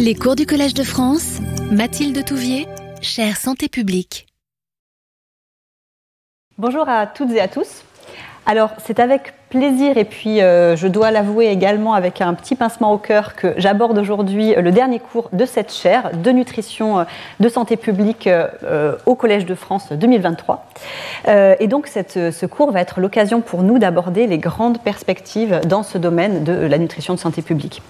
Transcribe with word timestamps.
Les 0.00 0.14
cours 0.14 0.36
du 0.36 0.46
Collège 0.46 0.74
de 0.74 0.84
France, 0.84 1.40
Mathilde 1.72 2.24
Touvier, 2.24 2.68
chère 3.02 3.36
santé 3.36 3.68
publique. 3.68 4.28
Bonjour 6.56 6.88
à 6.88 7.08
toutes 7.08 7.32
et 7.32 7.40
à 7.40 7.48
tous. 7.48 7.82
Alors, 8.46 8.70
c'est 8.84 9.00
avec 9.00 9.34
plaisir 9.50 9.98
et 9.98 10.04
puis 10.04 10.40
euh, 10.40 10.76
je 10.76 10.86
dois 10.86 11.10
l'avouer 11.10 11.46
également 11.48 11.94
avec 11.94 12.20
un 12.20 12.32
petit 12.34 12.54
pincement 12.54 12.92
au 12.92 12.98
cœur 12.98 13.34
que 13.34 13.54
j'aborde 13.56 13.98
aujourd'hui 13.98 14.54
le 14.54 14.70
dernier 14.70 15.00
cours 15.00 15.30
de 15.32 15.44
cette 15.44 15.72
chaire 15.72 16.12
de 16.16 16.30
nutrition 16.30 17.00
euh, 17.00 17.04
de 17.40 17.48
santé 17.48 17.76
publique 17.76 18.28
euh, 18.28 18.94
au 19.04 19.16
Collège 19.16 19.46
de 19.46 19.56
France 19.56 19.90
2023. 19.90 20.64
et 21.26 21.66
donc 21.66 21.88
ce 21.88 22.46
cours 22.46 22.70
va 22.70 22.80
être 22.82 23.00
l'occasion 23.00 23.40
pour 23.40 23.64
nous 23.64 23.80
d'aborder 23.80 24.28
les 24.28 24.38
grandes 24.38 24.80
perspectives 24.80 25.60
dans 25.66 25.82
ce 25.82 25.98
domaine 25.98 26.44
de 26.44 26.52
la 26.52 26.78
nutrition 26.78 27.14
de 27.14 27.18
santé 27.18 27.42
publique. 27.42 27.82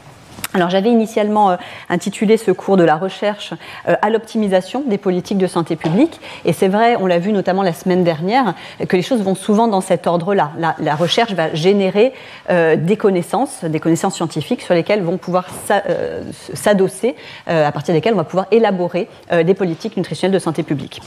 Alors 0.54 0.70
j'avais 0.70 0.90
initialement 0.90 1.50
euh, 1.50 1.56
intitulé 1.90 2.36
ce 2.36 2.50
cours 2.50 2.76
de 2.76 2.82
la 2.82 2.96
recherche 2.96 3.52
euh, 3.86 3.96
à 4.00 4.08
l'optimisation 4.08 4.82
des 4.86 4.96
politiques 4.96 5.38
de 5.38 5.46
santé 5.46 5.76
publique 5.76 6.20
et 6.44 6.52
c'est 6.52 6.68
vrai, 6.68 6.96
on 6.96 7.06
l'a 7.06 7.18
vu 7.18 7.32
notamment 7.32 7.62
la 7.62 7.74
semaine 7.74 8.02
dernière, 8.02 8.54
que 8.88 8.96
les 8.96 9.02
choses 9.02 9.22
vont 9.22 9.34
souvent 9.34 9.68
dans 9.68 9.80
cet 9.80 10.06
ordre-là. 10.06 10.52
La, 10.58 10.94
recherche 10.96 11.32
va 11.32 11.54
générer 11.54 12.12
euh, 12.50 12.76
des 12.76 12.96
connaissances, 12.96 13.64
des 13.64 13.78
connaissances 13.78 14.14
scientifiques 14.14 14.62
sur 14.62 14.74
lesquelles 14.74 15.02
vont 15.02 15.18
pouvoir 15.18 15.46
s'adosser, 16.54 17.14
à 17.46 17.70
partir 17.70 17.94
desquelles 17.94 18.14
on 18.14 18.18
va 18.18 18.24
pouvoir 18.24 18.46
élaborer 18.50 19.08
des 19.30 19.54
politiques 19.54 19.96
nutritionnelles 19.96 20.34
de 20.34 20.38
santé 20.38 20.62
publique. 20.62 21.00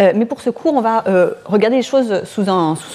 Euh, 0.00 0.12
mais 0.14 0.24
pour 0.24 0.40
ce 0.40 0.50
cours, 0.50 0.74
on 0.74 0.80
va 0.80 1.04
euh, 1.06 1.32
regarder 1.44 1.76
les 1.76 1.82
choses 1.82 2.24
sous, 2.24 2.42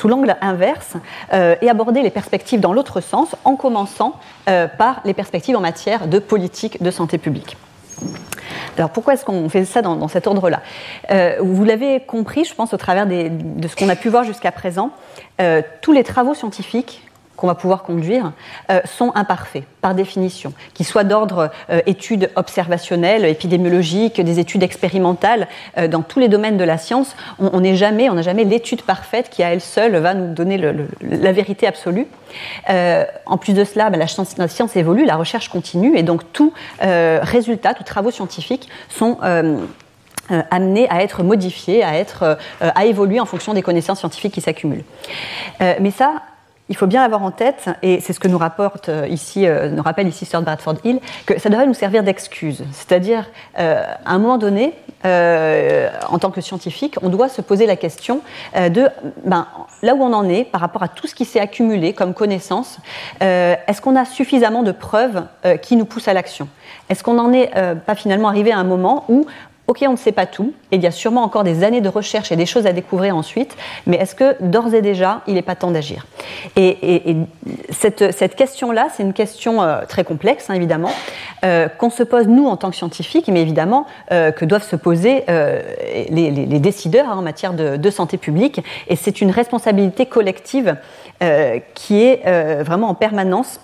l'angle 0.08 0.36
inverse 0.42 0.96
euh, 1.34 1.56
et 1.62 1.70
aborder 1.70 2.02
les 2.02 2.10
perspectives 2.10 2.60
dans 2.60 2.73
l'autre 2.73 3.02
sens, 3.02 3.36
en 3.44 3.56
commençant 3.56 4.14
par 4.78 5.02
les 5.04 5.14
perspectives 5.14 5.58
en 5.58 5.60
matière 5.60 6.08
de 6.08 6.20
politique 6.20 6.82
de 6.82 6.90
santé 6.90 7.18
publique. 7.18 7.58
Alors 8.78 8.92
pourquoi 8.92 9.14
est-ce 9.14 9.26
qu'on 9.26 9.50
fait 9.50 9.66
ça 9.66 9.82
dans, 9.82 10.08
cet 10.08 10.25
ordre-là? 10.25 10.62
Vous 11.42 11.66
l'avez 11.66 12.00
compris, 12.00 12.45
je 12.45 12.56
pense, 12.56 12.73
au 12.73 12.78
travers 12.78 13.06
de 13.08 13.68
ce 13.68 13.75
qu'on 13.75 13.90
a 13.90 13.98
pu 13.98 14.08
voir 14.08 14.23
jusqu'à 14.23 14.53
présent, 14.53 14.92
tous 15.81 15.92
les 15.92 16.03
travaux 16.06 16.34
scientifiques 16.34 17.06
qu'on 17.38 17.48
va 17.48 17.56
pouvoir 17.56 17.84
conduire 17.84 18.34
euh, 18.70 18.82
sont 18.84 19.14
imparfaits 19.16 19.64
par 19.80 19.94
définition, 19.96 20.52
qu'ils 20.74 20.88
soient 20.88 21.06
d'ordre 21.06 21.52
euh, 21.70 21.80
études 21.86 22.32
observationnelles, 22.36 23.24
épidémiologiques, 23.26 24.20
des 24.20 24.40
études 24.40 24.64
expérimentales, 24.64 25.48
euh, 25.78 25.88
dans 25.88 26.02
tous 26.02 26.20
les 26.20 26.28
domaines 26.28 26.58
de 26.58 26.64
la 26.64 26.78
science, 26.78 27.16
on 27.40 27.62
n'est 27.62 27.76
jamais, 27.76 28.10
n'a 28.10 28.24
jamais 28.24 28.44
l'étude 28.44 28.82
parfaite 28.82 29.30
qui 29.30 29.44
à 29.44 29.54
elle 29.54 29.62
seule 29.62 29.96
va 29.98 30.16
nous 30.16 30.34
donner 30.34 30.58
la 30.58 31.32
vérité 31.32 31.68
absolue. 31.68 32.08
en 32.68 33.38
plus 33.38 33.54
de 33.54 33.64
cela, 33.64 33.92
ben, 33.92 34.00
la, 34.00 34.08
science, 34.48 34.76
évolue, 34.76 35.06
la 35.06 35.16
recherche 35.16 35.50
continue, 35.50 35.96
et 35.96 36.04
donc 36.04 36.22
tout 36.34 36.52
résultat, 36.80 37.76
tous 37.76 37.84
travaux 37.84 38.10
scientifiques 38.10 38.68
sont 38.90 39.18
amenés 40.30 40.90
à 40.90 41.04
être 41.04 41.22
modifiés, 41.22 41.84
à, 41.84 41.96
être, 41.96 42.38
à 42.60 42.86
évoluer 42.86 43.20
en 43.20 43.26
fonction 43.26 43.54
des 43.54 43.62
connaissances 43.62 44.00
scientifiques 44.00 44.34
qui 44.34 44.42
s'accumulent. 44.42 44.86
mais 45.60 45.92
ça, 45.92 46.14
il 46.70 46.76
faut 46.76 46.88
bien 46.88 47.04
avoir 47.04 47.23
en 47.23 47.32
tête, 47.32 47.70
et 47.82 48.02
c'est 48.02 48.14
ce 48.14 48.20
que 48.20 48.28
nous 48.28 48.38
rapporte 48.38 48.90
euh, 48.90 49.08
ici, 49.08 49.48
euh, 49.48 49.70
nous 49.70 49.84
rappelle 49.84 50.08
ici 50.08 50.26
Sir 50.26 50.42
Bradford 50.42 50.76
Hill, 50.84 51.00
que 51.26 51.40
ça 51.40 51.50
devrait 51.50 51.68
nous 51.68 51.74
servir 51.74 52.04
d'excuse. 52.04 52.64
C'est-à-dire, 52.72 53.26
euh, 53.59 53.84
à 54.06 54.12
un 54.14 54.20
moment 54.20 54.38
donné, 54.38 54.74
en 55.04 56.20
tant 56.20 56.32
que 56.32 56.42
scientifique, 56.42 56.96
on 57.02 57.08
doit 57.08 57.30
se 57.30 57.42
poser 57.42 57.66
la 57.66 57.78
question 57.78 58.20
de 58.56 58.90
ben, 59.24 59.48
là 59.82 59.96
où 59.96 60.04
on 60.04 60.12
en 60.12 60.28
est 60.28 60.44
par 60.44 60.59
rapport 60.59 60.84
à 60.84 60.90
tout 60.90 61.08
ce 61.08 61.16
qui 61.16 61.24
s'est 61.24 61.40
accumulé 61.40 61.94
comme 61.94 62.14
connaissance, 62.14 62.80
est-ce 63.22 63.80
qu'on 63.80 63.96
a 63.96 64.04
suffisamment 64.04 64.64
de 64.64 64.74
preuves 64.74 65.24
qui 65.62 65.78
nous 65.78 65.86
poussent 65.86 66.09
à 66.09 66.14
l'action? 66.14 66.50
Est-ce 66.90 67.04
qu'on 67.04 67.14
n'en 67.14 67.31
est 67.31 67.52
pas 67.86 67.96
finalement 67.96 68.28
arrivé 68.28 68.52
à 68.52 68.58
un 68.58 68.66
moment 68.66 69.06
où 69.08 69.28
Ok, 69.68 69.84
on 69.86 69.92
ne 69.92 69.98
sait 69.98 70.14
pas 70.14 70.26
tout, 70.26 70.54
et 70.72 70.78
il 70.78 70.82
y 70.82 70.88
a 70.88 70.92
sûrement 70.92 71.23
encore 71.23 71.44
des 71.44 71.66
années 71.66 71.82
de 71.82 71.90
recherche 71.90 72.32
et 72.32 72.38
des 72.38 72.46
choses 72.46 72.66
à 72.66 72.72
découvrir 72.72 73.18
ensuite, 73.18 73.58
mais 73.86 73.97
est-ce 73.97 74.16
que 74.16 74.41
d'ores 74.41 74.74
et 74.74 74.81
déjà, 74.81 75.24
il 75.28 75.34
n'est 75.34 75.41
pas 75.41 75.56
temps 75.56 75.72
d'agir? 75.72 76.08
Et, 76.56 77.18
cette, 77.69 78.36
question-là, 78.36 78.88
c'est 78.94 79.03
une 79.03 79.12
question 79.12 79.62
euh, 79.62 79.81
très 79.86 80.06
complexe, 80.06 80.50
hein, 80.50 80.53
évidemment, 80.53 80.91
euh, 81.44 81.68
qu'on 81.68 81.90
se 81.90 82.03
pose 82.03 82.28
nous 82.28 82.47
en 82.47 82.56
tant 82.56 82.69
que 82.69 82.78
scientifiques, 82.78 83.28
mais 83.28 83.41
évidemment 83.41 83.88
euh, 84.14 84.31
que 84.31 84.46
doivent 84.46 84.64
se 84.64 84.78
poser 84.78 85.25
les, 85.28 86.59
décideurs 86.59 87.09
hein, 87.09 87.18
en 87.18 87.22
matière 87.22 87.52
de, 87.53 87.90
santé 87.90 88.18
publique, 88.18 88.62
et 88.88 88.96
c'est 88.96 89.20
une 89.20 89.31
responsabilité 89.31 90.06
collective 90.06 90.78
qui 91.74 92.03
est 92.03 92.64
vraiment 92.64 92.90
en 92.90 92.94
permanence 92.94 93.59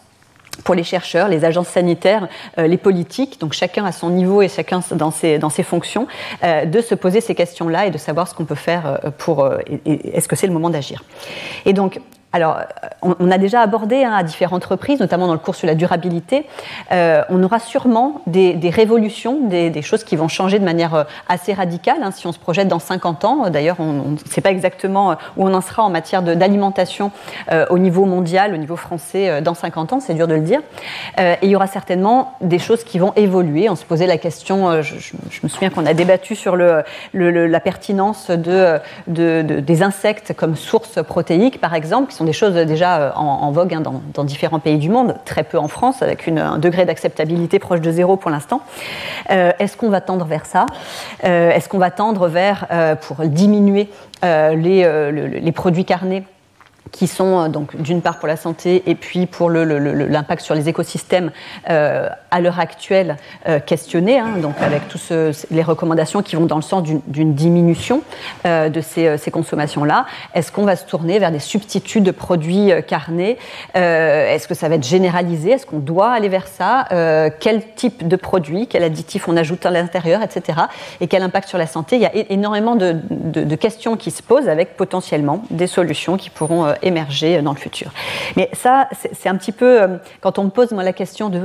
pour 0.64 0.76
les 0.76 0.84
chercheurs, 0.84 1.28
les 1.28 1.46
agences 1.46 1.68
sanitaires, 1.68 2.28
euh, 2.58 2.68
les 2.68 2.78
politiques, 2.78 3.40
donc 3.40 3.54
chacun 3.54 3.86
à 3.86 3.92
son 3.92 4.10
niveau 4.10 4.42
et 4.42 4.50
chacun 4.50 4.82
dans 4.92 5.12
ses, 5.12 5.40
dans 5.40 5.50
ses 5.50 5.64
fonctions, 5.64 6.08
euh, 6.44 6.66
de 6.66 6.82
se 6.82 6.96
poser 6.96 7.22
ces 7.22 7.36
questions-là 7.36 7.88
et 7.88 7.92
de 7.92 7.98
savoir 7.98 8.28
ce 8.28 8.34
qu'on 8.34 8.46
peut 8.46 8.56
faire 8.56 9.00
euh, 9.06 9.12
pour. 9.18 9.50
Est-ce 9.86 10.28
que 10.28 10.36
c'est 10.36 10.48
le 10.48 10.54
moment 10.54 10.70
d'agir 10.70 11.04
Et 11.66 11.74
donc, 11.74 12.00
alors, 12.34 12.62
on, 13.04 13.30
a 13.30 13.38
déjà 13.38 13.62
abordé 13.62 14.04
hein, 14.04 14.12
à 14.12 14.24
différentes 14.24 14.66
reprises, 14.66 15.00
notamment 15.00 15.28
dans 15.28 15.34
le 15.34 15.40
cours 15.40 15.54
sur 15.54 15.68
la 15.68 15.76
durabilité, 15.76 16.48
euh, 16.92 17.22
on 17.30 17.44
aura 17.44 17.60
sûrement 17.60 18.22
des, 18.26 18.58
révolutions, 18.72 19.48
des, 19.48 19.82
choses 19.84 20.04
qui 20.04 20.16
vont 20.16 20.28
changer 20.28 20.58
de 20.58 20.66
manière 20.66 20.96
euh, 20.96 21.04
assez 21.30 21.54
radicale. 21.54 21.98
Hein, 22.02 22.10
si 22.10 22.26
on 22.26 22.32
se 22.32 22.40
projette 22.40 22.68
dans 22.68 22.80
50 22.80 23.26
ans, 23.26 23.50
d'ailleurs, 23.52 23.76
on 23.80 24.12
ne 24.12 24.18
sait 24.26 24.42
pas 24.42 24.50
exactement 24.50 25.12
euh, 25.12 25.16
où 25.38 25.48
on 25.48 25.54
en 25.54 25.62
sera 25.62 25.84
en 25.84 25.92
matière 25.92 26.24
d'alimentation 26.24 27.12
au 27.70 27.78
niveau 27.78 28.06
mondial, 28.06 28.54
au 28.54 28.58
niveau 28.58 28.76
français, 28.76 29.42
dans 29.42 29.54
50 29.54 29.94
ans, 29.94 30.00
c'est 30.00 30.14
dur 30.14 30.28
de 30.28 30.34
le 30.34 30.42
dire. 30.42 30.62
et 31.20 31.38
il 31.44 31.50
y 31.50 31.56
aura 31.56 31.68
certainement 31.68 32.36
des 32.42 32.58
choses 32.58 32.84
qui 32.84 32.98
vont 32.98 33.14
évoluer. 33.16 33.70
On 33.70 33.76
se 33.76 33.86
posait 33.86 34.08
la 34.08 34.18
question, 34.18 34.82
je, 34.82 34.96
me 35.44 35.50
souviens 35.50 35.70
qu'on 35.70 35.86
a 35.86 35.94
débattu 35.94 36.36
sur 36.36 36.56
la 36.56 37.60
pertinence 37.60 38.32
de, 38.32 38.80
des 39.08 39.84
insectes 39.84 40.34
comme 40.34 40.56
source 40.56 41.04
protéique, 41.04 41.62
par 41.62 41.76
exemple, 41.76 42.10
qui 42.10 42.16
sont 42.16 42.23
des 42.24 42.34
choses 42.34 42.54
déjà 42.54 43.00
euh, 43.00 43.12
en, 43.16 43.52
vogue 43.52 43.74
hein, 43.74 43.84
dans, 44.14 44.24
différents 44.24 44.60
pays 44.60 44.78
du 44.78 44.90
monde, 44.90 45.16
très 45.26 45.44
peu 45.44 45.58
en 45.58 45.68
France, 45.68 46.02
avec 46.02 46.28
un 46.28 46.58
degré 46.58 46.86
d'acceptabilité 46.86 47.60
proche 47.60 47.82
de 47.82 47.92
zéro 47.92 48.18
pour 48.18 48.32
l'instant. 48.32 48.62
Euh, 49.32 49.52
est-ce 49.60 49.78
qu'on 49.78 49.90
va 49.90 50.02
tendre 50.02 50.26
vers 50.26 50.46
ça? 50.46 50.66
Euh, 51.24 51.52
Est-ce 51.52 51.70
qu'on 51.70 51.78
va 51.78 51.92
tendre 51.92 52.28
vers, 52.28 52.68
pour 53.02 53.26
diminuer 53.26 53.90
les, 54.24 55.40
les, 55.42 55.52
produits 55.52 55.86
carnés 55.86 56.24
qui 56.92 57.08
sont 57.08 57.40
euh, 57.40 57.48
donc 57.50 57.76
d'une 57.82 58.02
part 58.02 58.20
pour 58.20 58.28
la 58.28 58.36
santé 58.36 58.84
et 58.86 58.96
puis 58.96 59.26
pour 59.26 59.50
l'impact 59.50 60.42
sur 60.42 60.56
les 60.56 60.70
écosystèmes 60.70 61.32
euh, 61.70 62.10
à 62.32 62.42
l'heure 62.42 62.60
actuelle 62.60 63.18
euh, 63.48 63.60
questionnés, 63.60 64.20
hein, 64.20 64.34
donc 64.42 64.56
avec 64.62 64.88
toutes 64.88 65.12
les 65.52 65.64
recommandations 65.64 66.22
qui 66.22 66.36
vont 66.36 66.46
dans 66.46 66.56
le 66.56 66.62
sens 66.62 66.84
d'une 66.84 67.34
diminution 67.34 68.02
de 68.46 68.82
ces, 68.82 69.32
consommations-là. 69.32 70.06
Est-ce 70.34 70.52
qu'on 70.52 70.66
va 70.66 70.76
se 70.76 70.86
tourner 70.86 71.20
vers 71.20 71.32
des 71.32 71.40
substituts 71.40 72.02
de 72.02 72.12
produits 72.12 72.72
carnés 72.88 73.38
Est-ce 73.74 74.48
que 74.48 74.54
ça 74.54 74.70
va 74.70 74.76
être 74.76 74.86
généralisé 74.86 75.52
Est-ce 75.52 75.66
qu'on 75.66 75.80
doit 75.80 76.12
aller 76.12 76.30
vers 76.30 76.48
ça 76.48 76.88
Quel 77.40 77.74
type 77.74 78.08
de 78.08 78.16
produit 78.16 78.68
Quel 78.68 78.84
additif 78.84 79.28
on 79.28 79.38
ajoute 79.38 79.66
à 79.66 79.72
l'intérieur, 79.72 80.22
etc. 80.22 80.60
Et 81.02 81.08
quel 81.08 81.24
impact 81.24 81.50
sur 81.50 81.58
la 81.58 81.68
santé? 81.68 81.96
Il 81.96 82.02
y 82.02 82.06
a 82.06 82.12
énormément 82.30 82.76
de 82.76 83.56
questions 83.56 83.98
qui 83.98 84.12
se 84.12 84.22
posent 84.22 84.50
avec 84.50 84.78
potentiellement 84.78 85.44
des 85.50 85.68
solutions 85.68 86.18
qui 86.18 86.30
pourront 86.30 86.73
émerger 86.82 87.42
dans 87.42 87.54
le 87.54 87.58
futur. 87.58 87.92
Mais 88.36 88.50
ça, 88.54 88.88
c'est 89.14 89.30
un 89.30 89.36
petit 89.36 89.52
peu, 89.52 89.82
euh, 89.82 89.88
quand 90.22 90.40
on 90.40 90.46
me 90.46 90.50
pose 90.50 90.72
moi, 90.72 90.84
la 90.84 90.94
question 90.94 91.30
de 91.30 91.42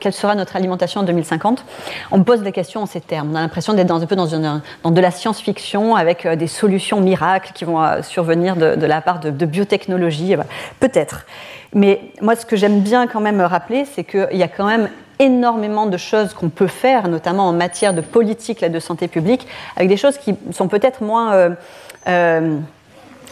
quelle 0.00 0.12
sera 0.12 0.34
notre 0.34 0.56
alimentation 0.56 1.00
en 1.00 1.04
2050, 1.04 1.64
on 2.10 2.18
me 2.18 2.24
pose 2.24 2.42
la 2.42 2.52
question 2.52 2.82
en 2.82 2.86
ces 2.86 3.00
termes. 3.00 3.30
On 3.32 3.34
a 3.34 3.40
l'impression 3.40 3.74
d'être 3.74 3.90
un 3.90 4.04
peu 4.06 4.16
dans, 4.16 4.26
de 4.26 5.00
la 5.00 5.10
science-fiction 5.10 5.96
avec 5.96 6.26
euh, 6.26 6.36
des 6.36 6.46
solutions 6.46 7.00
miracles 7.00 7.52
qui 7.54 7.64
vont 7.64 7.82
euh, 7.82 8.02
survenir 8.02 8.56
de, 8.56 8.86
la 8.86 9.00
part 9.00 9.20
de, 9.20 9.46
biotechnologie. 9.46 10.36
Peut-être. 10.80 11.26
Mais 11.72 12.00
moi, 12.20 12.36
ce 12.36 12.46
que 12.46 12.56
j'aime 12.56 12.80
bien 12.80 13.06
quand 13.06 13.20
même 13.20 13.40
rappeler, 13.40 13.84
c'est 13.84 14.04
qu'il 14.04 14.28
y 14.32 14.42
a 14.42 14.48
quand 14.48 14.66
même 14.66 14.88
énormément 15.18 15.86
de 15.86 15.96
choses 15.96 16.34
qu'on 16.34 16.50
peut 16.50 16.66
faire, 16.66 17.08
notamment 17.08 17.48
en 17.48 17.52
matière 17.52 17.94
de 17.94 18.00
politique 18.00 18.64
de 18.64 18.80
santé 18.80 19.08
publique, 19.08 19.46
avec 19.76 19.88
des 19.88 19.96
choses 19.96 20.18
qui 20.18 20.34
sont 20.52 20.68
peut-être 20.68 21.02
moins 21.02 21.56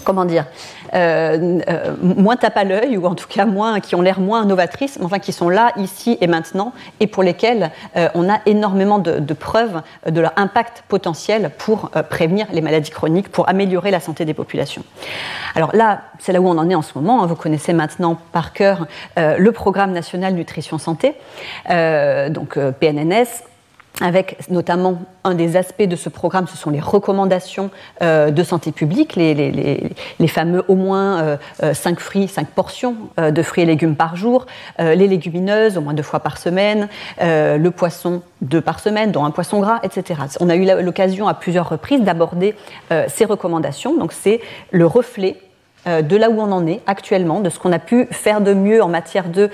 comment 0.04 0.24
dire, 0.24 0.46
euh, 0.94 1.60
euh, 1.68 1.94
moins 2.00 2.36
tape 2.36 2.56
à 2.56 2.64
l'œil, 2.64 2.96
ou 2.96 3.06
en 3.06 3.14
tout 3.14 3.26
cas 3.28 3.46
moins, 3.46 3.80
qui 3.80 3.94
ont 3.94 4.02
l'air 4.02 4.20
moins 4.20 4.44
novatrices, 4.44 4.98
mais 4.98 5.04
enfin 5.04 5.18
qui 5.18 5.32
sont 5.32 5.48
là, 5.48 5.72
ici 5.76 6.16
et 6.20 6.26
maintenant, 6.26 6.72
et 7.00 7.06
pour 7.06 7.22
lesquelles 7.22 7.70
euh, 7.96 8.08
on 8.14 8.30
a 8.30 8.38
énormément 8.46 8.98
de, 8.98 9.34
preuves 9.34 9.82
de 10.08 10.20
leur 10.20 10.32
impact 10.36 10.84
potentiel 10.86 11.50
pour 11.58 11.90
prévenir 12.08 12.46
les 12.52 12.60
maladies 12.60 12.90
chroniques, 12.90 13.28
pour 13.30 13.48
améliorer 13.48 13.90
la 13.90 14.00
santé 14.00 14.24
des 14.24 14.34
populations. 14.34 14.84
Alors 15.54 15.74
là, 15.74 16.02
c'est 16.20 16.32
là 16.32 16.40
où 16.40 16.48
on 16.48 16.56
en 16.56 16.70
est 16.70 16.74
en 16.74 16.82
ce 16.82 16.92
moment. 16.94 17.22
Hein. 17.22 17.26
Vous 17.26 17.34
connaissez 17.34 17.72
maintenant 17.72 18.16
par 18.32 18.52
cœur 18.52 18.86
le 19.16 19.50
Programme 19.50 19.92
national 19.92 20.34
nutrition 20.34 20.78
santé, 20.78 21.14
donc 21.68 22.58
PNNS 22.80 23.44
avec 24.00 24.36
notamment 24.50 24.98
un 25.22 25.34
des 25.34 25.56
aspects 25.56 25.82
de 25.82 25.96
ce 25.96 26.08
programme, 26.08 26.46
ce 26.48 26.56
sont 26.56 26.70
les 26.70 26.80
recommandations 26.80 27.70
euh, 28.02 28.30
de 28.30 28.42
santé 28.42 28.72
publique, 28.72 29.16
les, 29.16 29.90
fameux 30.26 30.64
au 30.68 30.74
moins 30.74 31.38
5 31.60 32.00
fruits, 32.00 32.26
5 32.26 32.48
portions 32.48 32.96
de 33.18 33.42
fruits 33.42 33.62
et 33.62 33.66
légumes 33.66 33.94
par 33.94 34.16
jour, 34.16 34.46
les 34.78 35.06
légumineuses 35.06 35.78
au 35.78 35.80
moins 35.80 35.94
deux 35.94 36.02
fois 36.02 36.20
par 36.20 36.38
semaine, 36.38 36.88
le 37.20 37.68
poisson 37.68 38.22
deux 38.40 38.60
par 38.60 38.80
semaine, 38.80 39.12
dont 39.12 39.24
un 39.24 39.30
poisson 39.30 39.60
gras, 39.60 39.78
etc. 39.84 40.20
On 40.40 40.48
a 40.48 40.56
eu 40.56 40.64
l'occasion 40.82 41.28
à 41.28 41.34
plusieurs 41.34 41.68
reprises 41.68 42.00
d'aborder 42.00 42.56
ces 43.06 43.24
recommandations, 43.26 43.96
donc 43.96 44.12
c'est 44.12 44.40
le 44.72 44.86
reflet 44.86 45.36
euh, 45.86 46.02
de 46.02 46.16
là 46.16 46.30
où 46.30 46.40
on 46.40 46.50
en 46.50 46.66
est 46.66 46.80
actuellement, 46.86 47.40
de 47.40 47.50
ce 47.50 47.58
qu'on 47.58 47.72
a 47.72 47.78
pu 47.78 48.06
faire 48.10 48.40
de 48.40 48.54
mieux 48.54 48.82
en 48.82 48.88
matière 48.88 49.26
de, 49.28 49.50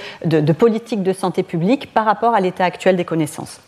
politique 0.52 1.02
de 1.02 1.12
santé 1.12 1.42
publique 1.42 1.92
par 1.92 2.04
rapport 2.04 2.34
à 2.34 2.40
l'état 2.40 2.64
actuel 2.64 2.96
des 2.96 3.04
connaissances. 3.04 3.60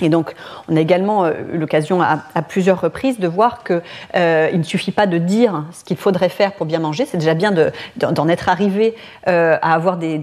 Et 0.00 0.08
donc, 0.08 0.34
on 0.68 0.76
a 0.76 0.80
également 0.80 1.24
euh, 1.24 1.32
eu 1.52 1.58
l'occasion 1.58 2.02
à, 2.02 2.18
plusieurs 2.42 2.80
reprises 2.80 3.20
de 3.20 3.28
voir 3.28 3.62
qu'il 3.62 3.80
euh, 4.16 4.50
ne 4.52 4.62
suffit 4.62 4.90
pas 4.90 5.06
de 5.06 5.18
dire 5.18 5.64
ce 5.72 5.84
qu'il 5.84 5.96
faudrait 5.96 6.28
faire 6.28 6.52
pour 6.52 6.66
bien 6.66 6.80
manger. 6.80 7.06
C'est 7.06 7.18
déjà 7.18 7.34
bien 7.34 7.52
d'en 7.96 8.28
être 8.28 8.48
arrivé 8.48 8.94
à 9.26 9.72
avoir 9.72 9.96
des, 9.96 10.20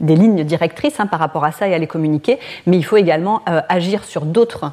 lignes 0.00 0.44
directrices 0.44 1.00
hein, 1.00 1.06
par 1.06 1.20
rapport 1.20 1.44
à 1.44 1.52
ça 1.52 1.66
et 1.66 1.74
à 1.74 1.78
les 1.78 1.86
communiquer, 1.86 2.38
mais 2.66 2.76
il 2.76 2.82
faut 2.82 2.96
également 2.96 3.42
agir 3.46 4.04
sur 4.04 4.24
d'autres 4.24 4.72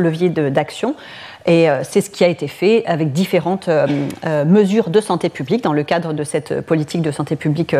leviers 0.00 0.30
d'action. 0.30 0.96
Et 1.46 1.68
euh, 1.68 1.80
c'est 1.82 2.00
ce 2.00 2.08
qui 2.08 2.24
a 2.24 2.28
été 2.28 2.48
fait 2.48 2.84
avec 2.86 3.12
différentes 3.12 3.68
euh, 3.68 3.86
euh, 4.24 4.44
mesures 4.44 4.88
de 4.88 5.00
santé 5.00 5.28
publique 5.28 5.62
dans 5.62 5.74
le 5.74 5.82
cadre 5.82 6.12
de 6.14 6.24
cette 6.24 6.62
politique 6.62 7.02
de 7.02 7.10
santé 7.10 7.36
publique 7.36 7.76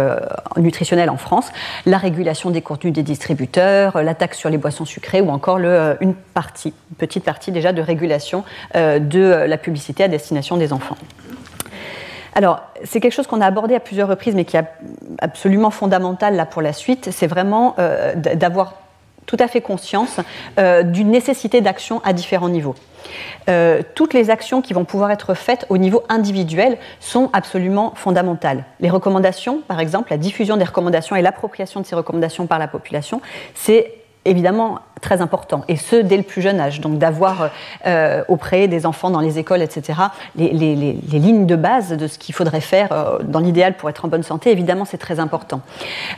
nutritionnelle 0.57 1.11
en 1.11 1.17
France. 1.17 1.49
La 1.87 1.99
régulation 1.99 2.51
des 2.51 2.61
contenus 2.61 2.93
des 2.93 3.03
distributeurs, 3.03 4.03
la 4.03 4.15
taxe 4.15 4.39
sur 4.39 4.51
les 4.51 4.59
boissons 4.59 4.85
sucrées 4.85 5.21
ou 5.21 5.31
encore 5.31 5.59
une 5.59 6.15
partie, 6.35 6.75
une 6.91 6.97
petite 6.97 7.25
partie 7.25 7.53
déjà 7.53 7.73
de 7.73 7.81
régulation 7.81 8.45
de 8.75 9.45
la 9.47 9.57
publicité 9.57 10.05
à 10.05 10.09
destination 10.09 10.57
des 10.57 10.73
enfants. 10.73 10.97
Alors, 12.35 12.61
c'est 12.83 13.01
quelque 13.01 13.13
chose 13.13 13.27
qu'on 13.27 13.41
a 13.41 13.47
abordé 13.47 13.75
à 13.75 13.81
plusieurs 13.81 14.09
reprises, 14.09 14.35
mais 14.35 14.45
qui 14.45 14.57
est 14.57 14.65
absolument 15.21 15.71
fondamental 15.71 16.35
là 16.35 16.47
pour 16.47 16.63
la 16.63 16.73
suite. 16.73 17.11
C'est 17.13 17.29
vraiment 17.29 17.77
d'avoir 18.17 18.75
tout 19.27 19.37
à 19.39 19.49
fait 19.49 19.61
conscience 19.61 20.21
d'une 20.59 21.11
nécessité 21.11 21.61
d'action 21.61 22.01
à 22.05 22.13
différents 22.13 22.49
niveaux. 22.49 22.75
Euh, 23.49 23.83
toutes 23.95 24.15
les 24.15 24.31
actions 24.31 24.63
qui 24.63 24.73
vont 24.73 24.85
pouvoir 24.85 25.11
être 25.11 25.35
faites 25.35 25.67
au 25.69 25.79
niveau 25.79 26.03
individuel 26.09 26.79
sont 27.01 27.31
absolument 27.33 27.93
fondamentales. 27.95 28.65
Les 28.81 28.91
recommandations, 28.91 29.61
par 29.67 29.81
exemple, 29.81 30.11
la 30.11 30.19
diffusion 30.19 30.57
des 30.57 30.65
recommandations 30.65 31.17
et 31.17 31.23
l'appropriation 31.23 31.81
de 31.81 31.87
ces 31.87 31.95
recommandations 31.95 32.47
par 32.47 32.59
la 32.59 32.69
population, 32.69 33.21
c'est 33.55 33.93
évidemment 34.25 34.81
très 35.05 35.21
important, 35.21 35.65
et 35.69 35.77
ce, 35.77 35.97
dès 35.97 36.17
le 36.17 36.23
plus 36.23 36.41
jeune 36.41 36.59
âge. 36.61 36.81
Donc 36.81 36.99
d'avoir 36.99 37.51
euh, 37.87 38.25
auprès 38.29 38.69
des 38.69 38.87
enfants 38.87 39.11
dans 39.11 39.21
les 39.21 39.39
écoles, 39.39 39.61
etc., 39.61 40.01
les, 40.35 40.49
lignes 40.55 41.47
de 41.47 41.57
base 41.57 41.91
de 41.91 42.07
ce 42.07 42.19
qu'il 42.19 42.35
faudrait 42.35 42.63
faire 42.63 42.89
euh, 42.91 43.19
dans 43.23 43.41
l'idéal 43.41 43.75
pour 43.75 43.91
être 43.91 44.07
en 44.07 44.09
bonne 44.09 44.23
santé, 44.23 44.51
évidemment, 44.51 44.87
c'est 44.87 44.99
très 44.99 45.21
important. 45.21 45.61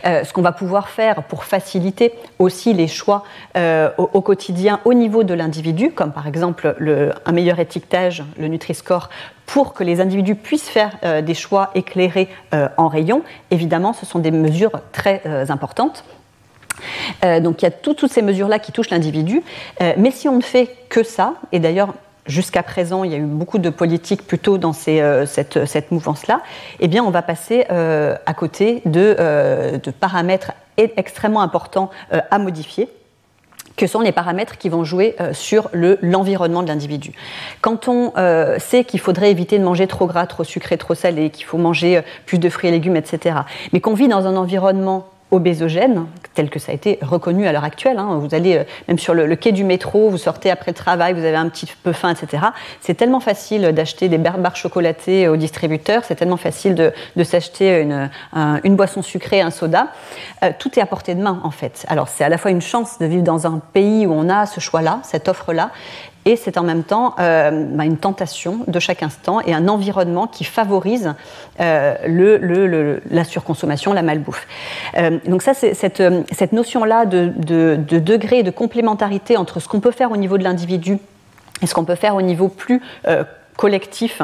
Euh, 0.04 0.22
ce 0.22 0.32
qu'on 0.32 0.42
va 0.42 0.52
pouvoir 0.52 0.88
faire 0.88 1.24
pour 1.24 1.44
faciliter 1.44 2.14
aussi 2.38 2.74
les 2.74 2.86
choix 2.86 3.24
au, 3.56 4.20
quotidien 4.20 4.80
au 4.84 4.94
niveau 4.94 5.24
de 5.24 5.34
l'individu, 5.34 5.90
comme 5.90 6.12
par 6.12 6.28
exemple 6.28 6.74
le, 6.78 7.12
un 7.24 7.32
meilleur 7.32 7.58
étiquetage, 7.58 8.22
le 8.38 8.46
Nutri-Score, 8.48 9.08
pour 9.46 9.74
que 9.74 9.82
les 9.82 10.00
individus 10.00 10.34
puissent 10.34 10.68
faire 10.68 10.92
des 11.22 11.34
choix 11.34 11.70
éclairés 11.74 12.28
en 12.76 12.88
rayon, 12.88 13.22
évidemment, 13.50 13.92
ce 13.92 14.04
sont 14.04 14.18
des 14.18 14.30
mesures 14.30 14.72
très 14.92 15.22
importantes. 15.50 16.04
Euh, 17.24 17.40
donc 17.40 17.62
il 17.62 17.64
y 17.64 17.68
a 17.68 17.70
toutes 17.70 18.06
ces 18.06 18.22
mesures-là 18.22 18.58
qui 18.58 18.72
touchent 18.72 18.90
l'individu. 18.90 19.42
Euh, 19.80 19.92
mais 19.96 20.10
si 20.10 20.28
on 20.28 20.36
ne 20.36 20.42
fait 20.42 20.68
que 20.88 21.02
ça, 21.02 21.34
et 21.52 21.58
d'ailleurs 21.58 21.94
jusqu'à 22.26 22.64
présent 22.64 23.04
il 23.04 23.12
y 23.12 23.14
a 23.14 23.18
eu 23.18 23.22
beaucoup 23.22 23.58
de 23.58 23.70
politiques 23.70 24.26
plutôt 24.26 24.58
dans 24.58 24.72
euh, 24.88 25.26
cette, 25.26 25.90
mouvance-là, 25.92 26.40
eh 26.80 26.88
bien 26.88 27.04
on 27.04 27.10
va 27.10 27.22
passer 27.22 27.66
à 27.68 28.34
côté 28.34 28.82
de, 28.84 29.78
paramètres 30.00 30.52
extrêmement 30.76 31.40
importants 31.40 31.90
à 32.10 32.38
modifier 32.38 32.88
que 33.76 33.86
sont 33.86 34.00
les 34.00 34.10
paramètres 34.10 34.56
qui 34.56 34.70
vont 34.70 34.84
jouer 34.84 35.14
sur 35.32 35.68
l'environnement 35.72 36.62
de 36.62 36.68
l'individu. 36.68 37.12
Quand 37.60 37.88
on 37.88 38.12
sait 38.58 38.82
qu'il 38.84 38.98
faudrait 38.98 39.30
éviter 39.30 39.58
de 39.58 39.64
manger 39.64 39.86
trop 39.86 40.06
gras, 40.06 40.26
trop 40.26 40.44
sucré, 40.44 40.78
trop 40.78 40.94
salé, 40.94 41.30
qu'il 41.30 41.44
faut 41.44 41.58
manger 41.58 42.02
plus 42.24 42.38
de 42.38 42.48
fruits 42.48 42.70
et 42.70 42.72
légumes, 42.72 42.96
etc., 42.96 43.36
mais 43.72 43.80
qu'on 43.80 43.94
vit 43.94 44.08
dans 44.08 44.26
un 44.26 44.36
environnement 44.36 45.06
obésogène, 45.30 46.06
tel 46.34 46.50
que 46.50 46.58
ça 46.58 46.72
a 46.72 46.74
été 46.74 46.98
reconnu 47.02 47.46
à 47.46 47.52
l'heure 47.52 47.64
actuelle. 47.64 47.98
Hein. 47.98 48.18
Vous 48.20 48.34
allez 48.34 48.56
euh, 48.58 48.64
même 48.86 48.98
sur 48.98 49.12
le, 49.12 49.34
quai 49.36 49.52
du 49.52 49.64
métro, 49.64 50.08
vous 50.08 50.18
sortez 50.18 50.50
après 50.50 50.70
le 50.70 50.76
travail, 50.76 51.14
vous 51.14 51.24
avez 51.24 51.36
un 51.36 51.48
petit 51.48 51.66
peu 51.82 51.92
faim, 51.92 52.10
etc. 52.10 52.44
C'est 52.80 52.94
tellement 52.94 53.20
facile 53.20 53.72
d'acheter 53.72 54.08
des 54.08 54.18
barres 54.18 54.56
chocolatées 54.56 55.28
au 55.28 55.36
distributeur, 55.36 56.04
c'est 56.04 56.14
tellement 56.14 56.36
facile 56.36 56.74
de, 56.74 56.92
s'acheter 57.24 57.80
une, 57.80 58.10
une, 58.62 58.76
boisson 58.76 59.02
sucrée, 59.02 59.40
un 59.40 59.50
soda. 59.50 59.88
Euh, 60.44 60.52
tout 60.58 60.78
est 60.78 60.82
à 60.82 60.86
portée 60.86 61.14
de 61.14 61.22
main, 61.22 61.40
en 61.42 61.50
fait. 61.50 61.84
Alors, 61.88 62.08
c'est 62.08 62.24
à 62.24 62.28
la 62.28 62.38
fois 62.38 62.50
une 62.50 62.60
chance 62.60 62.98
de 62.98 63.06
vivre 63.06 63.24
dans 63.24 63.46
un 63.46 63.58
pays 63.58 64.06
où 64.06 64.12
on 64.12 64.28
a 64.28 64.46
ce 64.46 64.60
choix-là, 64.60 65.00
cette 65.02 65.28
offre-là, 65.28 65.70
et 66.26 66.34
c'est 66.36 66.58
en 66.58 66.64
même 66.64 66.82
temps 66.82 67.14
euh, 67.18 67.64
bah, 67.70 67.84
une 67.84 67.96
tentation 67.96 68.58
de 68.66 68.78
chaque 68.80 69.02
instant 69.02 69.40
et 69.40 69.54
un 69.54 69.68
environnement 69.68 70.26
qui 70.26 70.44
favorise 70.44 71.14
euh, 71.60 73.00
la 73.10 73.24
surconsommation, 73.24 73.92
la 73.92 74.02
malbouffe. 74.02 74.46
Euh, 74.98 75.18
donc 75.26 75.42
ça, 75.42 75.54
cette, 75.54 76.52
notion-là 76.52 77.06
de, 77.06 77.32
de, 77.36 77.78
de, 77.88 77.98
degré 77.98 78.42
de 78.42 78.50
complémentarité 78.50 79.36
entre 79.36 79.60
ce 79.60 79.68
qu'on 79.68 79.80
peut 79.80 79.92
faire 79.92 80.10
au 80.10 80.16
niveau 80.16 80.36
de 80.36 80.42
l'individu 80.42 80.98
et 81.62 81.66
ce 81.66 81.74
qu'on 81.74 81.84
peut 81.84 81.94
faire 81.94 82.16
au 82.16 82.22
niveau 82.22 82.48
plus 82.48 82.82
collectif 83.56 84.20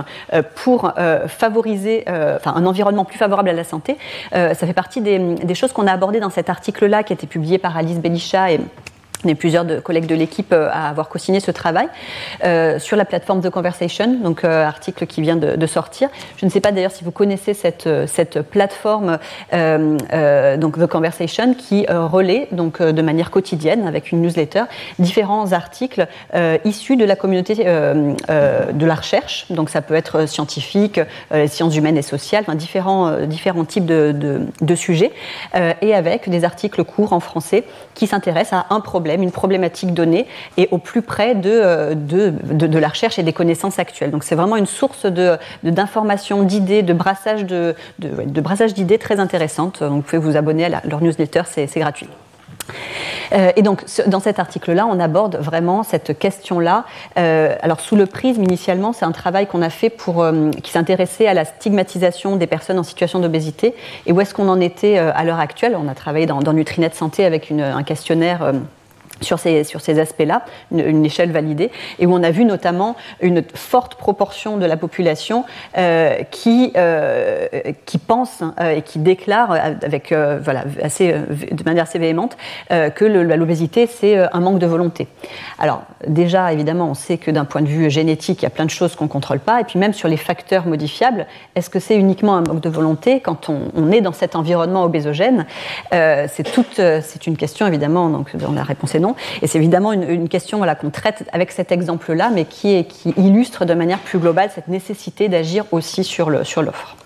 pour 0.56 0.92
favoriser 1.28 2.04
enfin, 2.06 2.52
un 2.54 2.66
environnement 2.66 3.06
plus 3.06 3.16
favorable 3.16 3.48
à 3.48 3.54
la 3.54 3.64
santé. 3.64 3.96
ça 4.32 4.54
fait 4.54 4.74
partie 4.74 5.00
des, 5.00 5.18
des 5.18 5.54
choses 5.54 5.72
qu'on 5.72 5.86
a 5.86 5.92
abordées 5.92 6.20
dans 6.20 6.30
cet 6.30 6.50
article-là 6.50 7.02
qui 7.02 7.12
a 7.12 7.14
été 7.14 7.26
publié 7.26 7.56
par 7.56 7.76
Alice 7.76 7.98
Belisha 7.98 8.52
et 8.52 8.60
on 9.24 9.28
est 9.28 9.34
plusieurs 9.34 9.64
de, 9.64 9.78
collègues 9.78 10.06
de 10.06 10.14
l'équipe 10.14 10.52
euh, 10.52 10.68
à 10.72 10.88
avoir 10.88 11.08
co-signé 11.08 11.40
ce 11.40 11.50
travail 11.50 11.88
euh, 12.44 12.78
sur 12.78 12.96
la 12.96 13.04
plateforme 13.04 13.40
The 13.40 13.50
Conversation, 13.50 14.18
donc 14.22 14.44
euh, 14.44 14.64
article 14.64 15.06
qui 15.06 15.22
vient 15.22 15.36
de, 15.36 15.66
sortir. 15.66 16.08
Je 16.36 16.44
ne 16.44 16.50
sais 16.50 16.60
pas 16.60 16.72
d'ailleurs 16.72 16.90
si 16.90 17.04
vous 17.04 17.12
connaissez 17.12 17.54
cette, 17.54 17.88
plateforme, 18.50 19.18
donc 19.52 20.78
The 20.78 20.86
Conversation, 20.86 21.54
qui 21.54 21.86
relaie 21.88 22.48
donc 22.52 22.82
de 22.82 23.02
manière 23.02 23.30
quotidienne 23.30 23.86
avec 23.86 24.12
une 24.12 24.20
newsletter 24.20 24.64
différents 24.98 25.52
articles 25.52 26.06
issus 26.64 26.96
de 26.96 27.04
la 27.04 27.16
communauté 27.16 27.54
de 27.54 28.86
la 28.86 28.94
recherche. 28.94 29.46
Donc 29.50 29.70
ça 29.70 29.80
peut 29.82 29.94
être 29.94 30.28
scientifique, 30.28 31.00
sciences 31.46 31.76
humaines 31.76 31.96
et 31.96 32.02
sociales, 32.02 32.44
différents, 32.54 33.64
types 33.66 33.86
de 33.86 34.74
sujets, 34.74 35.12
et 35.80 35.94
avec 35.94 36.28
des 36.28 36.44
articles 36.44 36.84
courts 36.84 37.12
en 37.12 37.20
français 37.20 37.64
qui 37.94 38.06
s'intéressent 38.06 38.64
à 38.68 38.74
un 38.74 38.80
problème 38.80 39.11
une 39.20 39.32
problématique 39.32 39.92
donnée, 39.92 40.26
et 40.56 40.68
au 40.70 40.78
plus 40.78 41.02
près 41.02 41.34
de, 41.34 41.50
euh, 41.50 41.94
de, 41.94 42.30
de, 42.30 42.78
la 42.78 42.88
recherche 42.88 43.18
et 43.18 43.22
des 43.22 43.32
connaissances 43.32 43.78
actuelles. 43.78 44.10
Donc 44.10 44.24
c'est 44.24 44.34
vraiment 44.34 44.56
une 44.56 44.66
source 44.66 45.06
d'informations, 45.62 46.42
d'idées, 46.42 46.82
de 46.82 46.92
brassage 46.92 47.44
de, 47.44 47.74
de, 47.98 48.40
brassage 48.40 48.74
d'idées 48.74 48.98
très 48.98 49.20
intéressante. 49.20 49.82
vous 49.82 50.00
pouvez 50.00 50.18
vous 50.18 50.36
abonner 50.36 50.64
à 50.64 50.82
leur 50.84 51.02
newsletter, 51.02 51.42
c'est 51.46 51.68
gratuit. 51.76 52.08
Euh, 53.32 53.52
et 53.56 53.62
donc, 53.62 53.84
dans 54.06 54.20
cet 54.20 54.38
article-là, 54.38 54.86
on 54.86 55.00
aborde 55.00 55.36
vraiment 55.36 55.82
cette 55.82 56.18
question-là. 56.18 56.84
Euh, 57.18 57.54
alors, 57.62 57.80
sous 57.80 57.96
le 57.96 58.06
prisme, 58.06 58.42
initialement, 58.42 58.92
c'est 58.92 59.04
un 59.04 59.12
travail 59.12 59.46
qu'on 59.46 59.62
a 59.62 59.70
fait 59.70 59.90
pour, 59.90 60.26
qui 60.62 60.70
s'intéressait 60.70 61.26
à 61.26 61.34
la 61.34 61.44
stigmatisation 61.44 62.36
des 62.36 62.46
personnes 62.46 62.78
en 62.78 62.82
situation 62.82 63.20
d'obésité 63.20 63.74
et 64.06 64.12
où 64.12 64.20
est-ce 64.20 64.34
qu'on 64.34 64.48
en 64.48 64.60
était 64.60 64.98
à 64.98 65.24
l'heure 65.24 65.40
actuelle. 65.40 65.76
On 65.78 65.88
a 65.88 65.94
travaillé 65.94 66.26
dans, 66.26 66.40
dans 66.40 66.52
Nutrinet 66.52 66.90
Santé 66.92 67.24
avec 67.24 67.50
un 67.50 67.82
questionnaire 67.82 68.52
sur 69.22 69.38
ces, 69.38 70.00
aspects-là, 70.00 70.44
une, 70.70 71.04
échelle 71.04 71.32
validée, 71.32 71.70
et 71.98 72.06
où 72.06 72.14
on 72.14 72.22
a 72.22 72.30
vu 72.30 72.44
notamment 72.44 72.96
une 73.20 73.42
forte 73.54 73.96
proportion 73.96 74.56
de 74.56 74.66
la 74.66 74.76
population 74.76 75.44
euh, 75.76 76.22
qui, 76.30 76.72
euh, 76.76 77.46
qui 77.86 77.98
pense 77.98 78.42
euh, 78.60 78.76
et 78.76 78.82
qui 78.82 78.98
déclare 78.98 79.52
avec, 79.52 80.12
voilà, 80.12 80.64
assez, 80.82 81.12
de 81.12 81.64
manière 81.64 81.84
assez 81.84 81.98
véhémente 81.98 82.36
que 82.68 83.04
l'obésité, 83.04 83.86
c'est 83.86 84.16
un 84.16 84.40
manque 84.40 84.58
de 84.58 84.66
volonté. 84.66 85.08
Alors, 85.58 85.82
déjà, 86.06 86.52
évidemment, 86.52 86.90
on 86.90 86.94
sait 86.94 87.18
que 87.18 87.30
d'un 87.30 87.44
point 87.44 87.62
de 87.62 87.66
vue 87.66 87.90
génétique, 87.90 88.42
il 88.42 88.44
y 88.44 88.46
a 88.46 88.50
plein 88.50 88.64
de 88.64 88.70
choses 88.70 88.94
qu'on 88.94 89.04
ne 89.04 89.10
contrôle 89.10 89.40
pas, 89.40 89.60
et 89.60 89.64
puis 89.64 89.78
même 89.78 89.92
sur 89.92 90.08
les 90.08 90.16
facteurs 90.16 90.66
modifiables, 90.66 91.26
est-ce 91.54 91.70
que 91.70 91.80
c'est 91.80 91.96
uniquement 91.96 92.36
un 92.36 92.42
manque 92.42 92.60
de 92.60 92.68
volonté 92.68 93.20
quand 93.20 93.48
on, 93.48 93.70
on 93.74 93.90
est 93.90 94.00
dans 94.00 94.12
cet 94.12 94.36
environnement 94.36 94.84
obésogène? 94.84 95.46
C'est 95.90 97.26
une 97.26 97.36
question, 97.36 97.66
évidemment, 97.66 98.08
donc 98.08 98.30
la 98.54 98.62
réponse 98.62 98.94
est 98.94 99.00
non. 99.00 99.11
Et 99.42 99.46
c'est 99.46 99.58
évidemment 99.58 99.92
une, 99.92 100.28
question 100.28 100.62
qu'on 100.80 100.90
traite 100.90 101.24
avec 101.32 101.52
cet 101.52 101.72
exemple-là, 101.72 102.30
mais 102.32 102.44
qui, 102.44 102.86
illustre 103.16 103.64
de 103.64 103.74
manière 103.74 103.98
plus 103.98 104.18
globale 104.18 104.50
cette 104.54 104.68
nécessité 104.68 105.28
d'agir 105.28 105.64
aussi 105.72 106.04
sur 106.04 106.30
l'offre. 106.30 106.96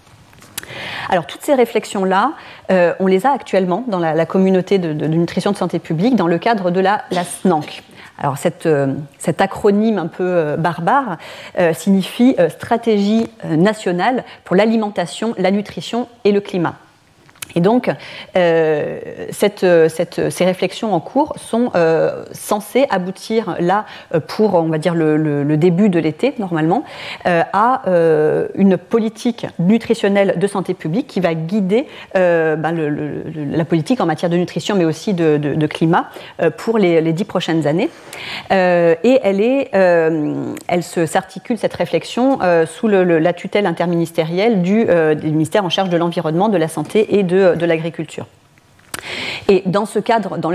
Alors 1.09 1.27
toutes 1.27 1.43
ces 1.43 1.55
réflexions-là, 1.55 2.33
on 2.69 3.07
les 3.07 3.27
a 3.27 3.33
actuellement 3.33 3.85
dans 3.89 3.99
la, 3.99 4.27
communauté 4.27 4.79
de, 4.79 5.07
nutrition 5.07 5.53
de 5.53 5.57
santé 5.57 5.79
publique 5.79 6.17
dans 6.17 6.27
le 6.27 6.39
cadre 6.39 6.71
de 6.71 6.81
la, 6.81 7.03
la 7.11 7.25
SNANC. 7.25 7.83
Alors 8.19 8.39
cette, 8.39 8.69
cet 9.19 9.41
acronyme 9.41 9.99
un 9.99 10.07
peu 10.07 10.57
barbare 10.57 11.19
signifie 11.73 12.37
Stratégie 12.49 13.29
nationale 13.45 14.25
pour 14.45 14.57
l'alimentation, 14.57 15.35
la 15.39 15.51
nutrition 15.51 16.09
et 16.25 16.33
le 16.33 16.41
climat. 16.41 16.77
Et 17.55 17.61
donc, 17.61 17.91
euh, 18.37 18.99
ces 19.31 20.45
réflexions 20.45 20.95
en 20.95 21.01
cours 21.01 21.35
sont 21.37 21.71
euh, 21.75 22.25
censées 22.33 22.87
aboutir 22.91 23.57
là, 23.61 23.87
euh, 24.15 24.21
pour, 24.21 24.55
on 24.55 24.69
va 24.69 24.79
dire, 24.79 24.95
le, 24.95 25.57
début 25.57 25.89
de 25.89 25.99
l'été, 25.99 26.35
normalement, 26.39 26.85
à 27.25 27.83
une 28.55 28.77
politique 28.77 29.47
nutritionnelle 29.59 30.35
de 30.37 30.47
santé 30.47 30.75
publique 30.75 31.07
qui 31.07 31.21
va 31.21 31.35
guider 31.35 31.87
ben, 32.15 32.75
la 33.35 33.65
politique 33.65 34.03
en 34.03 34.07
matière 34.07 34.29
de 34.29 34.37
nutrition, 34.37 34.77
mais 34.77 34.85
aussi 34.85 35.15
de, 35.15 35.67
climat, 35.67 36.11
pour 36.59 36.77
les, 36.77 37.01
dix 37.13 37.25
prochaines 37.25 37.67
années. 37.67 37.89
et 38.51 39.21
elle, 39.23 39.41
est, 39.41 39.71
s'articule, 41.07 41.57
cette 41.57 41.75
réflexion, 41.75 42.39
sous 42.67 42.89
la 42.89 43.33
tutelle 43.33 43.67
interministérielle 43.67 44.61
du, 44.61 44.85
du 44.85 45.31
ministère 45.31 45.65
en 45.65 45.71
charge 45.71 45.89
de 45.89 45.97
l'environnement, 45.97 46.51
de 46.51 46.59
la 46.59 46.69
santé 46.69 47.17
et 47.19 47.23
de 47.23 47.36
de, 47.37 47.67
l'agriculture. 47.67 48.27
Et 49.49 49.63
dans, 49.67 49.85
le 49.85 50.01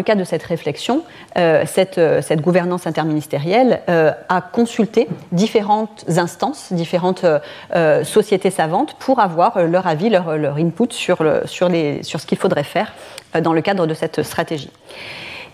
cadre 0.04 0.20
de 0.20 0.24
cette 0.24 0.44
réflexion, 0.44 1.04
euh, 1.38 1.64
euh, 1.98 2.22
cette, 2.22 2.42
gouvernance 2.42 2.88
interministérielle 2.88 3.82
euh, 3.90 4.12
a 4.28 4.42
consulté 4.42 5.08
différentes 5.32 6.06
instances, 6.18 6.74
différentes 6.74 7.26
sociétés 8.04 8.52
savantes 8.52 8.96
pour 9.00 9.20
avoir 9.20 9.64
leur 9.64 9.88
avis, 9.88 10.10
leur, 10.10 10.30
input 10.30 10.92
sur, 10.92 11.18
ce 11.20 12.26
qu'il 12.26 12.38
faudrait 12.38 12.64
faire 12.64 12.94
dans 13.42 13.54
le 13.54 13.62
cadre 13.62 13.88
de 13.88 13.94
cette 13.94 14.24
stratégie. 14.24 14.72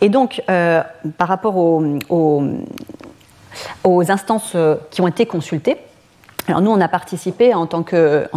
Et 0.02 0.10
donc, 0.10 0.42
par 0.48 1.28
rapport 1.28 1.58
aux 1.58 2.42
instances 3.84 4.56
qui 4.92 5.02
ont 5.02 5.08
été 5.08 5.26
consultées, 5.26 5.78
alors 6.48 6.62
nous, 6.62 6.72
on 6.72 6.80
a 6.80 6.88
participé 6.88 7.54
en 7.54 7.66
tant 7.66 7.84
que, 7.84 8.28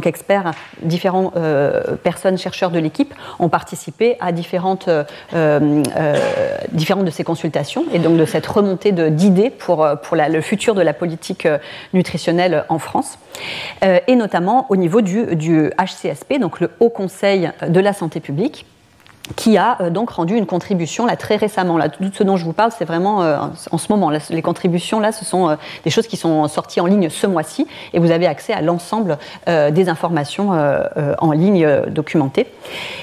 qu'experts, 0.00 0.50
différentes 0.82 1.36
euh, 1.36 1.96
personnes 1.96 2.38
chercheurs 2.38 2.70
de 2.70 2.78
l'équipe 2.80 3.14
ont 3.38 3.48
participé 3.48 4.16
à 4.20 4.32
différentes, 4.32 4.88
euh, 4.88 5.04
euh, 5.34 6.16
différentes 6.72 7.04
de 7.04 7.10
ces 7.10 7.22
consultations 7.22 7.84
et 7.92 8.00
donc 8.00 8.16
de 8.16 8.24
cette 8.24 8.46
remontée 8.46 8.90
d'idées 8.92 9.50
pour, 9.50 9.86
pour 10.02 10.16
le 10.16 10.40
futur 10.40 10.74
de 10.74 10.82
la 10.82 10.92
politique 10.92 11.46
nutritionnelle 11.92 12.64
en 12.68 12.78
France 12.78 13.18
et 13.82 14.16
notamment 14.16 14.66
au 14.70 14.76
niveau 14.76 15.00
du, 15.00 15.36
du 15.36 15.70
HCSP, 15.78 16.38
donc 16.40 16.60
le 16.60 16.70
Haut 16.80 16.90
Conseil 16.90 17.50
de 17.68 17.80
la 17.80 17.92
santé 17.92 18.20
publique 18.20 18.66
qui 19.34 19.56
a 19.56 19.76
euh, 19.80 19.90
donc 19.90 20.10
rendu 20.10 20.36
une 20.36 20.46
contribution 20.46 21.06
là 21.06 21.16
très 21.16 21.36
récemment. 21.36 21.78
Là, 21.78 21.88
tout 21.88 22.04
ce 22.12 22.22
dont 22.22 22.36
je 22.36 22.44
vous 22.44 22.52
parle, 22.52 22.70
c'est 22.76 22.84
vraiment 22.84 23.22
euh, 23.22 23.38
en 23.70 23.78
ce 23.78 23.90
moment. 23.90 24.10
les 24.10 24.42
contributions 24.42 25.00
là, 25.00 25.12
ce 25.12 25.24
sont 25.24 25.48
euh, 25.48 25.56
des 25.84 25.90
choses 25.90 26.06
qui 26.06 26.16
sont 26.16 26.46
sorties 26.48 26.80
en 26.80 26.86
ligne 26.86 27.08
ce 27.10 27.26
mois-ci, 27.26 27.66
et 27.92 27.98
vous 27.98 28.10
avez 28.10 28.26
accès 28.26 28.52
à 28.52 28.60
l'ensemble 28.60 29.18
des 29.46 29.88
informations 29.88 30.50
en 31.18 31.32
ligne 31.32 31.66
documentées. 31.88 32.46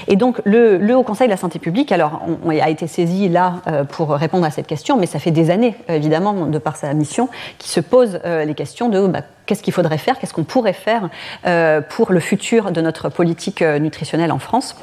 Et 0.06 0.16
donc 0.16 0.40
le, 0.44 0.94
Haut 0.94 1.02
Conseil 1.02 1.26
de 1.26 1.32
la 1.32 1.36
santé 1.36 1.58
publique, 1.58 1.92
alors, 1.92 2.22
a 2.48 2.70
été 2.70 2.86
saisi 2.86 3.28
là 3.28 3.54
pour 3.90 4.10
répondre 4.10 4.44
à 4.44 4.50
cette 4.50 4.66
question, 4.66 4.96
mais 4.96 5.06
ça 5.06 5.18
fait 5.18 5.30
des 5.30 5.50
années, 5.50 5.74
évidemment, 5.88 6.46
de 6.46 6.58
par 6.58 6.76
sa 6.76 6.92
mission, 6.94 7.28
qui 7.58 7.68
se 7.68 7.80
pose 7.80 8.20
les 8.24 8.54
questions 8.54 8.88
de 8.88 9.06
bah, 9.06 9.20
qu'est-ce 9.46 9.62
qu'il 9.62 9.72
faudrait 9.72 9.98
faire, 9.98 10.18
qu'est-ce 10.18 10.34
qu'on 10.34 10.44
pourrait 10.44 10.72
faire 10.72 11.08
euh, 11.46 11.80
pour 11.80 12.12
le 12.12 12.20
futur 12.20 12.70
de 12.70 12.80
notre 12.80 13.08
politique 13.08 13.62
euh, 13.62 13.78
nutritionnelle 13.78 14.32
en 14.32 14.38
France. 14.38 14.76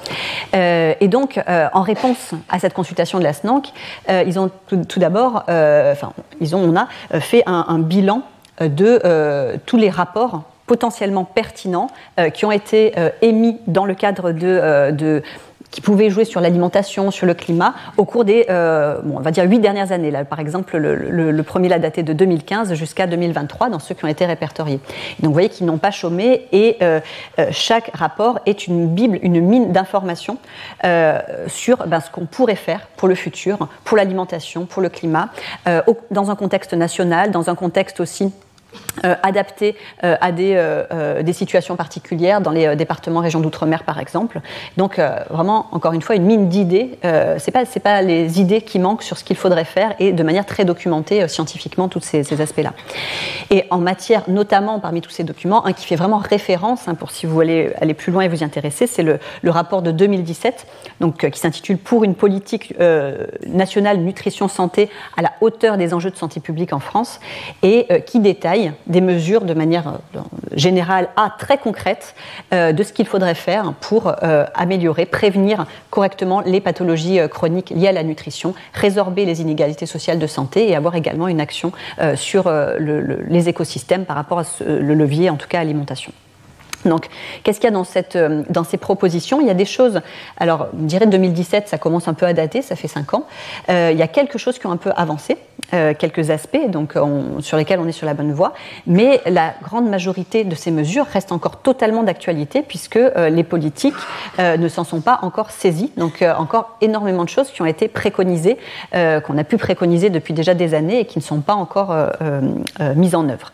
Euh, 0.54 0.94
et 1.00 1.08
donc, 1.08 1.40
en 1.48 1.82
réponse 1.82 2.32
à 2.50 2.60
cette 2.60 2.74
consultation 2.74 3.20
de 3.20 3.24
la 3.24 3.34
SNANC, 3.34 3.72
ils 4.10 4.40
ont 4.40 4.50
tout, 4.68 5.00
d'abord, 5.00 5.44
enfin, 5.48 6.14
ils 6.40 6.56
ont, 6.56 6.60
on 6.60 6.76
a 6.76 6.88
fait 7.20 7.44
un, 7.46 7.80
bilan 7.80 8.24
de 8.60 9.58
tous 9.66 9.78
les 9.78 9.90
rapports 9.90 10.44
potentiellement 10.68 11.24
pertinents 11.24 11.88
qui 12.34 12.46
ont 12.46 12.52
été 12.52 12.94
émis 13.22 13.58
dans 13.68 13.86
le 13.86 13.94
cadre 13.94 14.32
de, 14.32 14.92
de 14.92 15.24
qui 15.72 15.82
pouvaient 15.82 16.10
jouer 16.10 16.26
sur 16.26 16.42
l'alimentation, 16.42 17.12
sur 17.12 17.26
le 17.26 17.34
climat, 17.34 17.74
au 17.98 18.06
cours 18.06 18.26
des, 18.26 18.46
euh, 18.50 19.00
bon, 19.04 19.18
on 19.18 19.22
va 19.22 19.32
dire, 19.32 19.46
huit 19.46 19.60
dernières 19.60 19.92
années. 19.92 20.12
Là, 20.12 20.26
par 20.26 20.40
exemple, 20.40 20.78
le, 20.78 21.42
premier 21.44 21.70
l'a 21.70 21.80
daté 21.80 22.04
de 22.04 22.14
2015 22.14 22.74
jusqu'à 22.76 23.08
2023 23.08 23.70
dans 23.70 23.80
ceux 23.80 23.96
qui 23.96 24.06
ont 24.06 24.10
été 24.10 24.26
répertoriés. 24.26 24.80
donc, 25.20 25.30
vous 25.30 25.34
voyez 25.34 25.50
qu'ils 25.50 25.66
n'ont 25.66 25.80
pas 25.80 25.92
chômé 25.92 26.48
et 26.52 26.78
euh, 26.82 27.00
euh, 27.40 27.48
chaque 27.52 27.90
rapport 27.94 28.40
est 28.46 28.68
une 28.68 28.88
bible, 28.88 29.18
une 29.24 29.42
mine 29.42 29.72
d'informations 29.72 30.38
sur 31.48 31.88
ben, 31.88 32.00
ce 32.00 32.10
qu'on 32.12 32.26
pourrait 32.26 32.56
faire 32.56 32.88
pour 32.98 33.08
le 33.08 33.16
futur, 33.16 33.68
pour 33.84 33.98
l'alimentation, 33.98 34.66
pour 34.66 34.82
le 34.82 34.90
climat, 34.90 35.30
dans 36.12 36.32
un 36.32 36.36
contexte 36.36 36.74
national, 36.74 37.32
dans 37.32 37.50
un 37.50 37.56
contexte 37.56 38.00
aussi 38.00 38.32
euh, 39.06 39.16
adapté 39.24 39.78
euh, 40.04 40.16
à 40.20 40.32
des, 40.32 40.54
euh, 40.56 41.24
des, 41.24 41.34
situations 41.34 41.78
particulières 41.78 42.42
dans 42.42 42.52
les 42.52 42.76
départements, 42.76 43.22
régions 43.22 43.40
d'outre-mer 43.40 43.84
par 43.84 44.00
exemple. 44.00 44.42
Donc 44.78 45.00
vraiment, 45.30 45.68
encore 45.72 45.94
une 45.94 46.02
fois, 46.02 46.16
une 46.16 46.26
mine 46.26 46.50
d'idées. 46.50 47.00
c'est 47.38 47.52
pas 47.52 47.66
c'est 47.66 47.80
pas 47.80 48.02
les 48.02 48.40
idées 48.40 48.62
qui 48.62 48.80
manquent 48.80 49.04
sur 49.04 49.18
ce 49.18 49.24
qu'il 49.24 49.38
faudrait 49.38 49.66
faire 49.66 49.96
et 50.00 50.12
de 50.12 50.24
manière 50.24 50.46
très 50.46 50.66
documentée 50.66 51.28
scientifiquement 51.28 51.88
tous 51.88 52.02
ces, 52.02 52.24
ces 52.24 52.42
aspects-là. 52.42 52.74
Et 53.50 53.66
en 53.70 53.80
matière, 53.80 54.24
notamment 54.28 54.80
parmi 54.80 55.02
tous 55.02 55.10
ces 55.10 55.24
documents, 55.24 55.66
un 55.66 55.74
qui 55.74 55.86
fait 55.86 55.96
vraiment 55.96 56.18
référence 56.18 56.88
hein, 56.88 56.96
pour 56.96 57.12
si 57.12 57.26
vous 57.26 57.34
voulez 57.34 57.74
aller 57.80 57.94
plus 57.94 58.12
loin 58.12 58.24
et 58.24 58.28
vous 58.28 58.42
y 58.42 58.44
intéresser, 58.44 58.88
c'est 58.88 59.04
le, 59.04 59.20
le, 59.42 59.52
rapport 59.52 59.82
de 59.82 59.92
2017, 59.92 60.68
donc 61.00 61.30
qui 61.30 61.40
s'intitule 61.40 61.78
Pour 61.78 62.04
une 62.04 62.16
politique 62.16 62.76
nationale 63.48 63.98
nutrition 63.98 64.48
santé 64.48 64.90
à 65.18 65.22
la 65.22 65.32
hauteur 65.42 65.78
des 65.78 65.94
enjeux 65.94 66.12
de 66.12 66.18
santé 66.18 66.40
publique 66.40 66.74
en 66.74 66.80
France 66.80 67.20
et 67.64 67.88
qui 68.06 68.20
détaille 68.20 68.61
des 68.88 69.02
mesures 69.02 69.42
de 69.42 69.54
manière 69.54 69.88
euh, 69.88 70.20
générale 70.54 71.10
à 71.16 71.34
très 71.38 71.58
concrète 71.58 72.16
euh, 72.54 72.72
de 72.72 72.84
ce 72.84 72.94
qu'il 72.94 73.06
faudrait 73.06 73.36
faire 73.36 73.74
pour 73.80 74.14
euh, 74.24 74.46
améliorer, 74.54 75.06
prévenir 75.06 75.66
correctement 75.90 76.42
les 76.42 76.62
pathologies 76.62 77.20
chroniques 77.30 77.72
liées 77.76 77.88
à 77.88 77.92
la 77.92 78.04
nutrition, 78.04 78.54
résorber 78.74 79.26
les 79.26 79.42
inégalités 79.42 79.86
sociales 79.86 80.20
de 80.20 80.28
santé 80.28 80.70
et 80.70 80.76
avoir 80.76 80.96
également 80.96 81.28
une 81.28 81.42
action 81.42 81.72
sur 82.16 82.52
les 82.80 83.50
écosystèmes 83.50 84.06
par 84.06 84.16
rapport 84.16 84.40
à 84.40 84.44
le 84.66 84.94
levier, 84.94 85.30
en 85.30 85.36
tout 85.36 85.48
cas 85.48 85.60
alimentation. 85.60 86.12
Donc, 86.86 87.08
qu'est-ce 87.44 87.60
qu'il 87.60 87.70
y 87.70 87.74
a 87.74 88.44
dans, 88.50 88.64
ces 88.64 88.78
propositions? 88.78 89.42
Il 89.42 89.48
y 89.48 89.52
a 89.52 89.56
des 89.56 89.66
choses, 89.66 90.02
alors, 90.38 90.68
je 90.80 90.86
dirais 90.86 91.06
2017, 91.06 91.68
ça 91.68 91.78
commence 91.78 92.08
un 92.08 92.14
peu 92.14 92.26
à 92.26 92.34
dater, 92.34 92.62
ça 92.62 92.76
fait 92.76 92.88
5 92.88 93.14
ans. 93.14 93.28
Il 93.70 93.98
y 93.98 94.02
a 94.02 94.08
quelques 94.08 94.38
choses 94.38 94.58
qui 94.58 94.66
ont 94.68 94.72
un 94.72 94.78
peu 94.78 94.92
avancé, 94.96 95.38
euh, 95.74 95.94
quelques 95.98 96.30
aspects 96.30 96.70
donc, 96.70 96.96
sur 97.40 97.58
lesquels 97.58 97.80
on 97.80 97.88
est 97.88 97.92
sur 97.92 98.06
la 98.06 98.14
bonne 98.14 98.34
voie, 98.34 98.54
mais 98.88 99.22
la 99.26 99.54
grande 99.64 99.90
majorité 99.90 100.44
de 100.44 100.56
ces 100.56 100.72
mesures 100.72 101.06
restent 101.06 101.32
encore 101.32 101.58
totalement 101.58 102.04
d'actualité 102.04 102.62
puisque 102.62 103.00
les 103.16 103.44
politiques 103.44 103.96
ne 104.40 104.68
s'en 104.68 104.84
sont 104.84 105.02
pas 105.02 105.20
encore 105.22 105.52
saisies. 105.52 105.92
Donc, 105.98 106.24
encore 106.38 106.78
énormément 106.82 107.24
de 107.24 107.30
choses 107.30 107.50
qui 107.52 107.62
ont 107.62 107.66
été 107.66 107.88
préconisées, 107.88 108.58
qu'on 108.92 109.38
a 109.38 109.44
pu 109.44 109.58
préconiser 109.58 110.10
depuis 110.10 110.34
déjà 110.34 110.54
des 110.54 110.74
années 110.74 111.02
et 111.02 111.06
qui 111.06 111.20
ne 111.20 111.24
sont 111.24 111.42
pas 111.42 111.56
encore 111.56 111.96
mises 112.96 113.16
en 113.16 113.28
œuvre. 113.30 113.52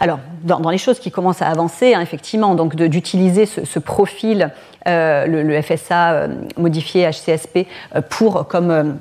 Alors, 0.00 0.18
dans, 0.42 0.70
les 0.70 0.78
choses 0.78 0.98
qui 0.98 1.10
commencent 1.10 1.42
à 1.42 1.48
avancer, 1.48 1.94
hein, 1.94 2.00
effectivement, 2.00 2.54
donc 2.54 2.74
d'utiliser 2.76 3.46
ce, 3.46 3.78
profil, 3.78 4.50
euh, 4.88 5.26
le, 5.26 5.62
FSA 5.62 6.12
euh, 6.12 6.28
modifié 6.56 7.08
HCSP, 7.10 7.66
euh, 7.94 8.00
pour 8.00 8.46
comme 8.48 8.98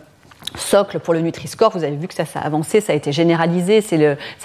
socle 0.57 0.99
pour 0.99 1.13
le 1.13 1.21
Nutri-Score. 1.21 1.71
Vous 1.71 1.83
avez 1.83 1.95
vu 1.95 2.07
que 2.07 2.13
ça, 2.13 2.25
ça 2.25 2.39
a 2.39 2.45
avancé, 2.45 2.81
ça 2.81 2.93
a 2.93 2.95
été 2.95 3.11
généralisé, 3.11 3.81
ça 3.81 3.95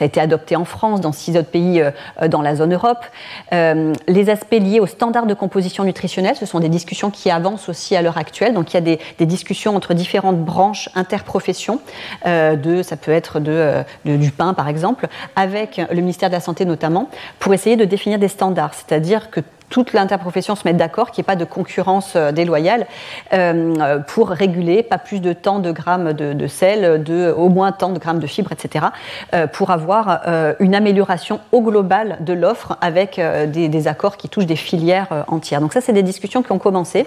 a 0.01 0.05
été 0.05 0.21
adopté 0.21 0.57
en 0.57 0.65
France, 0.65 1.01
dans 1.01 1.13
six 1.13 1.37
autres 1.37 1.51
pays 1.51 1.83
dans 2.29 2.43
la 2.43 2.57
zone 2.57 2.75
Europe. 2.75 3.05
les 3.53 4.31
aspects 4.31 4.53
liés 4.53 4.81
aux 4.81 4.87
standards 4.87 5.27
de 5.27 5.35
composition 5.35 5.85
nutritionnelle, 5.85 6.37
ce 6.37 6.47
sont 6.47 6.61
des 6.61 6.69
discussions 6.69 7.11
qui 7.11 7.31
avancent 7.31 7.69
aussi 7.69 7.97
à 7.97 8.03
l'heure 8.03 8.19
actuelle. 8.19 8.55
Donc 8.55 8.73
il 8.73 8.75
y 8.75 8.79
a 8.79 8.97
des, 9.19 9.27
discussions 9.27 9.75
entre 9.75 9.95
différentes 9.95 10.39
branches 10.39 10.89
interprofessions, 10.95 11.81
de, 12.25 12.83
ça 12.83 12.97
peut 12.97 13.13
être 13.13 13.41
de, 13.41 13.85
du 14.05 14.31
pain 14.31 14.55
par 14.55 14.69
exemple, 14.69 15.09
avec 15.37 15.81
le 15.91 16.01
ministère 16.01 16.29
de 16.29 16.35
la 16.35 16.41
Santé 16.41 16.65
notamment, 16.65 17.09
pour 17.39 17.55
essayer 17.55 17.77
de 17.77 17.85
définir 17.85 18.19
des 18.19 18.29
standards. 18.29 18.75
C'est-à-dire 18.75 19.31
que 19.31 19.41
toute 19.71 19.93
l'interprofession 19.93 20.55
se 20.55 20.63
mette 20.67 20.77
d'accord, 20.77 21.11
qu'il 21.11 21.23
n'y 21.23 21.25
ait 21.25 21.33
pas 21.33 21.37
de 21.37 21.45
concurrence 21.45 22.15
euh, 22.17 22.33
déloyale, 22.33 22.87
euh, 23.33 23.99
pour 24.01 24.29
réguler 24.29 24.83
pas 24.83 24.99
plus 24.99 25.21
de 25.21 25.33
tant 25.33 25.59
de 25.59 25.73
grammes 25.73 26.13
de, 26.13 26.47
sel, 26.47 27.03
de, 27.03 27.33
au 27.37 27.49
moins 27.49 27.73
tant 27.73 27.91
de 27.91 27.99
grammes 27.99 28.19
de 28.19 28.27
fibres, 28.27 28.53
etc., 28.53 28.87
euh, 29.35 29.47
pour 29.47 29.71
avoir 29.71 30.23
une 30.61 30.75
amélioration 30.75 31.41
au 31.53 31.61
global 31.61 32.19
de 32.21 32.33
l'offre 32.33 32.77
avec 32.81 33.21
des, 33.21 33.89
accords 33.89 34.17
qui 34.17 34.29
touchent 34.29 34.47
des 34.47 34.57
filières 34.57 35.25
entières. 35.29 35.61
Donc 35.61 35.73
ça, 35.73 35.81
c'est 35.81 35.93
des 35.93 36.03
discussions 36.03 36.43
qui 36.43 36.53
ont 36.53 36.59
commencé, 36.59 37.07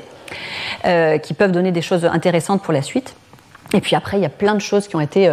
qui 0.84 1.34
peuvent 1.34 1.52
donner 1.52 1.72
des 1.72 1.82
choses 1.82 2.06
intéressantes 2.06 2.62
pour 2.62 2.74
la 2.74 2.82
suite. 2.82 3.16
Et 3.74 3.82
puis 3.82 3.96
après, 3.96 4.18
il 4.18 4.24
y 4.24 4.26
a 4.26 4.30
plein 4.30 4.56
de 4.56 4.62
choses 4.62 4.88
qui 4.88 4.96
ont 4.96 5.02
été 5.02 5.30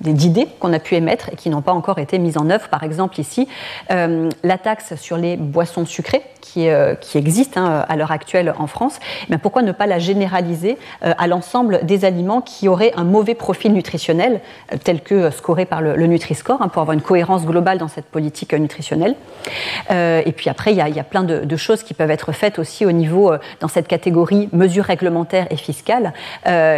d'idées 0.00 0.48
qu'on 0.60 0.72
a 0.72 0.78
pu 0.78 0.94
émettre 0.94 1.30
et 1.32 1.36
qui 1.36 1.50
n'ont 1.50 1.62
pas 1.62 1.72
encore 1.72 1.98
été 1.98 2.18
mises 2.18 2.36
en 2.36 2.50
œuvre. 2.50 2.68
Par 2.68 2.82
exemple, 2.82 3.20
ici, 3.20 3.48
la 3.88 4.58
taxe 4.58 4.94
sur 4.96 5.16
les 5.16 5.36
boissons 5.36 5.86
sucrées 5.86 6.22
qui, 6.40 6.68
qui 7.00 7.18
existe 7.18 7.56
hein, 7.56 7.84
à 7.88 7.96
l'heure 7.96 8.12
actuelle 8.12 8.54
en 8.58 8.66
France, 8.66 8.98
eh 9.30 9.38
pourquoi 9.38 9.62
ne 9.62 9.72
pas 9.72 9.86
la 9.86 9.98
généraliser 9.98 10.78
à 11.02 11.26
l'ensemble 11.26 11.80
des 11.84 12.04
aliments 12.04 12.40
qui 12.40 12.68
auraient 12.68 12.92
un 12.96 13.04
mauvais 13.04 13.34
profil 13.34 13.72
nutritionnel, 13.72 14.40
tel 14.84 15.00
que 15.00 15.30
scoré 15.30 15.66
par 15.66 15.82
le, 15.82 16.06
Nutri-Score, 16.06 16.62
hein, 16.62 16.68
pour 16.68 16.82
avoir 16.82 16.94
une 16.94 17.02
cohérence 17.02 17.44
globale 17.44 17.78
dans 17.78 17.88
cette 17.88 18.06
politique 18.06 18.54
nutritionnelle. 18.54 19.16
et 19.90 20.32
puis 20.36 20.50
après, 20.50 20.72
il 20.72 20.76
y, 20.76 20.90
y, 20.90 21.00
a 21.00 21.04
plein 21.04 21.24
de, 21.24 21.44
de, 21.44 21.56
choses 21.56 21.82
qui 21.82 21.94
peuvent 21.94 22.10
être 22.10 22.32
faites 22.32 22.58
aussi 22.58 22.86
au 22.86 22.92
niveau, 22.92 23.32
dans 23.60 23.68
cette 23.68 23.88
catégorie 23.88 24.48
mesures 24.52 24.84
réglementaires 24.84 25.46
et 25.50 25.56
fiscales, 25.56 26.12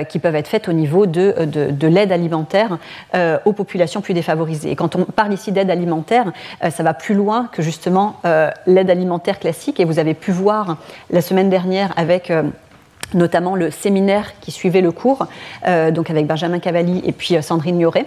qui 0.08 0.18
peuvent 0.18 0.36
être 0.36 0.48
faites 0.48 0.68
au 0.68 0.72
niveau 0.72 1.06
de, 1.06 1.34
de, 1.44 1.86
l'aide 1.86 2.12
alimentaire 2.12 2.78
euh, 3.14 3.38
aux 3.46 3.54
populations 3.54 4.02
plus 4.02 4.12
défavorisées. 4.12 4.76
Quand 4.76 4.94
on 4.94 5.04
parle 5.04 5.32
ici 5.32 5.50
d'aide 5.50 5.70
alimentaire, 5.70 6.30
euh, 6.62 6.70
ça 6.70 6.82
va 6.82 6.92
plus 6.92 7.14
loin 7.14 7.48
que 7.50 7.62
justement 7.62 8.16
euh, 8.26 8.50
l'aide 8.66 8.90
alimentaire 8.90 9.38
classique. 9.38 9.80
Et 9.80 9.84
vous 9.84 9.98
avez 9.98 10.12
pu 10.12 10.30
voir 10.30 10.76
la 11.10 11.22
semaine 11.22 11.48
dernière 11.48 11.94
avec 11.96 12.30
notamment 13.14 13.56
le 13.56 13.70
séminaire 13.70 14.38
qui 14.40 14.50
suivait 14.50 14.82
le 14.82 14.92
cours, 14.92 15.26
donc 15.66 16.10
avec 16.10 16.26
Benjamin 16.26 16.58
Cavalli 16.58 17.00
et 17.06 17.12
puis 17.12 17.42
Sandrine 17.42 17.76
Mioret. 17.76 18.04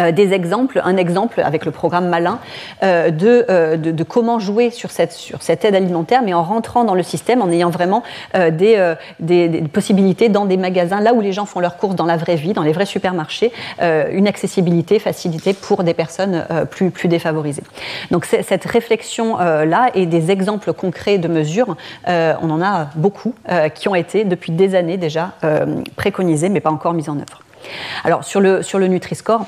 Euh, 0.00 0.12
des 0.12 0.32
exemples, 0.32 0.80
un 0.84 0.96
exemple 0.96 1.40
avec 1.40 1.64
le 1.64 1.70
programme 1.70 2.08
Malin 2.08 2.38
euh, 2.82 3.10
euh, 3.22 3.76
de, 3.76 3.90
de, 3.90 4.04
comment 4.04 4.38
jouer 4.38 4.70
sur 4.70 4.90
cette, 4.90 5.12
sur 5.12 5.42
cette 5.42 5.64
aide 5.64 5.74
alimentaire, 5.74 6.22
mais 6.22 6.34
en 6.34 6.42
rentrant 6.42 6.84
dans 6.84 6.94
le 6.94 7.02
système, 7.02 7.40
en 7.40 7.50
ayant 7.50 7.70
vraiment 7.70 8.02
des, 8.34 8.94
des, 9.20 9.48
possibilités 9.72 10.28
dans 10.28 10.44
des 10.44 10.56
magasins, 10.56 11.00
là 11.00 11.14
où 11.14 11.20
les 11.20 11.32
gens 11.32 11.46
font 11.46 11.60
leurs 11.60 11.76
courses 11.76 11.94
dans 11.94 12.06
la 12.06 12.16
vraie 12.16 12.36
vie, 12.36 12.52
dans 12.52 12.62
les 12.62 12.72
vrais 12.72 12.86
supermarchés, 12.86 13.52
une 13.80 14.26
accessibilité, 14.26 14.98
facilité 14.98 15.52
pour 15.52 15.84
des 15.84 15.94
personnes 15.94 16.44
plus, 16.70 16.90
plus 16.90 17.08
défavorisées. 17.08 17.62
Donc 18.10 18.24
cette 18.26 18.64
réflexion-là 18.64 19.90
et 19.94 20.06
des 20.06 20.30
exemples 20.30 20.72
concrets 20.72 21.18
de 21.18 21.28
mesures, 21.28 21.76
on 22.06 22.50
en 22.50 22.62
a 22.62 22.88
beaucoup 22.94 23.34
qui 23.74 23.88
ont 23.88 23.94
été 23.94 24.24
depuis 24.24 24.52
des 24.52 24.74
années 24.74 24.96
déjà 24.96 25.32
préconisés, 25.96 26.48
mais 26.48 26.60
pas 26.60 26.70
encore 26.70 26.94
mis 26.94 27.08
en 27.08 27.16
œuvre. 27.16 27.42
Alors 28.04 28.24
sur 28.24 28.40
le, 28.40 28.62
sur 28.62 28.78
le 28.78 28.86
Nutri-Score, 28.88 29.44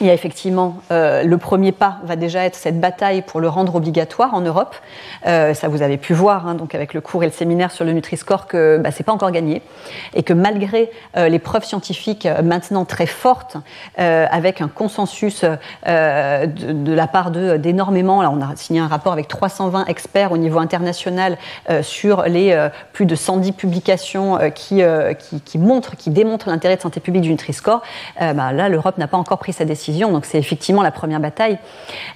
il 0.00 0.06
y 0.06 0.10
a 0.10 0.14
effectivement 0.14 0.76
euh, 0.90 1.22
le 1.22 1.38
premier 1.38 1.72
pas 1.72 1.98
va 2.04 2.16
déjà 2.16 2.44
être 2.44 2.54
cette 2.54 2.80
bataille 2.80 3.22
pour 3.22 3.40
le 3.40 3.48
rendre 3.48 3.74
obligatoire 3.74 4.34
en 4.34 4.40
Europe. 4.40 4.74
Euh, 5.26 5.52
ça 5.52 5.68
vous 5.68 5.82
avez 5.82 5.98
pu 5.98 6.14
voir 6.14 6.46
hein, 6.46 6.54
donc 6.54 6.74
avec 6.74 6.94
le 6.94 7.00
cours 7.00 7.22
et 7.22 7.26
le 7.26 7.32
séminaire 7.32 7.70
sur 7.70 7.84
le 7.84 7.92
Nutri-Score 7.92 8.46
que 8.46 8.78
bah, 8.78 8.90
c'est 8.90 9.04
pas 9.04 9.12
encore 9.12 9.30
gagné 9.30 9.62
et 10.14 10.22
que 10.22 10.32
malgré 10.32 10.90
euh, 11.16 11.28
les 11.28 11.38
preuves 11.38 11.64
scientifiques 11.64 12.26
maintenant 12.42 12.84
très 12.84 13.06
fortes, 13.06 13.56
avec 13.96 14.60
un 14.60 14.68
consensus 14.68 15.44
de, 15.44 16.94
la 16.94 17.06
part 17.06 17.30
d'énormément, 17.30 18.18
on 18.18 18.40
a 18.40 18.56
signé 18.56 18.80
un 18.80 18.86
rapport 18.86 19.12
avec 19.12 19.28
320 19.28 19.86
experts 19.86 20.32
au 20.32 20.38
niveau 20.38 20.58
international 20.58 21.36
sur 21.82 22.22
les 22.22 22.68
plus 22.92 23.06
de 23.06 23.14
110 23.14 23.52
publications 23.52 24.38
qui, 24.54 24.82
qui 25.44 26.10
démontrent 26.10 26.48
l'intérêt 26.48 26.76
de 26.76 26.80
santé 26.80 27.00
publique 27.00 27.22
du 27.22 27.30
Nutri-Score, 27.30 27.82
bah, 28.18 28.52
là 28.52 28.68
l'Europe 28.68 28.98
n'a 28.98 29.08
pas 29.08 29.16
encore 29.16 29.38
pris 29.38 29.52
sa 29.52 29.64
décision 29.64 29.89
donc 29.90 30.24
c'est 30.24 30.38
effectivement 30.38 30.82
la 30.82 30.90
première 30.90 31.20
bataille. 31.20 31.58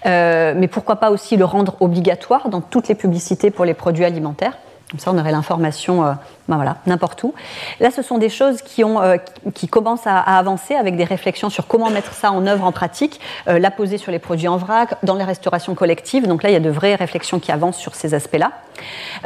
Euh, 0.07 0.55
mais 0.57 0.69
pourquoi 0.69 0.97
pas 0.97 1.11
aussi 1.11 1.37
le 1.37 1.45
rendre 1.45 1.77
obligatoire 1.81 2.49
dans 2.49 2.61
toutes 2.61 2.89
les 2.89 2.95
publicités 2.95 3.51
pour 3.51 3.65
les 3.65 3.75
produits 3.75 4.05
alimentaires 4.05 4.55
comme 4.95 5.01
ça, 5.01 5.11
on 5.11 5.19
aurait 5.19 5.33
l'information 5.33 6.07
euh, 6.07 6.13
ben 6.47 6.55
voilà, 6.55 6.77
n'importe 6.87 7.25
où. 7.25 7.35
Là, 7.81 7.91
ce 7.91 8.01
sont 8.01 8.17
des 8.17 8.29
choses 8.29 8.63
qui, 8.63 8.85
ont, 8.85 9.03
euh, 9.03 9.17
qui 9.55 9.67
commencent 9.67 10.07
à, 10.07 10.21
avancer 10.21 10.77
avec 10.77 10.95
des 10.95 11.03
réflexions 11.03 11.51
sur 11.51 11.67
comment 11.67 11.91
mettre 11.91 12.13
ça 12.13 12.31
en 12.31 12.47
œuvre 12.47 12.65
en 12.65 12.71
pratique, 12.71 13.21
la 13.47 13.73
poser 13.73 13.99
sur 13.99 14.13
les 14.13 14.21
produits 14.21 14.47
en 14.47 14.57
vrac, 14.57 14.95
dans 15.03 15.17
les 15.17 15.25
restaurations 15.25 15.75
collectives. 15.75 16.29
Donc 16.29 16.45
là, 16.45 16.51
il 16.51 16.53
y 16.53 16.57
a 16.57 16.61
de 16.61 16.71
vraies 16.71 16.95
réflexions 16.95 17.41
qui 17.41 17.51
avancent 17.51 17.79
sur 17.79 17.97
ces 17.97 18.15
aspects-là. 18.15 18.53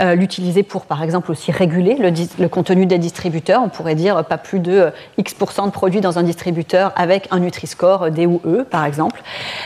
Euh, 0.01 0.15
l'utiliser 0.15 0.63
pour, 0.63 0.87
par 0.87 1.03
exemple, 1.03 1.31
aussi 1.31 1.51
réguler 1.51 1.97
le, 1.97 2.49
contenu 2.49 2.87
des 2.87 2.99
distributeurs. 2.99 3.63
On 3.63 3.69
pourrait 3.69 3.95
dire 3.95 4.25
pas 4.25 4.39
plus 4.39 4.61
de 4.61 4.73
euh, 4.73 4.91
X% 5.17 5.67
de 5.67 5.71
produits 5.71 6.01
dans 6.01 6.19
un 6.19 6.23
distributeur 6.23 6.93
avec 6.97 7.29
un 7.31 7.41
Nutri-Score 7.41 8.11
D 8.11 8.27
ou 8.27 8.41
E, 8.45 8.65
par 8.65 8.85
exemple. 8.85 9.23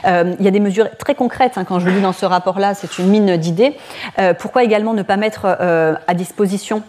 Euh, 0.06 0.34
il 0.38 0.44
y 0.44 0.48
a 0.48 0.50
des 0.50 0.60
mesures 0.60 0.88
très 0.98 1.14
concrètes. 1.14 1.58
Hein, 1.58 1.64
quand 1.64 1.78
je 1.78 1.86
le 1.86 1.92
lis 1.92 2.00
dans 2.00 2.12
ce 2.12 2.26
rapport-là, 2.26 2.74
c'est 2.74 2.98
une 2.98 3.08
mine 3.08 3.36
d'idées. 3.36 3.76
pourquoi 4.38 4.64
également 4.64 4.94
ne 4.94 5.02
pas 5.02 5.16
mettre 5.16 5.46
à 6.06 6.14
disposition 6.14 6.82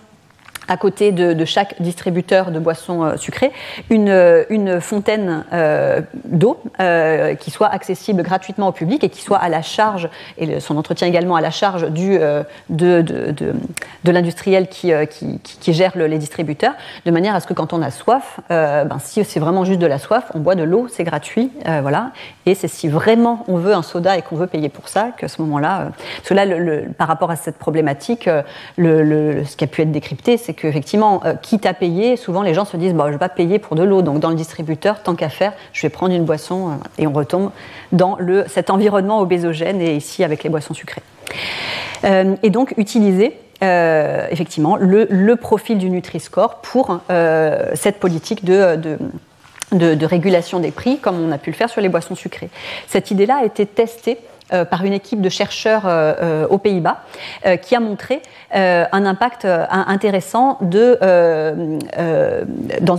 à 0.68 0.78
côté 0.78 1.12
de, 1.12 1.46
chaque 1.46 1.82
distributeur 1.82 2.52
de 2.52 2.60
boissons 2.60 3.04
euh, 3.04 3.18
sucrées, 3.18 3.52
une, 3.90 4.10
euh, 4.10 4.80
fontaine 4.80 5.46
euh, 5.54 6.02
d'eau 6.26 6.60
qui 7.40 7.52
soit 7.52 7.68
accessible 7.68 8.24
gratuitement 8.24 8.68
au 8.68 8.72
public 8.72 9.04
et 9.04 9.10
qui 9.10 9.22
soit 9.22 9.38
à 9.38 9.50
la 9.50 9.62
charge, 9.62 10.10
et 10.38 10.60
son 10.60 10.78
entretien 10.78 11.08
également 11.08 11.36
à 11.36 11.42
la 11.42 11.52
charge 11.52 11.90
du, 11.90 12.18
de, 12.70 13.16
l'industriel 14.06 14.68
qui, 14.68 14.92
qui, 15.44 15.74
gère 15.74 15.98
les 15.98 16.18
distributeurs, 16.18 16.74
de 17.06 17.12
manière 17.12 17.36
à 17.36 17.40
ce 17.40 17.48
que 17.48 17.54
quand 17.54 17.74
on 17.74 17.82
a 17.82 17.92
soif, 17.92 18.40
ben, 18.50 18.98
si 19.00 19.24
c'est 19.24 19.40
vraiment 19.40 19.66
juste 19.66 19.80
de 19.80 19.88
la 19.88 20.00
soif, 20.00 20.32
on 20.34 20.40
boit 20.40 20.56
de 20.56 20.64
l'eau, 20.64 20.88
c'est 20.90 21.04
gratuit, 21.04 21.52
voilà, 21.82 22.12
et 22.46 22.56
c'est 22.56 22.68
si 22.68 22.88
vraiment 22.88 23.44
on 23.48 23.58
veut 23.58 23.74
un 23.74 23.84
soda 23.84 24.18
et 24.18 24.22
qu'on 24.22 24.36
veut 24.36 24.48
payer 24.48 24.70
pour 24.70 24.90
ça, 24.90 25.10
qu'à 25.18 25.28
ce 25.28 25.42
moment-là, 25.42 25.92
cela, 26.24 26.46
le, 26.46 26.86
par 26.98 27.08
rapport 27.08 27.32
à 27.32 27.36
cette 27.36 27.58
problématique, 27.58 28.30
ce 28.78 29.56
qui 29.56 29.64
a 29.64 29.68
pu 29.68 29.82
être 29.82 29.92
décrypté, 29.92 30.38
c'est 30.38 30.53
qu'effectivement, 30.54 31.22
euh, 31.26 31.34
quitte 31.36 31.66
à 31.66 31.74
payer, 31.74 32.18
souvent 32.18 32.42
les 32.42 32.54
gens 32.54 32.66
se 32.66 32.78
disent 32.78 32.94
bon, 32.94 33.04
je 33.04 33.08
ne 33.08 33.14
vais 33.14 33.20
pas 33.20 33.30
payer 33.30 33.60
pour 33.60 33.76
de 33.76 33.84
l'eau, 33.84 34.02
donc 34.02 34.20
dans 34.20 34.30
le 34.30 34.36
distributeur, 34.36 35.02
tant 35.04 35.16
qu'à 35.16 35.30
faire, 35.30 35.54
je 35.74 35.82
vais 35.82 35.90
prendre 35.90 36.14
une 36.14 36.26
boisson 36.26 36.70
euh, 36.70 36.74
et 36.98 37.08
on 37.08 37.14
retombe 37.14 37.52
dans 37.92 38.18
cet 38.48 38.70
environnement 38.70 39.20
obésogène 39.20 39.82
et 39.82 39.96
ici 39.96 40.24
avec 40.24 40.44
les 40.44 40.50
boissons 40.50 40.74
sucrées. 40.74 41.04
Euh, 42.04 42.36
et 42.44 42.50
donc 42.50 42.74
utiliser 42.78 43.38
effectivement 43.62 44.76
le, 44.76 45.36
profil 45.36 45.78
du 45.78 45.90
Nutri-Score 45.90 46.56
pour 46.56 47.00
cette 47.76 47.98
politique 47.98 48.44
de, 48.44 48.98
régulation 50.06 50.60
des 50.60 50.72
prix, 50.72 50.98
comme 50.98 51.18
on 51.26 51.32
a 51.32 51.38
pu 51.38 51.52
le 51.52 51.56
faire 51.56 51.70
sur 51.70 51.80
les 51.80 51.88
boissons 51.88 52.16
sucrées. 52.16 52.50
Cette 52.90 53.10
idée-là 53.10 53.38
a 53.38 53.46
été 53.46 53.66
testée 53.66 54.18
par 54.50 54.84
une 54.86 54.94
équipe 54.94 55.22
de 55.22 55.30
chercheurs 55.30 55.86
euh, 55.86 56.14
euh, 56.22 56.48
aux 56.48 56.58
Pays-Bas 56.58 57.02
qui 57.62 57.76
a 57.76 57.80
montré 57.80 58.22
un 58.52 59.06
impact 59.06 59.46
intéressant 59.46 60.60
dans 60.62 61.02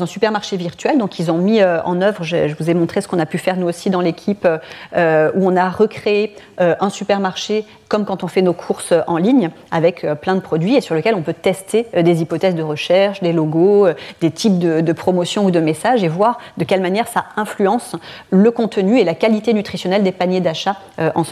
un 0.03 0.07
supermarché 0.07 0.57
virtuel. 0.57 0.99
Donc 0.99 1.21
ils 1.21 1.31
ont 1.31 1.39
mis 1.39 1.63
en 1.63 2.03
œuvre, 2.03 2.25
je, 2.25 2.53
vous 2.59 2.71
ai 2.71 2.75
montré 2.75 3.01
ce 3.01 3.09
qu'on 3.09 3.21
a 3.21 3.27
pu 3.27 3.39
faire 3.39 3.57
nous 3.57 3.69
aussi 3.69 3.89
dans 3.89 4.01
l'équipe, 4.01 4.47
où 4.47 4.99
on 4.99 5.57
a 5.57 5.71
recréé 5.71 6.35
un 6.59 6.91
supermarché 6.91 7.65
comme 7.89 8.05
quand 8.05 8.25
on 8.25 8.29
fait 8.29 8.43
nos 8.43 8.55
courses 8.55 8.93
en 9.07 9.19
ligne 9.19 9.51
avec 9.71 10.05
plein 10.21 10.35
de 10.35 10.41
produits 10.41 10.75
et 10.75 10.81
sur 10.81 10.97
lequel 10.97 11.15
on 11.15 11.23
peut 11.23 11.35
tester 11.35 11.87
des 11.95 12.23
hypothèses 12.23 12.57
de 12.57 12.63
recherche, 12.63 13.21
des 13.21 13.33
logos, 13.33 13.87
des 14.21 14.33
types 14.33 14.59
de, 14.59 14.81
de 14.81 14.93
promotions 14.93 15.45
ou 15.45 15.53
de 15.53 15.61
messages 15.61 16.03
et 16.03 16.09
voir 16.09 16.39
de 16.57 16.65
quelle 16.65 16.81
manière 16.81 17.07
ça 17.07 17.27
influence 17.37 17.95
le 18.31 18.51
contenu 18.51 18.99
et 18.99 19.05
la 19.05 19.15
qualité 19.15 19.55
nutritionnelle 19.55 20.03
des 20.03 20.13
paniers 20.13 20.41
d'achat 20.41 20.77
en 21.15 21.23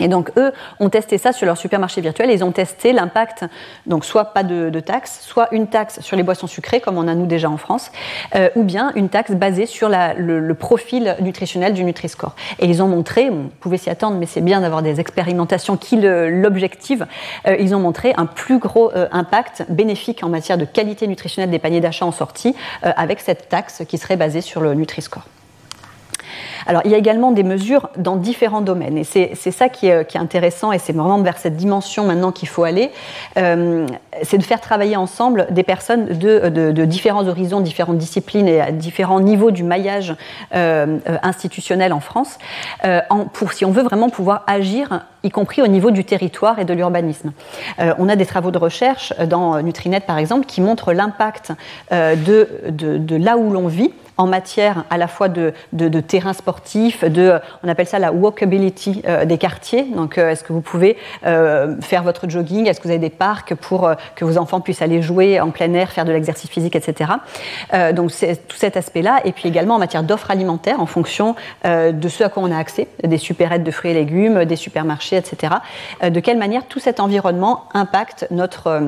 Et 0.00 0.08
donc 0.08 0.30
eux 0.36 0.52
ont 0.80 0.88
testé 0.88 1.18
ça 1.18 1.32
sur 1.32 1.46
leur 1.46 1.56
supermarché 1.56 2.00
virtuel. 2.00 2.30
Ils 2.30 2.42
ont 2.42 2.52
testé 2.52 2.92
l'impact, 2.92 3.44
donc 3.86 4.04
soit 4.04 4.26
pas 4.26 4.42
de, 4.42 4.70
de, 4.70 4.80
taxe, 4.80 5.20
soit 5.22 5.48
une 5.52 5.68
taxe 5.68 6.00
sur 6.00 6.16
les 6.16 6.22
boissons 6.22 6.46
sucrées 6.46 6.80
comme 6.80 6.98
on 6.98 7.06
a 7.06 7.14
nous 7.14 7.26
déjà 7.26 7.50
en 7.50 7.58
France, 7.58 7.92
euh, 8.34 8.48
ou 8.56 8.64
bien 8.64 8.92
une 8.94 9.08
taxe 9.08 9.32
basée 9.32 9.66
sur 9.66 9.88
le, 9.88 10.50
profil 10.54 11.16
nutritionnel 11.20 11.74
du 11.74 11.84
Nutri-Score. 11.84 12.34
Et 12.58 12.66
ils 12.66 12.82
ont 12.82 12.88
montré, 12.88 13.30
on 13.30 13.48
pouvait 13.60 13.76
s'y 13.76 13.88
attendre, 13.88 14.16
mais 14.16 14.26
c'est 14.26 14.40
bien 14.40 14.60
d'avoir 14.60 14.82
des 14.82 15.00
expérimentations 15.00 15.76
qui 15.76 15.96
l'objectivent. 15.96 17.06
Euh, 17.46 17.56
ils 17.58 17.74
ont 17.74 17.80
montré 17.80 18.12
un 18.16 18.26
plus 18.26 18.58
gros 18.58 18.92
euh, 18.92 19.06
impact 19.12 19.64
bénéfique 19.68 20.22
en 20.22 20.28
matière 20.28 20.58
de 20.58 20.64
qualité 20.64 21.06
nutritionnelle 21.06 21.50
des 21.50 21.58
paniers 21.58 21.80
d'achat 21.80 22.04
en 22.04 22.12
sortie 22.12 22.54
avec 22.82 23.20
cette 23.20 23.48
taxe 23.48 23.82
qui 23.88 23.98
serait 23.98 24.16
basée 24.16 24.40
sur 24.40 24.60
le 24.60 24.74
Nutri-Score. 24.74 25.24
Alors, 26.66 26.82
il 26.84 26.90
y 26.90 26.94
a 26.94 26.98
également 26.98 27.32
des 27.32 27.42
mesures 27.42 27.88
dans 27.96 28.16
différents 28.16 28.60
domaines. 28.60 28.98
Et 28.98 29.04
c'est 29.04 29.50
ça 29.50 29.68
qui 29.68 29.86
est, 29.86 30.16
intéressant, 30.16 30.72
et 30.72 30.78
c'est 30.78 30.92
vraiment 30.92 31.20
vers 31.22 31.38
cette 31.38 31.56
dimension 31.56 32.04
maintenant 32.04 32.32
qu'il 32.32 32.48
faut 32.48 32.64
aller. 32.64 32.90
Euh, 33.38 33.86
c'est 34.22 34.38
de 34.38 34.42
faire 34.42 34.60
travailler 34.60 34.96
ensemble 34.96 35.46
des 35.50 35.62
personnes 35.62 36.06
de, 36.06 36.84
différents 36.84 37.26
horizons, 37.26 37.60
différentes 37.60 37.98
disciplines 37.98 38.48
et 38.48 38.60
à 38.60 38.72
différents 38.72 39.20
niveaux 39.20 39.50
du 39.50 39.62
maillage 39.62 40.14
euh, 40.54 40.98
institutionnel 41.22 41.92
en 41.92 42.00
France, 42.00 42.38
euh, 42.84 43.00
pour, 43.32 43.52
si 43.52 43.64
on 43.64 43.70
veut 43.70 43.82
vraiment 43.82 44.10
pouvoir 44.10 44.44
agir 44.46 45.04
y 45.22 45.30
compris 45.30 45.60
au 45.60 45.66
niveau 45.66 45.90
du 45.90 46.04
territoire 46.04 46.58
et 46.58 46.64
de 46.64 46.72
l'urbanisme. 46.72 47.32
on 47.78 48.08
a 48.08 48.16
des 48.16 48.24
travaux 48.24 48.50
de 48.50 48.56
recherche 48.56 49.12
dans 49.26 49.60
Nutrinet, 49.60 50.00
par 50.00 50.16
exemple, 50.16 50.46
qui 50.46 50.62
montrent 50.62 50.94
l'impact 50.94 51.52
de, 51.90 52.48
de, 52.70 53.16
là 53.16 53.36
où 53.36 53.50
l'on 53.50 53.66
vit 53.66 53.92
en 54.20 54.26
matière 54.26 54.84
à 54.90 54.98
la 54.98 55.08
fois 55.08 55.28
de, 55.28 55.52
terrain 56.00 56.34
sportif, 56.34 57.04
de, 57.04 57.38
on 57.64 57.68
appelle 57.68 57.86
ça 57.86 57.98
la 57.98 58.12
walkability 58.12 59.02
des 59.24 59.38
quartiers. 59.38 59.84
Donc, 59.84 60.18
est-ce 60.18 60.44
que 60.44 60.52
vous 60.52 60.60
pouvez 60.60 60.98
faire 61.22 62.02
votre 62.02 62.28
jogging? 62.28 62.66
Est-ce 62.66 62.80
que 62.80 62.84
vous 62.84 62.90
avez 62.90 62.98
des 62.98 63.08
parcs 63.08 63.54
pour 63.54 63.90
que 64.14 64.24
vos 64.24 64.36
enfants 64.36 64.60
puissent 64.60 64.82
aller 64.82 65.00
jouer 65.00 65.40
en 65.40 65.50
plein 65.50 65.72
air, 65.72 65.90
faire 65.90 66.04
de 66.04 66.12
l'exercice 66.12 66.50
physique, 66.50 66.76
etc. 66.76 67.12
donc, 67.92 68.10
c'est 68.10 68.46
tout 68.46 68.56
cet 68.56 68.76
aspect-là. 68.76 69.20
Et 69.24 69.32
puis 69.32 69.48
également 69.48 69.76
en 69.76 69.78
matière 69.78 70.02
d'offres 70.02 70.30
alimentaires, 70.30 70.80
en 70.80 70.86
fonction 70.86 71.34
de 71.64 72.08
ce 72.08 72.24
à 72.24 72.28
quoi 72.28 72.42
on 72.42 72.52
a 72.52 72.58
accès, 72.58 72.88
des 73.02 73.18
supérettes 73.18 73.64
de 73.64 73.70
fruits 73.70 73.92
et 73.92 73.94
légumes, 73.94 74.44
des 74.44 74.56
supermarchés, 74.56 75.16
etc. 75.16 75.54
de 76.02 76.20
quelle 76.20 76.38
manière 76.38 76.66
tout 76.66 76.80
cet 76.80 77.00
environnement 77.00 77.64
impacte 77.72 78.26
notre 78.30 78.82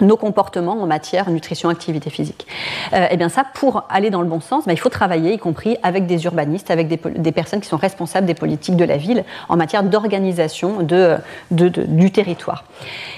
nos 0.00 0.16
comportements 0.16 0.80
en 0.80 0.86
matière 0.86 1.30
nutrition, 1.30 1.68
activité 1.68 2.10
physique. 2.10 2.46
Euh, 2.92 3.06
et 3.10 3.16
bien 3.16 3.28
ça, 3.28 3.44
pour 3.54 3.84
aller 3.90 4.10
dans 4.10 4.22
le 4.22 4.28
bon 4.28 4.40
sens, 4.40 4.66
ben, 4.66 4.72
il 4.72 4.78
faut 4.78 4.88
travailler, 4.88 5.32
y 5.32 5.38
compris 5.38 5.76
avec 5.82 6.06
des 6.06 6.24
urbanistes, 6.24 6.70
avec 6.70 6.88
des, 6.88 7.32
personnes 7.32 7.60
qui 7.60 7.68
sont 7.68 7.76
responsables 7.76 8.26
des 8.26 8.34
politiques 8.34 8.76
de 8.76 8.84
la 8.84 8.96
ville 8.96 9.24
en 9.48 9.56
matière 9.56 9.82
d'organisation 9.82 10.82
de, 10.82 11.16
du 11.50 12.10
territoire. 12.10 12.64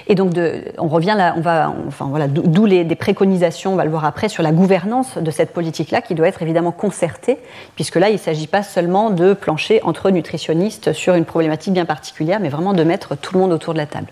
Et 0.07 0.15
donc, 0.15 0.33
on 0.77 0.87
revient 0.87 1.15
là, 1.17 1.33
on 1.37 1.41
va, 1.41 1.73
enfin 1.87 2.05
voilà, 2.09 2.27
d'où 2.27 2.65
les 2.65 2.83
des 2.83 2.95
préconisations, 2.95 3.73
on 3.73 3.75
va 3.75 3.85
le 3.85 3.91
voir 3.91 4.05
après, 4.05 4.29
sur 4.29 4.43
la 4.43 4.51
gouvernance 4.51 5.17
de 5.17 5.31
cette 5.31 5.53
politique-là, 5.53 6.01
qui 6.01 6.15
doit 6.15 6.27
être 6.27 6.41
évidemment 6.41 6.71
concertée, 6.71 7.37
puisque 7.75 7.95
là, 7.95 8.09
il 8.09 8.13
ne 8.13 8.17
s'agit 8.17 8.47
pas 8.47 8.63
seulement 8.63 9.09
de 9.09 9.33
plancher 9.33 9.81
entre 9.83 10.09
nutritionnistes 10.09 10.93
sur 10.93 11.15
une 11.15 11.25
problématique 11.25 11.73
bien 11.73 11.85
particulière, 11.85 12.39
mais 12.41 12.49
vraiment 12.49 12.73
de 12.73 12.83
mettre 12.83 13.15
tout 13.15 13.35
le 13.35 13.39
monde 13.39 13.53
autour 13.53 13.73
de 13.73 13.79
la 13.79 13.85
table. 13.85 14.07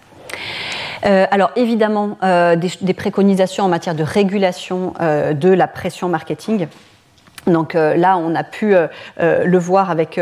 Euh, 1.05 1.25
alors 1.31 1.51
évidemment, 1.55 2.17
euh, 2.23 2.55
des, 2.55 2.93
préconisations 2.93 3.63
en 3.63 3.69
matière 3.69 3.95
de 3.95 4.03
régulation 4.03 4.93
euh, 5.01 5.33
de 5.33 5.49
la 5.49 5.67
pression 5.67 6.09
marketing. 6.09 6.67
Donc 7.47 7.73
là, 7.73 8.17
on 8.17 8.35
a 8.35 8.43
pu 8.43 8.75
le 9.17 9.57
voir 9.57 9.89
avec, 9.89 10.19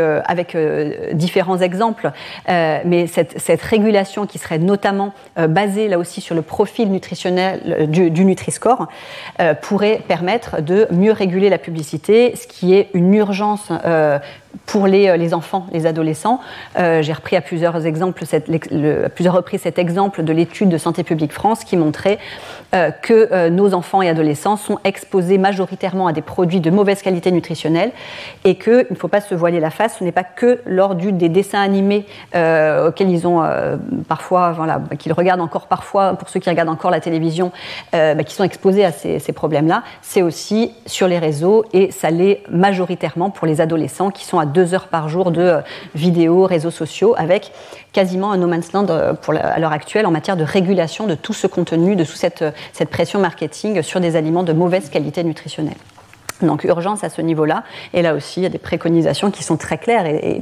différents 1.12 1.58
exemples, 1.58 2.12
mais 2.46 3.06
cette, 3.06 3.38
cette, 3.38 3.60
régulation 3.60 4.24
qui 4.24 4.38
serait 4.38 4.58
notamment 4.58 5.12
basée 5.36 5.88
là 5.88 5.98
aussi 5.98 6.22
sur 6.22 6.34
le 6.34 6.42
profil 6.42 6.90
nutritionnel 6.90 7.90
du, 7.90 8.10
du 8.10 8.24
Nutri-Score 8.24 8.86
pourrait 9.60 10.00
permettre 10.06 10.62
de 10.62 10.86
mieux 10.90 11.12
réguler 11.12 11.50
la 11.50 11.58
publicité, 11.58 12.34
ce 12.34 12.46
qui 12.46 12.72
est 12.72 12.88
une 12.94 13.12
urgence 13.12 13.72
pour 14.68 14.86
les, 14.86 15.08
euh, 15.08 15.16
les, 15.16 15.34
enfants, 15.34 15.66
les 15.72 15.86
adolescents. 15.86 16.40
Euh, 16.78 17.02
j'ai 17.02 17.12
repris 17.12 17.36
à 17.36 17.40
plusieurs, 17.40 17.86
exemples 17.86 18.24
à 18.24 19.08
plusieurs 19.08 19.34
reprises 19.34 19.62
cet 19.62 19.78
exemple 19.78 20.22
de 20.22 20.32
l'étude 20.32 20.68
de 20.68 20.78
Santé 20.78 21.02
publique 21.02 21.32
France 21.32 21.64
qui 21.64 21.76
montrait 21.76 22.18
euh, 22.74 22.90
que 22.90 23.48
nos 23.48 23.72
enfants 23.74 24.02
et 24.02 24.08
adolescents 24.08 24.56
sont 24.56 24.78
exposés 24.84 25.38
majoritairement 25.38 26.06
à 26.06 26.12
des 26.12 26.22
produits 26.22 26.60
de 26.60 26.70
mauvaise 26.70 27.02
qualité 27.02 27.32
nutritionnelle 27.32 27.92
et 28.44 28.56
qu'il 28.56 28.86
ne 28.90 28.94
faut 28.94 29.08
pas 29.08 29.20
se 29.20 29.34
voiler 29.34 29.60
la 29.60 29.70
face, 29.70 29.96
ce 29.98 30.04
n'est 30.04 30.12
pas 30.12 30.24
que 30.24 30.60
lors 30.66 30.94
du, 30.94 31.12
des 31.12 31.28
dessins 31.28 31.60
animés 31.60 32.06
auxquels 32.34 33.10
ils 33.10 33.26
ont 33.26 33.42
parfois, 34.08 34.52
voilà, 34.52 34.80
qu'ils 34.98 35.12
regardent 35.12 35.40
encore 35.40 35.66
parfois, 35.66 36.14
pour 36.14 36.28
ceux 36.28 36.40
qui 36.40 36.50
regardent 36.50 36.68
encore 36.68 36.90
la 36.90 37.00
télévision, 37.00 37.52
bah, 37.92 38.22
qui 38.24 38.34
sont 38.34 38.44
exposés 38.44 38.84
à 38.84 38.92
ces, 38.92 39.18
ces 39.18 39.32
problèmes-là, 39.32 39.82
c'est 40.02 40.22
aussi 40.22 40.72
sur 40.86 41.08
les 41.08 41.18
réseaux 41.18 41.64
et 41.72 41.90
ça 41.90 42.10
l'est 42.10 42.42
majoritairement 42.50 43.30
pour 43.30 43.46
les 43.46 43.60
adolescents 43.60 44.10
qui 44.10 44.24
sont 44.24 44.38
à 44.38 44.46
deux 44.48 44.74
heures 44.74 44.88
par 44.88 45.08
jour 45.08 45.30
de 45.30 45.40
euh, 45.40 45.60
vidéos, 45.94 46.44
réseaux 46.44 46.70
sociaux, 46.70 47.14
avec 47.16 47.52
quasiment 47.92 48.32
un 48.32 48.36
no 48.36 48.46
man's 48.46 48.72
land 48.72 48.86
euh, 48.90 49.14
pour 49.14 49.34
à 49.34 49.58
l'heure 49.58 49.72
actuelle 49.72 50.06
en 50.06 50.10
matière 50.10 50.36
de 50.36 50.44
régulation 50.44 51.06
de 51.06 51.14
tout 51.14 51.32
ce 51.32 51.46
contenu, 51.46 51.96
de 51.96 52.04
toute 52.04 52.16
cette, 52.16 52.42
euh, 52.42 52.50
cette 52.72 52.90
pression 52.90 53.20
marketing 53.20 53.82
sur 53.82 54.00
des 54.00 54.16
aliments 54.16 54.42
de 54.42 54.52
mauvaise 54.52 54.90
qualité 54.90 55.24
nutritionnelle. 55.24 55.76
Donc 56.42 56.62
urgence 56.62 57.02
à 57.02 57.10
ce 57.10 57.20
niveau-là. 57.20 57.64
Et 57.94 58.02
là 58.02 58.14
aussi, 58.14 58.40
il 58.40 58.42
y 58.44 58.46
a 58.46 58.50
des 58.50 58.58
préconisations 58.58 59.32
qui 59.32 59.42
sont 59.42 59.56
très 59.56 59.76
claires 59.76 60.06
et, 60.06 60.40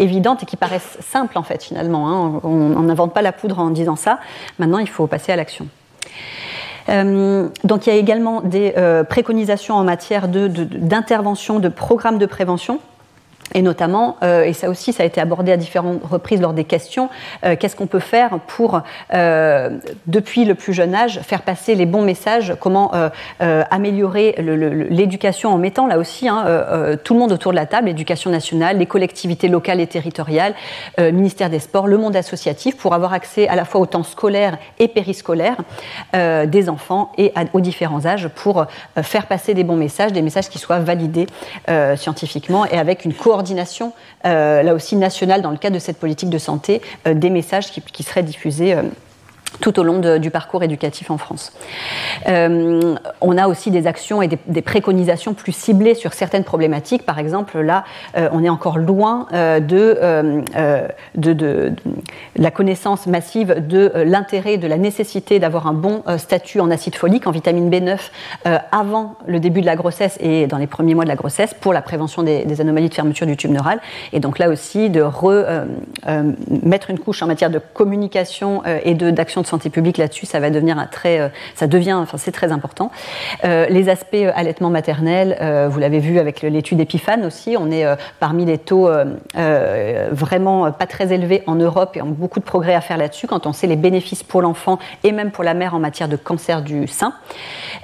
évidentes 0.00 0.42
et 0.42 0.46
qui 0.46 0.56
paraissent 0.56 0.98
simples 1.00 1.38
en 1.38 1.44
fait 1.44 1.62
finalement. 1.62 2.08
Hein. 2.08 2.40
On 2.42 2.80
n'invente 2.80 3.14
pas 3.14 3.22
la 3.22 3.30
poudre 3.30 3.60
en 3.60 3.70
disant 3.70 3.94
ça. 3.94 4.18
Maintenant, 4.58 4.78
il 4.78 4.88
faut 4.88 5.06
passer 5.06 5.30
à 5.30 5.36
l'action. 5.36 5.68
donc 6.88 7.86
il 7.86 7.90
y 7.90 7.92
a 7.92 7.96
également 7.96 8.40
des 8.40 8.74
préconisations 9.08 9.76
en 9.76 9.84
matière 9.84 10.26
d'intervention, 10.26 11.60
de, 11.60 11.68
de 11.68 11.72
programmes 11.72 12.18
de 12.18 12.26
prévention. 12.26 12.80
Et 13.54 13.62
notamment, 13.62 14.16
euh, 14.22 14.44
et 14.44 14.52
ça 14.52 14.68
aussi, 14.70 14.92
ça 14.92 15.02
a 15.02 15.06
été 15.06 15.20
abordé 15.20 15.50
à 15.50 15.56
différentes 15.56 16.00
reprises 16.04 16.40
lors 16.40 16.52
des 16.52 16.64
questions, 16.64 17.08
euh, 17.44 17.56
qu'est-ce 17.58 17.74
qu'on 17.74 17.88
peut 17.88 17.98
faire 17.98 18.38
pour, 18.46 18.80
euh, 19.12 19.70
depuis 20.06 20.44
le 20.44 20.54
plus 20.54 20.72
jeune 20.72 20.94
âge, 20.94 21.20
faire 21.22 21.42
passer 21.42 21.74
les 21.74 21.86
bons 21.86 22.02
messages, 22.02 22.54
comment 22.60 22.92
améliorer 23.40 24.36
l'éducation 24.38 25.50
en 25.50 25.58
mettant 25.58 25.86
là 25.86 25.98
aussi 25.98 26.28
hein, 26.28 26.44
tout 27.04 27.14
le 27.14 27.20
monde 27.20 27.32
autour 27.32 27.52
de 27.52 27.56
la 27.56 27.66
table, 27.66 27.88
l'éducation 27.88 28.30
nationale, 28.30 28.78
les 28.78 28.86
collectivités 28.86 29.48
locales 29.48 29.80
et 29.80 29.86
territoriales, 29.86 30.54
ministère 30.98 31.50
des 31.50 31.58
Sports, 31.58 31.86
le 31.86 31.98
monde 31.98 32.16
associatif, 32.16 32.76
pour 32.76 32.94
avoir 32.94 33.12
accès 33.12 33.48
à 33.48 33.56
la 33.56 33.64
fois 33.64 33.80
au 33.80 33.86
temps 33.86 34.02
scolaire 34.02 34.58
et 34.78 34.88
périscolaire 34.88 35.56
des 36.12 36.68
enfants 36.68 37.12
et 37.18 37.32
aux 37.52 37.60
différents 37.60 38.06
âges, 38.06 38.28
pour 38.28 38.66
faire 39.02 39.26
passer 39.26 39.54
des 39.54 39.64
bons 39.64 39.76
messages, 39.76 40.12
des 40.12 40.22
messages 40.22 40.48
qui 40.48 40.58
soient 40.58 40.80
validés 40.80 41.26
scientifiquement 41.96 42.66
et 42.66 42.78
avec 42.78 43.04
une 43.04 43.14
coordination 43.14 43.39
coordination, 43.40 43.92
euh, 44.26 44.62
là 44.62 44.74
aussi 44.74 44.96
nationale, 44.96 45.40
dans 45.40 45.50
le 45.50 45.56
cadre 45.56 45.74
de 45.74 45.80
cette 45.80 45.98
politique 45.98 46.28
de 46.28 46.38
santé, 46.38 46.82
euh, 47.06 47.14
des 47.14 47.30
messages 47.30 47.70
qui, 47.70 48.02
seraient 48.02 48.22
diffusés 48.22 48.74
euh, 48.74 48.82
tout 49.60 49.78
au 49.78 49.82
long 49.82 49.98
du 50.18 50.30
parcours 50.30 50.62
éducatif 50.62 51.10
en 51.10 51.18
France. 51.18 51.52
Euh, 52.28 52.94
on 53.20 53.36
a 53.36 53.48
aussi 53.48 53.70
des 53.70 53.86
actions 53.86 54.22
et 54.22 54.28
des, 54.28 54.62
préconisations 54.62 55.34
plus 55.34 55.52
ciblées 55.52 55.94
sur 55.94 56.12
certaines 56.12 56.44
problématiques. 56.44 57.04
Par 57.04 57.18
exemple, 57.18 57.60
là, 57.60 57.84
euh, 58.16 58.28
on 58.32 58.44
est 58.44 58.48
encore 58.48 58.78
loin 58.78 59.26
euh, 59.32 59.60
de, 59.60 61.74
la 62.36 62.50
connaissance 62.50 63.06
massive 63.06 63.66
de 63.66 63.92
l'intérêt, 64.04 64.56
de 64.56 64.66
la 64.66 64.78
nécessité 64.78 65.38
d'avoir 65.38 65.66
un 65.66 65.72
bon 65.72 66.02
statut 66.18 66.60
en 66.60 66.70
acide 66.70 66.94
folique, 66.94 67.26
en 67.26 67.30
vitamine 67.30 67.70
B9, 67.70 67.98
avant 68.72 69.16
le 69.26 69.40
début 69.40 69.60
de 69.60 69.66
la 69.66 69.76
grossesse 69.76 70.16
et 70.20 70.46
dans 70.46 70.58
les 70.58 70.66
premiers 70.66 70.94
mois 70.94 71.04
de 71.04 71.08
la 71.08 71.16
grossesse 71.16 71.54
pour 71.58 71.72
la 71.72 71.82
prévention 71.82 72.22
des, 72.22 72.60
anomalies 72.60 72.88
de 72.88 72.94
fermeture 72.94 73.26
du 73.26 73.36
tube 73.36 73.50
neural. 73.50 73.80
Et 74.12 74.20
donc 74.20 74.38
là 74.38 74.48
aussi, 74.48 74.90
de 74.90 75.04
mettre 76.62 76.90
une 76.90 76.98
couche 76.98 77.22
en 77.22 77.26
matière 77.26 77.50
de 77.50 77.58
communication 77.58 78.62
et 78.84 78.94
d'action 78.94 79.39
de 79.42 79.46
santé 79.46 79.70
publique 79.70 79.98
là-dessus, 79.98 80.26
ça 80.26 80.40
va 80.40 80.50
devenir 80.50 80.78
un 80.78 80.86
très, 80.86 81.20
euh, 81.20 81.28
ça 81.54 81.66
devient, 81.66 81.94
enfin 81.94 82.18
c'est 82.18 82.32
très 82.32 82.52
important. 82.52 82.90
Euh, 83.44 83.66
les 83.68 83.88
aspects 83.88 84.14
euh, 84.14 84.32
allaitement 84.34 84.70
maternel, 84.70 85.36
vous 85.70 85.78
l'avez 85.78 85.98
vu 85.98 86.18
avec 86.18 86.42
l'étude 86.42 86.80
Epiphane 86.80 87.24
aussi, 87.24 87.56
on 87.58 87.70
est 87.70 87.84
parmi 88.18 88.44
les 88.44 88.58
taux 88.58 88.90
vraiment 90.10 90.70
pas 90.72 90.86
très 90.86 91.12
élevés 91.12 91.42
en 91.46 91.54
Europe 91.54 91.96
et 91.96 92.02
on 92.02 92.08
a 92.08 92.10
beaucoup 92.10 92.40
de 92.40 92.44
progrès 92.44 92.74
à 92.74 92.80
faire 92.80 92.96
là-dessus 92.96 93.26
quand 93.26 93.46
on 93.46 93.52
sait 93.52 93.66
les 93.66 93.76
bénéfices 93.76 94.22
pour 94.22 94.42
l'enfant 94.42 94.78
et 95.04 95.12
même 95.12 95.30
pour 95.30 95.44
la 95.44 95.54
mère 95.54 95.74
en 95.74 95.78
matière 95.78 96.08
de 96.08 96.16
cancer 96.16 96.62
du 96.62 96.86
sein. 96.86 97.12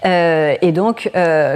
et 0.04 0.72
donc 0.72 1.10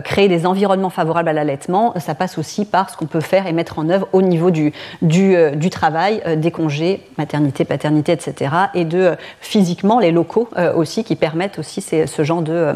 créer 0.05 0.29
des 0.29 0.47
environnements 0.47 0.91
favorables 0.91 1.29
à 1.29 1.33
l'allaitement, 1.33 1.95
ça 1.99 2.15
passe 2.15 2.39
aussi 2.39 2.65
par 2.65 2.91
ce 2.91 2.97
qu'on 2.97 3.07
peut 3.07 3.21
faire 3.21 3.47
et 3.47 3.53
mettre 3.53 3.79
en 3.79 3.89
œuvre 3.89 4.09
au 4.13 4.23
niveau 4.23 4.51
du, 4.51 4.73
du, 5.03 5.37
du 5.55 5.71
travail, 5.71 6.23
des 6.37 6.51
congés, 6.51 7.07
maternité, 7.19 7.65
paternité, 7.65 8.13
etc. 8.13 8.51
et 8.75 8.85
de 8.85 9.17
physiquement 9.41 9.90
les 9.99 10.13
locaux 10.13 10.49
euh, 10.57 10.73
aussi 10.75 11.05
qui 11.05 11.17
permettent 11.17 11.59
aussi 11.59 11.81
ce 11.83 12.25
genre 12.25 12.43
de 12.43 12.53
euh, 12.53 12.75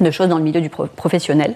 de 0.00 0.10
choses 0.10 0.26
dans 0.28 0.38
le 0.38 0.42
milieu 0.42 0.60
du 0.60 0.70
professionnel. 0.70 1.54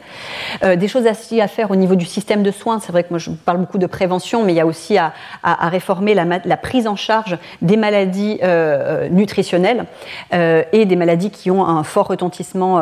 Euh, 0.62 0.76
des 0.76 0.86
choses 0.86 1.06
aussi 1.06 1.40
à 1.40 1.48
faire 1.48 1.70
au 1.72 1.74
niveau 1.74 1.96
du 1.96 2.04
système 2.04 2.44
de 2.44 2.52
soins. 2.52 2.78
C'est 2.78 2.92
vrai 2.92 3.02
que 3.02 3.08
moi 3.10 3.18
je 3.18 3.30
parle 3.30 3.58
beaucoup 3.58 3.78
de 3.78 3.86
prévention, 3.86 4.44
mais 4.44 4.52
il 4.52 4.56
y 4.56 4.60
a 4.60 4.66
aussi 4.66 4.98
à, 4.98 5.12
réformer 5.42 6.14
la, 6.14 6.56
prise 6.56 6.86
en 6.86 6.94
charge 6.94 7.38
des 7.62 7.76
maladies 7.76 8.38
nutritionnelles 9.10 9.86
et 10.30 10.84
des 10.84 10.96
maladies 10.96 11.30
qui 11.30 11.50
ont 11.50 11.66
un 11.66 11.82
fort 11.82 12.08
retentissement, 12.08 12.76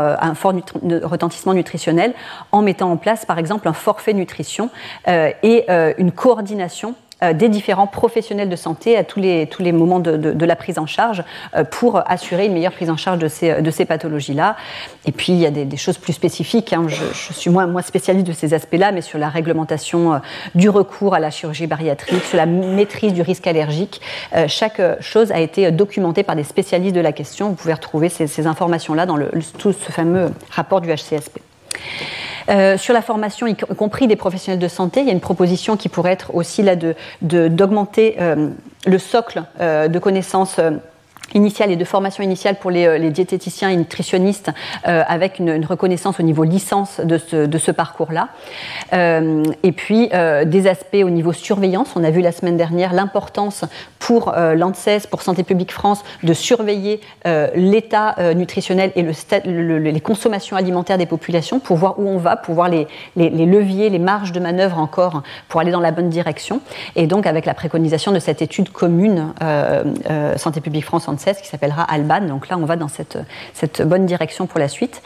retentissement 1.03 1.55
nutritionnel, 1.55 2.13
en 2.53 2.61
mettant 2.61 2.91
en 2.91 2.97
place 2.97 3.25
par 3.25 3.39
exemple 3.39 3.69
un 3.69 3.73
forfait 3.73 4.13
nutrition 4.13 4.69
et 5.07 5.67
une 5.97 6.13
coordination 6.13 6.95
des 7.33 7.49
différents 7.49 7.87
professionnels 7.87 8.49
de 8.49 8.57
santé 8.57 8.97
à 8.97 9.05
tous 9.05 9.21
les, 9.21 9.47
tous 9.47 9.63
les 9.63 9.73
moments 9.73 10.01
de, 10.01 10.45
la 10.45 10.57
prise 10.57 10.79
en 10.79 10.87
charge 10.87 11.25
euh, 11.57 11.65
pour 11.65 12.03
assurer 12.11 12.47
une 12.47 12.53
meilleure 12.53 12.73
prise 12.73 12.91
en 12.91 12.97
charge 12.97 13.19
de 13.19 13.29
ces, 13.29 13.63
de 13.63 13.71
ces 13.71 13.85
pathologies-là. 13.85 14.57
Et 15.07 15.13
puis, 15.13 15.33
il 15.33 15.39
y 15.39 15.47
a 15.47 15.51
des, 15.51 15.77
choses 15.77 15.99
plus 15.99 16.13
spécifiques. 16.13 16.73
Hein. 16.73 16.87
Je, 16.89 17.33
suis 17.33 17.51
moins, 17.51 17.67
moins 17.67 17.83
spécialiste 17.83 18.27
de 18.27 18.33
ces 18.33 18.55
aspects-là, 18.55 18.93
mais 18.93 19.01
sur 19.01 19.19
la 19.19 19.29
réglementation 19.29 20.15
euh, 20.15 20.19
du 20.55 20.69
recours 20.69 21.15
à 21.15 21.21
la 21.21 21.31
chirurgie 21.31 21.67
bariatrique, 21.67 22.25
sur 22.25 22.37
la 22.37 22.47
maîtrise 22.47 23.13
du 23.13 23.23
risque 23.23 23.47
allergique. 23.47 24.01
chaque 24.49 24.81
chose 25.01 25.33
a 25.33 25.41
été 25.41 25.71
documentée 25.71 26.23
par 26.23 26.37
des 26.37 26.45
spécialistes 26.45 26.95
de 26.95 27.01
la 27.01 27.13
question. 27.13 27.49
Vous 27.49 27.55
pouvez 27.55 27.75
retrouver 27.75 28.09
ces, 28.09 28.47
informations-là 28.47 29.07
dans 29.07 29.17
le, 29.17 29.31
tout 29.59 29.73
ce 29.73 29.93
fameux 29.93 30.31
rapport 30.51 30.81
du 30.81 30.89
HCSP. 30.89 31.41
Euh, 32.51 32.77
sur 32.77 32.93
la 32.93 33.03
formation, 33.03 33.47
y 33.47 33.57
compris 33.57 34.07
des 34.07 34.17
professionnels 34.17 34.61
de 34.61 34.69
santé, 34.69 35.01
il 35.01 35.07
y 35.07 35.11
a 35.11 35.13
une 35.13 35.21
proposition 35.21 35.77
qui 35.77 35.89
pourrait 35.89 36.13
être 36.13 36.35
aussi 36.35 36.63
là 36.63 36.77
d'augmenter 37.23 38.17
euh, 38.21 38.51
le 38.87 38.99
socle 38.99 39.45
euh, 39.61 39.89
de 39.89 39.99
connaissances 39.99 40.61
initiale 41.35 41.71
et 41.71 41.77
de 41.77 41.85
formation 41.85 42.23
initiale 42.23 42.57
pour 42.57 42.71
les, 42.71 42.87
euh, 42.87 43.11
diététiciens 43.11 43.69
et 43.69 43.77
nutritionnistes 43.77 44.51
euh, 44.89 45.03
avec 45.07 45.39
une, 45.39 45.65
reconnaissance 45.65 46.21
au 46.21 46.23
niveau 46.23 46.45
licence 46.45 47.01
de 47.01 47.19
ce, 47.19 47.71
parcours-là. 47.71 48.29
Euh, 48.93 49.43
et 49.63 49.73
puis 49.73 50.11
des 50.47 50.67
aspects 50.69 51.03
au 51.03 51.11
niveau 51.11 51.33
surveillance. 51.33 51.89
On 51.97 52.05
a 52.05 52.11
vu 52.11 52.21
la 52.21 52.33
semaine 52.33 52.57
dernière 52.57 52.93
l'importance 52.93 53.65
pour 53.99 54.33
l'ANSES, 54.33 55.07
pour 55.11 55.23
Santé 55.23 55.43
publique 55.43 55.73
France, 55.73 56.05
de 56.23 56.33
surveiller 56.35 57.01
l'état 57.55 58.17
nutritionnel 58.35 58.93
et 58.95 59.03
le, 59.03 59.79
les 59.79 60.01
consommations 60.01 60.57
alimentaires 60.57 60.99
des 60.99 61.07
populations 61.07 61.59
pour 61.59 61.77
voir 61.77 61.99
où 61.99 62.07
on 62.09 62.19
va, 62.19 62.37
pour 62.37 62.55
voir 62.55 62.69
les, 62.69 62.87
les, 63.17 63.31
leviers, 63.47 63.89
les 63.89 63.99
marges 63.99 64.33
de 64.33 64.41
manœuvre 64.41 64.79
encore 64.79 65.23
pour 65.49 65.61
aller 65.61 65.73
dans 65.73 65.81
la 65.81 65.93
bonne 65.93 66.11
direction. 66.11 66.61
Et 66.95 67.07
donc 67.07 67.27
avec 67.27 67.47
la 67.47 67.55
préconisation 67.55 68.13
de 68.13 68.19
cette 68.19 68.43
étude 68.43 68.71
commune 68.71 69.33
Santé 70.37 70.61
publique 70.61 70.85
France 70.85 71.09
Qui 71.33 71.49
s'appellera 71.49 71.83
Alban. 71.83 72.21
Donc 72.23 72.49
là, 72.49 72.59
on 72.59 72.67
va 72.67 72.77
dans 72.77 72.89
cette, 72.89 73.19
cette, 73.55 73.81
bonne 73.83 74.05
direction 74.05 74.47
pour 74.47 74.61
la 74.61 74.69
suite. 74.69 75.03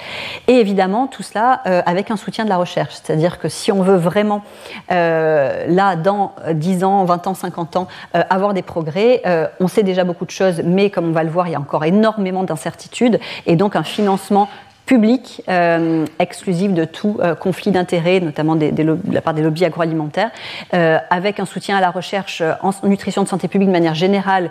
Et 0.49 0.55
évidemment, 0.55 1.07
tout 1.07 1.23
cela 1.23 1.61
euh, 1.67 1.81
avec 1.87 2.11
un 2.11 2.17
soutien 2.17 2.45
de 2.45 2.49
la 2.49 2.57
recherche. 2.57 2.95
C'est-à-dire 2.95 3.39
que 3.39 3.49
si 3.49 3.71
on 3.71 3.83
veut 3.83 3.97
vraiment, 3.97 4.43
euh, 4.91 5.67
là, 5.69 5.95
dans 5.95 6.35
10 6.53 6.83
ans, 6.85 7.05
20 7.05 7.29
ans, 7.29 7.35
50 7.35 7.77
ans, 7.77 7.89
euh, 8.17 8.23
avoir 8.31 8.53
des 8.53 8.63
progrès, 8.63 9.23
on 9.61 9.69
sait 9.69 9.83
déjà 9.83 10.05
beaucoup 10.05 10.25
de 10.25 10.31
choses, 10.31 10.63
mais 10.65 10.91
comme 10.91 11.09
on 11.09 11.13
va 11.13 11.23
le 11.23 11.31
voir, 11.31 11.47
il 11.47 11.53
y 11.53 11.55
a 11.55 11.61
encore 11.61 11.85
énormément 11.85 12.43
d'incertitudes. 12.43 13.21
Et 13.47 13.57
donc, 13.57 13.77
un 13.77 13.85
financement 13.85 14.49
public, 14.89 15.43
euh, 15.51 16.07
exclusive 16.19 16.73
de 16.73 16.87
tout 16.87 17.19
euh, 17.21 17.35
conflit 17.35 17.71
d'intérêts, 17.71 18.21
notamment 18.21 18.57
de 18.57 18.73
la 19.13 19.21
part 19.21 19.35
des 19.35 19.43
lobbies 19.43 19.67
agroalimentaires, 19.67 20.31
euh, 20.73 20.99
avec 21.11 21.39
un 21.41 21.45
soutien 21.45 21.77
à 21.77 21.81
la 21.83 21.91
recherche 21.91 22.43
en 22.63 22.71
nutrition 22.85 23.23
de 23.23 23.29
santé 23.29 23.49
publique 23.49 23.69
de 23.69 23.73
manière 23.73 23.95
générale 23.95 24.51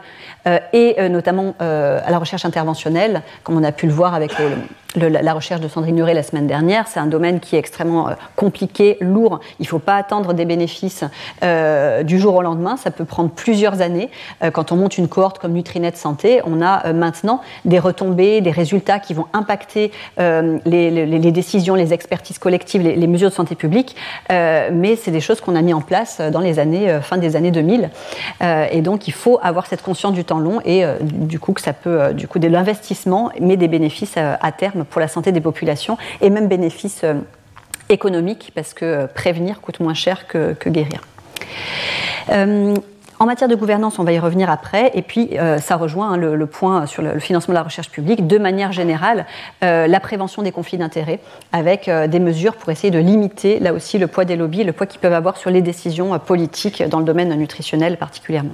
et 0.71 1.09
notamment 1.09 1.55
à 1.59 2.09
la 2.09 2.17
recherche 2.19 2.45
interventionnelle, 2.45 3.23
comme 3.43 3.57
on 3.57 3.63
a 3.63 3.71
pu 3.71 3.87
le 3.87 3.91
voir 3.91 4.13
avec 4.13 4.37
le, 4.37 4.51
la 4.97 5.33
recherche 5.33 5.61
de 5.61 5.67
Sandrine 5.67 5.95
Nuret 5.95 6.13
la 6.13 6.23
semaine 6.23 6.47
dernière, 6.47 6.87
c'est 6.87 6.99
un 6.99 7.07
domaine 7.07 7.39
qui 7.39 7.55
est 7.55 7.59
extrêmement 7.59 8.09
euh, 8.09 8.13
compliqué, 8.35 8.97
lourd. 9.01 9.39
Il 9.59 9.63
ne 9.63 9.67
faut 9.67 9.79
pas 9.79 9.95
attendre 9.95 10.33
des 10.33 10.45
bénéfices 10.45 11.03
euh, 11.43 12.03
du 12.03 12.19
jour 12.19 12.35
au 12.35 12.41
lendemain. 12.41 12.77
Ça 12.77 12.91
peut 12.91 13.05
prendre 13.05 13.29
plusieurs 13.29 13.81
années. 13.81 14.09
Euh, 14.43 14.51
quand 14.51 14.71
on 14.71 14.75
monte 14.75 14.97
une 14.97 15.07
cohorte 15.07 15.39
comme 15.39 15.53
Nutrinet 15.53 15.93
Santé, 15.95 16.41
on 16.45 16.61
a 16.61 16.91
maintenant 16.93 17.41
des 17.65 17.79
retombées, 17.79 18.41
des 18.41 18.51
résultats 18.51 18.99
qui 18.99 19.13
vont 19.13 19.27
impacter 19.33 19.91
les, 20.17 21.31
décisions, 21.31 21.75
les 21.75 21.93
expertises 21.93 22.39
collectives, 22.39 22.81
les, 22.81 23.07
mesures 23.07 23.29
de 23.29 23.35
santé 23.35 23.55
publique. 23.55 23.95
mais 24.29 24.95
c'est 24.95 25.11
des 25.11 25.21
choses 25.21 25.41
qu'on 25.41 25.55
a 25.55 25.61
mis 25.61 25.73
en 25.73 25.81
place 25.81 26.19
dans 26.19 26.39
les 26.39 26.59
années, 26.59 26.99
fin 27.01 27.17
des 27.17 27.35
années 27.35 27.51
2000. 27.51 27.89
et 28.71 28.81
donc, 28.81 29.07
il 29.07 29.13
faut 29.13 29.39
avoir 29.41 29.65
cette 29.65 29.81
conscience 29.81 30.13
du 30.13 30.23
temps 30.23 30.39
long 30.39 30.61
et 30.65 30.83
du 31.01 31.39
coup 31.39 31.53
que 31.53 31.61
ça 31.61 31.73
peut, 31.73 32.13
du 32.13 32.27
coup, 32.27 32.39
de 32.39 32.47
l'investissement, 32.47 33.31
mais 33.39 33.57
des 33.57 33.67
bénéfices 33.67 34.17
à 34.17 34.51
terme 34.51 34.85
pour 34.89 35.01
la 35.01 35.07
santé 35.07 35.31
des 35.31 35.41
populations 35.41 35.97
et 36.21 36.29
même 36.29 36.47
bénéfices 36.47 37.01
euh, 37.03 37.15
économiques 37.89 38.51
parce 38.55 38.73
que 38.73 38.85
euh, 38.85 39.07
prévenir 39.07 39.61
coûte 39.61 39.79
moins 39.79 39.93
cher 39.93 40.27
que, 40.27 40.55
guérir. 40.67 41.01
Euh, 42.29 42.75
en 43.19 43.25
matière 43.25 43.49
de 43.49 43.55
gouvernance, 43.55 43.97
on 43.97 44.03
va 44.03 44.11
y 44.11 44.19
revenir 44.19 44.47
après, 44.47 44.91
et 44.93 45.01
puis 45.01 45.31
ça 45.59 45.75
rejoint 45.75 46.11
hein, 46.11 46.17
le, 46.17 46.45
point 46.45 46.85
sur 46.85 47.01
le, 47.01 47.17
financement 47.17 47.51
de 47.51 47.57
la 47.57 47.63
recherche 47.63 47.89
publique. 47.89 48.27
De 48.27 48.37
manière 48.37 48.71
générale, 48.71 49.25
la 49.63 49.99
prévention 49.99 50.43
des 50.43 50.51
conflits 50.51 50.77
d'intérêts, 50.77 51.19
avec 51.51 51.89
des 51.89 52.19
mesures 52.19 52.55
pour 52.55 52.69
essayer 52.69 52.91
de 52.91 52.99
limiter 52.99 53.57
là 53.57 53.73
aussi 53.73 53.97
le 53.97 54.05
poids 54.05 54.23
des 54.23 54.35
lobbies, 54.35 54.63
le 54.63 54.71
poids 54.71 54.85
qu'ils 54.85 54.99
peuvent 54.99 55.13
avoir 55.13 55.37
sur 55.37 55.49
les 55.49 55.63
décisions 55.63 56.19
politiques 56.19 56.87
dans 56.89 56.99
le 56.99 57.05
domaine 57.05 57.33
nutritionnel 57.33 57.97
particulièrement. 57.97 58.53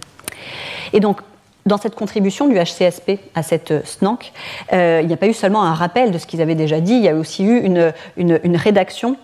Et 0.94 1.02
donc, 1.02 1.20
dans 1.66 1.78
cette 1.78 1.96
contribution 1.96 2.48
du 2.48 2.56
HCSP 2.56 3.20
à 3.36 3.44
cette 3.44 3.72
euh, 3.72 3.82
SNANC, 3.84 4.32
euh, 4.74 5.00
il 5.02 5.08
n'y 5.08 5.14
a 5.14 5.18
pas 5.18 5.28
eu 5.28 5.34
seulement 5.34 5.64
un 5.64 5.74
rappel 5.74 6.12
de 6.12 6.18
ce 6.18 6.28
qu'ils 6.28 6.42
avaient 6.42 6.56
déjà 6.56 6.80
dit, 6.80 6.94
il 6.94 7.04
y 7.04 7.10
a 7.10 7.16
aussi 7.16 7.44
eu 7.44 7.60
une, 7.60 7.94
une, 8.18 8.56
rédaction 8.56 9.16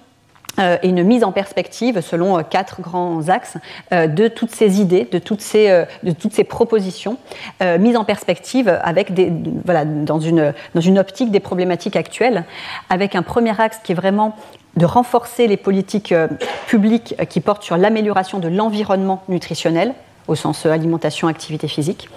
euh, 0.57 0.77
et 0.81 0.89
une 0.89 1.03
mise 1.03 1.23
en 1.23 1.31
perspective 1.31 2.01
selon 2.01 2.41
quatre 2.43 2.81
grands 2.81 3.27
axes 3.27 3.57
de 3.91 4.27
toutes 4.27 4.51
ces 4.51 4.79
idées, 4.81 5.07
de 5.11 5.19
toutes 5.19 5.41
ces, 5.41 5.85
de 6.03 6.11
toutes 6.11 6.33
ces 6.33 6.43
propositions, 6.43 7.17
mise 7.61 7.95
en 7.95 8.03
perspective 8.03 8.69
avec 8.83 9.13
des, 9.13 9.31
voilà, 9.65 9.85
dans, 9.85 10.19
une, 10.19 10.53
dans 10.73 10.81
une 10.81 10.97
optique 10.97 11.31
des 11.31 11.39
problématiques 11.39 11.95
actuelles, 11.95 12.45
avec 12.89 13.15
un 13.15 13.21
premier 13.21 13.59
axe 13.59 13.79
qui 13.83 13.91
est 13.91 13.95
vraiment 13.95 14.35
de 14.77 14.85
renforcer 14.85 15.47
les 15.47 15.57
politiques 15.57 16.13
publiques 16.67 17.15
qui 17.29 17.41
portent 17.41 17.63
sur 17.63 17.77
l'amélioration 17.77 18.39
de 18.39 18.47
l'environnement 18.47 19.23
nutritionnel, 19.27 19.93
au 20.29 20.35
sens 20.35 20.65
euh, 20.65 20.71
alimentation, 20.71 21.27
activité 21.27 21.67
physique, 21.67 22.07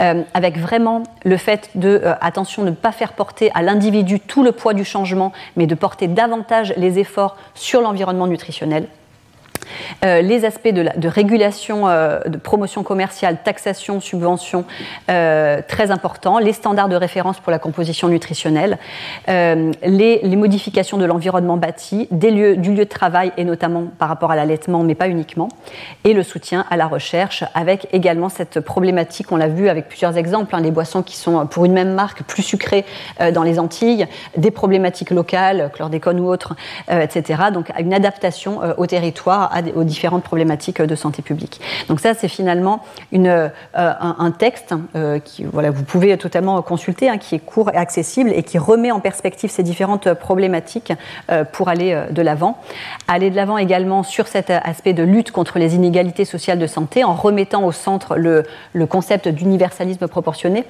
euh, 0.00 0.22
avec 0.34 0.58
vraiment 0.58 1.04
le 1.24 1.36
fait 1.36 1.70
de, 1.74 2.00
euh, 2.04 2.14
attention, 2.20 2.64
ne 2.64 2.72
pas 2.72 2.92
faire 2.92 3.12
porter 3.12 3.50
à 3.54 3.62
l'individu 3.62 4.20
tout 4.20 4.42
le 4.42 4.52
poids 4.52 4.74
du 4.74 4.84
changement, 4.84 5.32
mais 5.56 5.66
de 5.66 5.74
porter 5.74 6.08
davantage 6.08 6.74
les 6.76 6.98
efforts 6.98 7.36
sur 7.54 7.80
l'environnement 7.80 8.26
nutritionnel. 8.26 8.88
Euh, 10.04 10.20
les 10.20 10.44
aspects 10.44 10.68
de, 10.68 11.08
régulation, 11.08 11.88
euh, 11.88 12.20
de 12.26 12.36
promotion 12.36 12.82
commerciale, 12.82 13.38
taxation, 13.42 14.00
subvention, 14.00 14.64
euh, 15.10 15.60
très 15.66 15.90
importants, 15.90 16.38
les 16.38 16.52
standards 16.52 16.88
de 16.88 16.96
référence 16.96 17.40
pour 17.40 17.50
la 17.50 17.58
composition 17.58 18.08
nutritionnelle, 18.08 18.78
les, 19.28 20.20
modifications 20.36 20.98
de 20.98 21.06
l'environnement 21.06 21.56
bâti, 21.56 22.08
des 22.10 22.30
lieux, 22.30 22.56
du 22.56 22.72
lieu 22.72 22.84
de 22.84 22.90
travail 22.90 23.32
et 23.38 23.44
notamment 23.44 23.84
par 23.98 24.08
rapport 24.08 24.30
à 24.30 24.36
l'allaitement, 24.36 24.82
mais 24.82 24.94
pas 24.94 25.08
uniquement, 25.08 25.48
et 26.04 26.12
le 26.12 26.22
soutien 26.22 26.66
à 26.70 26.76
la 26.76 26.86
recherche 26.86 27.42
avec 27.54 27.88
également 27.92 28.28
cette 28.28 28.60
problématique, 28.60 29.32
on 29.32 29.36
l'a 29.36 29.48
vu 29.48 29.70
avec 29.70 29.88
plusieurs 29.88 30.18
exemples, 30.18 30.54
hein, 30.54 30.60
les 30.60 30.70
boissons 30.70 31.02
qui 31.02 31.16
sont 31.16 31.46
pour 31.46 31.64
une 31.64 31.72
même 31.72 31.94
marque 31.94 32.22
plus 32.24 32.42
sucrées 32.42 32.84
dans 33.32 33.42
les 33.42 33.58
Antilles, 33.58 34.06
des 34.36 34.50
problématiques 34.50 35.10
locales, 35.10 35.70
chlordécone 35.72 36.20
ou 36.20 36.28
autres, 36.28 36.54
etc. 36.90 37.44
Donc 37.52 37.72
une 37.78 37.94
adaptation 37.94 38.60
au 38.76 38.86
territoire 38.86 39.50
aux 39.74 39.84
différentes 39.84 40.22
problématiques 40.22 40.82
de 40.82 40.94
santé 40.94 41.22
publique. 41.22 41.60
Donc 41.88 42.00
ça, 42.00 42.14
c'est 42.14 42.28
finalement 42.28 42.82
une, 43.12 43.28
euh, 43.28 43.48
un, 43.74 44.30
texte 44.30 44.74
euh, 44.94 45.18
qui, 45.18 45.44
voilà, 45.44 45.70
vous 45.70 45.84
pouvez 45.84 46.16
totalement 46.18 46.60
consulter, 46.62 47.08
hein, 47.08 47.18
qui 47.18 47.34
est 47.34 47.38
court 47.38 47.70
et 47.70 47.76
accessible 47.76 48.30
et 48.34 48.42
qui 48.42 48.58
remet 48.58 48.90
en 48.90 49.00
perspective 49.00 49.50
ces 49.50 49.62
différentes 49.62 50.12
problématiques 50.14 50.92
euh, 51.30 51.44
pour 51.44 51.68
aller 51.68 52.06
de 52.10 52.22
l'avant. 52.22 52.58
Aller 53.08 53.30
de 53.30 53.36
l'avant 53.36 53.58
également 53.58 54.02
sur 54.02 54.26
cet 54.26 54.50
aspect 54.50 54.92
de 54.92 55.02
lutte 55.02 55.30
contre 55.30 55.58
les 55.58 55.74
inégalités 55.74 56.24
sociales 56.24 56.58
de 56.58 56.66
santé 56.66 57.04
en 57.04 57.14
remettant 57.14 57.64
au 57.64 57.72
centre 57.72 58.16
le, 58.16 58.44
le 58.72 58.86
concept 58.86 59.28
d'universalisme 59.28 60.06
proportionné 60.08 60.64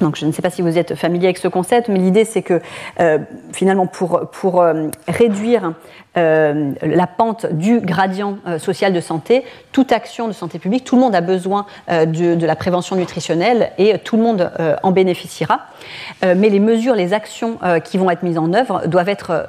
donc, 0.00 0.16
je 0.16 0.24
ne 0.24 0.32
sais 0.32 0.40
pas 0.40 0.48
si 0.48 0.62
vous 0.62 0.78
êtes 0.78 0.94
familier 0.94 1.26
avec 1.26 1.36
ce 1.36 1.48
concept, 1.48 1.88
mais 1.88 1.98
l'idée 1.98 2.24
c'est 2.24 2.40
que 2.40 2.62
finalement 3.52 3.86
pour, 3.86 4.30
pour 4.30 4.64
réduire 5.06 5.74
euh, 6.18 6.72
la 6.82 7.06
pente 7.06 7.46
du 7.46 7.80
gradient 7.80 8.36
euh, 8.46 8.58
social 8.58 8.92
de 8.92 9.00
santé, 9.00 9.44
toute 9.72 9.92
action 9.92 10.28
de 10.28 10.32
santé 10.32 10.58
publique, 10.58 10.84
tout 10.84 10.96
le 10.96 11.00
monde 11.00 11.14
a 11.14 11.22
besoin 11.22 11.64
euh, 11.90 12.04
de, 12.04 12.44
la 12.44 12.54
prévention 12.54 12.96
nutritionnelle 12.96 13.70
et 13.78 13.96
tout 13.98 14.18
le 14.18 14.22
monde 14.22 14.50
en 14.82 14.90
bénéficiera. 14.90 15.60
mais 16.22 16.48
les 16.48 16.60
mesures, 16.60 16.94
les 16.94 17.12
actions 17.12 17.58
qui 17.84 17.98
vont 17.98 18.10
être 18.10 18.22
mises 18.22 18.38
en 18.38 18.52
œuvre 18.52 18.86
doivent 18.86 19.08
être 19.08 19.48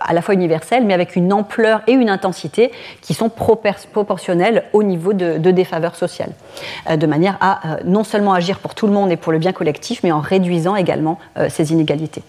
à 0.00 0.14
la 0.14 0.22
fois 0.22 0.34
universelles, 0.34 0.84
mais 0.84 0.94
avec 0.94 1.16
une 1.16 1.32
ampleur 1.32 1.82
et 1.86 1.92
une 1.92 2.08
intensité 2.08 2.72
qui 3.02 3.14
sont 3.14 3.28
proportionnelles 3.28 4.64
au 4.72 4.82
niveau 4.82 5.12
de, 5.12 5.50
défaveur 5.50 5.96
sociale, 5.96 6.30
de 6.90 7.06
manière 7.06 7.36
à 7.40 7.78
non 7.84 8.04
seulement 8.04 8.32
agir 8.32 8.58
pour 8.58 8.74
tout 8.74 8.86
le 8.86 8.92
monde 8.92 9.12
et 9.12 9.16
pour 9.16 9.32
le 9.32 9.38
bien 9.38 9.52
collectif, 9.52 10.00
mais 10.02 10.12
en 10.12 10.20
réduisant 10.20 10.76
également 10.76 11.18
ces 11.48 11.72
inégalités. 11.72 12.22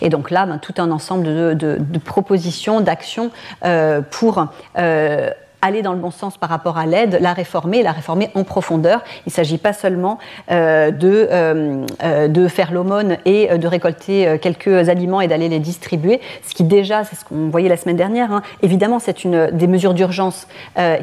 Et 0.00 0.08
donc 0.08 0.30
là, 0.30 0.46
ben, 0.46 0.58
tout 0.58 0.74
un 0.78 0.90
ensemble 0.90 1.24
de, 1.24 1.54
de 1.78 1.98
propositions, 1.98 2.80
d'actions 2.80 3.27
euh, 3.64 4.00
pour 4.00 4.46
euh, 4.78 5.30
aller 5.60 5.82
dans 5.82 5.92
le 5.92 5.98
bon 5.98 6.12
sens 6.12 6.38
par 6.38 6.48
rapport 6.48 6.78
à 6.78 6.86
l'aide, 6.86 7.18
la 7.20 7.32
réformer, 7.32 7.82
la 7.82 7.90
réformer 7.90 8.30
en 8.34 8.44
profondeur. 8.44 9.02
Il 9.26 9.30
ne 9.30 9.32
s'agit 9.32 9.58
pas 9.58 9.72
seulement 9.72 10.18
euh, 10.52 10.92
de, 10.92 12.48
faire 12.48 12.72
l'aumône 12.72 13.16
et 13.24 13.48
de 13.58 13.66
récolter 13.66 14.38
quelques 14.40 14.88
aliments 14.88 15.20
et 15.20 15.26
d'aller 15.26 15.48
les 15.48 15.58
distribuer, 15.58 16.20
ce 16.46 16.54
qui 16.54 16.62
déjà, 16.62 17.02
c'est 17.02 17.16
ce 17.16 17.24
qu'on 17.24 17.48
voyait 17.48 17.68
la 17.68 17.76
semaine 17.76 17.96
dernière, 17.96 18.32
hein. 18.32 18.42
évidemment 18.62 19.00
c'est 19.00 19.24
une, 19.24 19.50
des 19.50 19.66
mesures 19.66 19.94
d'urgence 19.94 20.46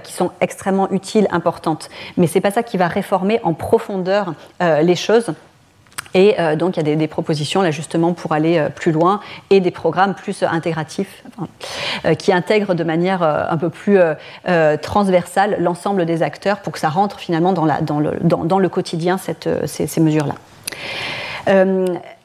qui 0.04 0.14
sont 0.14 0.32
extrêmement 0.40 0.90
utiles, 0.92 1.28
importantes, 1.32 1.90
mais 2.16 2.28
ce 2.28 2.36
n'est 2.36 2.42
pas 2.42 2.52
ça 2.52 2.64
qui 2.64 2.78
va 2.78 2.88
réformer 2.88 3.42
en 3.44 3.54
profondeur 3.54 4.34
les 4.62 4.96
choses. 4.96 5.34
Et 6.16 6.36
euh, 6.40 6.56
donc, 6.56 6.78
il 6.78 6.88
y 6.88 6.92
a 6.92 6.96
des, 6.96 7.08
propositions 7.08 7.62
là 7.62 7.70
justement 7.70 8.14
pour 8.14 8.32
aller 8.32 8.58
euh, 8.58 8.70
plus 8.70 8.94
loin 8.94 9.20
et 9.50 9.60
des 9.60 9.70
programmes 9.70 10.16
plus 10.16 10.42
euh, 10.42 10.48
intégratifs 10.50 11.24
qui 12.18 12.32
intègrent 12.32 12.74
de 12.74 12.84
manière 12.86 13.22
un 13.22 13.58
peu 13.58 13.70
plus 13.70 14.00
transversale 14.82 15.58
l'ensemble 15.60 16.06
des 16.06 16.24
acteurs 16.24 16.60
pour 16.60 16.72
que 16.72 16.80
ça 16.80 16.88
rentre 16.88 17.20
finalement 17.20 17.52
dans, 17.52 17.66
le, 18.00 18.70
quotidien, 18.70 19.18
ces, 19.18 20.00
mesures-là. 20.00 20.36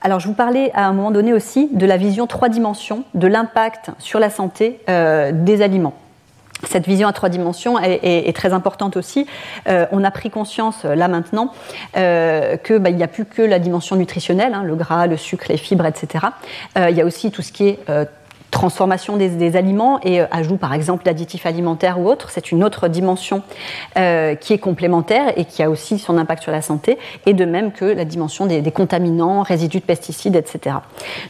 alors, 0.01 0.21
je 0.21 0.29
vous 0.29 0.35
parlais 0.35 0.71
à 0.75 0.87
un 0.87 0.93
moment 0.93 1.11
donné 1.11 1.33
aussi 1.33 1.69
de 1.73 1.87
la 1.87 1.97
vision 1.97 2.29
trois 2.29 2.49
dimensions 2.49 3.03
de 3.15 3.27
l'impact 3.27 3.91
sur 3.99 4.21
la 4.21 4.31
santé 4.31 4.79
des 4.87 5.63
aliments. 5.63 5.95
Cette 6.69 6.87
vision 6.87 7.09
à 7.09 7.13
trois 7.13 7.29
dimensions 7.29 7.79
est, 7.79 8.37
très 8.37 8.53
importante 8.53 8.97
aussi. 8.97 9.27
Euh, 9.69 9.87
on 9.93 10.05
a 10.05 10.11
pris 10.11 10.31
conscience 10.31 10.85
là 10.85 11.09
maintenant 11.09 11.53
euh, 11.97 12.57
qu'il 12.57 12.79
bah, 12.79 12.91
n'y 12.91 13.03
a 13.03 13.09
plus 13.09 13.25
que 13.25 13.43
la 13.43 13.59
dimension 13.59 13.97
nutritionnelle, 13.97 14.55
hein, 14.55 14.63
le 14.63 14.77
gras, 14.77 15.07
le 15.07 15.17
sucre, 15.17 15.47
les 15.49 15.57
fibres, 15.57 15.87
etc. 15.87 16.27
il 16.77 16.95
y 16.95 17.01
a 17.01 17.05
aussi 17.05 17.31
tout 17.31 17.43
ce 17.43 17.53
qui 17.53 17.69
est 17.69 17.79
transformation 18.51 19.17
des, 19.17 19.57
aliments 19.57 20.01
et 20.03 20.21
ajout 20.21 20.57
par 20.57 20.75
exemple 20.75 21.05
d'additifs 21.05 21.47
alimentaires 21.47 22.01
ou 22.01 22.09
autres. 22.09 22.31
C'est 22.31 22.51
une 22.51 22.65
autre 22.65 22.89
dimension 22.89 23.43
qui 23.95 24.53
est 24.53 24.61
complémentaire 24.61 25.33
et 25.39 25.45
qui 25.45 25.63
a 25.63 25.71
aussi 25.71 25.99
son 25.99 26.19
impact 26.19 26.43
sur 26.43 26.53
la 26.53 26.63
santé, 26.63 26.99
et 27.27 27.33
de 27.33 27.45
même 27.45 27.73
que 27.73 27.85
la 27.85 28.05
dimension 28.05 28.47
des, 28.47 28.61
des 28.61 28.73
contaminants, 28.73 29.43
résidus 29.43 29.79
de 29.79 29.85
pesticides, 29.85 30.37
etc. 30.37 30.77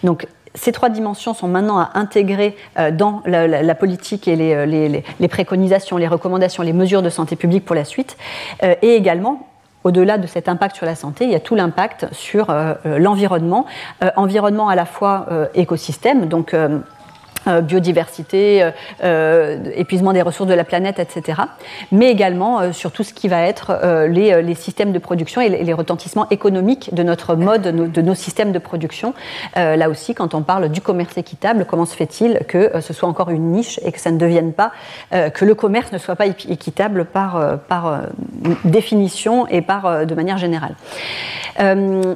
Donc 0.02 0.26
ces 0.54 0.72
trois 0.72 0.88
dimensions 0.88 1.34
sont 1.34 1.48
maintenant 1.48 1.78
à 1.78 1.90
intégrer 1.94 2.56
euh, 2.78 2.90
dans 2.90 3.22
la, 3.26 3.74
politique 3.74 4.26
et 4.26 4.54
euh, 4.54 4.66
les, 4.66 5.28
préconisations, 5.28 5.96
les 5.96 6.08
recommandations, 6.08 6.62
les 6.62 6.72
mesures 6.72 7.02
de 7.02 7.10
santé 7.10 7.36
publique 7.36 7.64
pour 7.64 7.76
la 7.76 7.84
suite. 7.84 8.16
Euh, 8.62 8.74
et 8.82 8.94
également, 8.94 9.46
au-delà 9.84 10.18
de 10.18 10.26
cet 10.26 10.48
impact 10.48 10.76
sur 10.76 10.86
la 10.86 10.94
santé, 10.94 11.24
il 11.24 11.30
y 11.30 11.34
a 11.34 11.40
tout 11.40 11.54
l'impact 11.54 12.06
sur 12.12 12.54
l'environnement. 12.84 13.64
environnement 14.16 14.68
à 14.68 14.74
la 14.74 14.84
fois 14.84 15.26
écosystème, 15.54 16.26
donc 16.26 16.54
euh, 17.46 17.62
biodiversité, 17.62 18.62
euh, 18.62 18.70
euh, 19.02 19.58
épuisement 19.74 20.12
des 20.12 20.20
ressources 20.20 20.48
de 20.48 20.54
la 20.54 20.64
planète, 20.64 20.98
etc. 20.98 21.40
Mais 21.90 22.10
également 22.10 22.70
sur 22.74 22.92
tout 22.92 23.02
ce 23.02 23.14
qui 23.14 23.28
va 23.28 23.40
être 23.40 23.80
les, 24.08 24.54
systèmes 24.54 24.92
de 24.92 24.98
production 24.98 25.40
et 25.40 25.48
les, 25.48 25.72
retentissements 25.72 26.28
économiques 26.28 26.94
de 26.94 27.02
notre 27.02 27.36
mode, 27.36 27.62
de 27.62 28.02
nos, 28.02 28.14
systèmes 28.14 28.52
de 28.52 28.58
production. 28.58 29.14
là 29.54 29.88
aussi, 29.88 30.14
quand 30.14 30.34
on 30.34 30.42
parle 30.42 30.68
du 30.68 30.80
commerce 30.80 31.16
équitable, 31.16 31.64
comment 31.64 31.86
se 31.86 31.96
fait-il 31.96 32.40
que 32.46 32.80
ce 32.80 32.92
soit 32.92 33.08
encore 33.08 33.30
une 33.30 33.52
niche 33.52 33.80
et 33.84 33.92
que 33.92 34.00
ça 34.00 34.10
ne 34.10 34.18
devienne 34.18 34.52
pas, 34.52 34.72
que 35.10 35.44
le 35.44 35.54
commerce 35.54 35.92
ne 35.92 35.98
soit 35.98 36.16
pas 36.16 36.26
équitable 36.26 37.06
par, 37.06 37.58
par 37.68 38.02
définition 38.64 39.46
et 39.46 39.62
par, 39.62 40.04
de 40.04 40.14
manière 40.14 40.38
générale 40.38 40.74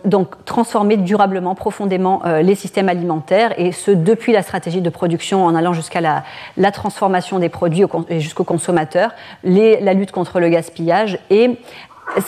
Donc, 0.05 0.45
transformer 0.45 0.97
durablement, 0.97 1.55
profondément 1.55 2.23
les 2.43 2.55
systèmes 2.55 2.89
alimentaires 2.89 3.55
et 3.59 3.73
ce 3.73 3.91
depuis 3.91 4.33
la 4.33 4.43
stratégie 4.43 4.83
de 4.83 4.91
production 4.91 5.14
en 5.45 5.55
allant 5.55 5.73
jusqu'à 5.73 6.01
la, 6.01 6.73
transformation 6.73 7.39
des 7.39 7.49
produits 7.49 7.85
jusqu'au 8.11 8.45
consommateur, 8.45 9.13
la 9.43 9.95
lutte 9.95 10.13
contre 10.13 10.41
le 10.41 10.49
gaspillage 10.49 11.19
et 11.31 11.59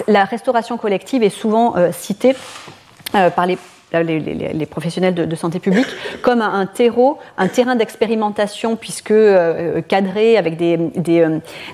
la 0.08 0.24
restauration 0.24 0.78
collective 0.78 1.22
est 1.22 1.30
souvent 1.30 1.76
euh, 1.76 1.92
citée 1.92 2.34
euh, 3.14 3.30
par 3.30 3.46
les 3.46 3.58
les, 4.02 4.66
professionnels 4.66 5.14
de, 5.14 5.36
santé 5.36 5.58
publique, 5.58 5.86
comme 6.22 6.42
un, 6.42 6.66
terreau, 6.66 7.18
un 7.38 7.48
terrain 7.48 7.76
d'expérimentation, 7.76 8.76
puisque 8.76 9.10
euh, 9.10 9.80
cadré 9.82 10.36
avec 10.36 10.56
des, 10.56 10.76
des, 10.76 11.24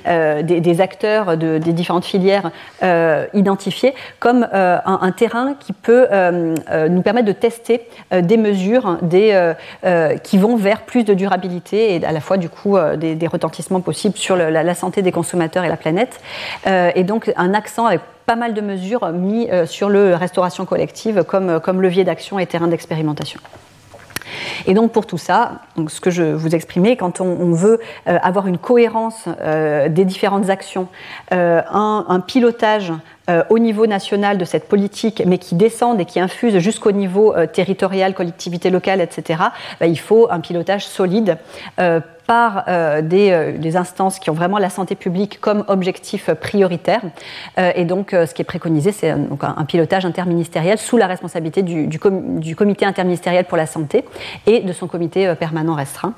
euh, 0.07 0.79
acteurs 0.79 1.37
de, 1.37 1.59
des 1.59 1.73
différentes 1.73 2.05
filières 2.05 2.51
euh, 2.83 3.27
identifiés, 3.35 3.95
comme 4.19 4.47
un, 4.53 5.13
terrain 5.13 5.55
qui 5.59 5.73
peut 5.73 6.07
nous 6.89 7.03
permettre 7.03 7.27
de 7.27 7.33
tester 7.33 7.83
des 8.11 8.37
mesures 8.37 8.99
des, 9.03 9.53
qui 10.23 10.39
vont 10.39 10.57
vers 10.57 10.83
plus 10.83 11.05
de 11.05 11.15
durabilité 11.15 11.95
et 11.95 12.05
à 12.05 12.13
la 12.13 12.21
fois 12.21 12.37
du 12.37 12.49
coup 12.49 12.77
des, 12.97 13.27
retentissements 13.27 13.81
possibles 13.81 14.17
sur 14.17 14.37
la, 14.37 14.63
la, 14.63 14.75
santé 14.75 15.03
des 15.03 15.13
consommateurs 15.13 15.65
et 15.65 15.69
la 15.69 15.77
planète. 15.77 16.21
et 16.67 17.05
donc 17.05 17.33
un 17.37 17.55
accent 17.55 17.87
avec 17.87 18.01
pas 18.27 18.37
mal 18.37 18.55
de 18.55 18.61
mesures 18.61 19.09
mises 19.09 19.49
euh, 19.51 19.67
sur 19.67 19.89
le 19.89 20.15
restauration 20.15 20.65
collective 20.65 21.25
comme, 21.25 21.49
euh, 21.49 21.61
comme 21.61 21.83
levier 21.83 22.05
d'action 22.05 22.39
et 22.39 22.47
terrain 22.47 22.69
d'expérimentation. 22.69 23.41
Et 24.67 24.75
donc 24.75 24.93
pour 24.93 25.07
tout 25.07 25.19
ça, 25.19 25.61
ce 25.89 26.01
que 26.01 26.11
je 26.11 26.23
vous 26.23 26.55
exprimais, 26.55 26.97
quand 26.97 27.21
on, 27.21 27.53
veut 27.53 27.81
euh, 28.09 28.19
avoir 28.23 28.47
une 28.47 28.59
cohérence 28.59 29.29
des 29.89 30.05
différentes 30.05 30.49
actions, 30.49 30.89
un, 31.31 32.23
pilotage 32.27 32.93
au 33.51 33.59
niveau 33.59 33.87
national 33.87 34.37
de 34.37 34.45
cette 34.45 34.69
politique, 34.69 35.23
mais 35.27 35.39
qui 35.39 35.55
descende 35.55 36.01
et 36.01 36.05
qui 36.05 36.19
infuse 36.19 36.59
jusqu'au 36.59 36.93
niveau 36.93 37.35
territorial, 37.53 38.15
collectivité 38.15 38.69
locale, 38.71 39.01
etc., 39.01 39.41
bah, 39.81 39.87
il 39.87 39.99
faut 39.99 40.29
un 40.31 40.41
pilotage 40.41 40.85
solide 40.87 41.39
par 42.27 42.65
euh, 42.69 43.03
euh, 43.13 43.53
des, 43.59 43.77
instances 43.77 44.19
qui 44.19 44.31
ont 44.31 44.35
vraiment 44.35 44.59
la 44.59 44.71
santé 44.71 44.95
publique 44.95 45.41
comme 45.41 45.65
objectif 45.69 46.33
prioritaire. 46.35 47.01
Euh, 47.59 47.73
et 47.75 47.85
donc, 47.85 48.11
ce 48.13 48.33
qui 48.35 48.43
est 48.43 48.47
préconisé, 48.47 48.93
c'est 48.93 49.11
un, 49.11 49.65
pilotage 49.67 50.05
interministériel 50.05 50.79
sous 50.79 50.97
la 50.97 51.07
responsabilité 51.07 51.63
du 51.63 52.55
comité 52.57 52.85
interministériel 52.85 53.45
pour 53.45 53.57
la 53.57 53.67
santé 53.67 54.05
et 54.47 54.61
de 54.61 54.73
son 54.73 54.87
comité 54.87 55.35
permanent 55.39 55.75
restreint 55.75 56.15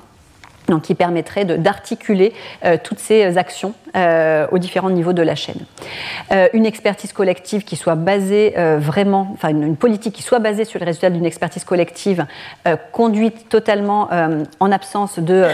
donc 0.67 0.83
qui 0.83 0.95
permettrait 0.95 1.45
d'articuler 1.45 2.33
euh, 2.63 2.77
toutes 2.81 2.99
ces 2.99 3.37
actions 3.37 3.73
euh, 3.95 4.47
aux 4.51 4.57
différents 4.57 4.89
niveaux 4.89 5.13
de 5.13 5.21
la 5.21 5.35
chaîne. 5.35 5.65
Euh, 6.31 6.47
une 6.53 6.65
expertise 6.65 7.13
collective 7.13 7.63
qui 7.63 7.75
soit 7.75 7.95
basée 7.95 8.53
vraiment, 8.77 9.29
enfin 9.33 9.49
une, 9.49 9.75
politique 9.75 10.13
qui 10.13 10.21
soit 10.21 10.39
basée 10.39 10.65
sur 10.65 10.79
les 10.79 10.85
résultats 10.85 11.09
d'une 11.09 11.25
expertise 11.25 11.63
collective 11.63 12.25
conduite 12.91 13.49
totalement 13.49 14.09
en 14.59 14.71
absence 14.71 15.19
de, 15.19 15.45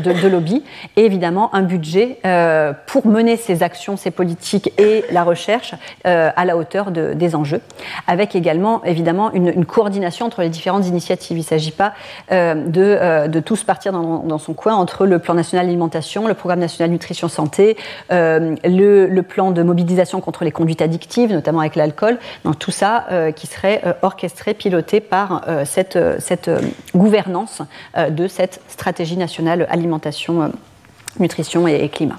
de, 0.00 0.28
lobby 0.28 0.62
et 0.96 1.04
évidemment 1.04 1.54
un 1.54 1.62
budget 1.62 2.18
pour 2.86 3.06
mener 3.06 3.36
ces 3.36 3.62
actions, 3.62 3.96
ces 3.96 4.10
politiques 4.10 4.72
et 4.78 5.04
la 5.10 5.22
recherche 5.22 5.74
à 6.04 6.44
la 6.44 6.56
hauteur 6.56 6.90
des 6.90 7.34
enjeux, 7.34 7.60
avec 8.06 8.34
également 8.34 8.82
évidemment 8.84 9.32
une, 9.32 9.64
coordination 9.64 10.26
entre 10.26 10.42
les 10.42 10.48
différentes 10.50 10.86
initiatives. 10.86 11.36
Il 11.36 11.40
ne 11.40 11.46
s'agit 11.46 11.72
pas 11.72 11.92
de, 12.30 13.26
de 13.26 13.40
tous 13.40 13.64
partir 13.64 13.92
dans, 13.92 14.18
dans 14.18 14.38
son 14.38 14.54
entre 14.66 15.06
le 15.06 15.18
plan 15.18 15.34
national 15.34 15.66
alimentation, 15.66 16.26
le 16.26 16.34
programme 16.34 16.60
national 16.60 16.90
nutrition 16.90 17.28
santé, 17.28 17.76
euh, 18.12 18.54
le, 18.64 19.20
plan 19.22 19.50
de 19.50 19.62
mobilisation 19.62 20.20
contre 20.20 20.44
les 20.44 20.50
conduites 20.50 20.82
addictives, 20.82 21.32
notamment 21.32 21.60
avec 21.60 21.76
l'alcool. 21.76 22.18
Tout 22.58 22.70
ça 22.70 23.06
euh, 23.10 23.32
qui 23.32 23.46
serait 23.46 23.82
euh, 23.86 23.92
orchestré, 24.02 24.54
piloté 24.54 25.00
par 25.00 25.44
cette, 25.64 25.98
cette 26.20 26.50
gouvernance 26.94 27.62
de 27.96 28.28
cette 28.28 28.60
stratégie 28.68 29.16
nationale 29.16 29.66
alimentation, 29.70 30.52
nutrition 31.18 31.66
et 31.68 31.88
climat. 31.88 32.18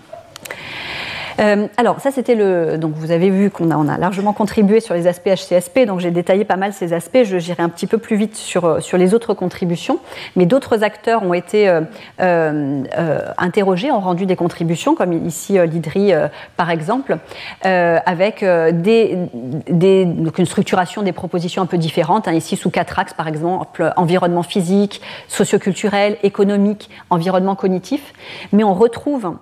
Euh, 1.39 1.67
alors, 1.78 1.99
ça, 2.02 2.12
c'était 2.12 2.36
le. 2.36 2.78
Donc, 2.78 2.93
vous 2.95 3.12
avez 3.12 3.30
vu 3.30 3.49
qu'on 3.49 3.71
a, 3.71 3.93
a 3.93 3.97
largement 3.97 4.34
contribué 4.34 4.80
sur 4.80 4.93
les 4.93 5.08
aspects 5.08 5.30
HCSP, 5.30 5.86
donc 5.86 5.99
j'ai 5.99 6.12
détaillé 6.12 6.43
pas 6.43 6.58
mal 6.58 6.73
ces 6.73 6.93
aspects. 6.93 7.23
Je 7.23 7.39
J'irai 7.39 7.63
un 7.63 7.69
petit 7.69 7.88
peu 7.88 7.97
plus 7.97 8.15
vite 8.15 8.36
sur, 8.36 8.65
euh, 8.65 8.80
sur 8.80 8.97
les 8.97 9.13
autres 9.13 9.34
contributions. 9.34 9.99
Mais 10.36 10.45
d'autres 10.45 10.84
acteurs 10.84 11.23
ont 11.23 11.34
été 11.34 11.67
euh, 12.19 12.84
interrogés, 13.38 13.91
ont 13.91 14.02
rendu 14.02 14.25
des 14.25 14.36
contributions, 14.36 14.93
comme 14.93 15.13
ici 15.25 15.58
l'IDRI, 15.58 16.13
par 16.58 16.69
exemple, 16.69 17.17
avec 17.63 18.43
des, 18.43 19.17
donc 20.06 20.38
une 20.38 20.45
structuration 20.45 21.02
des 21.02 21.12
propositions 21.12 21.63
un 21.63 21.65
peu 21.65 21.78
différentes. 21.78 22.28
Hein, 22.28 22.34
ici, 22.34 22.56
sous 22.56 22.69
quatre 22.69 22.99
axes, 22.99 23.13
par 23.13 23.28
exemple, 23.28 23.91
environnement 23.95 24.43
physique, 24.43 25.02
socioculturel, 25.28 26.17
économique, 26.23 26.89
environnement 27.10 27.56
cognitif. 27.56 28.13
Mais 28.52 28.63
on 28.63 28.73
retrouve 28.73 29.38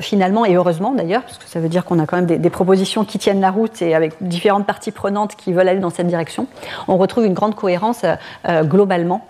finalement, 0.00 0.46
et 0.46 0.54
heureusement 0.54 0.92
d'ailleurs, 0.92 1.22
ça 1.46 1.60
veut 1.60 1.68
dire 1.68 1.84
qu'on 1.84 1.98
a 1.98 2.06
quand 2.06 2.16
même 2.16 2.26
des, 2.26 2.50
propositions 2.50 3.04
qui 3.04 3.18
tiennent 3.18 3.40
la 3.40 3.50
route 3.50 3.82
et 3.82 3.94
avec 3.94 4.14
différentes 4.20 4.66
parties 4.66 4.90
prenantes 4.90 5.36
qui 5.36 5.52
veulent 5.52 5.68
aller 5.68 5.80
dans 5.80 5.90
cette 5.90 6.06
direction. 6.06 6.46
On 6.88 6.96
retrouve 6.96 7.26
une 7.26 7.34
grande 7.34 7.54
cohérence 7.54 8.02
euh, 8.04 8.14
euh, 8.48 8.62
globalement, 8.64 9.24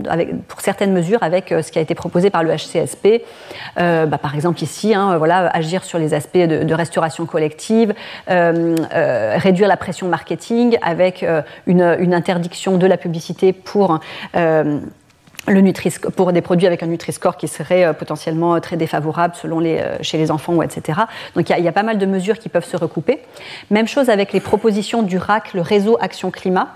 pour 0.49 0.61
certaines 0.61 0.93
mesures, 0.93 1.23
avec 1.23 1.53
euh, 1.53 1.63
ce 1.63 1.71
qui 1.73 1.79
a 1.79 1.83
été 1.83 1.95
proposé 1.95 2.31
par 2.31 2.43
le 2.43 2.55
HCSP. 2.55 3.23
Bah, 3.77 4.19
par 4.19 4.35
exemple, 4.35 4.63
ici, 4.63 4.95
hein, 4.95 5.17
voilà, 5.19 5.47
agir 5.49 5.85
sur 5.85 5.99
les 5.99 6.15
aspects 6.15 6.39
de, 6.39 6.75
restauration 6.75 7.27
collective, 7.27 7.95
réduire 8.27 9.69
la 9.69 9.77
pression 9.77 10.09
marketing 10.09 10.79
avec 10.83 11.25
une, 11.67 12.15
interdiction 12.15 12.77
de 12.77 12.87
la 12.87 12.97
publicité 12.97 13.53
pour 13.53 14.01
le 15.49 16.11
pour 16.11 16.33
des 16.33 16.41
produits 16.43 16.67
avec 16.67 16.83
un 16.83 16.87
Nutri-Score 16.87 17.37
qui 17.37 17.49
serait 17.49 17.85
euh, 17.85 17.93
potentiellement 17.93 18.55
euh, 18.55 18.61
très 18.61 18.77
défavorable 18.77 19.35
selon 19.35 19.59
les, 19.59 19.79
euh, 19.79 19.97
chez 20.03 20.19
les 20.19 20.31
enfants, 20.31 20.61
etc. 20.63 21.01
Donc 21.35 21.49
il 21.49 21.65
y, 21.65 21.69
a 21.69 21.73
pas 21.73 21.83
mal 21.83 21.99
de 21.99 22.07
mesures 22.07 22.39
qui 22.39 22.49
peuvent 22.49 22.65
se 22.65 22.77
recouper. 22.77 23.21
Même 23.71 23.89
chose 23.89 24.11
avec 24.11 24.33
les 24.33 24.41
propositions 24.41 25.03
du 25.03 25.17
RAC, 25.17 25.55
le 25.55 25.61
réseau 25.63 25.97
Action 26.01 26.31
Climat, 26.31 26.69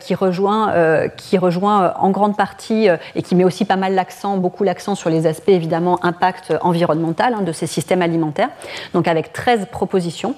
qui 0.00 0.14
rejoint, 0.14 0.72
qui 1.16 1.38
rejoint 1.38 1.94
en 1.98 2.10
grande 2.10 2.36
partie 2.36 2.88
et 3.14 3.22
qui 3.22 3.34
met 3.34 3.44
aussi 3.44 3.64
pas 3.64 3.76
mal 3.76 3.94
l'accent, 3.94 4.36
beaucoup 4.36 4.64
l'accent 4.64 4.94
sur 4.94 5.10
les 5.10 5.26
aspects 5.26 5.48
évidemment 5.48 6.04
impact 6.04 6.54
environnemental 6.62 7.34
hein, 7.34 7.42
de 7.42 7.52
ces 7.52 7.66
systèmes 7.66 8.02
alimentaires. 8.02 8.50
Donc 8.92 9.08
avec 9.08 9.32
13 9.32 9.66
propositions, 9.70 10.34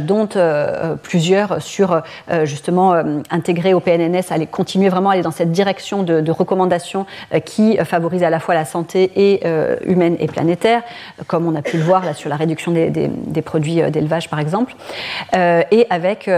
dont 0.00 0.28
plusieurs 1.02 1.60
sur 1.60 2.02
justement 2.44 2.94
intégrer 3.30 3.74
au 3.74 3.80
PNNS, 3.80 4.30
aller 4.30 4.46
continuer 4.46 4.88
vraiment 4.88 5.10
à 5.10 5.14
aller 5.14 5.22
dans 5.22 5.30
cette 5.30 5.52
direction 5.52 6.02
de, 6.02 6.20
de 6.20 6.32
recommandations 6.32 6.93
euh, 6.96 7.40
qui 7.40 7.76
favorise 7.78 8.22
à 8.22 8.30
la 8.30 8.40
fois 8.40 8.54
la 8.54 8.64
santé 8.64 9.10
et, 9.16 9.40
euh, 9.44 9.76
humaine 9.84 10.16
et 10.20 10.26
planétaire, 10.26 10.82
comme 11.26 11.46
on 11.46 11.54
a 11.54 11.62
pu 11.62 11.76
le 11.76 11.82
voir 11.82 12.04
là, 12.04 12.14
sur 12.14 12.28
la 12.28 12.36
réduction 12.36 12.72
des, 12.72 13.42
produits 13.42 13.82
euh, 13.82 13.90
d'élevage 13.90 14.30
par 14.30 14.38
exemple, 14.38 14.74
et 15.34 15.86
avec 15.90 16.30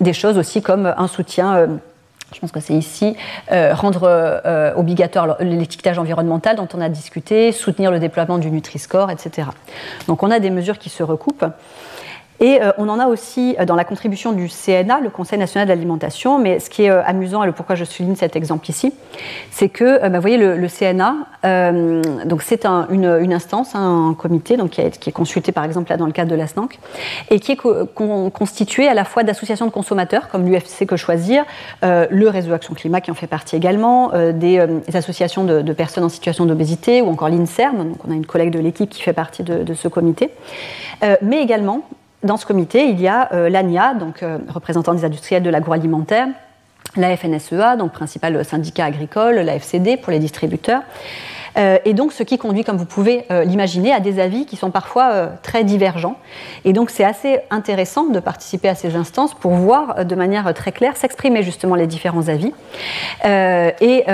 des 0.00 0.12
choses 0.12 0.38
aussi 0.38 0.62
comme 0.62 0.92
un 0.96 1.08
soutien 1.08 1.68
je 2.34 2.40
pense 2.40 2.50
que 2.50 2.60
c'est 2.60 2.74
ici, 2.74 3.16
rendre 3.50 4.72
obligatoire 4.76 5.36
l'étiquetage 5.40 5.98
environnemental 5.98 6.56
dont 6.56 6.68
on 6.74 6.80
a 6.80 6.88
discuté, 6.88 7.52
soutenir 7.52 7.90
le 7.90 7.98
déploiement 7.98 8.38
du 8.38 8.50
Nutri-Score, 8.50 9.10
etc. 9.10 9.48
Donc 10.08 10.22
on 10.22 10.30
a 10.30 10.38
des 10.38 10.50
mesures 10.50 10.78
qui 10.78 10.90
se 10.90 11.02
recoupent. 11.02 11.46
Et 12.40 12.60
euh, 12.60 12.72
on 12.78 12.88
en 12.88 12.98
a 12.98 13.06
aussi 13.06 13.56
euh, 13.58 13.64
dans 13.64 13.76
la 13.76 13.84
contribution 13.84 14.32
du 14.32 14.48
CNA, 14.48 15.00
le 15.00 15.10
Conseil 15.10 15.38
national 15.38 15.66
de 15.66 15.72
l'alimentation. 15.72 16.38
Mais 16.38 16.58
ce 16.60 16.68
qui 16.68 16.84
est 16.84 16.90
euh, 16.90 17.02
amusant 17.04 17.42
et 17.42 17.46
le 17.46 17.52
pourquoi 17.52 17.76
je 17.76 17.84
souligne 17.84 18.16
cet 18.16 18.36
exemple 18.36 18.68
ici, 18.68 18.92
c'est 19.50 19.68
que, 19.68 20.00
bah, 20.00 20.08
vous 20.08 20.20
voyez, 20.20 20.36
le, 20.36 20.66
CNA, 20.68 21.14
donc 22.24 22.42
c'est 22.42 22.66
une, 22.66 23.32
instance, 23.32 23.74
hein, 23.74 24.08
un 24.10 24.14
comité, 24.14 24.56
donc 24.56 24.70
qui, 24.70 24.80
est 24.80 25.12
consulté 25.12 25.52
par 25.52 25.64
exemple 25.64 25.90
là 25.90 25.96
dans 25.96 26.06
le 26.06 26.12
cadre 26.12 26.30
de 26.30 26.34
la 26.34 26.46
SNANC, 26.46 26.78
et 27.30 27.40
qui 27.40 27.52
est 27.52 27.56
constitué 27.56 28.88
à 28.88 28.94
la 28.94 29.04
fois 29.04 29.22
d'associations 29.22 29.64
de 29.64 29.70
consommateurs 29.70 30.28
comme 30.28 30.44
l'UFC 30.44 30.86
Que 30.86 30.96
Choisir, 30.96 31.44
le 31.82 32.28
Réseau 32.28 32.52
Action 32.52 32.74
Climat 32.74 33.00
qui 33.00 33.10
en 33.10 33.14
fait 33.14 33.28
partie 33.28 33.56
également, 33.56 34.10
des, 34.34 34.66
associations 34.92 35.44
de, 35.44 35.72
personnes 35.72 36.04
en 36.04 36.08
situation 36.08 36.46
d'obésité 36.46 37.00
ou 37.00 37.08
encore 37.08 37.28
l'INSERM, 37.28 37.90
donc 37.90 37.98
on 38.06 38.10
a 38.10 38.14
une 38.14 38.26
collègue 38.26 38.50
de 38.50 38.58
l'équipe 38.58 38.90
qui 38.90 39.02
fait 39.02 39.12
partie 39.12 39.44
de, 39.44 39.62
de 39.62 39.74
ce 39.74 39.88
comité, 39.88 40.30
mais 41.22 41.40
également 41.40 41.82
dans 42.22 42.36
ce 42.36 42.46
comité, 42.46 42.88
il 42.88 43.00
y 43.00 43.08
a 43.08 43.32
euh, 43.32 43.48
l'ANIA, 43.48 43.94
donc 43.94 44.22
euh, 44.22 44.38
représentant 44.48 44.94
des 44.94 45.04
industriels 45.04 45.42
de 45.42 45.50
l'agroalimentaire, 45.50 46.28
la 46.96 47.16
FNSEA, 47.16 47.76
donc 47.76 47.92
principal 47.92 48.44
syndicat 48.44 48.86
agricole, 48.86 49.36
la 49.36 49.56
FCD 49.56 49.96
pour 49.96 50.12
les 50.12 50.18
distributeurs, 50.18 50.82
et 51.56 51.94
donc 51.94 52.12
ce 52.12 52.22
qui 52.22 52.38
conduit, 52.38 52.64
comme 52.64 52.76
vous 52.76 52.84
pouvez 52.84 53.24
euh, 53.30 53.44
l'imaginer, 53.44 53.92
à 53.92 54.00
des 54.00 54.20
avis 54.20 54.46
qui 54.46 54.56
sont 54.56 54.70
parfois 54.70 55.10
euh, 55.12 55.28
très 55.42 55.64
divergents. 55.64 56.16
Et 56.64 56.72
donc 56.72 56.90
c'est 56.90 57.04
assez 57.04 57.38
intéressant 57.50 58.06
de 58.06 58.20
participer 58.20 58.68
à 58.68 58.74
ces 58.74 58.96
instances 58.96 59.34
pour 59.34 59.52
voir 59.52 60.04
de 60.04 60.14
manière 60.14 60.52
très 60.54 60.72
claire 60.72 60.96
s'exprimer 60.96 61.42
justement 61.42 61.74
les 61.74 61.86
différents 61.86 62.28
avis. 62.28 62.52
et 63.24 64.04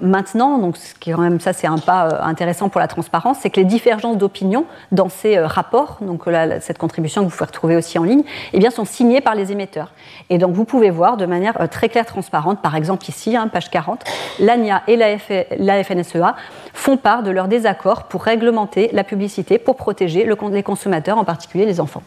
maintenant, 0.00 0.58
donc 0.58 0.76
ce 0.76 0.94
qui 0.94 1.10
est 1.10 1.12
quand 1.14 1.22
même 1.22 1.40
ça 1.40 1.52
c'est 1.52 1.66
un 1.66 1.78
pas 1.78 2.20
intéressant 2.22 2.68
pour 2.68 2.80
la 2.80 2.88
transparence, 2.88 3.38
c'est 3.40 3.50
que 3.50 3.60
les 3.60 3.64
divergences 3.64 4.18
d'opinion 4.18 4.66
dans 4.92 5.08
ces 5.08 5.38
rapports, 5.38 5.98
donc 6.00 6.24
cette 6.60 6.78
contribution 6.78 7.22
que 7.22 7.26
vous 7.26 7.36
pouvez 7.36 7.46
retrouver 7.46 7.76
aussi 7.76 7.98
en 7.98 8.04
ligne, 8.04 8.22
eh 8.52 8.58
bien 8.58 8.70
sont 8.70 8.84
signées 8.84 9.20
par 9.20 9.34
les 9.34 9.52
émetteurs. 9.52 9.92
Et 10.30 10.38
donc 10.38 10.52
vous 10.52 10.64
pouvez 10.64 10.90
voir 10.90 11.16
de 11.16 11.26
manière 11.26 11.68
très 11.70 11.88
claire, 11.88 12.06
transparente, 12.06 12.60
par 12.60 12.76
exemple 12.76 13.08
ici, 13.08 13.36
hein, 13.36 13.48
page 13.48 13.70
40, 13.70 14.04
l'ANIA 14.38 14.82
et 14.86 14.96
la 14.96 15.84
FNSEA 15.84 16.34
font 16.76 16.96
part 16.96 17.22
de 17.22 17.30
leur 17.30 17.48
désaccord 17.48 18.04
pour 18.04 18.22
réglementer 18.22 18.90
la 18.92 19.02
publicité, 19.02 19.58
pour 19.58 19.76
protéger 19.76 20.24
le, 20.24 20.36
les 20.52 20.62
consommateurs, 20.62 21.18
en 21.18 21.24
particulier 21.24 21.64
les 21.64 21.80
enfants. 21.80 22.02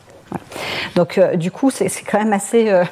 Donc, 0.95 1.17
euh, 1.17 1.35
du 1.35 1.51
coup, 1.51 1.71
c'est 1.71 1.89
quand 2.09 2.19
même 2.19 2.33
assez. 2.33 2.69
Euh, 2.69 2.83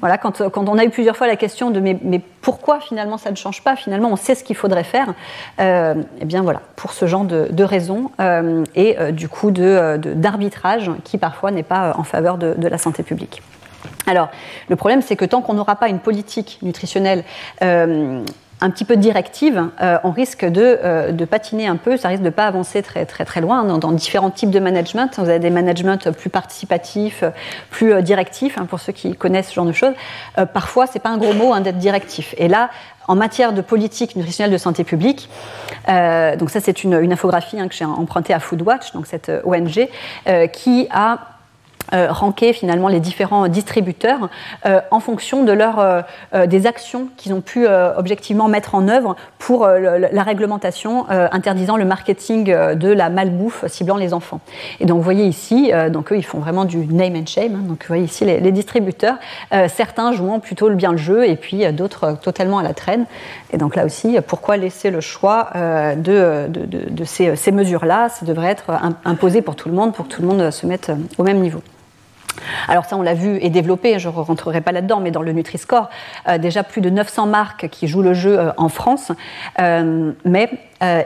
voilà, 0.00 0.16
quand, 0.16 0.48
quand, 0.48 0.68
on 0.68 0.78
a 0.78 0.84
eu 0.84 0.90
plusieurs 0.90 1.16
fois 1.16 1.26
la 1.26 1.36
question 1.36 1.70
de 1.70 1.80
mais, 1.80 1.98
mais, 2.02 2.20
pourquoi 2.40 2.80
finalement 2.80 3.18
ça 3.18 3.30
ne 3.30 3.36
change 3.36 3.62
pas? 3.62 3.76
Finalement, 3.76 4.10
on 4.10 4.16
sait 4.16 4.34
ce 4.34 4.42
qu'il 4.42 4.56
faudrait 4.56 4.84
faire. 4.84 5.12
Euh, 5.60 5.94
eh 6.20 6.24
bien 6.24 6.42
voilà, 6.42 6.62
pour 6.76 6.92
ce 6.92 7.06
genre 7.06 7.24
de, 7.24 7.48
de 7.50 7.64
raisons 7.64 8.10
et 8.74 8.96
du 9.12 9.28
coup 9.28 9.50
d'arbitrage 9.50 10.86
de, 10.86 10.94
qui 11.04 11.18
parfois 11.18 11.50
n'est 11.50 11.64
pas 11.64 11.94
en 11.98 12.04
faveur 12.04 12.38
de, 12.38 12.54
de, 12.56 12.68
la 12.68 12.78
santé 12.78 13.02
publique. 13.02 13.42
Alors, 14.06 14.28
le 14.68 14.76
problème, 14.76 15.02
c'est 15.02 15.16
que 15.16 15.24
tant 15.24 15.42
qu'on 15.42 15.54
n'aura 15.54 15.76
pas 15.76 15.88
une 15.88 15.98
politique 15.98 16.60
nutritionnelle 16.62 17.24
un 18.60 18.70
petit 18.70 18.84
peu 18.84 18.96
directive, 18.96 19.68
euh, 19.80 19.98
on 20.04 20.10
risque 20.10 20.44
de, 20.44 20.78
euh, 20.82 21.12
de, 21.12 21.24
patiner 21.24 21.66
un 21.66 21.76
peu, 21.76 21.96
ça 21.96 22.08
risque 22.08 22.22
de 22.22 22.28
ne 22.28 22.32
pas 22.32 22.46
avancer 22.46 22.82
très, 22.82 23.06
très, 23.06 23.24
très 23.24 23.40
loin 23.40 23.64
dans, 23.78 23.92
différents 23.92 24.30
types 24.30 24.50
de 24.50 24.58
management. 24.58 25.18
Vous 25.18 25.28
avez 25.28 25.38
des 25.38 25.50
managements 25.50 25.96
plus 25.96 26.30
participatifs, 26.30 27.22
plus 27.70 27.92
euh, 27.92 28.00
directifs, 28.02 28.58
hein, 28.58 28.66
pour 28.66 28.80
ceux 28.80 28.92
qui 28.92 29.14
connaissent 29.14 29.48
ce 29.48 29.54
genre 29.54 29.66
de 29.66 29.72
choses. 29.72 29.94
parfois, 30.52 30.86
c'est 30.86 30.98
pas 30.98 31.10
un 31.10 31.18
gros 31.18 31.34
mot 31.34 31.52
hein, 31.52 31.60
d'être 31.60 31.78
directif. 31.78 32.34
Et 32.38 32.48
là, 32.48 32.70
en 33.06 33.14
matière 33.14 33.52
de 33.52 33.62
politique 33.62 34.16
nutritionnelle 34.16 34.52
de 34.52 34.58
santé 34.58 34.84
publique, 34.84 35.30
donc 35.86 36.50
ça 36.50 36.60
c'est 36.60 36.84
une, 36.84 36.94
infographie 37.10 37.58
hein, 37.58 37.68
que 37.68 37.74
j'ai 37.74 37.86
empruntée 37.86 38.34
à 38.34 38.40
Foodwatch, 38.40 38.92
donc 38.92 39.06
cette 39.06 39.32
ONG, 39.44 39.88
qui 40.52 40.88
a 40.90 41.37
euh, 41.94 42.52
finalement 42.52 42.88
les 42.88 43.00
différents 43.00 43.48
distributeurs 43.48 44.28
euh, 44.66 44.80
en 44.90 45.00
fonction 45.00 45.44
de 45.44 45.52
leur, 45.52 45.78
euh, 45.78 46.46
des 46.46 46.66
actions 46.66 47.08
qu'ils 47.16 47.32
ont 47.32 47.40
pu 47.40 47.66
objectivement 47.96 48.48
mettre 48.48 48.74
en 48.74 48.88
œuvre 48.88 49.16
pour 49.38 49.66
la 49.66 50.22
réglementation 50.22 51.06
interdisant 51.08 51.76
le 51.76 51.84
marketing 51.84 52.44
de 52.44 52.88
la 52.88 53.10
malbouffe 53.10 53.64
ciblant 53.66 53.96
les 53.96 54.14
enfants. 54.14 54.40
Et 54.80 54.86
donc 54.86 54.98
vous 54.98 55.02
voyez 55.02 55.26
ici, 55.26 55.72
donc 55.90 56.12
eux 56.12 56.16
ils 56.16 56.24
font 56.24 56.38
vraiment 56.38 56.64
du 56.64 56.78
name 56.86 57.16
and 57.16 57.26
shame. 57.26 57.54
Hein. 57.54 57.64
donc 57.68 57.80
vous 57.82 57.88
voyez 57.88 58.04
ici 58.04 58.24
les, 58.24 58.52
distributeurs, 58.52 59.16
certains 59.68 60.12
jouant 60.12 60.40
plutôt 60.40 60.70
bien 60.70 60.92
le 60.92 60.98
jeu 60.98 61.26
et 61.26 61.36
puis 61.36 61.70
d'autres 61.72 62.18
totalement 62.20 62.58
à 62.58 62.62
la 62.62 62.74
traîne. 62.74 63.06
Et 63.52 63.58
donc 63.58 63.76
là 63.76 63.84
aussi, 63.84 64.18
pourquoi 64.26 64.56
laisser 64.56 64.90
le 64.90 65.00
choix 65.00 65.50
de, 65.54 66.46
de, 66.48 66.90
de, 66.90 67.04
ces, 67.04 67.36
ces 67.36 67.52
mesures-là? 67.52 68.08
Ça 68.08 68.26
devrait 68.26 68.50
être 68.50 68.70
imposé 69.04 69.42
pour 69.42 69.56
tout 69.56 69.68
le 69.68 69.74
monde, 69.74 69.94
pour 69.94 70.06
que 70.06 70.14
tout 70.14 70.22
le 70.22 70.28
monde 70.28 70.50
se 70.50 70.66
mette 70.66 70.90
au 71.18 71.22
même 71.22 71.40
niveau. 71.40 71.62
Alors 72.68 72.84
ça, 72.84 72.96
on 72.96 73.02
l'a 73.02 73.14
vu 73.14 73.38
et 73.40 73.50
développé, 73.50 73.98
je 73.98 74.08
ne 74.08 74.14
rentrerai 74.14 74.60
pas 74.60 74.72
là-dedans, 74.72 75.00
mais 75.00 75.10
dans 75.10 75.22
le 75.22 75.32
Nutri-Score, 75.32 75.88
euh, 76.28 76.38
déjà 76.38 76.62
plus 76.62 76.80
de 76.80 76.90
900 76.90 77.26
marques 77.26 77.68
qui 77.68 77.88
jouent 77.88 78.02
le 78.02 78.14
jeu 78.14 78.38
euh, 78.38 78.50
en 78.56 78.68
France, 78.68 79.12
euh, 79.60 80.12
mais 80.24 80.50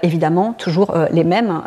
évidemment 0.02 0.52
toujours 0.52 0.94
les 1.10 1.24
mêmes 1.24 1.62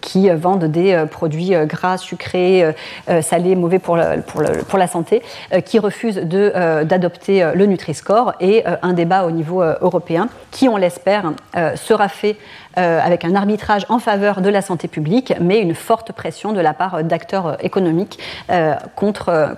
qui 0.00 0.28
vendent 0.30 0.64
des 0.64 1.04
produits 1.10 1.52
gras, 1.64 1.96
sucrés, 1.96 2.74
salés, 3.22 3.54
mauvais 3.54 3.78
pour, 3.78 3.96
la 3.96 4.86
santé, 4.86 5.22
qui 5.64 5.78
refusent 5.78 6.18
d'adopter 6.18 7.50
le 7.54 7.66
Nutri-Score 7.66 8.34
et 8.40 8.64
un 8.82 8.92
débat 8.92 9.24
au 9.24 9.30
niveau 9.30 9.62
européen 9.62 10.28
qui, 10.50 10.68
on 10.68 10.76
l'espère, 10.76 11.32
sera 11.76 12.08
fait 12.08 12.36
euh, 12.76 12.98
avec 13.00 13.24
un 13.24 13.36
arbitrage 13.36 13.86
en 13.88 14.00
faveur 14.00 14.40
de 14.40 14.48
la 14.48 14.60
santé 14.60 14.88
publique, 14.88 15.32
mais 15.40 15.60
une 15.60 15.76
forte 15.76 16.10
pression 16.10 16.52
de 16.52 16.60
la 16.60 16.74
part 16.74 17.04
d'acteurs 17.04 17.56
économiques 17.64 18.18
euh, 18.50 18.74
contre, 18.96 19.54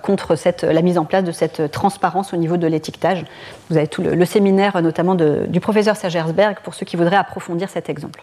la 0.63 0.83
mise 0.83 0.99
en 0.99 1.07
place 1.07 1.25
de 1.25 1.33
cette 1.33 1.71
transparence 1.71 2.35
au 2.35 2.37
niveau 2.37 2.59
de 2.59 2.67
l'étiquetage. 2.67 3.25
Vous 3.71 3.77
avez 3.77 3.89
tout 3.89 4.03
le, 4.03 4.25
séminaire 4.25 4.81
notamment 4.81 5.15
du 5.15 5.61
professeur 5.61 5.97
Serge 5.97 6.17
Herzberg 6.17 6.59
pour 6.63 6.75
ceux 6.75 6.87
qui 6.87 6.97
voudraient 6.97 7.17
approfondir 7.17 7.69
cet 7.69 7.89
exemple. 7.89 8.23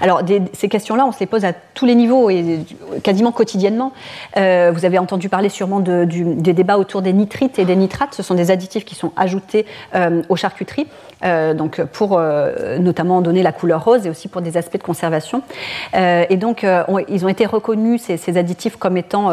Alors, 0.00 0.22
ces 0.52 0.68
questions-là, 0.68 1.06
on 1.06 1.12
se 1.12 1.20
les 1.20 1.26
pose 1.26 1.44
à 1.44 1.52
tous 1.52 1.86
les 1.86 1.94
niveaux 1.94 2.28
et 2.30 2.60
quasiment 3.02 3.32
quotidiennement. 3.32 3.92
Euh, 4.36 4.70
vous 4.74 4.84
avez 4.84 4.98
entendu 4.98 5.28
parler 5.28 5.48
sûrement 5.48 5.80
des 5.80 6.52
débats 6.52 6.78
autour 6.78 7.02
des 7.02 7.12
nitrites 7.12 7.58
et 7.58 7.64
des 7.64 7.76
nitrates. 7.76 8.14
Ce 8.14 8.22
sont 8.22 8.34
des 8.34 8.50
additifs 8.50 8.84
qui 8.84 8.94
sont 8.94 9.12
ajoutés 9.16 9.66
euh, 9.94 10.22
aux 10.28 10.36
charcuteries, 10.36 10.86
euh, 11.24 11.54
donc 11.54 11.82
pour 11.82 12.20
notamment 12.78 13.20
donner 13.20 13.42
la 13.42 13.52
couleur 13.52 13.84
rose 13.84 14.06
et 14.06 14.10
aussi 14.10 14.28
pour 14.28 14.40
des 14.40 14.56
aspects 14.56 14.78
de 14.78 14.82
conservation. 14.82 15.42
et 15.94 16.36
donc, 16.36 16.66
ils 17.08 17.24
ont 17.24 17.28
été 17.28 17.46
reconnus, 17.46 18.02
ces, 18.02 18.38
additifs, 18.38 18.76
comme 18.76 18.96
étant 18.96 19.30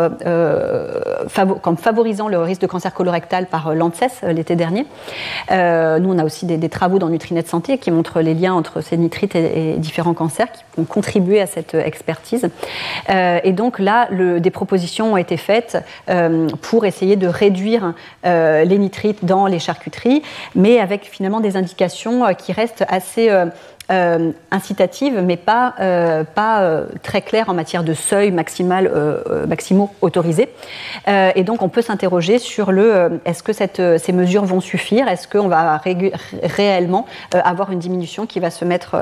comme 1.61 1.77
favorisant 1.77 2.27
le 2.27 2.39
risque 2.39 2.61
de 2.61 2.67
cancer 2.67 2.93
colorectal 2.93 3.47
par 3.47 3.73
l'ANSES 3.73 4.23
l'été 4.23 4.55
dernier. 4.55 4.85
nous, 5.49 6.13
on 6.13 6.17
a 6.17 6.23
aussi 6.23 6.45
des, 6.45 6.69
travaux 6.69 6.99
dans 6.99 7.09
Nutrinet 7.09 7.43
Santé 7.43 7.77
qui 7.77 7.91
montrent 7.91 8.21
les 8.21 8.33
liens 8.33 8.53
entre 8.53 8.81
ces 8.81 8.97
nitrites 8.97 9.35
et, 9.35 9.75
différents 9.77 10.13
cancers 10.13 10.51
qui 10.51 10.79
ont 10.79 10.85
contribué 10.85 11.41
à 11.41 11.45
cette 11.45 11.73
expertise. 11.73 12.49
Euh, 13.09 13.39
et 13.43 13.51
donc 13.51 13.79
là, 13.79 14.07
des 14.11 14.51
propositions 14.51 15.13
ont 15.13 15.17
été 15.17 15.37
faites 15.37 15.83
euh, 16.09 16.47
pour 16.61 16.85
essayer 16.85 17.15
de 17.15 17.27
réduire 17.27 17.93
euh, 18.25 18.63
les 18.63 18.77
nitrites 18.77 19.25
dans 19.25 19.47
les 19.47 19.59
charcuteries, 19.59 20.21
mais 20.55 20.79
avec 20.79 21.05
finalement 21.05 21.39
des 21.39 21.57
indications 21.73 22.33
qui 22.35 22.51
restent 22.53 22.85
assez 22.87 23.29
incitatives, 24.51 25.21
mais 25.21 25.37
pas, 25.37 25.73
pas 26.35 26.81
très 27.01 27.21
claires 27.21 27.49
en 27.49 27.53
matière 27.53 27.83
de 27.83 27.93
seuil 27.93 28.31
maximal, 28.31 28.91
maximaux 29.47 29.89
autorisés. 30.01 30.49
et 31.07 31.43
donc 31.43 31.61
on 31.61 31.69
peut 31.69 31.81
s'interroger 31.81 32.39
sur 32.39 32.71
le 32.71 33.21
est-ce 33.25 33.43
que 33.43 33.53
ces 33.53 34.13
mesures 34.13 34.45
vont 34.45 34.61
suffire? 34.61 35.07
Est-ce 35.07 35.27
qu'on 35.27 35.47
va 35.47 35.81
réellement 36.43 37.05
avoir 37.31 37.71
une 37.71 37.79
diminution 37.79 38.25
qui 38.25 38.39
va 38.39 38.51
se 38.51 38.65
mettre 38.65 38.95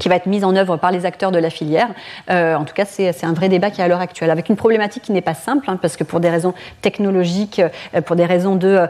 qui 0.00 0.08
va 0.08 0.16
être 0.16 0.26
mise 0.26 0.42
en 0.42 0.56
œuvre 0.56 0.76
par 0.76 0.90
les 0.90 1.06
acteurs 1.06 1.30
de 1.30 1.38
la 1.38 1.50
filière. 1.50 1.88
Euh, 2.30 2.56
en 2.56 2.64
tout 2.64 2.74
cas, 2.74 2.84
c'est 2.86 3.24
un 3.24 3.32
vrai 3.32 3.48
débat 3.48 3.70
qui 3.70 3.80
est 3.80 3.84
à 3.84 3.88
l'heure 3.88 4.00
actuelle, 4.00 4.30
avec 4.30 4.48
une 4.48 4.56
problématique 4.56 5.04
qui 5.04 5.12
n'est 5.12 5.20
pas 5.20 5.34
simple, 5.34 5.70
hein, 5.70 5.78
parce 5.80 5.96
que 5.96 6.02
pour 6.02 6.18
des 6.18 6.30
raisons 6.30 6.54
technologiques, 6.80 7.60
euh, 7.94 8.00
pour 8.00 8.16
des 8.16 8.24
raisons 8.24 8.56
de, 8.56 8.88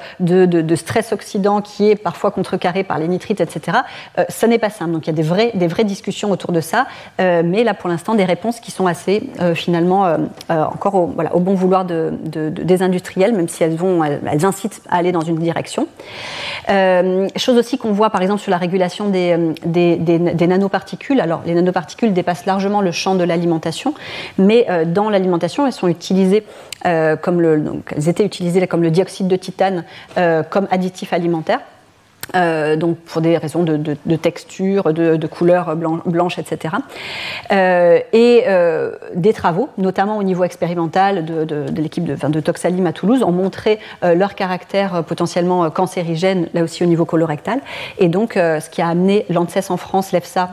stress 0.77 1.13
oxydant 1.13 1.61
qui 1.61 1.91
est 1.91 1.97
parfois 1.97 2.31
contrecarré 2.31 2.85
par 2.85 2.99
les 2.99 3.09
nitrites, 3.09 3.41
etc., 3.41 3.79
euh, 4.19 4.25
ça 4.29 4.47
n'est 4.47 4.59
pas 4.59 4.71
simple. 4.71 4.93
Donc 4.93 5.07
il 5.07 5.11
y 5.11 5.21
a 5.21 5.51
des, 5.53 5.67
vraies 5.67 5.85
discussions 5.85 6.31
autour 6.31 6.53
de 6.53 6.61
ça, 6.61 6.87
mais 7.19 7.65
là, 7.65 7.75
pour 7.75 7.91
l'instant, 7.91 8.15
des 8.15 8.25
réponses 8.25 8.61
qui 8.61 8.71
sont 8.71 8.87
assez, 8.87 9.29
finalement, 9.55 10.17
encore 10.49 10.95
au, 10.95 11.41
bon 11.41 11.55
vouloir 11.55 11.85
de, 11.85 12.13
des 12.23 12.83
industriels, 12.83 13.35
même 13.35 13.49
si 13.49 13.65
elles, 13.65 13.75
vont, 13.75 14.05
elles, 14.05 14.47
incitent 14.47 14.83
à 14.89 14.97
aller 14.97 15.11
dans 15.13 15.21
une 15.21 15.39
direction. 15.39 15.89
chose 16.69 17.59
aussi 17.59 17.79
qu'on 17.79 17.93
voit, 17.93 18.11
par 18.11 18.23
exemple, 18.23 18.41
sur 18.41 18.51
la 18.51 18.59
régulation 18.59 19.09
des, 19.09 19.37
des 19.65 20.47
nanoparticules 20.47 21.00
Alors, 21.21 21.43
les 21.47 21.55
nanoparticules 21.55 22.13
dépassent 22.13 22.47
largement 22.47 22.81
le 22.81 22.93
champ 22.93 23.15
de 23.15 23.25
l'alimentation, 23.25 23.95
mais 24.39 24.67
dans 24.87 25.11
l'alimentation, 25.11 25.67
elles 25.67 25.73
sont 25.73 25.89
donc, 26.85 27.93
elles 27.97 28.09
étaient 28.09 28.25
utilisées 28.25 28.67
comme 28.67 28.83
le 28.83 28.91
dioxyde 28.91 29.29
de 29.29 29.37
titane 29.37 29.85
comme 30.51 30.69
additif 30.71 31.13
alimentaire. 31.13 31.61
Euh, 32.37 32.77
donc 32.77 32.99
pour 32.99 33.21
des 33.21 33.37
raisons 33.37 33.63
de, 33.63 34.17
texture, 34.17 34.93
de, 34.93 35.27
couleur 35.27 35.75
blanche, 35.77 36.39
etc. 36.39 36.77
Euh, 37.51 37.99
et 38.13 38.45
euh, 38.47 38.93
des 39.15 39.33
travaux, 39.33 39.69
notamment 39.79 40.19
au 40.19 40.23
niveau 40.23 40.45
expérimental 40.45 41.25
de, 41.25 41.67
l'équipe 41.77 42.05
de, 42.05 42.41
Toxalim 42.41 42.87
à 42.87 42.93
Toulouse, 42.93 43.23
ont 43.23 43.33
montré 43.33 43.79
leur 44.03 44.35
caractère 44.35 45.03
potentiellement 45.05 45.71
cancérigène, 45.71 46.49
là 46.55 46.63
aussi 46.63 46.83
au 46.83 46.87
niveau 46.87 47.05
colorectal. 47.05 47.61
Et 47.99 48.09
donc, 48.09 48.35
ce 48.35 48.71
qui 48.71 48.83
a 48.83 48.89
amené 48.89 49.27
l'ANSES 49.29 49.71
en 49.71 49.77
France, 49.77 50.13
l'EFSA 50.13 50.51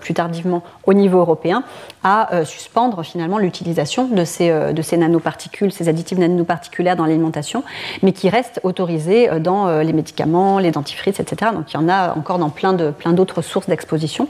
plus 0.00 0.14
tardivement 0.14 0.62
au 0.86 0.94
niveau 0.94 1.18
européen, 1.18 1.62
à 2.04 2.44
suspendre 2.44 3.02
finalement 3.02 3.38
l'utilisation 3.38 4.06
de 4.06 4.24
ces, 4.24 4.50
de 4.50 4.82
ces 4.82 4.96
nanoparticules, 4.96 5.72
ces 5.72 5.88
additifs 5.88 6.18
nanoparticulaires 6.18 6.96
dans 6.96 7.06
l'alimentation, 7.06 7.64
mais 8.02 8.12
qui 8.12 8.28
restent 8.28 8.60
autorisés 8.62 9.28
dans 9.40 9.80
les 9.80 9.92
médicaments, 9.92 10.58
les 10.58 10.70
dentifrices, 10.70 11.20
etc. 11.20 11.50
Donc 11.54 11.72
il 11.72 11.74
y 11.74 11.76
en 11.76 11.88
a 11.88 12.14
encore 12.16 12.38
dans 12.38 12.50
plein 12.50 12.72
d'autres 12.72 12.92
plein 12.92 13.42
sources 13.42 13.68
d'exposition. 13.68 14.28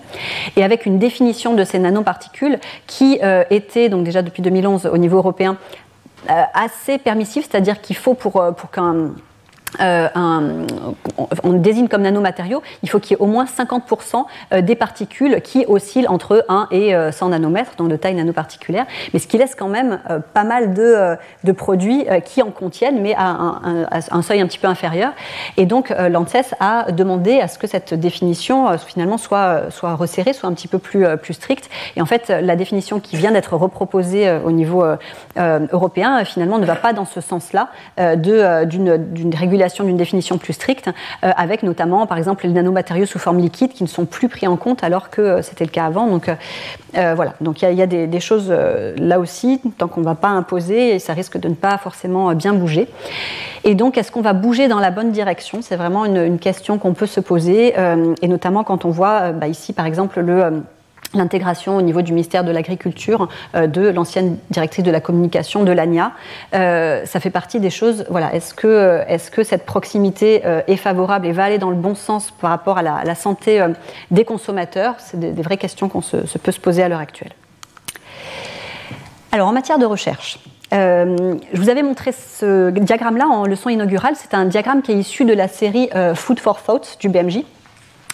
Et 0.57 0.65
avec 0.65 0.87
une 0.87 0.99
définition 0.99 1.55
de 1.55 1.65
ces 1.65 1.79
nanoparticules 1.79 2.59
qui 2.87 3.19
euh, 3.23 3.45
était, 3.51 3.89
donc 3.89 4.05
déjà 4.05 4.23
depuis 4.23 4.43
2011 4.43 4.87
au 4.87 4.99
niveau 4.99 5.19
européen, 5.19 5.57
euh, 6.31 6.43
assez 6.55 6.99
permissive, 6.99 7.47
c'est-à-dire 7.49 7.81
qu'il 7.81 7.97
faut 7.97 8.15
pour, 8.15 8.41
euh, 8.41 8.53
pour 8.53 8.71
qu'un 8.71 9.13
euh, 9.81 10.09
on 11.45 11.53
désigne 11.53 11.89
comme 11.89 12.03
nanomatériaux, 12.03 12.63
il 12.83 12.91
faut 12.91 12.99
qu'il 12.99 13.13
y 13.13 13.15
ait 13.15 13.23
au 13.23 13.27
moins 13.27 13.45
50% 13.45 14.25
euh, 14.53 14.61
des 14.61 14.75
particules 14.75 15.41
qui 15.43 15.65
oscillent 15.67 16.09
entre 16.09 16.45
1 16.49 16.69
et 16.71 16.93
100 17.13 17.27
euh, 17.27 17.31
nanomètres, 17.31 17.73
donc 17.77 17.89
de 17.89 17.97
taille 17.97 18.15
nanoparticulaire, 18.15 18.87
mais 19.13 19.19
ce 19.21 19.27
qui 19.27 19.39
laisse 19.39 19.55
quand 19.55 19.69
même 19.69 20.01
pas 20.33 20.45
mal 20.45 20.75
de, 20.75 21.53
produits 21.53 22.07
qui 22.25 22.43
en 22.43 22.51
contiennent, 22.51 23.01
mais 23.01 23.15
à 23.17 23.61
un, 24.11 24.23
seuil 24.23 24.41
un 24.41 24.47
petit 24.47 24.59
peu 24.59 24.69
inférieur. 24.69 25.13
Et 25.57 25.67
donc 25.67 25.91
l'ANSES 25.91 26.55
a 26.61 26.93
demandé 26.93 27.41
à 27.41 27.49
ce 27.49 27.59
que 27.59 27.67
cette 27.67 27.95
définition 27.95 28.77
finalement 28.79 29.19
soit, 29.19 29.71
soit 29.71 29.95
resserrée, 29.95 30.33
soit 30.33 30.49
un 30.49 30.53
petit 30.53 30.69
peu 30.69 30.79
plus, 30.79 31.05
plus 31.17 31.35
stricte. 31.35 31.69
Et 31.97 32.03
en 32.03 32.07
fait, 32.07 32.29
la 32.29 32.57
définition 32.57 33.01
qui 33.01 33.17
vient 33.17 33.33
d'être 33.33 33.57
reproposée 33.57 34.39
au 34.45 34.53
niveau 34.53 34.85
européen, 35.37 36.25
finalement, 36.25 36.59
ne 36.59 36.67
va 36.67 36.77
pas 36.77 36.93
dans 36.93 37.07
ce 37.07 37.21
sens-là 37.21 37.69
d'une 37.97 39.35
régulation 39.35 39.58
d'une 39.85 39.97
définition 39.97 40.39
plus 40.39 40.53
stricte, 40.53 40.89
euh, 41.25 41.31
avec 41.37 41.63
notamment, 41.63 42.07
par 42.07 42.19
exemple, 42.19 42.47
les 42.47 42.53
nanomatériaux 42.53 43.07
sous 43.07 43.19
forme 43.19 43.39
liquide 43.39 43.73
qui 43.73 43.83
ne 43.83 43.89
sont 43.89 44.07
plus 44.07 44.29
pris 44.29 44.47
en 44.47 44.57
compte 44.57 44.85
alors 44.85 45.11
que 45.11 45.21
euh, 45.21 45.43
c'était 45.43 45.65
le 45.65 45.71
cas 45.71 45.87
avant. 45.87 46.07
Donc 46.07 46.29
euh, 46.29 47.15
voilà, 47.15 47.35
donc 47.41 47.63
il 47.63 47.73
y, 47.73 47.83
a 47.83 47.87
des, 47.87 48.21
choses 48.21 48.53
là 48.97 49.21
aussi, 49.21 49.61
tant 49.77 49.89
qu'on 49.89 50.01
ne 50.01 50.05
va 50.05 50.15
pas 50.15 50.29
imposer, 50.29 50.99
ça 50.99 51.13
risque 51.13 51.39
de 51.39 51.49
ne 51.49 51.55
pas 51.55 51.79
forcément 51.79 52.35
bien 52.35 52.55
bouger. 52.55 52.89
Et 53.65 53.75
donc, 53.75 53.99
est-ce 53.99 54.11
qu'on 54.11 54.23
va 54.23 54.33
bouger 54.33 54.69
dans 54.69 54.81
la 54.81 54.91
bonne 54.91 55.13
direction? 55.13 55.61
C'est 55.61 55.77
vraiment 55.77 56.05
une, 56.05 56.39
question 56.39 56.79
qu'on 56.79 56.95
peut 56.95 57.07
se 57.07 57.21
poser, 57.21 57.75
et 58.23 58.29
notamment 58.29 58.65
quand 58.65 58.85
on 58.85 58.91
voit 58.91 59.33
bah, 59.33 59.49
ici, 59.49 59.73
par 59.73 59.87
exemple, 59.87 60.21
le 60.21 60.63
l'intégration 61.15 61.77
au 61.77 61.83
niveau 61.83 62.03
du 62.03 62.13
ministère 62.13 62.45
de 62.45 62.51
l'Agriculture 62.51 63.29
euh, 63.55 63.67
de 63.67 63.89
l'ancienne 63.89 64.39
directrice 64.51 64.85
de 64.85 64.91
la 64.91 65.01
communication 65.01 65.65
de 65.65 65.73
l'ANIA. 65.73 66.13
Euh, 66.55 67.05
ça 67.07 67.21
fait 67.21 67.31
partie 67.31 67.61
des 67.61 67.71
choses. 67.71 68.05
Voilà, 68.11 68.35
est-ce 68.35 68.55
que, 68.55 69.03
est 69.07 69.31
que 69.31 69.43
cette 69.43 69.65
proximité 69.65 70.43
euh, 70.45 70.61
est 70.67 70.77
favorable 70.77 71.27
et 71.27 71.33
va 71.33 71.45
aller 71.45 71.59
dans 71.59 71.71
le 71.71 71.77
bon 71.77 71.95
sens 71.95 72.31
par 72.31 72.51
rapport 72.51 72.79
à 72.79 72.83
la, 72.83 73.15
santé 73.15 73.65
des 74.11 74.25
consommateurs? 74.25 74.95
C'est 74.99 75.19
des, 75.19 75.43
vraies 75.43 75.57
questions 75.57 75.89
qu'on 75.89 76.03
se, 76.03 76.39
peut 76.39 76.53
se 76.53 76.61
poser 76.61 76.83
à 76.83 76.89
l'heure 76.89 77.01
actuelle. 77.01 77.33
Alors, 79.33 79.49
en 79.49 79.53
matière 79.53 79.79
de 79.79 79.87
recherche, 79.87 80.39
je 80.71 81.37
vous 81.55 81.69
avais 81.71 81.83
montré 81.83 82.13
ce 82.13 82.71
diagramme-là 82.71 83.27
en 83.27 83.45
leçon 83.45 83.71
inaugurale. 83.71 84.15
C'est 84.15 84.35
un 84.35 84.45
diagramme 84.45 84.83
qui 84.83 84.93
est 84.93 84.97
issu 84.97 85.25
de 85.25 85.33
la 85.33 85.49
série 85.49 85.89
Food 86.15 86.39
for 86.39 86.63
Thought 86.63 86.99
du 87.01 87.09
BMJ. 87.09 87.45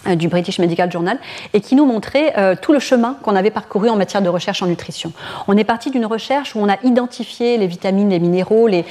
Euh, 0.07 0.15
du 0.15 0.27
British 0.27 0.59
Medical 0.59 0.91
Journal, 0.91 1.17
et 1.53 1.61
qui 1.61 1.75
nous 1.75 1.85
montrait 1.85 2.33
euh, 2.37 2.55
tout 2.59 2.73
le 2.73 2.79
chemin 2.79 3.17
qu'on 3.23 3.35
avait 3.35 3.49
parcouru 3.49 3.89
en 3.89 3.95
matière 3.95 4.21
de 4.21 4.29
recherche 4.29 4.61
en 4.61 4.67
nutrition. 4.67 5.11
On 5.47 5.57
est 5.57 5.63
parti 5.63 5.89
d'une 5.89 6.05
recherche 6.05 6.55
où 6.55 6.59
on 6.59 6.69
a 6.69 6.77
identifié 6.83 7.57
les 7.57 7.67
vitamines, 7.67 8.09
les 8.09 8.19
minéraux, 8.19 8.67
les, 8.67 8.85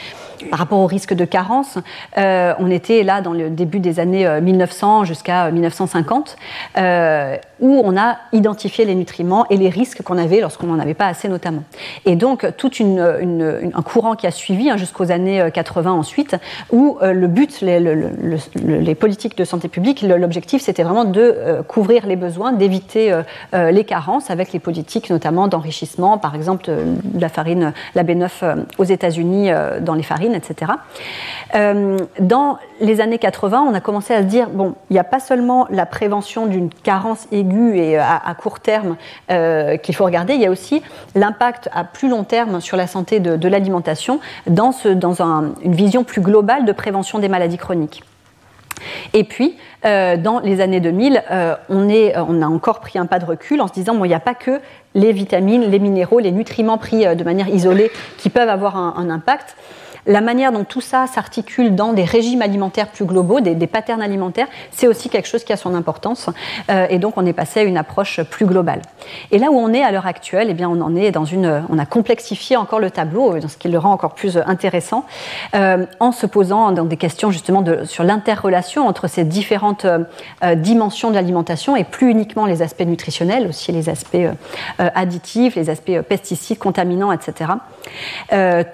par 0.50 0.58
rapport 0.58 0.78
au 0.78 0.86
risque 0.86 1.14
de 1.14 1.24
carence. 1.24 1.78
Euh, 2.18 2.52
on 2.58 2.70
était 2.70 3.02
là 3.04 3.20
dans 3.20 3.32
le 3.32 3.48
début 3.48 3.78
des 3.78 4.00
années 4.00 4.28
1900 4.40 5.04
jusqu'à 5.04 5.50
1950, 5.50 6.36
où 7.60 7.82
on 7.84 7.96
a 7.96 8.16
identifié 8.32 8.84
les 8.84 8.94
nutriments 8.94 9.46
et 9.48 9.56
les 9.56 9.68
risques 9.68 10.02
qu'on 10.02 10.18
avait 10.18 10.40
lorsqu'on 10.40 10.66
n'en 10.66 10.78
avait 10.78 10.94
pas 10.94 11.06
assez 11.06 11.28
notamment. 11.28 11.62
Et 12.04 12.16
donc 12.16 12.46
tout 12.56 12.74
une, 12.74 13.70
un 13.72 13.82
courant 13.82 14.16
qui 14.16 14.26
a 14.26 14.30
suivi 14.30 14.68
hein, 14.68 14.76
jusqu'aux 14.76 15.10
années 15.12 15.48
80 15.52 15.92
ensuite, 15.92 16.36
où 16.72 16.98
le 17.00 17.26
but, 17.28 17.60
les, 17.60 17.80
les 17.80 18.94
politiques 18.94 19.38
de 19.38 19.44
santé 19.44 19.68
publique, 19.68 20.02
l'objectif 20.02 20.62
c'était 20.62 20.82
vraiment 20.82 21.03
de 21.04 21.20
euh, 21.20 21.62
couvrir 21.62 22.06
les 22.06 22.16
besoins, 22.16 22.52
d'éviter 22.52 23.12
euh, 23.12 23.22
euh, 23.54 23.70
les 23.70 23.84
carences 23.84 24.30
avec 24.30 24.52
les 24.52 24.58
politiques 24.58 25.10
notamment 25.10 25.48
d'enrichissement, 25.48 26.18
par 26.18 26.34
exemple 26.34 26.64
de 26.66 27.20
la 27.20 27.28
farine, 27.28 27.72
la 27.94 28.04
B9 28.04 28.64
aux 28.78 28.84
États-Unis 28.84 29.50
dans 29.80 29.94
les 29.94 30.02
farines, 30.02 30.34
etc. 30.34 30.72
dans 32.20 32.58
les 32.80 33.00
années 33.00 33.18
80, 33.18 33.66
on 33.68 33.74
a 33.74 33.80
commencé 33.80 34.14
à 34.14 34.22
se 34.22 34.26
dire 34.26 34.48
bon, 34.48 34.74
il 34.90 34.94
n'y 34.94 34.98
a 34.98 35.04
pas 35.04 35.20
seulement 35.20 35.66
la 35.70 35.86
prévention 35.86 36.46
d'une 36.46 36.70
carence 36.70 37.26
aiguë 37.32 37.78
et 37.78 37.98
à, 37.98 38.34
court 38.38 38.60
terme 38.60 38.96
qu'il 39.28 39.94
faut 39.94 40.04
regarder, 40.04 40.34
il 40.34 40.40
y 40.40 40.46
a 40.46 40.50
aussi 40.50 40.82
l'impact 41.14 41.68
à 41.72 41.84
plus 41.84 42.08
long 42.08 42.24
terme 42.24 42.60
sur 42.60 42.76
la 42.76 42.86
santé 42.86 43.20
de, 43.20 43.48
l'alimentation 43.48 44.20
dans, 44.46 44.72
une 45.62 45.74
vision 45.74 46.04
plus 46.04 46.20
globale 46.20 46.64
de 46.64 46.72
prévention 46.72 47.18
des 47.18 47.28
maladies 47.28 47.58
chroniques. 47.58 48.02
Et 49.12 49.24
puis, 49.24 49.56
euh, 49.84 50.16
dans 50.16 50.40
les 50.40 50.60
années 50.60 50.80
2000, 50.80 51.22
euh, 51.30 51.54
on, 51.68 51.88
est, 51.88 52.16
on, 52.16 52.42
a 52.42 52.46
encore 52.46 52.80
pris 52.80 52.98
un 52.98 53.06
pas 53.06 53.18
de 53.18 53.24
recul 53.24 53.60
en 53.60 53.68
se 53.68 53.72
disant, 53.72 53.94
bon, 53.94 54.04
n'y 54.04 54.14
a 54.14 54.20
pas 54.20 54.34
que 54.34 54.60
les 54.94 55.12
vitamines, 55.12 55.70
les 55.70 55.78
minéraux, 55.78 56.18
les 56.18 56.32
nutriments 56.32 56.78
pris 56.78 57.06
euh, 57.06 57.14
de 57.14 57.24
manière 57.24 57.48
isolée 57.48 57.90
qui 58.18 58.30
peuvent 58.30 58.48
avoir 58.48 58.76
un 58.76 59.10
impact 59.10 59.56
la 60.06 60.20
manière 60.20 60.52
dont 60.52 60.64
tout 60.64 60.80
ça 60.80 61.06
s'articule 61.06 61.74
dans 61.74 61.92
des 61.92 62.04
régimes 62.04 62.42
alimentaires 62.42 62.88
plus 62.88 63.04
globaux, 63.04 63.40
des, 63.40 63.66
patterns 63.66 64.02
alimentaires, 64.02 64.48
c'est 64.70 64.86
aussi 64.86 65.08
quelque 65.08 65.26
chose 65.26 65.44
qui 65.44 65.52
a 65.52 65.56
son 65.56 65.74
importance. 65.74 66.28
Euh, 66.70 66.86
et 66.90 66.98
donc, 66.98 67.14
on 67.16 67.26
est 67.26 67.32
passé 67.32 67.60
à 67.60 67.62
une 67.62 67.76
approche 67.76 68.22
plus 68.22 68.46
globale. 68.46 68.82
Et 69.30 69.38
là 69.38 69.50
où 69.50 69.56
on 69.56 69.72
est 69.72 69.82
à 69.82 69.90
l'heure 69.90 70.06
actuelle, 70.06 70.48
eh 70.50 70.54
bien, 70.54 70.68
on 70.68 70.80
en 70.80 70.94
est 70.94 71.10
dans 71.10 71.24
on 71.34 71.78
a 71.78 71.86
complexifié 71.86 72.56
encore 72.56 72.80
le 72.80 72.90
tableau, 72.90 73.40
ce 73.40 73.56
qui 73.56 73.68
le 73.68 73.78
rend 73.78 73.92
encore 73.92 74.14
plus 74.14 74.36
intéressant, 74.46 75.04
euh, 75.54 75.86
en 75.98 76.12
se 76.12 76.26
posant 76.26 76.70
des 76.70 76.96
questions 76.96 77.30
justement 77.30 77.64
sur 77.86 78.04
l'interrelation 78.04 78.86
entre 78.86 79.08
ces 79.08 79.24
différentes 79.24 79.86
euh, 79.86 80.54
dimensions 80.54 81.08
de 81.08 81.14
l'alimentation 81.14 81.76
et 81.76 81.84
plus 81.84 82.10
uniquement 82.10 82.44
les 82.44 82.60
aspects 82.60 82.82
nutritionnels, 82.82 83.48
aussi 83.48 83.72
les 83.72 83.88
aspects 83.88 84.16
additifs, 84.78 85.56
les 85.56 85.70
aspects 85.70 86.00
pesticides, 86.00 86.58
contaminants, 86.58 87.10
etc. 87.10 87.52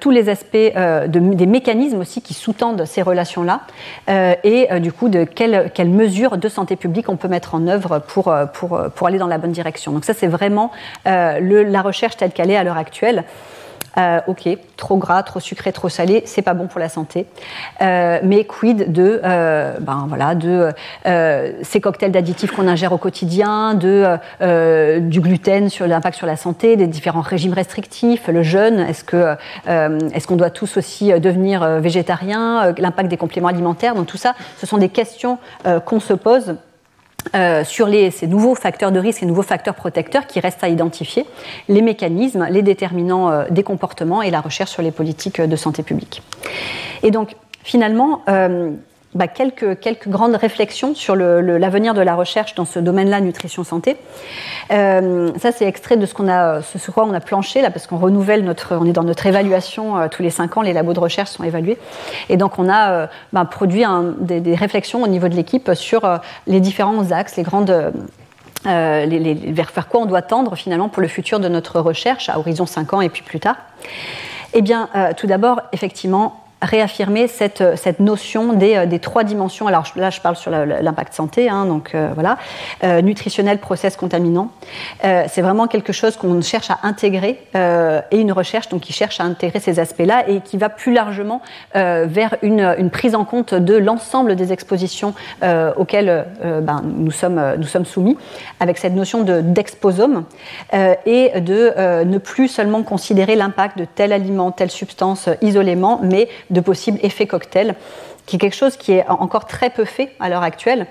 tous 0.00 0.10
les 0.10 0.28
aspects 0.28 0.56
de 0.56 1.19
des 1.20 1.46
mécanismes 1.46 2.00
aussi 2.00 2.22
qui 2.22 2.34
sous-tendent 2.34 2.84
ces 2.84 3.02
relations-là 3.02 3.62
euh, 4.08 4.34
et 4.44 4.72
euh, 4.72 4.78
du 4.78 4.92
coup 4.92 5.08
de 5.08 5.24
quelles, 5.24 5.70
mesures 5.88 6.36
de 6.36 6.48
santé 6.48 6.76
publique 6.76 7.08
on 7.08 7.16
peut 7.16 7.28
mettre 7.28 7.54
en 7.54 7.66
œuvre 7.66 7.98
pour, 7.98 8.28
euh, 8.28 8.46
pour, 8.46 8.80
pour 8.94 9.06
aller 9.06 9.18
dans 9.18 9.26
la 9.26 9.38
bonne 9.38 9.52
direction. 9.52 9.92
Donc 9.92 10.04
ça 10.04 10.14
c'est 10.14 10.26
vraiment 10.26 10.70
la 11.04 11.82
recherche 11.82 12.16
telle 12.16 12.32
qu'elle 12.32 12.50
est 12.50 12.56
à 12.56 12.64
l'heure 12.64 12.76
actuelle. 12.76 13.24
Euh, 13.98 14.20
ok, 14.28 14.48
trop 14.76 14.96
gras, 14.96 15.22
trop 15.22 15.40
sucré, 15.40 15.72
trop 15.72 15.88
salé, 15.88 16.22
c'est 16.24 16.42
pas 16.42 16.54
bon 16.54 16.66
pour 16.66 16.80
la 16.80 16.88
santé. 16.88 17.26
Euh, 17.82 18.20
mais 18.22 18.44
quid 18.44 18.92
de, 18.92 19.20
euh, 19.24 19.78
ben 19.80 20.06
voilà, 20.08 20.34
de 20.34 20.70
ces 21.62 21.80
cocktails 21.80 22.12
d'additifs 22.12 22.52
qu'on 22.52 22.68
ingère 22.68 22.92
au 22.92 22.98
quotidien, 22.98 23.74
de 23.74 24.18
du 25.00 25.20
gluten 25.20 25.68
sur 25.68 25.86
l'impact 25.86 26.16
sur 26.16 26.26
la 26.26 26.36
santé, 26.36 26.76
des 26.76 26.86
différents 26.86 27.20
régimes 27.20 27.52
restrictifs, 27.52 28.28
le 28.28 28.42
jeûne, 28.42 28.80
est-ce 28.80 29.04
que 29.04 29.36
est-ce 29.66 30.26
qu'on 30.26 30.36
doit 30.36 30.50
tous 30.50 30.76
aussi 30.76 31.12
devenir 31.20 31.80
végétariens, 31.80 32.74
l'impact 32.78 33.08
des 33.08 33.16
compléments 33.16 33.48
alimentaires, 33.48 33.94
donc 33.94 34.06
tout 34.06 34.16
ça, 34.16 34.34
ce 34.58 34.66
sont 34.66 34.78
des 34.78 34.88
questions 34.88 35.38
qu'on 35.84 36.00
se 36.00 36.14
pose 36.14 36.54
euh, 37.34 37.64
sur 37.64 37.88
ces 38.10 38.26
nouveaux 38.26 38.54
facteurs 38.54 38.92
de 38.92 38.98
risque, 38.98 39.22
et 39.22 39.26
nouveaux 39.26 39.42
facteurs 39.42 39.74
protecteurs 39.74 40.26
qui 40.26 40.40
restent 40.40 40.64
à 40.64 40.68
identifier, 40.68 41.26
les 41.68 41.82
mécanismes, 41.82 42.46
les 42.50 42.62
déterminants 42.62 43.30
euh, 43.30 43.44
des 43.50 43.62
comportements 43.62 44.22
et 44.22 44.30
la 44.30 44.40
recherche 44.40 44.70
sur 44.70 44.82
les 44.82 44.90
politiques 44.90 45.40
de 45.40 45.56
santé 45.56 45.82
publique. 45.82 46.22
Et 47.02 47.10
donc, 47.10 47.36
finalement, 47.62 48.22
euh, 48.28 48.72
bah, 49.14 49.26
quelques, 49.26 50.08
grandes 50.08 50.36
réflexions 50.36 50.94
sur 50.94 51.16
l'avenir 51.16 51.94
de 51.94 52.00
la 52.00 52.14
recherche 52.14 52.54
dans 52.54 52.64
ce 52.64 52.78
domaine-là, 52.78 53.20
nutrition-santé. 53.20 53.96
Euh, 54.70 55.32
ça, 55.38 55.50
c'est 55.50 55.66
extrait 55.66 55.96
de 55.96 56.06
ce 56.06 56.14
qu'on 56.14 56.28
a, 56.28 56.62
ce, 56.62 56.90
quoi 56.92 57.04
on 57.04 57.12
a 57.12 57.18
planché 57.18 57.60
là, 57.60 57.70
parce 57.70 57.88
qu'on 57.88 57.98
renouvelle 57.98 58.44
notre, 58.44 58.76
on 58.76 58.84
est 58.84 58.92
dans 58.92 59.02
notre 59.02 59.26
évaluation 59.26 59.98
euh, 59.98 60.06
tous 60.08 60.22
les 60.22 60.30
cinq 60.30 60.56
ans, 60.56 60.62
les 60.62 60.72
labos 60.72 60.92
de 60.92 61.00
recherche 61.00 61.30
sont 61.30 61.42
évalués, 61.42 61.76
et 62.28 62.36
donc 62.36 62.60
on 62.60 62.68
a 62.68 62.92
euh, 62.92 63.06
bah, 63.32 63.44
produit 63.44 63.84
des, 64.20 64.54
réflexions 64.54 65.02
au 65.02 65.08
niveau 65.08 65.26
de 65.26 65.34
l'équipe 65.34 65.74
sur 65.74 66.20
les 66.46 66.60
différents 66.60 67.10
axes, 67.10 67.36
les 67.36 67.42
grandes 67.42 67.92
vers, 68.64 69.88
quoi 69.88 70.02
on 70.02 70.06
doit 70.06 70.22
tendre 70.22 70.54
finalement 70.54 70.88
pour 70.88 71.02
le 71.02 71.08
futur 71.08 71.40
de 71.40 71.48
notre 71.48 71.80
recherche 71.80 72.28
à 72.28 72.38
horizon 72.38 72.66
5 72.66 72.94
ans 72.94 73.00
et 73.00 73.08
puis 73.08 73.22
plus 73.22 73.40
tard 73.40 73.56
Eh 74.52 74.60
bien, 74.60 74.88
tout 75.16 75.26
d'abord, 75.26 75.62
effectivement, 75.72 76.44
réaffirmer 76.62 77.26
cette, 77.26 77.76
cette 77.76 78.00
notion 78.00 78.52
des, 78.52 78.76
euh, 78.76 78.86
des, 78.86 78.98
trois 78.98 79.24
dimensions. 79.24 79.66
Alors 79.66 79.84
là, 79.96 80.10
je 80.10 80.20
parle 80.20 80.36
sur 80.36 80.50
l'impact 80.50 81.14
santé, 81.14 81.48
hein, 81.48 81.66
donc 81.66 81.94
euh, 81.94 82.10
voilà, 82.14 82.36
euh, 82.84 83.00
nutritionnel, 83.00 83.58
process, 83.58 83.96
contaminant. 83.96 84.50
Euh, 85.04 85.24
c'est 85.28 85.42
vraiment 85.42 85.66
quelque 85.66 85.92
chose 85.92 86.16
qu'on 86.16 86.40
cherche 86.42 86.70
à 86.70 86.78
intégrer 86.82 87.42
euh, 87.54 88.00
et 88.10 88.18
une 88.18 88.32
recherche 88.32 88.68
donc 88.68 88.82
qui 88.82 88.92
cherche 88.92 89.20
à 89.20 89.24
intégrer 89.24 89.60
ces 89.60 89.78
aspects-là 89.78 90.28
et 90.28 90.40
qui 90.40 90.56
va 90.56 90.68
plus 90.68 90.92
largement 90.92 91.42
vers 91.74 92.36
une, 92.42 92.60
une, 92.78 92.90
prise 92.90 93.14
en 93.14 93.24
compte 93.24 93.54
de 93.54 93.76
l'ensemble 93.76 94.36
des 94.36 94.52
expositions 94.52 95.14
auxquelles 95.76 96.26
ben, 96.42 96.82
nous, 96.84 97.10
sommes, 97.10 97.54
nous 97.56 97.66
sommes 97.66 97.84
soumis, 97.84 98.16
avec 98.58 98.78
cette 98.78 98.94
notion 98.94 99.22
d'exposome 99.22 100.24
et 100.72 101.40
de 101.40 102.04
ne 102.04 102.18
plus 102.18 102.48
seulement 102.48 102.82
considérer 102.82 103.36
l'impact 103.36 103.78
de 103.78 103.84
tel 103.84 104.12
aliment, 104.12 104.50
telle 104.50 104.70
substance 104.70 105.28
isolément, 105.42 106.00
mais 106.02 106.28
de 106.50 106.60
possibles 106.60 106.98
effets 107.02 107.26
cocktails, 107.26 107.74
qui 108.26 108.36
est 108.36 108.38
quelque 108.38 108.56
chose 108.56 108.76
qui 108.76 108.92
est 108.92 109.06
encore 109.08 109.46
très 109.46 109.70
peu 109.70 109.84
fait 109.84 110.10
à 110.20 110.28
l'heure 110.28 110.42
actuelle. 110.42 110.86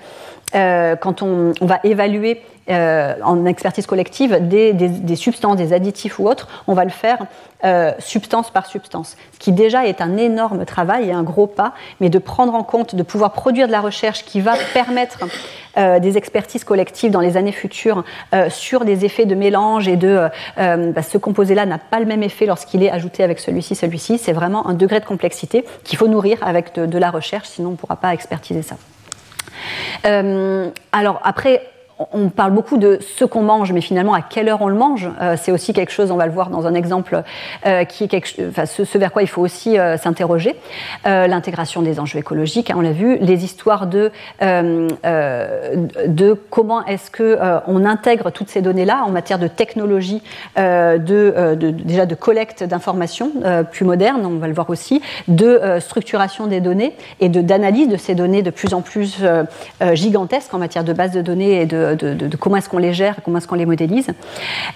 Euh, 0.54 0.96
quand 0.96 1.22
on, 1.22 1.52
va 1.60 1.78
évaluer 1.84 2.42
euh, 2.68 3.14
en 3.22 3.46
expertise 3.46 3.86
collective 3.86 4.48
des, 4.48 5.16
substances, 5.16 5.56
des 5.56 5.72
additifs 5.72 6.18
ou 6.18 6.28
autres, 6.28 6.48
on 6.66 6.74
va 6.74 6.84
le 6.84 6.90
faire 6.90 7.26
euh, 7.64 7.92
substance 7.98 8.50
par 8.50 8.66
substance, 8.66 9.16
ce 9.32 9.38
qui 9.38 9.52
déjà 9.52 9.86
est 9.86 10.00
un 10.00 10.16
énorme 10.16 10.64
travail 10.64 11.08
et 11.08 11.12
un 11.12 11.22
gros 11.22 11.46
pas, 11.46 11.74
mais 12.00 12.08
de 12.08 12.18
prendre 12.18 12.54
en 12.54 12.64
compte, 12.64 12.94
de 12.94 13.02
pouvoir 13.02 13.32
produire 13.32 13.68
de 13.68 13.72
la 13.72 13.80
recherche 13.80 14.24
qui 14.24 14.40
va 14.40 14.54
permettre 14.74 15.20
des 15.76 16.18
expertises 16.18 16.64
collectives 16.64 17.12
dans 17.12 17.20
les 17.20 17.36
années 17.36 17.52
futures 17.52 18.02
sur 18.48 18.84
des 18.84 19.04
effets 19.04 19.24
de 19.24 19.36
mélange 19.36 19.86
et 19.86 19.96
de 19.96 20.28
bah, 20.56 21.02
ce 21.02 21.16
composé-là 21.16 21.64
n'a 21.64 21.78
pas 21.78 22.00
le 22.00 22.06
même 22.06 22.24
effet 22.24 22.44
lorsqu'il 22.44 22.82
est 22.82 22.90
ajouté 22.90 23.22
avec 23.22 23.38
celui-ci, 23.38 23.76
celui-ci, 23.76 24.18
c'est 24.18 24.32
vraiment 24.32 24.66
un 24.66 24.74
degré 24.74 24.98
de 24.98 25.04
complexité 25.04 25.64
qu'il 25.84 25.96
faut 25.96 26.08
nourrir 26.08 26.38
avec 26.42 26.74
de, 26.74 26.86
de, 26.86 26.98
la 26.98 27.12
recherche, 27.12 27.46
sinon 27.46 27.68
on 27.68 27.72
ne 27.72 27.76
pourra 27.76 27.94
pas 27.94 28.12
expertiser 28.12 28.62
ça. 28.62 28.76
Euh, 30.06 30.70
alors 30.92 31.20
après, 31.24 31.62
on 32.12 32.28
parle 32.28 32.52
beaucoup 32.52 32.78
de 32.78 32.98
ce 33.16 33.24
qu'on 33.24 33.42
mange, 33.42 33.72
mais 33.72 33.80
finalement 33.80 34.14
à 34.14 34.22
quelle 34.22 34.48
heure 34.48 34.62
on 34.62 34.68
le 34.68 34.74
mange, 34.74 35.08
euh, 35.20 35.36
c'est 35.40 35.52
aussi 35.52 35.72
quelque 35.72 35.92
chose, 35.92 36.10
on 36.10 36.16
va 36.16 36.26
le 36.26 36.32
voir 36.32 36.50
dans 36.50 36.66
un 36.66 36.74
exemple, 36.74 37.22
euh, 37.66 37.84
qui 37.84 38.04
est 38.04 38.66
ce, 38.66 38.98
vers 38.98 39.12
quoi 39.12 39.22
il 39.22 39.28
faut 39.28 39.42
aussi 39.42 39.78
euh, 39.78 39.96
s'interroger. 39.96 40.56
L'intégration 41.04 41.82
des 41.82 42.00
enjeux 42.00 42.18
écologiques, 42.18 42.70
hein, 42.70 42.76
on 42.78 42.80
l'a 42.80 42.92
vu, 42.92 43.18
les 43.18 43.44
histoires 43.44 43.86
de, 43.86 44.10
comment 46.50 46.84
est-ce 46.86 47.10
que 47.10 47.38
on 47.66 47.84
intègre 47.84 48.30
toutes 48.30 48.48
ces 48.48 48.62
données-là 48.62 49.02
en 49.06 49.10
matière 49.10 49.38
de 49.38 49.48
technologie, 49.48 50.22
de, 50.56 51.54
déjà 51.54 52.06
de 52.06 52.14
collecte 52.14 52.64
d'informations 52.64 53.32
plus 53.70 53.84
moderne, 53.84 54.24
on 54.24 54.38
va 54.38 54.48
le 54.48 54.54
voir 54.54 54.70
aussi, 54.70 55.02
de 55.28 55.60
structuration 55.80 56.46
des 56.46 56.60
données 56.60 56.94
et 57.20 57.28
d'analyse 57.28 57.88
de, 57.88 57.92
de, 57.92 57.98
ces 57.98 58.14
données 58.14 58.42
de 58.42 58.50
plus 58.50 58.74
en 58.74 58.82
plus 58.82 59.22
gigantesques 59.92 60.54
en 60.54 60.58
matière 60.58 60.84
de 60.84 60.92
base 60.92 61.12
de 61.12 61.22
données 61.22 61.62
et 61.62 61.66
de 61.66 61.89
de, 61.94 62.36
comment 62.36 62.56
est-ce 62.56 62.68
qu'on 62.68 62.78
les 62.78 62.92
gère, 62.92 63.16
comment 63.24 63.38
est-ce 63.38 63.48
qu'on 63.48 63.54
les 63.54 63.66
modélise. 63.66 64.10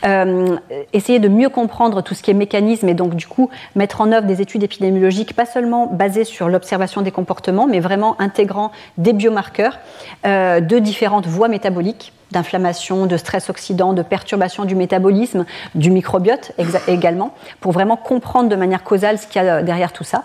Euh, 0.05 0.57
essayer 0.93 1.19
de 1.19 1.29
mieux 1.29 1.49
comprendre 1.49 2.03
tout 2.03 2.15
ce 2.15 2.23
qui 2.23 2.31
est 2.31 2.35
mécanisme 2.35 2.89
et 2.89 2.95
donc 2.95 3.15
du 3.15 3.27
coup 3.27 3.51
mettre 3.75 4.01
en 4.01 4.13
œuvre 4.13 4.27
des 4.27 4.41
études 4.41 4.63
épidémiologiques 4.63 5.35
pas 5.35 5.47
seulement 5.47 5.87
basées 5.87 6.25
sur 6.25 6.49
l'observation 6.49 7.03
des 7.03 7.11
comportements, 7.11 7.67
mais 7.67 7.81
vraiment 7.81 8.21
intégrant 8.21 8.73
des 8.99 9.13
biomarqueurs 9.13 9.79
euh, 10.27 10.61
de 10.61 10.79
différentes 10.79 11.27
voies 11.27 11.49
métaboliques 11.49 12.13
d'inflammation, 12.35 13.07
de 13.07 13.17
stress 13.17 13.49
oxydant, 13.49 13.93
de 13.93 14.03
perturbation 14.03 14.65
du 14.65 14.75
métabolisme, 14.75 15.47
du 15.75 15.91
microbiote 15.91 16.53
également, 16.87 17.35
pour 17.61 17.73
vraiment 17.73 17.97
comprendre 17.97 18.49
de 18.49 18.57
manière 18.57 18.85
causale 18.85 19.19
ce 19.19 19.27
qu'il 19.27 19.43
y 19.43 19.49
a 19.49 19.63
derrière 19.63 19.93
tout 19.93 20.05
ça. 20.05 20.25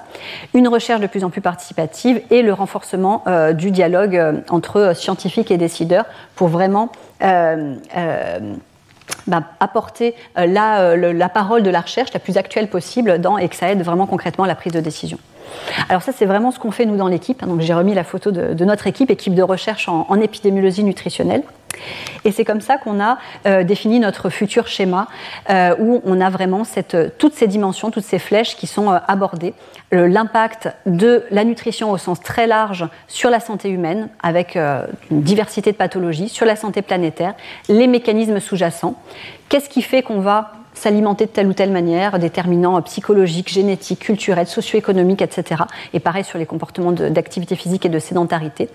Une 0.53 0.67
recherche 0.67 0.99
de 0.99 1.07
plus 1.07 1.23
en 1.23 1.29
plus 1.29 1.41
participative 1.41 2.21
et 2.29 2.41
le 2.41 2.53
renforcement 2.53 3.23
euh, 3.27 3.53
du 3.53 3.71
dialogue 3.71 4.17
euh, 4.17 4.33
entre 4.49 4.95
scientifiques 4.95 5.51
et 5.51 5.57
décideurs 5.57 6.05
pour 6.35 6.47
vraiment 6.47 6.91
euh, 7.21 7.75
euh, 7.97 8.39
bah, 9.27 9.43
apporter 9.59 10.15
la, 10.35 11.29
parole 11.33 11.63
de 11.63 11.69
la 11.69 11.81
recherche 11.81 12.13
la 12.13 12.19
plus 12.19 12.37
actuelle 12.37 12.69
possible 12.69 13.19
et 13.39 13.49
que 13.49 13.55
ça 13.55 13.69
aide 13.69 13.83
vraiment 13.83 14.07
concrètement 14.07 14.45
à 14.45 14.47
la 14.47 14.55
prise 14.55 14.73
de 14.73 14.79
décision. 14.79 15.17
Alors 15.89 16.01
ça, 16.01 16.11
c'est 16.15 16.25
vraiment 16.25 16.51
ce 16.51 16.59
qu'on 16.59 16.71
fait 16.71 16.85
nous 16.85 16.97
dans 16.97 17.07
l'équipe. 17.07 17.43
J'ai 17.59 17.73
remis 17.73 17.93
la 17.93 18.03
photo 18.03 18.31
de, 18.31 18.53
de, 18.53 18.65
notre 18.65 18.87
équipe, 18.87 19.09
équipe 19.09 19.35
de 19.35 19.43
recherche 19.43 19.87
en, 19.87 20.05
en 20.09 20.19
épidémiologie 20.19 20.83
nutritionnelle. 20.83 21.43
Et 22.25 22.31
c'est 22.31 22.45
comme 22.45 22.61
ça 22.61 22.77
qu'on 22.77 22.99
a 22.99 23.17
euh, 23.45 23.63
défini 23.63 23.99
notre 23.99 24.29
futur 24.29 24.67
schéma, 24.67 25.07
euh, 25.49 25.75
où 25.79 26.01
on 26.05 26.19
a 26.21 26.29
vraiment 26.29 26.63
cette, 26.63 27.17
toutes 27.17 27.33
ces 27.33 27.47
dimensions, 27.47 27.91
toutes 27.91 28.03
ces 28.03 28.19
flèches 28.19 28.55
qui 28.55 28.67
sont 28.67 28.91
euh, 28.91 28.97
abordées. 29.07 29.53
L'impact 29.91 30.69
de 30.85 31.23
la 31.31 31.43
nutrition 31.43 31.89
au 31.89 31.97
sens 31.97 32.19
très 32.19 32.45
large 32.45 32.87
sur 33.07 33.31
la 33.31 33.39
santé 33.39 33.69
humaine, 33.69 34.09
avec 34.21 34.55
euh, 34.55 34.85
une 35.09 35.21
diversité 35.21 35.71
de 35.71 35.77
pathologies, 35.77 36.29
sur 36.29 36.45
la 36.45 36.55
santé 36.55 36.81
planétaire, 36.81 37.33
les 37.69 37.87
mécanismes 37.87 38.39
sous-jacents. 38.39 38.95
Qu'est-ce 39.47 39.69
qui 39.69 39.81
fait 39.81 40.03
qu'on 40.03 40.19
va 40.19 40.51
s'alimenter 40.79 41.25
de 41.25 41.31
telle 41.31 41.47
ou 41.47 41.53
telle 41.53 41.71
manière, 41.71 42.17
déterminants 42.19 42.81
psychologiques, 42.81 43.49
génétiques, 43.49 43.99
culturels, 43.99 44.47
socio-économiques, 44.47 45.21
etc. 45.21 45.63
Et 45.93 45.99
pareil 45.99 46.23
sur 46.23 46.39
les 46.39 46.45
comportements 46.45 46.91
d'activité 46.91 47.55
physique 47.55 47.85
et 47.85 47.89
de 47.89 47.99
sédentarité. 47.99 48.69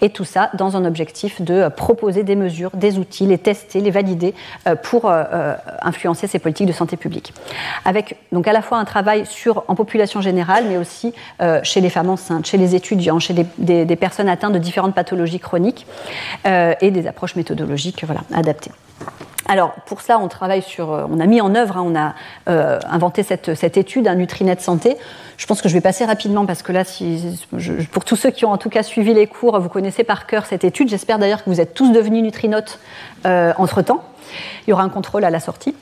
Et 0.00 0.10
tout 0.10 0.24
ça 0.24 0.50
dans 0.54 0.76
un 0.76 0.84
objectif 0.84 1.42
de 1.42 1.68
proposer 1.68 2.22
des 2.22 2.36
mesures, 2.36 2.70
des 2.74 2.98
outils, 2.98 3.26
les 3.26 3.38
tester, 3.38 3.80
les 3.80 3.90
valider 3.90 4.34
euh, 4.66 4.76
pour 4.76 5.06
euh, 5.06 5.24
euh, 5.32 5.54
influencer 5.82 6.26
ces 6.26 6.38
politiques 6.38 6.66
de 6.66 6.72
santé 6.72 6.96
publique. 6.96 7.32
Avec 7.84 8.16
donc 8.32 8.46
à 8.46 8.52
la 8.52 8.62
fois 8.62 8.78
un 8.78 8.84
travail 8.84 9.26
sur, 9.26 9.64
en 9.68 9.74
population 9.74 10.20
générale, 10.20 10.64
mais 10.68 10.76
aussi 10.76 11.12
chez 11.62 11.80
les 11.80 11.90
femmes 11.90 12.10
enceintes, 12.10 12.46
chez 12.46 12.56
les 12.56 12.74
étudiants, 12.74 13.18
chez 13.18 13.34
des, 13.34 13.46
des, 13.58 13.84
des 13.84 13.96
personnes 13.96 14.28
atteintes 14.28 14.52
de 14.52 14.58
différentes 14.58 14.94
pathologies 14.94 15.40
chroniques 15.40 15.86
et 16.44 16.90
des 16.90 17.06
approches 17.06 17.36
méthodologiques 17.36 18.04
voilà, 18.04 18.22
adaptées. 18.32 18.70
Alors 19.48 19.72
pour 19.86 20.02
ça, 20.02 20.18
on 20.18 20.28
travaille 20.28 20.60
sur, 20.60 20.92
euh, 20.92 21.06
on 21.10 21.20
a 21.20 21.26
mis 21.26 21.40
en 21.40 21.54
œuvre, 21.54 21.78
hein, 21.78 21.84
on 21.84 21.96
a 21.96 22.14
euh, 22.48 22.78
inventé 22.88 23.22
cette, 23.22 23.54
cette, 23.54 23.78
étude, 23.78 24.06
un 24.06 24.14
Nutrinet 24.14 24.60
santé. 24.60 24.96
Je 25.38 25.46
pense 25.46 25.62
que 25.62 25.68
je 25.68 25.74
vais 25.74 25.80
passer 25.80 26.04
rapidement 26.04 26.44
parce 26.44 26.62
que 26.62 26.70
là, 26.72 26.84
si, 26.84 27.40
pour 27.90 28.04
tous 28.04 28.16
ceux 28.16 28.30
qui 28.30 28.44
ont 28.44 28.50
en 28.50 28.58
tout 28.58 28.68
cas 28.68 28.82
suivi 28.82 29.14
les 29.14 29.26
cours, 29.26 29.58
vous 29.58 29.68
connaissez 29.68 30.04
par 30.04 30.26
cœur 30.26 30.44
cette 30.44 30.64
étude. 30.64 30.88
J'espère 30.90 31.18
d'ailleurs 31.18 31.44
que 31.44 31.48
vous 31.48 31.60
êtes 31.60 31.72
tous 31.72 31.92
devenus 31.92 32.22
Nutrinotes 32.22 32.78
euh, 33.24 33.52
entre 33.56 33.80
temps. 33.82 34.04
Il 34.66 34.70
y 34.70 34.72
aura 34.72 34.82
un 34.82 34.88
contrôle 34.88 35.24
à 35.24 35.30
la 35.30 35.40
sortie. 35.40 35.74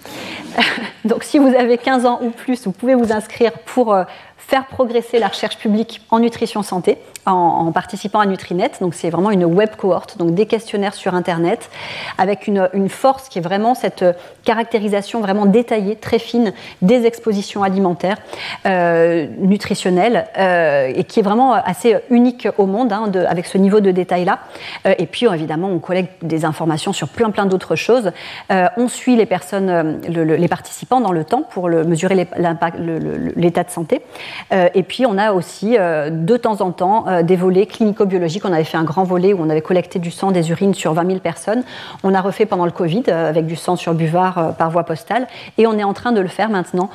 Donc 1.05 1.25
si 1.25 1.39
vous 1.39 1.49
avez 1.55 1.79
15 1.79 2.07
ans 2.07 2.21
ou 2.23 2.31
plus, 2.31 2.65
vous 2.67 2.73
pouvez 2.73 2.95
vous 2.95 3.13
inscrire 3.13 3.53
pour 3.65 3.93
euh, 3.93 4.05
faire 4.37 4.67
progresser 4.67 5.19
la 5.19 5.29
recherche 5.29 5.59
publique 5.59 6.03
en 6.11 6.21
nutrition 6.21 6.63
santé 6.63 6.99
en, 7.27 7.73
participant 7.73 8.21
à 8.21 8.27
Nutrinet. 8.27 8.71
Donc 8.81 8.95
c'est 8.95 9.11
vraiment 9.11 9.31
une 9.31 9.45
web 9.45 9.71
cohorte, 9.77 10.19
donc 10.19 10.35
des 10.35 10.47
questionnaires 10.47 10.95
sur 10.95 11.15
Internet, 11.15 11.71
avec 12.19 12.47
une, 12.47 12.69
force 12.89 13.29
qui 13.29 13.39
est 13.39 13.43
vraiment 13.43 13.75
cette 13.75 14.05
caractérisation 14.45 15.21
vraiment 15.21 15.47
détaillée, 15.47 15.97
très 15.97 16.21
fine 16.21 16.53
des 16.83 17.05
expositions 17.05 17.65
alimentaires, 17.65 18.19
euh, 18.65 19.27
nutritionnelles, 19.39 20.27
euh, 20.39 20.93
et 20.95 21.03
qui 21.03 21.19
est 21.19 21.23
vraiment 21.23 21.53
assez 21.53 21.97
unique 22.11 22.47
au 22.59 22.67
monde, 22.67 22.93
hein, 22.93 23.11
avec 23.29 23.47
ce 23.47 23.59
niveau 23.59 23.81
de 23.81 23.91
détail-là. 23.91 24.39
Euh, 24.87 24.95
et 24.99 25.07
puis 25.07 25.27
évidemment, 25.27 25.69
on 25.69 25.81
collecte 25.81 26.25
des 26.25 26.45
informations 26.45 26.93
sur 26.93 27.09
plein 27.09 27.31
plein 27.31 27.47
d'autres 27.47 27.75
choses. 27.75 28.13
Euh, 28.53 28.69
on 28.77 28.87
suit 28.87 29.17
les 29.17 29.27
personnes, 29.27 30.01
le, 30.09 30.25
le, 30.25 30.37
les 30.37 30.49
participants 30.49 31.01
dans 31.01 31.13
le 31.13 31.25
temps 31.25 31.43
pour 31.43 31.69
mesurer 31.69 32.29
l'état 32.37 33.65
de 33.65 33.71
santé. 33.71 34.03
Euh, 34.53 34.69
et 34.75 34.83
puis 34.83 35.07
on 35.07 35.19
a 35.19 35.33
aussi 35.33 35.77
euh, 35.79 36.11
de 36.11 36.37
temps 36.37 36.61
en 36.61 36.71
temps 36.71 37.07
euh, 37.09 37.23
des 37.23 37.37
volets 37.37 37.67
clinico-biologiques. 37.67 38.45
On 38.45 38.53
avait 38.53 38.65
fait 38.65 38.77
un 38.77 38.85
grand 38.85 39.05
volet 39.05 39.33
où 39.33 39.41
on 39.41 39.51
avait 39.51 39.63
collecté 39.63 39.99
du 39.99 40.11
sang, 40.11 40.31
des 40.31 40.51
urines 40.51 40.75
sur 40.75 40.93
20 40.95 41.07
000 41.07 41.19
personnes. 41.21 41.63
On 42.05 42.15
a 42.15 42.21
refait 42.21 42.47
pendant 42.47 42.65
le 42.65 42.71
Covid 42.71 43.11
avec 43.11 43.47
du 43.47 43.57
sang 43.57 43.77
sur 43.77 43.95
buvard 43.95 44.55
par 44.59 44.71
voie 44.71 44.85
postale. 44.85 45.27
Et 45.59 45.67
on 45.67 45.79
est 45.79 45.85
en 45.85 45.93
train 45.93 46.13
de 46.13 46.21
le 46.21 46.29
faire 46.29 46.49
maintenant 46.49 46.91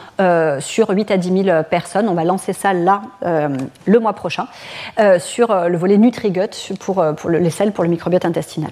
sur 0.59 0.89
8 0.89 1.11
à 1.11 1.17
10 1.17 1.43
000 1.43 1.63
personnes. 1.69 2.07
On 2.09 2.13
va 2.13 2.23
lancer 2.23 2.53
ça 2.53 2.73
là 2.73 3.01
le 3.21 3.99
mois 3.99 4.13
prochain 4.13 4.47
sur 5.19 5.53
le 5.53 5.77
volet 5.77 5.97
NutriGut 5.97 6.73
pour, 6.79 7.03
pour 7.17 7.29
le, 7.29 7.39
les 7.39 7.49
selles 7.49 7.71
pour 7.71 7.83
le 7.83 7.89
microbiote 7.89 8.25
intestinal. 8.25 8.71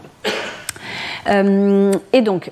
et 1.28 2.22
donc, 2.22 2.52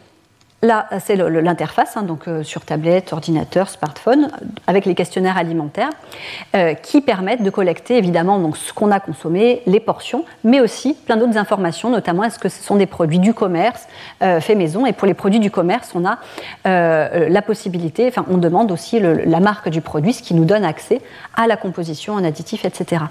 Là, 0.63 0.87
c'est 1.05 1.15
l'interface, 1.15 1.97
hein, 1.97 2.01
donc 2.01 2.27
euh, 2.27 2.41
sur 2.41 2.65
tablette, 2.65 3.13
ordinateur, 3.13 3.69
smartphone, 3.69 4.31
avec 4.65 4.85
les 4.85 4.95
questionnaires 4.95 5.37
alimentaires, 5.37 5.91
euh, 6.55 6.73
qui 6.73 7.01
permettent 7.01 7.43
de 7.43 7.51
collecter 7.51 7.95
évidemment 7.95 8.39
donc, 8.39 8.57
ce 8.57 8.73
qu'on 8.73 8.89
a 8.89 8.99
consommé, 8.99 9.61
les 9.67 9.79
portions, 9.79 10.25
mais 10.43 10.59
aussi 10.59 10.95
plein 10.95 11.15
d'autres 11.15 11.37
informations, 11.37 11.91
notamment 11.91 12.23
est-ce 12.23 12.39
que 12.39 12.49
ce 12.49 12.63
sont 12.63 12.75
des 12.75 12.87
produits 12.87 13.19
du 13.19 13.35
commerce 13.35 13.87
euh, 14.23 14.39
fait 14.39 14.55
maison? 14.55 14.87
Et 14.87 14.93
pour 14.93 15.05
les 15.05 15.13
produits 15.13 15.39
du 15.39 15.51
commerce, 15.51 15.91
on 15.93 16.05
a 16.05 16.17
la 16.65 17.41
possibilité, 17.43 18.07
enfin, 18.07 18.25
on 18.29 18.37
demande 18.37 18.71
aussi 18.71 18.99
la 18.99 19.39
marque 19.39 19.69
du 19.69 19.81
produit, 19.81 20.13
ce 20.13 20.23
qui 20.23 20.33
nous 20.33 20.45
donne 20.45 20.65
accès 20.65 21.01
à 21.35 21.47
la 21.47 21.55
composition 21.55 22.13
en 22.13 22.23
additifs, 22.23 22.65
etc. 22.65 23.03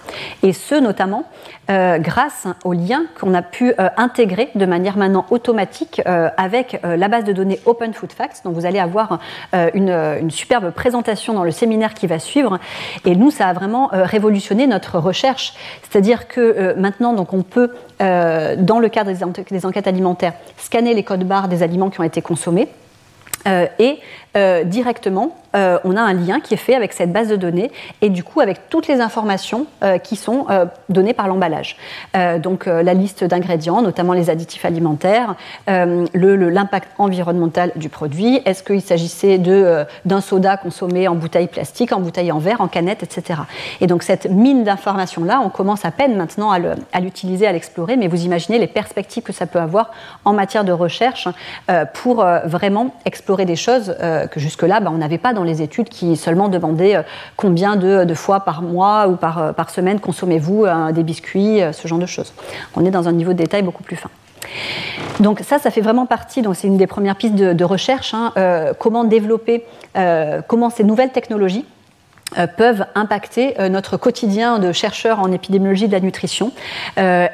Et 0.42 0.53
ce, 0.53 0.74
notamment, 0.74 1.24
grâce 1.68 2.47
aux 2.64 2.72
liens 2.72 3.05
qu'on 3.18 3.34
a 3.34 3.42
pu 3.42 3.72
intégrer 3.97 4.51
de 4.55 4.66
manière 4.66 4.97
maintenant 4.97 5.26
automatique 5.30 6.03
avec 6.05 6.80
la 6.84 7.09
base 7.09 7.24
de 7.24 7.32
données 7.37 7.61
Open 7.66 7.95
Food 7.95 8.12
Facts. 8.12 8.43
Donc 8.45 8.55
vous 8.55 8.66
allez 8.66 8.80
avoir 8.80 9.20
euh, 9.55 9.70
une, 9.74 10.30
superbe 10.30 10.70
présentation 10.70 11.32
dans 11.32 11.45
le 11.45 11.53
séminaire 11.53 11.95
qui 11.95 12.07
va 12.07 12.18
suivre. 12.18 12.59
Et 13.05 13.14
nous, 13.14 13.30
ça 13.30 13.47
a 13.47 13.53
vraiment 13.53 13.93
euh, 13.93 14.05
révolutionné 14.05 14.66
notre 14.66 14.99
recherche. 14.99 15.55
C'est-à-dire 15.89 16.26
que 16.26 16.41
euh, 16.41 16.74
maintenant, 16.76 17.14
on 17.32 17.43
peut, 17.43 17.72
dans 18.01 18.78
le 18.78 18.89
cadre 18.89 19.12
des, 19.12 19.43
des 19.51 19.66
enquêtes 19.66 19.87
alimentaires, 19.87 20.32
scanner 20.59 20.95
les 20.95 21.03
codes 21.03 21.24
barres 21.24 21.49
des 21.49 21.62
aliments 21.62 21.91
qui 21.91 22.01
ont 22.01 22.05
été 22.05 22.22
consommés. 22.22 22.68
et 23.47 23.99
directement 24.64 25.32
euh, 25.57 25.78
on 25.84 25.97
a 25.97 26.01
un 26.01 26.12
lien 26.12 26.41
qui 26.41 26.55
est 26.55 26.59
fait 26.59 26.74
avec 26.74 26.93
cette 26.93 27.12
base 27.12 27.28
de 27.28 27.37
données 27.37 27.70
et 28.03 28.11
du 28.11 28.22
coup 28.22 28.41
avec 28.41 28.68
toutes 28.68 28.89
les 28.89 29.01
informations 29.01 29.66
euh, 29.82 29.99
qui 29.99 30.16
sont 30.16 30.47
euh, 30.51 30.66
données 30.89 31.14
par 31.14 31.28
l'emballage. 31.28 31.76
donc 32.39 32.66
la 32.66 32.95
liste 32.95 33.24
d'ingrédients, 33.24 33.82
notamment 33.82 34.12
les 34.12 34.30
additifs 34.30 34.64
alimentaires, 34.64 35.34
l'impact 35.66 36.89
environnemental 36.99 37.72
du 37.76 37.89
produit, 37.89 38.41
est-ce 38.45 38.62
qu'il 38.62 38.80
s'agissait 38.80 39.39
d'un 39.39 40.20
soda 40.20 40.57
consommé 40.57 41.09
en 41.09 41.14
bouteille 41.14 41.47
plastique, 41.47 41.93
en 41.93 42.01
bouteille 42.01 42.32
en 42.32 42.39
verre, 42.39 42.61
en 42.61 42.68
canette, 42.68 43.03
etc. 43.03 43.41
Et 43.80 43.87
donc 43.87 44.03
cette 44.03 44.30
mine 44.30 44.64
d'informations-là, 44.64 45.41
on 45.45 45.51
commence 45.51 45.84
à 45.84 45.91
peine 45.91 46.16
maintenant 46.16 46.51
à 46.51 47.01
l'utiliser, 47.01 47.47
à 47.47 47.53
l'explorer, 47.53 47.97
mais 47.97 48.09
vous 48.09 48.24
imaginez 48.24 48.59
les 48.59 48.66
perspectives 48.66 49.22
que 49.22 49.32
ça 49.32 49.47
peut 49.47 49.61
avoir 49.61 49.91
en 50.24 50.32
matière 50.32 50.64
de 50.64 50.72
recherche 50.72 51.28
pour 51.95 52.24
vraiment 52.45 52.95
explorer 53.05 53.45
des 53.45 53.57
choses 53.57 53.95
que 54.31 54.41
jusque-là, 54.41 54.81
bah, 54.81 54.91
on 54.93 54.99
n'avait 54.99 55.18
pas 55.18 55.33
dans 55.33 55.45
les 55.45 55.62
études 55.62 55.89
qui 55.89 56.16
seulement 56.16 56.49
demandaient 56.49 56.97
euh, 56.97 57.03
combien 57.37 57.77
de, 57.77 58.14
fois 58.14 58.41
par 58.41 58.62
mois 58.62 59.09
ou 59.09 59.16
par, 59.16 59.39
euh, 59.39 59.53
semaine 59.68 60.01
consommez-vous 60.01 60.64
euh, 60.64 60.93
des 60.93 61.03
biscuits, 61.03 61.61
ce 61.72 61.89
genre 61.89 61.99
de 61.99 62.07
choses. 62.07 62.33
On 62.77 62.85
est 62.85 62.91
dans 62.91 63.09
un 63.09 63.12
niveau 63.12 63.33
de 63.33 63.39
détail 63.39 63.62
beaucoup 63.62 63.83
plus 63.83 63.97
fin. 63.97 64.11
Donc 65.20 65.41
ça, 65.41 65.59
ça 65.59 65.70
fait 65.70 65.81
vraiment 65.81 66.07
partie, 66.07 66.43
donc 66.43 66.57
c'est 66.57 66.68
une 66.68 66.77
des 66.77 66.87
premières 66.87 67.16
pistes 67.16 67.35
de, 67.35 67.64
recherche, 67.64 68.14
hein, 68.14 68.33
comment 68.79 69.05
développer, 69.05 69.64
comment 70.47 70.70
ces 70.70 70.85
nouvelles 70.85 71.11
technologies 71.11 71.64
euh, 71.64 71.76
peuvent 72.57 72.87
impacter 72.95 73.61
euh, 73.61 73.68
notre 73.68 73.97
quotidien 73.97 74.59
de 74.59 74.72
chercheurs 74.72 75.20
en 75.20 75.31
épidémiologie 75.31 75.87
de 75.87 75.93
la 75.93 76.01
nutrition. 76.01 76.53
Euh, 76.99 77.29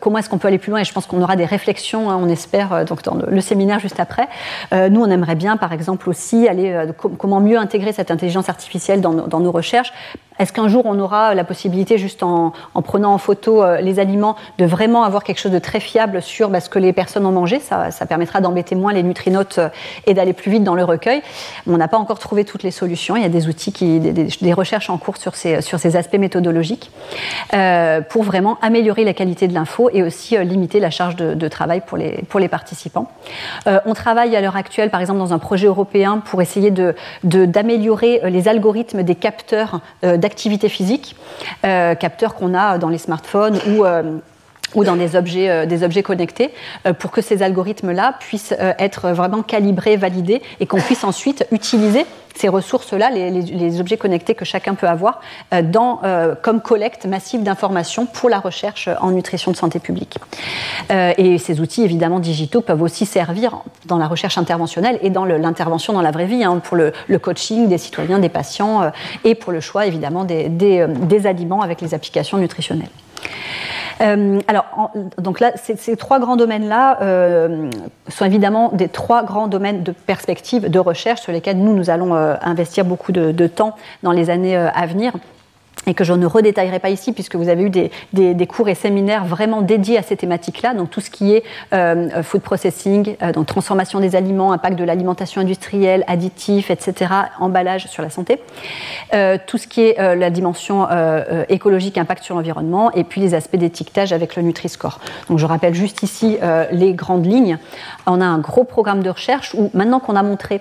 comment 0.00 0.18
est-ce 0.18 0.28
qu'on 0.28 0.38
peut 0.38 0.48
aller 0.48 0.58
plus 0.58 0.70
loin? 0.70 0.80
Et 0.80 0.84
je 0.84 0.92
pense 0.92 1.06
qu'on 1.06 1.22
aura 1.22 1.36
des 1.36 1.44
réflexions, 1.44 2.10
hein, 2.10 2.18
on 2.20 2.28
espère, 2.28 2.84
donc 2.84 3.02
dans 3.02 3.14
le 3.14 3.40
séminaire 3.40 3.78
juste 3.78 4.00
après. 4.00 4.28
nous, 4.72 5.02
on 5.02 5.10
aimerait 5.10 5.34
bien, 5.34 5.56
par 5.56 5.72
exemple, 5.72 6.08
aussi 6.08 6.48
aller 6.48 6.88
comment 7.18 7.40
mieux 7.40 7.58
intégrer 7.58 7.92
cette 7.92 8.10
intelligence 8.10 8.48
artificielle 8.48 9.00
dans 9.00 9.40
nos 9.40 9.52
recherches 9.52 9.92
est-ce 10.38 10.52
qu'un 10.52 10.68
jour 10.68 10.82
on 10.84 10.98
aura 10.98 11.34
la 11.34 11.44
possibilité, 11.44 11.96
juste 11.98 12.22
en, 12.22 12.52
prenant 12.84 13.14
en 13.14 13.18
photo 13.18 13.62
euh, 13.62 13.80
les 13.80 13.98
aliments, 13.98 14.36
de 14.58 14.66
vraiment 14.66 15.04
avoir 15.04 15.24
quelque 15.24 15.38
chose 15.38 15.52
de 15.52 15.58
très 15.58 15.80
fiable 15.80 16.20
sur 16.20 16.50
bah, 16.50 16.60
ce 16.60 16.68
que 16.68 16.78
les 16.78 16.92
personnes 16.92 17.24
ont 17.26 17.32
mangé? 17.32 17.58
Ça, 17.60 17.90
permettra 18.06 18.40
d'embêter 18.40 18.74
moins 18.74 18.92
les 18.92 19.02
nutrinotes 19.02 19.58
euh, 19.58 19.68
et 20.06 20.14
d'aller 20.14 20.32
plus 20.32 20.50
vite 20.50 20.64
dans 20.64 20.74
le 20.74 20.84
recueil. 20.84 21.22
On 21.66 21.76
n'a 21.76 21.88
pas 21.88 21.96
encore 21.96 22.18
trouvé 22.18 22.44
toutes 22.44 22.62
les 22.62 22.70
solutions. 22.70 23.16
Il 23.16 23.22
y 23.22 23.26
a 23.26 23.30
des 23.30 23.48
outils, 23.48 23.72
qui, 23.72 23.98
des, 23.98 24.52
recherches 24.52 24.90
en 24.90 24.98
cours 24.98 25.16
sur 25.16 25.34
ces, 25.34 25.60
sur 25.60 25.78
ces 25.78 25.96
aspects 25.96 26.18
méthodologiques 26.18 26.90
euh, 27.54 28.00
pour 28.00 28.22
vraiment 28.22 28.58
améliorer 28.62 29.04
la 29.04 29.14
qualité 29.14 29.48
de 29.48 29.54
l'info 29.54 29.90
et 29.92 30.02
aussi 30.02 30.36
limiter 30.44 30.80
la 30.80 30.90
charge 30.90 31.16
de, 31.16 31.48
travail 31.48 31.82
pour 31.86 31.96
les, 31.96 32.22
pour 32.28 32.40
les 32.40 32.48
participants. 32.48 33.10
on 33.66 33.94
travaille 33.94 34.34
à 34.34 34.40
l'heure 34.40 34.56
actuelle, 34.56 34.90
par 34.90 35.00
exemple, 35.00 35.18
dans 35.18 35.32
un 35.32 35.38
projet 35.38 35.66
européen 35.66 36.18
pour 36.18 36.42
essayer 36.42 36.72
d'améliorer 37.22 38.20
de, 38.20 38.26
les 38.26 38.48
algorithmes 38.48 39.02
des 39.02 39.14
capteurs 39.14 39.80
d'activité 40.26 40.68
physique, 40.68 41.14
euh, 41.64 41.94
capteurs 41.94 42.34
qu'on 42.34 42.52
a 42.52 42.78
dans 42.78 42.88
les 42.88 42.98
smartphones 42.98 43.60
ou 43.68 43.84
euh, 43.84 44.02
ou 44.74 44.84
dans 44.84 44.96
des 44.96 45.16
objets, 45.16 45.48
euh, 45.48 46.02
connectés, 46.02 46.50
pour 46.98 47.10
que 47.10 47.20
ces 47.20 47.42
algorithmes-là 47.42 48.16
puissent 48.20 48.54
être 48.78 49.10
vraiment 49.10 49.42
calibrés, 49.42 49.96
validés, 49.96 50.42
et 50.60 50.66
qu'on 50.66 50.80
puisse 50.80 51.04
ensuite 51.04 51.46
utiliser 51.52 52.04
ces 52.34 52.48
ressources-là, 52.48 53.08
les, 53.10 53.80
objets 53.80 53.96
connectés 53.96 54.34
que 54.34 54.44
chacun 54.44 54.74
peut 54.74 54.86
avoir, 54.86 55.20
comme 56.42 56.60
collecte 56.60 57.06
massive 57.06 57.42
d'informations 57.42 58.04
pour 58.04 58.28
la 58.28 58.40
recherche 58.40 58.90
en 59.00 59.10
nutrition 59.10 59.52
de 59.52 59.56
santé 59.56 59.78
publique. 59.78 60.18
et 60.90 61.38
ces 61.38 61.60
outils, 61.60 61.82
évidemment, 61.82 62.20
digitaux 62.20 62.60
peuvent 62.60 62.82
aussi 62.82 63.06
servir 63.06 63.62
dans 63.86 63.96
la 63.96 64.06
recherche 64.06 64.36
interventionnelle 64.36 64.98
et 65.00 65.08
dans 65.08 65.24
l'intervention 65.24 65.94
dans 65.94 66.02
la 66.02 66.10
vraie 66.10 66.26
vie, 66.26 66.44
hein, 66.44 66.60
pour 66.62 66.76
le, 66.76 66.92
coaching 67.18 67.68
des 67.68 67.78
citoyens, 67.78 68.18
des 68.18 68.28
patients, 68.28 68.90
et 69.24 69.34
pour 69.34 69.50
le 69.50 69.60
choix, 69.60 69.86
évidemment, 69.86 70.24
des 70.24 71.26
aliments 71.26 71.62
avec 71.62 71.80
les 71.80 71.94
applications 71.94 72.36
nutritionnelles. 72.36 72.90
Euh, 74.00 74.40
alors, 74.46 74.90
donc 75.18 75.40
là, 75.40 75.52
ces, 75.56 75.96
trois 75.96 76.18
grands 76.18 76.36
domaines-là 76.36 76.98
euh, 77.02 77.70
sont 78.08 78.24
évidemment 78.24 78.70
des 78.72 78.88
trois 78.88 79.24
grands 79.24 79.48
domaines 79.48 79.82
de 79.82 79.92
perspective 79.92 80.70
de 80.70 80.78
recherche 80.78 81.22
sur 81.22 81.32
lesquels 81.32 81.58
nous, 81.58 81.74
nous 81.74 81.90
allons 81.90 82.14
euh, 82.14 82.34
investir 82.42 82.84
beaucoup 82.84 83.12
de, 83.12 83.46
temps 83.46 83.76
dans 84.02 84.12
les 84.12 84.28
années 84.30 84.56
à 84.56 84.86
venir 84.86 85.12
et 85.86 85.94
que 85.94 86.04
je 86.04 86.12
ne 86.12 86.26
redétaillerai 86.26 86.78
pas 86.78 86.90
ici 86.90 87.12
puisque 87.12 87.36
vous 87.36 87.48
avez 87.48 87.62
eu 87.62 87.70
des, 87.70 88.46
cours 88.46 88.68
et 88.68 88.74
séminaires 88.74 89.24
vraiment 89.24 89.62
dédiés 89.62 89.98
à 89.98 90.02
ces 90.02 90.16
thématiques-là, 90.16 90.74
donc 90.74 90.90
tout 90.90 91.00
ce 91.00 91.10
qui 91.10 91.34
est 91.34 91.44
euh, 91.72 92.22
food 92.22 92.42
processing, 92.42 93.16
euh, 93.22 93.32
donc 93.32 93.46
transformation 93.46 94.00
des 94.00 94.16
aliments, 94.16 94.52
impact 94.52 94.78
de 94.78 94.84
l'alimentation 94.84 95.40
industrielle, 95.40 96.04
additifs, 96.06 96.70
etc., 96.70 97.12
emballage 97.40 97.86
sur 97.86 98.02
la 98.02 98.10
santé, 98.10 98.40
euh, 99.14 99.38
tout 99.46 99.58
ce 99.58 99.66
qui 99.66 99.82
est 99.82 99.96
la 100.16 100.30
dimension 100.30 100.86
écologique, 101.48 101.98
impact 101.98 102.22
sur 102.22 102.34
l'environnement, 102.34 102.90
et 102.92 103.04
puis 103.04 103.20
les 103.20 103.34
aspects 103.34 103.56
d'étiquetage 103.56 104.12
avec 104.12 104.36
le 104.36 104.42
Nutri-Score. 104.42 105.00
Donc 105.28 105.38
je 105.38 105.46
rappelle 105.46 105.74
juste 105.74 106.02
ici 106.02 106.38
les 106.72 106.92
grandes 106.92 107.26
lignes. 107.26 107.58
On 108.06 108.20
a 108.20 108.24
un 108.24 108.38
gros 108.38 108.64
programme 108.64 109.02
de 109.02 109.10
recherche 109.10 109.54
où 109.54 109.70
maintenant 109.74 110.00
qu'on 110.00 110.16
a 110.16 110.22
montré 110.22 110.60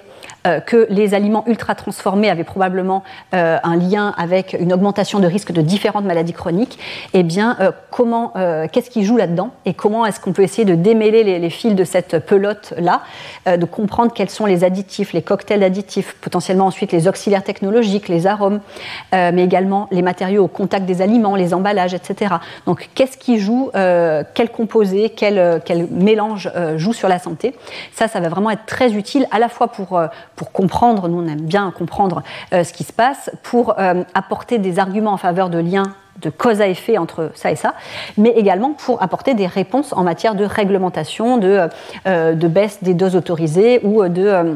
que 0.65 0.87
les 0.89 1.13
aliments 1.13 1.43
ultra 1.47 1.75
transformés 1.75 2.29
avaient 2.29 2.43
probablement 2.43 3.03
un 3.31 3.75
lien 3.75 4.13
avec 4.17 4.55
une 4.59 4.73
augmentation 4.73 5.19
de 5.19 5.27
risque 5.27 5.51
de 5.51 5.61
différentes 5.61 6.05
maladies 6.05 6.33
chroniques, 6.33 6.79
eh 7.13 7.23
bien, 7.23 7.57
euh, 7.59 7.71
comment, 7.91 8.31
euh, 8.35 8.67
qu'est-ce 8.71 8.89
qui 8.89 9.03
joue 9.03 9.17
là-dedans 9.17 9.51
et 9.65 9.73
comment 9.73 10.05
est-ce 10.05 10.19
qu'on 10.19 10.33
peut 10.33 10.43
essayer 10.43 10.65
de 10.65 10.75
démêler 10.75 11.23
les, 11.23 11.49
fils 11.49 11.75
de 11.75 11.83
cette 11.83 12.19
pelote-là, 12.19 13.01
euh, 13.47 13.57
de 13.57 13.65
comprendre 13.65 14.11
quels 14.13 14.29
sont 14.29 14.45
les 14.45 14.63
additifs, 14.63 15.13
les 15.13 15.21
cocktails 15.21 15.63
additifs, 15.63 16.15
potentiellement 16.21 16.67
ensuite 16.67 16.91
les 16.91 17.07
auxiliaires 17.07 17.43
technologiques, 17.43 18.07
les 18.07 18.27
arômes, 18.27 18.59
mais 19.11 19.43
également 19.43 19.87
les 19.91 20.01
matériaux 20.01 20.43
au 20.43 20.47
contact 20.47 20.85
des 20.85 21.01
aliments, 21.01 21.35
les 21.35 21.53
emballages, 21.53 21.93
etc. 21.93 22.35
Donc, 22.65 22.89
qu'est-ce 22.95 23.17
qui 23.17 23.39
joue, 23.39 23.71
quel 23.73 24.49
composé, 24.51 25.09
quel, 25.09 25.61
quel 25.65 25.87
mélange 25.89 26.51
joue 26.75 26.93
sur 26.93 27.07
la 27.07 27.19
santé? 27.19 27.55
Ça, 27.93 28.07
ça 28.07 28.19
va 28.19 28.29
vraiment 28.29 28.51
être 28.51 28.65
très 28.65 28.93
utile 28.93 29.27
à 29.31 29.39
la 29.39 29.49
fois 29.49 29.67
pour, 29.67 29.99
pour 30.35 30.51
comprendre, 30.51 31.07
nous 31.07 31.21
on 31.21 31.27
aime 31.27 31.41
bien 31.41 31.71
comprendre 31.71 32.23
ce 32.51 32.71
qui 32.73 32.83
se 32.83 32.93
passe, 32.93 33.29
pour 33.43 33.75
apporter 34.13 34.57
des 34.57 34.79
arguments 34.79 35.13
en 35.13 35.17
faveur 35.17 35.49
de 35.49 35.59
liens 35.59 35.93
de 36.21 36.29
cause 36.29 36.61
à 36.61 36.67
effet 36.67 36.97
entre 36.97 37.31
ça 37.35 37.51
et 37.51 37.55
ça, 37.55 37.73
mais 38.17 38.29
également 38.29 38.71
pour 38.71 39.01
apporter 39.01 39.33
des 39.33 39.47
réponses 39.47 39.93
en 39.93 40.03
matière 40.03 40.35
de 40.35 40.45
réglementation, 40.45 41.37
de, 41.37 41.67
euh, 42.07 42.33
de 42.33 42.47
baisse 42.47 42.79
des 42.81 42.93
doses 42.93 43.15
autorisées 43.15 43.81
ou 43.83 44.07
de... 44.07 44.25
Euh, 44.25 44.53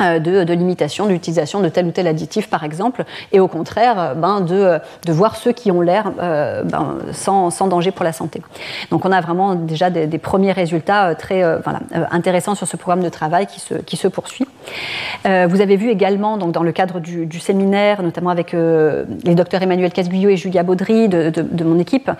euh, 0.00 0.18
de, 0.18 0.52
limitation 0.54 1.06
d'utilisation 1.06 1.60
de 1.60 1.68
tel 1.68 1.86
ou 1.86 1.90
tel 1.90 2.06
additif, 2.06 2.48
par 2.48 2.64
exemple, 2.64 3.04
et 3.30 3.40
au 3.40 3.46
contraire, 3.46 4.00
euh, 4.00 4.14
ben, 4.14 4.40
de, 4.40 4.54
euh, 4.54 4.78
de, 5.04 5.12
voir 5.12 5.36
ceux 5.36 5.52
qui 5.52 5.70
ont 5.70 5.80
l'air 5.80 6.10
ben, 6.12 6.98
sans, 7.12 7.50
sans, 7.50 7.68
danger 7.68 7.90
pour 7.90 8.02
la 8.02 8.12
santé. 8.12 8.42
Donc 8.90 9.04
on 9.04 9.12
a 9.12 9.20
vraiment 9.20 9.54
déjà 9.54 9.90
des, 9.90 10.18
premiers 10.18 10.52
résultats 10.52 11.14
très 11.14 11.42
voilà, 11.62 11.80
intéressants 12.10 12.54
sur 12.54 12.66
ce 12.66 12.76
programme 12.76 13.04
de 13.04 13.10
travail 13.10 13.46
qui 13.46 13.60
se, 13.60 13.74
qui 13.74 13.96
se 13.96 14.08
poursuit. 14.08 14.46
Vous 15.24 15.60
avez 15.60 15.76
vu 15.76 15.90
également, 15.90 16.36
donc, 16.36 16.52
dans 16.52 16.62
le 16.62 16.72
cadre 16.72 17.00
du, 17.00 17.40
séminaire, 17.40 18.02
notamment 18.02 18.30
avec 18.30 18.52
les 18.52 19.34
docteurs 19.34 19.62
Emmanuel 19.62 19.92
Casguillot 19.92 20.30
et 20.30 20.36
Julia 20.36 20.62
Baudry 20.62 21.08
de, 21.08 21.64
mon 21.64 21.78
équipe, 21.78 22.10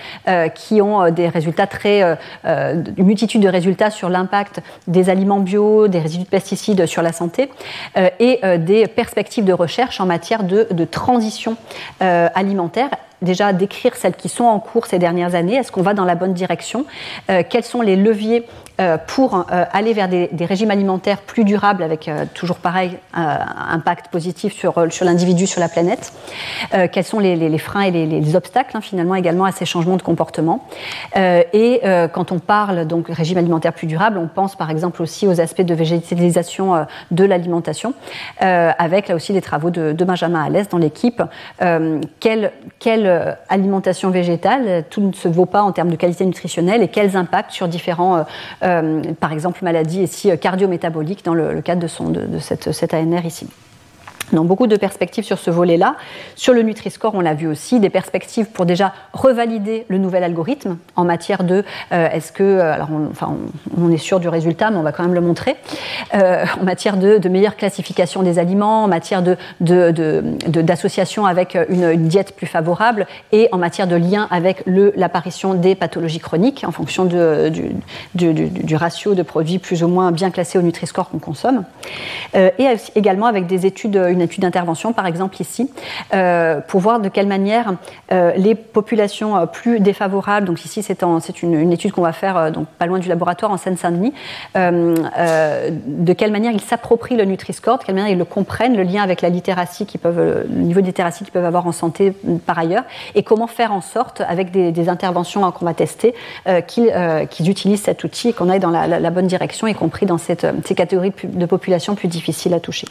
qui 0.55 0.81
ont 0.81 1.11
des 1.11 1.29
résultats 1.29 1.67
très, 1.67 2.19
une 2.45 3.05
multitude 3.05 3.43
de 3.43 3.49
résultats 3.49 3.91
sur 3.91 4.09
l'impact 4.09 4.61
des 4.87 5.11
aliments 5.11 5.41
bio, 5.41 5.89
des 5.89 5.99
résidus 5.99 6.25
de 6.25 6.29
pesticides 6.29 6.87
sur 6.87 7.03
la 7.03 7.13
santé. 7.13 7.51
Euh, 7.97 8.09
et 8.21 8.41
euh, 8.45 8.59
des 8.59 8.87
perspectives 8.87 9.45
de 9.45 9.53
recherche 9.53 10.01
en 10.01 10.07
matière 10.07 10.45
de, 10.45 10.85
transition 10.85 11.57
euh, 12.03 12.29
alimentaire 12.35 12.91
déjà 13.23 13.53
décrire 13.53 13.95
celles 13.95 14.17
qui 14.17 14.29
sont 14.29 14.45
en 14.45 14.59
cours 14.59 14.87
ces 14.87 14.99
dernières 14.99 15.37
années. 15.37 15.55
Est-ce 15.55 15.71
qu'on 15.71 15.83
va 15.83 15.95
dans 15.95 16.05
la 16.05 16.17
bonne 16.17 16.35
direction? 16.35 16.87
Quels 17.29 17.63
sont 17.63 17.81
les 17.81 17.95
leviers 17.95 18.45
pour 19.07 19.47
aller 19.49 19.93
vers 19.93 20.09
des, 20.09 20.29
régimes 20.47 20.71
alimentaires 20.71 21.19
plus 21.19 21.45
durables 21.45 21.83
avec 21.83 22.11
toujours 22.35 22.57
pareil 22.57 22.99
impact 23.15 24.09
positif 24.09 24.53
sur, 24.53 24.75
l'individu, 25.03 25.47
sur 25.47 25.61
la 25.61 25.69
planète 25.69 26.13
Quels 26.91 27.05
sont 27.05 27.19
les, 27.19 27.59
freins 27.59 27.83
et 27.83 27.91
les, 27.91 28.37
obstacles 28.37 28.77
hein, 28.77 28.81
finalement 28.81 29.15
également 29.15 29.45
à 29.45 29.53
ces 29.53 29.65
changements 29.65 29.97
de 29.97 30.03
comportement 30.03 30.67
Et 31.17 31.81
quand 32.13 32.33
on 32.33 32.39
parle 32.39 32.87
donc 32.87 33.09
régime 33.09 33.39
alimentaire 33.39 33.73
plus 33.73 33.87
durable, 33.87 34.19
on 34.19 34.29
pense 34.29 34.57
par 34.57 34.71
exemple 34.71 35.03
aussi 35.03 35.27
aux 35.27 35.41
aspects 35.41 35.63
de 35.63 35.75
végétalisation 35.75 36.87
de 37.11 37.25
l'alimentation, 37.25 37.95
avec 38.39 39.09
là 39.09 39.15
aussi 39.15 39.33
les 39.33 39.43
travaux 39.43 39.71
de, 39.71 40.05
Benjamin 40.05 40.45
Alès 40.45 40.69
dans 40.69 40.79
l'équipe. 40.79 41.23
quelle, 42.21 42.53
quelle 42.79 43.37
alimentation 43.49 44.11
végétale, 44.11 44.85
tout 44.91 45.01
ne 45.01 45.13
se 45.13 45.29
vaut 45.29 45.47
pas 45.47 45.63
en 45.63 45.73
termes 45.73 45.91
de 45.91 45.97
qualité 45.97 46.25
nutritionnelle 46.25 46.83
et 46.83 46.89
quels 46.89 47.17
impacts 47.17 47.53
sur 47.53 47.69
différents, 47.69 48.17
euh, 48.17 48.23
euh, 48.62 48.62
par 48.63 49.33
exemple, 49.33 49.59
maladies 49.63 50.03
ici 50.03 50.31
euh, 50.31 50.37
cardio-métaboliques 50.37 51.25
dans 51.25 51.35
le, 51.35 51.61
cadre 51.63 51.83
de, 51.83 51.87
son, 51.89 52.11
de, 52.11 52.39
cette, 52.39 52.73
cet 52.73 52.95
ANR 52.95 53.25
ici. 53.25 53.49
Donc 54.33 54.47
beaucoup 54.47 54.67
de 54.67 54.77
perspectives 54.77 55.25
sur 55.25 55.39
ce 55.39 55.51
volet-là. 55.51 55.97
Sur 56.37 56.55
le 56.55 56.63
Nutri-Score, 56.63 57.15
on 57.15 57.21
l'a 57.21 57.35
vu 57.35 57.47
aussi, 57.47 57.81
des 57.81 57.91
perspectives 57.91 58.47
pour 58.47 58.65
déjà 58.65 58.93
revalider 59.13 59.85
le 59.89 59.99
nouvel 59.99 60.25
algorithme 60.25 60.79
en 60.97 61.05
matière 61.05 61.45
de 61.45 61.65
euh, 61.93 62.09
est-ce 62.11 62.33
que, 62.33 62.43
euh, 62.43 62.73
alors 62.73 62.89
on, 62.91 63.11
enfin, 63.11 63.35
on, 63.77 63.91
est 63.91 63.99
sûr 63.99 64.21
du 64.21 64.29
résultat, 64.29 64.71
mais 64.71 64.79
on 64.79 64.83
va 64.83 64.93
quand 64.93 65.03
même 65.03 65.15
le 65.15 65.21
montrer, 65.21 65.57
euh, 66.15 66.45
en 66.61 66.65
matière 66.65 66.97
de, 66.97 67.19
de, 67.19 67.29
meilleure 67.29 67.57
classification 67.57 68.23
des 68.23 68.39
aliments, 68.39 68.85
en 68.85 68.89
matière 68.89 69.23
d'association 69.61 71.23
de, 71.23 71.27
de, 71.27 71.31
avec 71.31 71.59
une, 71.69 72.09
diète 72.09 72.35
plus 72.35 72.47
favorable 72.47 73.07
et 73.33 73.49
en 73.53 73.59
matière 73.59 73.87
de 73.87 73.97
lien 73.97 74.27
avec 74.31 74.65
l'apparition 74.67 75.55
des 75.55 75.75
pathologies 75.75 76.19
chroniques 76.19 76.65
en 76.67 76.73
fonction 76.73 77.05
du, 77.05 77.71
du, 78.15 78.33
du, 78.35 78.77
ratio 78.77 79.15
de 79.15 79.23
produits 79.23 79.59
plus 79.59 79.83
ou 79.83 79.89
moins 79.89 80.11
bien 80.11 80.31
classés 80.31 80.59
au 80.59 80.63
Nutri-Score 80.63 81.11
qu'on 81.11 81.19
consomme. 81.19 81.65
et 82.35 82.67
également 82.95 83.27
avec 83.27 83.47
des 83.47 83.67
études, 83.67 83.97
étude 84.23 84.43
d'intervention, 84.43 84.93
par 84.93 85.07
exemple 85.07 85.41
ici, 85.41 85.71
euh, 86.15 86.61
pour 86.61 86.81
voir 86.81 87.01
de 87.01 87.09
quelle 87.09 87.27
manière 87.27 87.75
euh, 88.13 88.33
les 88.37 88.55
populations 88.55 89.37
euh, 89.37 89.47
plus 89.47 89.81
défavorables, 89.81 90.47
donc 90.47 90.65
ici 90.65 90.83
c'est 90.83 91.03
une, 91.43 91.55
une, 91.55 91.73
étude 91.73 91.93
qu'on 91.93 92.03
va 92.03 92.13
faire 92.13 92.51
donc 92.51 92.67
pas 92.67 92.87
loin 92.87 92.99
du 92.99 93.09
laboratoire 93.09 93.51
en 93.51 93.57
Seine-Saint-Denis, 93.57 94.13
de 94.55 96.13
quelle 96.13 96.33
manière 96.33 96.53
ils 96.53 96.61
s'approprient 96.61 97.17
le 97.17 97.25
Nutri-Score, 97.25 97.79
de 97.79 97.85
quelle 97.85 97.95
manière 97.95 98.11
ils 98.11 98.19
le 98.19 98.25
comprennent, 98.25 98.77
le 98.77 98.83
lien 98.83 99.03
avec 99.03 99.23
la 99.23 99.29
littératie 99.29 99.87
qui 99.87 99.99
peuvent, 99.99 100.47
le 100.49 100.63
niveau 100.63 100.81
de 100.81 100.87
littératie 100.87 101.25
qu'ils 101.25 101.33
peuvent 101.33 101.45
avoir 101.45 101.67
en 101.67 101.73
santé 101.73 102.13
par 102.47 102.59
ailleurs, 102.59 102.85
et 103.15 103.23
comment 103.23 103.47
faire 103.47 103.73
en 103.73 103.81
sorte, 103.81 104.23
avec 104.27 104.51
des, 104.51 104.89
interventions 104.89 105.45
hein, 105.45 105.53
qu'on 105.53 105.65
va 105.65 105.75
tester, 105.75 106.15
qu'ils 106.67 107.49
utilisent 107.49 107.83
cet 107.83 108.05
outil 108.05 108.31
et 108.31 108.33
qu'on 108.33 108.49
aille 108.49 108.61
dans 108.61 108.71
la, 108.71 109.11
bonne 109.11 109.27
direction, 109.27 109.67
y 109.67 109.75
compris 109.75 110.07
dans 110.07 110.19
ces 110.19 110.37
catégories 110.75 111.13
de 111.25 111.47
population 111.47 111.95
plus 111.95 112.09
difficiles 112.09 112.55
à 112.55 112.61
toucher. 112.61 112.87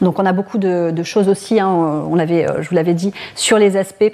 Donc 0.00 0.18
on 0.18 0.26
a 0.26 0.31
beaucoup 0.32 0.58
de, 0.58 1.02
choses 1.02 1.28
aussi, 1.28 1.60
hein, 1.60 1.68
on 1.68 2.18
avait, 2.18 2.46
je 2.60 2.68
vous 2.68 2.74
l'avais 2.74 2.94
dit, 2.94 3.12
sur 3.34 3.58
les 3.58 3.76
aspects 3.76 4.12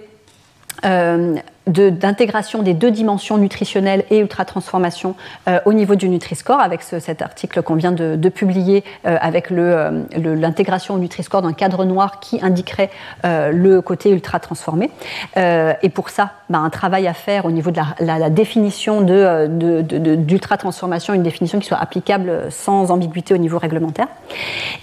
euh, 0.84 1.36
d'intégration 1.68 2.62
des 2.62 2.74
deux 2.74 2.90
dimensions 2.90 3.38
nutritionnelles 3.38 4.04
et 4.10 4.18
ultra-transformation 4.18 5.14
euh, 5.48 5.60
au 5.64 5.72
niveau 5.72 5.94
du 5.94 6.08
Nutri-Score, 6.08 6.60
avec 6.60 6.82
cet 6.82 7.22
article 7.22 7.62
qu'on 7.62 7.74
vient 7.74 7.92
de, 7.92 8.28
publier 8.28 8.84
euh, 9.06 9.16
avec 9.20 9.50
l'intégration 9.50 10.94
le, 10.94 10.98
au 10.98 11.02
Nutri-Score 11.02 11.42
d'un 11.42 11.52
cadre 11.52 11.84
noir 11.84 12.20
qui 12.20 12.40
indiquerait 12.42 12.90
euh, 13.24 13.52
le 13.52 13.80
côté 13.80 14.10
ultra-transformé. 14.10 14.90
et 15.36 15.88
pour 15.90 16.10
ça, 16.10 16.32
bah, 16.48 16.58
un 16.58 16.70
travail 16.70 17.06
à 17.06 17.14
faire 17.14 17.44
au 17.44 17.50
niveau 17.50 17.70
de 17.70 17.80
la, 18.00 18.30
définition 18.30 19.00
d'ultra-transformation, 19.00 21.14
une 21.14 21.22
définition 21.22 21.58
qui 21.58 21.66
soit 21.66 21.78
applicable 21.78 22.50
sans 22.50 22.90
ambiguïté 22.90 23.34
au 23.34 23.38
niveau 23.38 23.58
réglementaire. 23.58 24.08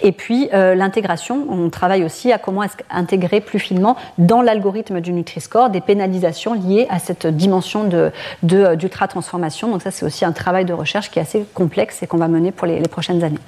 Et 0.02 0.12
puis 0.12 0.48
l'intégration, 0.52 1.46
on 1.48 1.70
travaille 1.70 2.04
aussi 2.04 2.32
à 2.32 2.38
comment 2.38 2.62
intégrer 2.90 3.40
plus 3.40 3.58
finement 3.58 3.96
dans 4.18 4.42
l'algorithme 4.42 5.00
du 5.00 5.12
Nutri-Score 5.12 5.70
des 5.70 5.80
pénalisations 5.80 6.54
liées 6.54 6.75
à 6.90 6.98
cette 6.98 7.26
dimension 7.26 7.88
d'ultra-transformation. 8.42 9.68
Donc 9.68 9.82
ça, 9.82 9.90
c'est 9.90 10.04
aussi 10.04 10.24
un 10.24 10.32
travail 10.32 10.64
de 10.64 10.72
recherche 10.72 11.10
qui 11.10 11.18
est 11.18 11.22
assez 11.22 11.46
complexe 11.54 12.02
et 12.02 12.06
qu'on 12.06 12.18
va 12.18 12.28
mener 12.28 12.52
pour 12.52 12.66
les, 12.66 12.80
prochaines 12.82 13.24
années. 13.24 13.38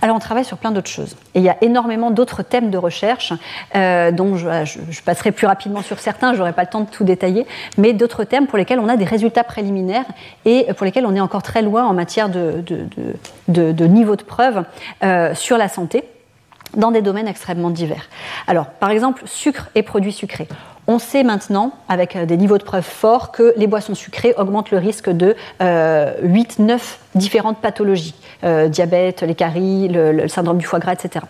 Alors 0.00 0.16
on 0.16 0.18
travaille 0.18 0.44
sur 0.44 0.58
plein 0.58 0.72
d'autres 0.72 0.90
choses. 0.90 1.16
Et 1.34 1.38
il 1.38 1.44
y 1.44 1.48
a 1.48 1.56
énormément 1.60 2.10
d'autres 2.10 2.42
thèmes 2.42 2.70
de 2.70 2.78
recherche 2.78 3.32
euh, 3.76 4.10
dont 4.10 4.36
je, 4.36 5.02
passerai 5.04 5.30
plus 5.30 5.46
rapidement 5.46 5.80
sur 5.80 6.00
certains, 6.00 6.32
je 6.32 6.38
n'aurai 6.38 6.52
pas 6.52 6.62
le 6.62 6.68
temps 6.68 6.80
de 6.80 6.90
tout 6.90 7.04
détailler, 7.04 7.46
mais 7.78 7.92
d'autres 7.92 8.24
thèmes 8.24 8.48
pour 8.48 8.58
lesquels 8.58 8.80
on 8.80 8.88
a 8.88 8.96
des 8.96 9.04
résultats 9.04 9.44
préliminaires 9.44 10.06
et 10.44 10.66
pour 10.74 10.84
lesquels 10.84 11.06
on 11.06 11.14
est 11.14 11.20
encore 11.20 11.44
très 11.44 11.62
loin 11.62 11.84
en 11.84 11.94
matière 11.94 12.28
de, 12.28 12.64
de, 13.46 13.86
niveau 13.86 14.16
de 14.16 14.24
preuve 14.24 14.64
euh, 15.04 15.36
sur 15.36 15.56
la 15.56 15.68
santé 15.68 16.02
dans 16.76 16.90
des 16.90 17.02
domaines 17.02 17.28
extrêmement 17.28 17.70
divers. 17.70 18.08
Alors, 18.46 18.66
par 18.66 18.90
exemple, 18.90 19.22
sucre 19.26 19.68
et 19.74 19.82
produits 19.82 20.12
sucrés. 20.12 20.48
On 20.88 20.98
sait 20.98 21.22
maintenant, 21.22 21.72
avec 21.88 22.16
euh, 22.16 22.26
des 22.26 22.36
niveaux 22.36 22.58
de 22.58 22.64
preuve 22.64 22.84
forts, 22.84 23.30
que 23.30 23.54
les 23.56 23.68
boissons 23.68 23.94
sucrées 23.94 24.34
augmentent 24.36 24.72
le 24.72 24.78
risque 24.78 25.10
de 25.10 25.36
8-9 25.60 25.62
euh, 25.62 26.78
différentes 27.14 27.58
pathologies. 27.58 28.14
Euh, 28.42 28.66
diabète, 28.66 29.22
les 29.22 29.36
caries, 29.36 29.86
le, 29.88 30.26
syndrome 30.26 30.58
du 30.58 30.66
foie 30.66 30.80
gras, 30.80 30.94
etc. 30.94 31.24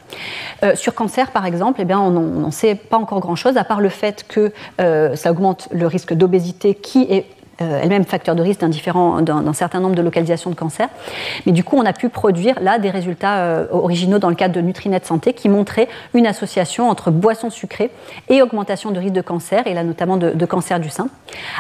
sur 0.75 0.95
cancer, 0.95 1.31
par 1.33 1.45
exemple, 1.45 1.81
eh 1.83 1.85
bien, 1.85 2.01
on 2.01 2.11
n'en 2.11 2.51
sait 2.51 2.75
pas 2.75 2.97
encore 2.97 3.21
grand-chose, 3.21 3.59
à 3.59 3.65
part 3.65 3.81
le 3.81 3.91
fait 3.91 4.25
que 4.27 4.53
ça 4.79 5.31
augmente 5.31 5.69
le 5.73 5.87
risque 5.87 6.15
d'obésité 6.15 6.75
qui 6.75 7.03
est 7.11 7.27
elle-même 7.83 8.05
facteur 8.05 8.35
de 8.35 8.43
risque 8.43 8.61
d'un 8.61 9.53
certain 9.53 9.81
nombre 9.81 9.95
de 9.95 10.03
localisations 10.03 10.51
de 10.51 10.55
cancer. 10.55 10.89
Mais 11.47 11.53
du 11.53 11.65
coup, 11.65 11.77
on 11.77 11.85
a 11.85 11.93
pu 11.93 12.09
produire 12.09 12.61
là 12.61 12.79
des 12.79 12.91
résultats 12.91 13.39
euh, 13.39 13.67
originaux 13.71 14.19
dans 14.19 14.29
le 14.29 14.35
cadre 14.35 14.55
de 14.55 14.61
Nutrinet 14.61 15.01
Santé 15.05 15.33
qui 15.33 15.49
montraient 15.49 15.89
une 16.15 16.27
association 16.27 16.89
entre 16.89 17.11
boissons 17.11 17.51
sucrées 17.51 17.91
et 18.29 18.43
augmentation 18.43 18.91
de 18.91 18.99
risque 18.99 19.15
de 19.15 19.21
cancer, 19.21 19.67
et 19.67 19.75
là 19.75 19.85
notamment 19.85 20.17
de, 20.17 20.47
cancer 20.47 20.81
du 20.81 20.91
sein, 20.91 21.09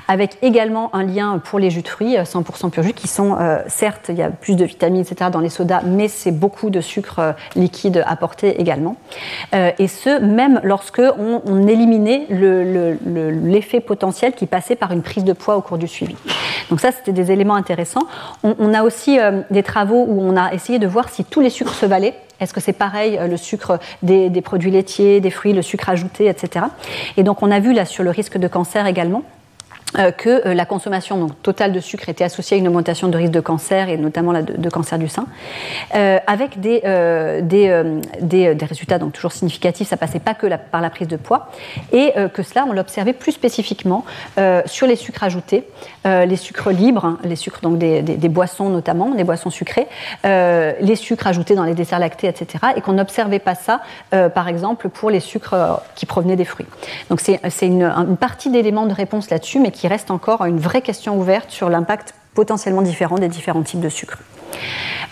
avec 0.08 0.36
également 0.42 0.94
un 0.94 1.04
lien 1.04 1.38
pour 1.38 1.58
les 1.58 1.70
jus 1.70 1.82
de 1.82 1.88
fruits 1.88 2.16
100% 2.16 2.66
euh, 2.66 2.68
pur 2.68 2.82
jus 2.82 2.92
qui 2.92 3.08
sont, 3.08 3.36
certes, 3.68 4.06
il 4.08 4.16
y 4.16 4.22
a 4.22 4.30
plus 4.30 4.56
de 4.56 4.64
vitamines, 4.64 5.00
etc. 5.00 5.30
dans 5.32 5.40
les 5.40 5.48
sodas, 5.48 5.82
mais 5.84 6.08
c'est 6.08 6.32
beaucoup 6.32 6.70
de 6.70 6.80
sucre 6.80 7.34
liquide 7.56 8.04
apporté 8.06 8.60
également. 8.60 8.96
et 9.52 9.88
ce, 9.88 10.20
même 10.20 10.60
lorsque 10.62 11.02
on, 11.18 11.66
éliminait 11.66 12.26
l'effet 12.30 13.80
potentiel 13.80 14.32
qui 14.32 14.46
passait 14.46 14.76
par 14.76 14.92
une 14.92 15.02
prise 15.02 15.24
de 15.24 15.32
poids 15.32 15.56
au 15.56 15.60
cours 15.60 15.78
du 15.78 15.86
Donc 16.70 16.80
ça, 16.80 16.92
c'était 16.92 17.12
des 17.12 17.30
éléments 17.32 17.54
intéressants. 17.54 18.06
On, 18.42 18.74
a 18.74 18.82
aussi 18.82 19.18
euh, 19.18 19.42
des 19.50 19.62
travaux 19.62 20.04
où 20.06 20.20
on 20.20 20.36
a 20.36 20.52
essayé 20.52 20.78
de 20.78 20.86
voir 20.86 21.08
si 21.08 21.24
tous 21.24 21.40
les 21.40 21.50
sucres 21.50 21.74
se 21.74 21.86
valaient. 21.86 22.14
Est-ce 22.40 22.52
que 22.52 22.60
c'est 22.60 22.72
pareil, 22.72 23.18
euh, 23.18 23.26
le 23.26 23.36
sucre 23.36 23.78
des, 24.02 24.30
produits 24.42 24.70
laitiers, 24.70 25.20
des 25.20 25.30
fruits, 25.30 25.52
le 25.52 25.62
sucre 25.62 25.88
ajouté, 25.88 26.26
etc. 26.26 26.66
Et 27.16 27.22
donc 27.22 27.42
on 27.42 27.50
a 27.50 27.60
vu 27.60 27.72
là 27.72 27.84
sur 27.84 28.04
le 28.04 28.10
risque 28.10 28.38
de 28.38 28.48
cancer 28.48 28.86
également 28.86 29.22
que 29.94 30.46
euh, 30.46 30.54
la 30.54 30.64
consommation 30.64 31.28
totale 31.42 31.72
de 31.72 31.80
sucre 31.80 32.08
était 32.08 32.24
associée 32.24 32.56
à 32.56 32.60
une 32.60 32.68
augmentation 32.68 33.08
de 33.08 33.16
risque 33.16 33.32
de 33.32 33.40
cancer 33.40 33.88
et 33.88 33.96
notamment 33.96 34.32
de, 34.32 34.68
cancer 34.70 34.98
du 34.98 35.08
sein, 35.08 35.26
euh, 35.94 36.18
avec 36.26 36.60
des, 36.60 36.80
résultats 38.62 38.98
donc 38.98 39.12
toujours 39.12 39.32
significatifs, 39.32 39.88
ça 39.88 39.96
passait 39.96 40.20
pas 40.20 40.34
que 40.34 40.46
par 40.70 40.80
la 40.80 40.90
prise 40.90 41.08
de 41.08 41.16
poids, 41.16 41.48
et 41.92 42.12
que 42.32 42.42
cela 42.42 42.64
on 42.68 42.72
l'observait 42.72 43.12
plus 43.12 43.32
spécifiquement 43.32 44.04
sur 44.66 44.86
les 44.86 44.96
sucres 44.96 45.24
ajoutés, 45.24 45.64
les 46.04 46.36
sucres 46.36 46.70
libres, 46.70 47.04
hein, 47.04 47.18
les 47.24 47.36
sucres 47.36 47.60
donc 47.60 47.78
des, 47.78 48.28
boissons 48.28 48.68
notamment, 48.68 49.10
des 49.10 49.24
boissons 49.24 49.50
sucrées, 49.50 49.86
les 50.24 50.96
sucres 50.96 51.26
ajoutés 51.26 51.54
dans 51.54 51.64
les 51.64 51.74
desserts 51.74 51.98
lactés, 51.98 52.28
etc., 52.28 52.64
et 52.76 52.80
qu'on 52.80 52.94
n'observait 52.94 53.38
pas 53.38 53.54
ça, 53.54 53.80
par 54.10 54.48
exemple, 54.48 54.88
pour 54.88 55.10
les 55.10 55.20
sucres 55.20 55.80
qui 55.94 56.06
provenaient 56.06 56.36
des 56.36 56.44
fruits. 56.44 56.66
Donc 57.10 57.20
c'est 57.20 57.66
une, 57.66 58.16
partie 58.18 58.50
d'éléments 58.50 58.86
de 58.86 58.94
réponse 58.94 59.30
là-dessus, 59.30 59.60
mais 59.60 59.70
qui 59.70 59.88
reste 59.88 60.10
encore 60.10 60.44
une 60.44 60.58
vraie 60.58 60.82
question 60.82 61.18
ouverte 61.18 61.50
sur 61.50 61.68
l'impact 61.68 62.14
potentiellement 62.34 62.82
différent 62.82 63.16
des 63.16 63.28
différents 63.28 63.62
types 63.62 63.80
de 63.80 63.88
sucre. 63.88 64.18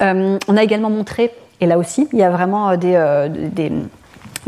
Euh, 0.01 0.39
on 0.49 0.57
a 0.57 0.63
également 0.63 0.91
montré, 0.91 1.33
et 1.61 1.67
là 1.67 1.79
aussi, 1.79 2.09
il 2.13 2.19
y 2.19 2.23
a 2.23 2.31
vraiment 2.31 2.71
euh, 2.71 3.29
des 3.29 3.73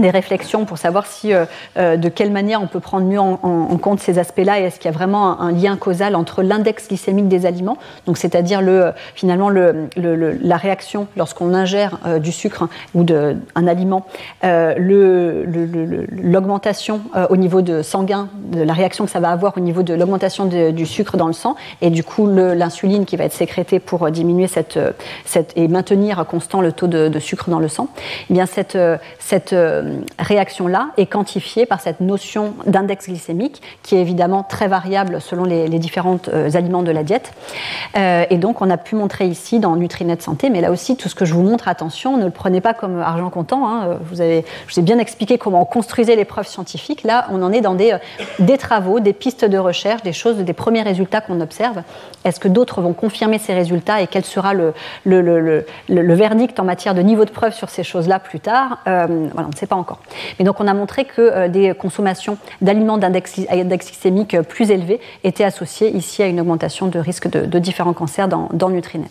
des 0.02 0.10
réflexions 0.10 0.66
pour 0.66 0.76
savoir 0.76 1.06
si, 1.06 1.32
euh, 1.32 1.46
euh, 1.78 1.96
de 1.96 2.10
quelle 2.10 2.30
manière 2.30 2.60
on 2.60 2.66
peut 2.66 2.80
prendre 2.80 3.06
mieux 3.06 3.20
en, 3.20 3.38
compte 3.80 4.00
ces 4.00 4.18
aspects-là 4.18 4.60
et 4.60 4.64
est-ce 4.64 4.78
qu'il 4.78 4.90
y 4.90 4.94
a 4.94 4.96
vraiment 4.96 5.40
un, 5.40 5.50
lien 5.50 5.76
causal 5.76 6.14
entre 6.14 6.42
l'index 6.42 6.88
glycémique 6.88 7.28
des 7.28 7.46
aliments, 7.46 7.78
donc 8.06 8.18
c'est-à-dire 8.18 8.60
le, 8.60 8.92
finalement 9.14 9.48
le, 9.48 9.88
la 9.96 10.56
réaction 10.56 11.06
lorsqu'on 11.16 11.54
ingère 11.54 11.98
euh, 12.06 12.18
du 12.18 12.32
sucre 12.32 12.68
ou 12.94 13.04
de, 13.04 13.36
un 13.54 13.66
aliment, 13.66 14.04
l'augmentation 14.42 17.00
au 17.30 17.36
niveau 17.36 17.62
de 17.62 17.82
sanguin, 17.82 18.28
de 18.50 18.62
la 18.62 18.72
réaction 18.72 19.04
que 19.04 19.10
ça 19.10 19.20
va 19.20 19.30
avoir 19.30 19.56
au 19.56 19.60
niveau 19.60 19.82
de 19.82 19.94
l'augmentation 19.94 20.46
du 20.46 20.86
sucre 20.86 21.16
dans 21.16 21.28
le 21.28 21.32
sang 21.32 21.54
et 21.80 21.90
du 21.90 22.04
coup 22.04 22.28
l'insuline 22.28 23.04
qui 23.04 23.16
va 23.16 23.24
être 23.24 23.32
sécrétée 23.32 23.78
pour 23.78 24.10
diminuer 24.10 24.48
cette, 24.48 24.78
cette, 25.24 25.52
et 25.56 25.68
maintenir 25.68 26.24
constant 26.26 26.60
le 26.60 26.72
taux 26.72 26.88
de, 26.88 27.18
sucre 27.18 27.50
dans 27.50 27.60
le 27.60 27.68
sang. 27.68 27.88
Eh 28.30 28.34
bien 28.34 28.46
cette, 28.46 28.78
cette 29.18 29.54
réaction-là 30.18 30.88
est 30.96 31.06
quantifiée 31.06 31.66
par 31.66 31.80
cette 31.80 32.00
notion 32.00 32.54
d'index 32.66 33.06
glycémique 33.06 33.62
qui 33.82 33.96
est 33.96 34.00
évidemment 34.00 34.42
très 34.42 34.68
variable 34.68 35.20
selon 35.20 35.44
les, 35.44 35.68
différents 35.78 36.18
aliments 36.54 36.82
de 36.82 36.90
la 36.90 37.02
diète. 37.02 37.32
et 37.96 38.36
donc 38.38 38.60
on 38.60 38.70
a 38.70 38.76
pu 38.76 38.94
montrer 38.94 39.26
ici 39.26 39.58
dans 39.58 39.74
Nutrinet 39.76 40.20
Santé, 40.20 40.50
mais 40.50 40.60
là 40.60 40.70
aussi 40.70 40.96
tout 40.96 41.08
ce 41.08 41.14
que 41.14 41.24
je 41.24 41.34
vous 41.34 41.42
montre, 41.42 41.68
attention, 41.68 42.16
ne 42.16 42.24
le 42.24 42.30
prenez 42.30 42.60
pas 42.60 42.74
comme 42.74 43.00
argent 43.00 43.30
comptant. 43.30 43.68
Hein. 43.68 43.98
Vous 44.02 44.20
avez, 44.20 44.44
je 44.66 44.74
vous 44.74 44.80
ai 44.80 44.82
bien 44.82 44.98
expliqué 44.98 45.38
comment 45.38 45.62
on 45.62 45.64
construisait 45.64 46.16
les 46.16 46.24
preuves 46.24 46.46
scientifiques. 46.46 47.02
Là, 47.02 47.26
on 47.30 47.42
en 47.42 47.52
est 47.52 47.60
dans 47.60 47.74
des, 47.74 47.96
des 48.38 48.58
travaux, 48.58 49.00
des 49.00 49.12
pistes 49.12 49.44
de 49.44 49.58
recherche, 49.58 50.02
des 50.02 50.12
choses, 50.12 50.36
des 50.36 50.52
premiers 50.52 50.82
résultats 50.82 51.20
qu'on 51.20 51.40
observe. 51.40 51.82
Est-ce 52.24 52.40
que 52.40 52.48
d'autres 52.48 52.80
vont 52.80 52.92
confirmer 52.92 53.38
ces 53.38 53.54
résultats 53.54 54.00
et 54.00 54.06
quel 54.06 54.24
sera 54.24 54.54
le, 54.54 54.74
le, 55.04 56.14
verdict 56.14 56.58
en 56.60 56.64
matière 56.64 56.94
de 56.94 57.00
niveau 57.00 57.24
de 57.24 57.30
preuve 57.30 57.54
sur 57.54 57.68
ces 57.70 57.82
choses-là 57.82 58.18
plus 58.18 58.40
tard? 58.40 58.78
Euh, 58.86 59.06
Voilà, 59.32 59.48
on 59.48 59.50
ne 59.50 59.56
sait 59.56 59.66
pas 59.66 59.76
encore. 59.82 60.00
Mais 60.38 60.44
donc 60.44 60.60
on 60.60 60.66
a 60.66 60.74
montré 60.74 61.04
que 61.04 61.20
euh, 61.20 61.48
des 61.48 61.74
consommations 61.74 62.38
d'aliments 62.60 62.98
d'index 62.98 63.36
glycémique 63.36 64.40
plus 64.42 64.70
élevés 64.70 65.00
étaient 65.24 65.44
associées 65.44 65.90
ici 65.94 66.22
à 66.22 66.26
une 66.26 66.40
augmentation 66.40 66.86
de 66.86 66.98
risque 66.98 67.28
de, 67.28 67.58
différents 67.58 67.92
cancers 67.92 68.28
dans, 68.28 68.48
dans 68.52 68.70
Nutrinet. 68.70 69.08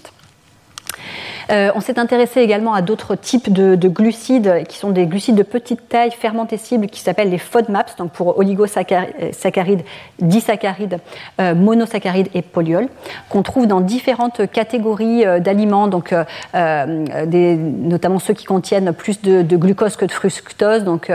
Euh, 1.52 1.72
on 1.76 1.82
s'est 1.82 2.00
intéressé 2.00 2.42
également 2.42 2.74
à 2.74 2.82
d'autres 2.82 3.16
types 3.16 3.52
de, 3.52 3.88
glucides 3.88 4.64
qui 4.68 4.78
sont 4.78 4.92
des 4.92 5.06
glucides 5.06 5.36
de 5.36 5.44
petite 5.44 5.90
taille 5.90 6.12
fermentescibles 6.12 6.88
qui 6.88 7.02
s'appellent 7.02 7.30
les 7.30 7.38
FODMAPs, 7.38 7.98
donc 7.98 8.12
pour 8.12 8.38
oligosaccharides, 8.38 9.84
disaccharides, 10.20 11.00
euh, 11.40 11.56
monosaccharides 11.56 12.30
et 12.34 12.42
polyols, 12.42 12.88
qu'on 13.30 13.42
trouve 13.42 13.68
dans 13.68 13.82
différentes 13.82 14.50
catégories 14.52 15.26
euh, 15.26 15.40
d'aliments, 15.40 15.88
donc 15.88 16.14
notamment 16.54 18.20
ceux 18.20 18.34
qui 18.34 18.46
contiennent 18.46 18.94
plus 18.94 19.22
de, 19.22 19.58
glucose 19.58 19.96
que 19.96 20.06
de 20.06 20.12
fructose, 20.12 20.84
donc 20.84 21.12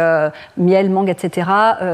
miel, 0.57 0.91
mangue, 0.91 1.09
etc. 1.09 1.49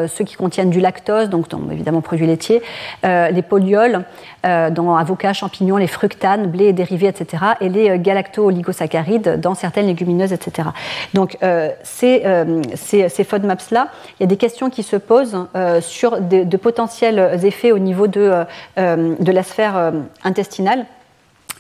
ceux 0.09 0.25
qui 0.25 0.37
contiennent 0.37 0.71
du 0.71 0.81
lactose, 0.81 1.29
donc 1.29 1.47
évidemment 1.71 2.01
produits 2.01 2.27
laitiers, 2.27 2.63
les 3.05 3.43
polyols, 3.43 4.05
dans 4.45 4.97
avocats, 4.97 5.33
champignons, 5.33 5.77
les 5.77 5.87
fructanes, 5.87 6.47
blé 6.47 6.67
et 6.67 6.73
dérivés, 6.73 7.09
etc. 7.09 7.45
et 7.61 7.69
les 7.69 7.82
galactoses 7.99 8.47
oligosaccharides 8.47 9.41
dans 9.41 9.55
certaines 9.55 9.87
légumineuses, 9.87 10.33
etc. 10.33 10.69
Donc 11.15 11.39
euh, 11.43 11.71
ces, 11.83 12.23
euh, 12.25 12.63
ces, 12.75 13.09
ces, 13.09 13.25
FODMAPs-là, 13.25 13.89
il 14.19 14.23
y 14.23 14.25
a 14.25 14.27
des 14.27 14.37
questions 14.37 14.71
qui 14.71 14.83
se 14.83 14.97
posent 14.97 15.47
euh, 15.55 15.81
sur 15.81 16.21
de, 16.21 16.57
potentiels 16.57 17.41
effets 17.45 17.73
au 17.73 17.79
niveau 17.79 18.07
de, 18.07 18.45
de 18.77 19.33
la 19.33 19.43
sphère 19.43 19.93
intestinale. 20.23 20.87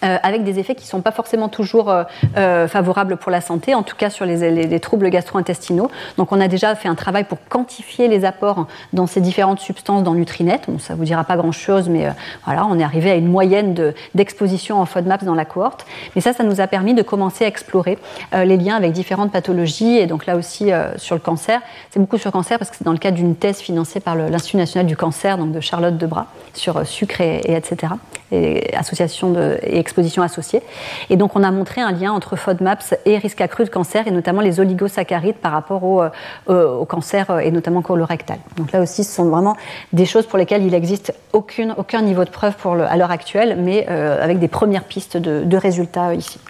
Euh, 0.04 0.18
avec 0.24 0.42
des 0.42 0.58
effets 0.58 0.74
qui 0.74 0.84
ne 0.84 0.88
sont 0.88 1.00
pas 1.00 1.12
forcément 1.12 1.48
toujours 1.48 1.88
euh, 1.88 2.02
euh, 2.36 2.66
favorables 2.66 3.16
pour 3.16 3.30
la 3.30 3.40
santé, 3.40 3.72
en 3.76 3.84
tout 3.84 3.94
cas 3.94 4.10
sur 4.10 4.24
les, 4.24 4.80
troubles 4.80 5.08
gastro-intestinaux. 5.10 5.90
Donc 6.18 6.32
on 6.32 6.40
a 6.40 6.48
déjà 6.48 6.74
fait 6.74 6.88
un 6.88 6.96
travail 6.96 7.22
pour 7.22 7.38
quantifier 7.48 8.08
les 8.08 8.24
apports 8.24 8.66
dans 8.92 9.06
ces 9.06 9.20
différentes 9.20 9.60
substances 9.60 10.02
dans 10.02 10.14
Nutrinet. 10.14 10.60
Bon, 10.66 10.80
ça 10.80 10.94
ne 10.94 10.98
vous 10.98 11.04
dira 11.04 11.22
pas 11.22 11.36
grand-chose, 11.36 11.88
mais 11.88 12.08
voilà, 12.44 12.66
on 12.66 12.80
est 12.80 12.82
arrivé 12.82 13.12
à 13.12 13.14
une 13.14 13.28
moyenne 13.28 13.94
d'exposition 14.14 14.80
en 14.80 14.86
FODMAPs 14.86 15.22
dans 15.24 15.36
la 15.36 15.44
cohorte. 15.44 15.86
Mais 16.16 16.20
ça, 16.20 16.32
ça 16.32 16.42
nous 16.42 16.60
a 16.60 16.66
permis 16.66 16.94
de 16.94 17.02
commencer 17.02 17.44
à 17.44 17.48
explorer 17.48 17.98
les 18.32 18.56
liens 18.56 18.74
avec 18.74 18.92
différentes 18.92 19.30
pathologies. 19.30 19.98
Et 19.98 20.06
donc 20.06 20.26
là 20.26 20.36
aussi, 20.36 20.70
sur 20.96 21.14
le 21.14 21.20
cancer, 21.20 21.60
c'est 21.90 22.00
beaucoup 22.00 22.18
sur 22.18 22.32
cancer 22.32 22.58
parce 22.58 22.70
que 22.70 22.76
c'est 22.76 22.84
dans 22.84 22.92
le 22.92 22.98
cadre 22.98 23.16
d'une 23.16 23.36
thèse 23.36 23.58
financée 23.58 24.00
par 24.00 24.16
l'Institut 24.16 24.56
national 24.56 24.86
du 24.86 24.96
cancer, 24.96 25.38
donc 25.38 25.52
de 25.52 25.60
Charlotte 25.60 25.96
Debras, 25.96 26.26
sur 26.54 26.84
sucre 26.86 27.20
et, 27.20 27.40
etc. 27.46 27.92
Et 28.32 28.74
association 28.74 29.30
de, 29.30 29.58
et 29.62 29.78
exposition 29.92 30.22
associée. 30.22 30.62
Et 31.10 31.16
donc, 31.16 31.36
on 31.36 31.42
a 31.42 31.50
montré 31.50 31.82
un 31.82 31.92
lien 31.92 32.12
entre 32.12 32.36
FODMAPS 32.36 32.94
et 33.04 33.18
risque 33.18 33.42
accru 33.42 33.64
de 33.64 33.68
cancer, 33.68 34.08
et 34.08 34.10
notamment 34.10 34.40
les 34.40 34.58
oligosaccharides 34.58 35.36
par 35.36 35.52
rapport 35.52 35.84
au, 35.84 36.02
euh, 36.02 36.78
au 36.78 36.86
cancer, 36.86 37.30
euh, 37.30 37.38
et 37.40 37.50
notamment 37.50 37.82
colorectal. 37.82 38.38
Donc 38.56 38.72
là 38.72 38.80
aussi, 38.80 39.04
ce 39.04 39.12
sont 39.12 39.28
vraiment 39.28 39.56
des 39.92 40.06
choses 40.06 40.26
pour 40.26 40.38
lesquelles 40.38 40.62
il 40.62 40.72
n'existe 40.72 41.14
aucun 41.32 42.02
niveau 42.02 42.24
de 42.24 42.30
preuve 42.30 42.56
pour 42.56 42.72
à 42.72 42.96
l'heure 42.96 43.10
actuelle, 43.10 43.56
mais 43.58 43.86
euh, 43.90 44.22
avec 44.22 44.38
des 44.38 44.48
premières 44.48 44.84
pistes 44.84 45.18
de, 45.18 45.56
résultats 45.56 46.14
ici. 46.14 46.40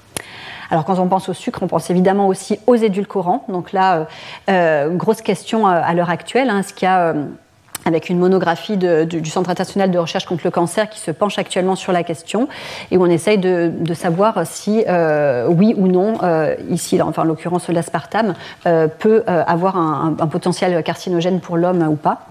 Alors 0.70 0.84
quand 0.84 0.98
on 0.98 1.08
pense 1.08 1.28
au 1.28 1.34
sucre, 1.34 1.62
on 1.62 1.66
pense 1.66 1.90
évidemment 1.90 2.28
aussi 2.28 2.58
aux 2.66 2.76
édulcorants. 2.76 3.44
Donc 3.48 3.72
là, 3.72 4.06
grosse 4.90 5.20
question 5.20 5.66
à 5.66 5.92
l'heure 5.92 6.08
actuelle. 6.08 6.48
Hein, 6.48 6.62
ce 6.62 6.72
qu'il 6.72 6.86
y 6.86 6.90
a 6.90 7.14
avec 7.84 8.08
une 8.08 8.18
monographie 8.18 8.76
du 8.76 9.30
Centre 9.30 9.50
international 9.50 9.90
de 9.90 9.98
recherche 9.98 10.26
contre 10.26 10.42
le 10.44 10.50
cancer 10.50 10.88
qui 10.88 11.00
se 11.00 11.10
penche 11.10 11.38
actuellement 11.38 11.76
sur 11.76 11.92
la 11.92 12.02
question 12.02 12.48
et 12.90 12.96
où 12.96 13.02
on 13.02 13.06
essaye 13.06 13.38
de, 13.38 13.72
savoir 13.94 14.46
si, 14.46 14.84
euh, 14.88 15.46
oui 15.48 15.74
ou 15.76 15.86
non, 15.86 16.14
euh, 16.22 16.54
ici, 16.70 17.00
enfin, 17.00 17.22
en 17.22 17.24
l'occurrence 17.24 17.68
l'aspartame, 17.68 18.34
euh, 18.66 18.88
peut 18.88 19.24
avoir 19.26 19.76
un, 19.76 20.12
potentiel 20.30 20.82
carcinogène 20.82 21.40
pour 21.40 21.56
l'homme 21.56 21.82
ou 21.88 21.96
pas. 21.96 22.26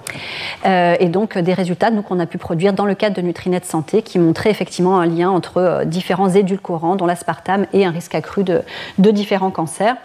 et 0.65 1.09
donc 1.09 1.37
des 1.37 1.53
résultats 1.53 1.91
qu'on 1.91 2.19
a 2.19 2.25
pu 2.25 2.37
produire 2.37 2.73
dans 2.73 2.85
le 2.85 2.95
cadre 2.95 3.15
de 3.15 3.21
Nutrinet 3.21 3.61
Santé 3.63 4.01
qui 4.01 4.19
montraient 4.19 4.49
effectivement 4.49 4.99
un 4.99 5.05
lien 5.05 5.29
entre 5.29 5.83
différents 5.85 6.29
édulcorants, 6.29 6.95
dont 6.95 7.05
l'aspartame, 7.05 7.65
et 7.73 7.85
un 7.85 7.91
risque 7.91 8.15
accru 8.15 8.43
de, 8.43 8.61
de 8.97 9.11
différents 9.11 9.51
cancers 9.51 9.95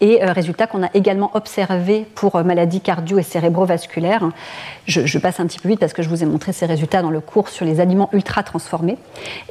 et 0.00 0.22
euh, 0.22 0.32
résultat 0.32 0.66
qu'on 0.66 0.82
a 0.82 0.90
également 0.94 1.30
observé 1.34 2.06
pour 2.14 2.36
euh, 2.36 2.42
maladies 2.42 2.80
cardio- 2.80 3.18
et 3.18 3.22
cérébrovasculaires. 3.22 4.28
Je, 4.86 5.18
passe 5.18 5.40
un 5.40 5.46
petit 5.46 5.58
peu 5.58 5.68
vite 5.68 5.80
parce 5.80 5.92
que 5.92 6.02
je 6.02 6.08
vous 6.08 6.22
ai 6.22 6.26
montré 6.26 6.52
ces 6.52 6.66
résultats 6.66 7.02
dans 7.02 7.10
le 7.10 7.20
cours 7.20 7.48
sur 7.48 7.64
les 7.64 7.80
aliments 7.80 8.10
ultra 8.12 8.42
transformés. 8.42 8.98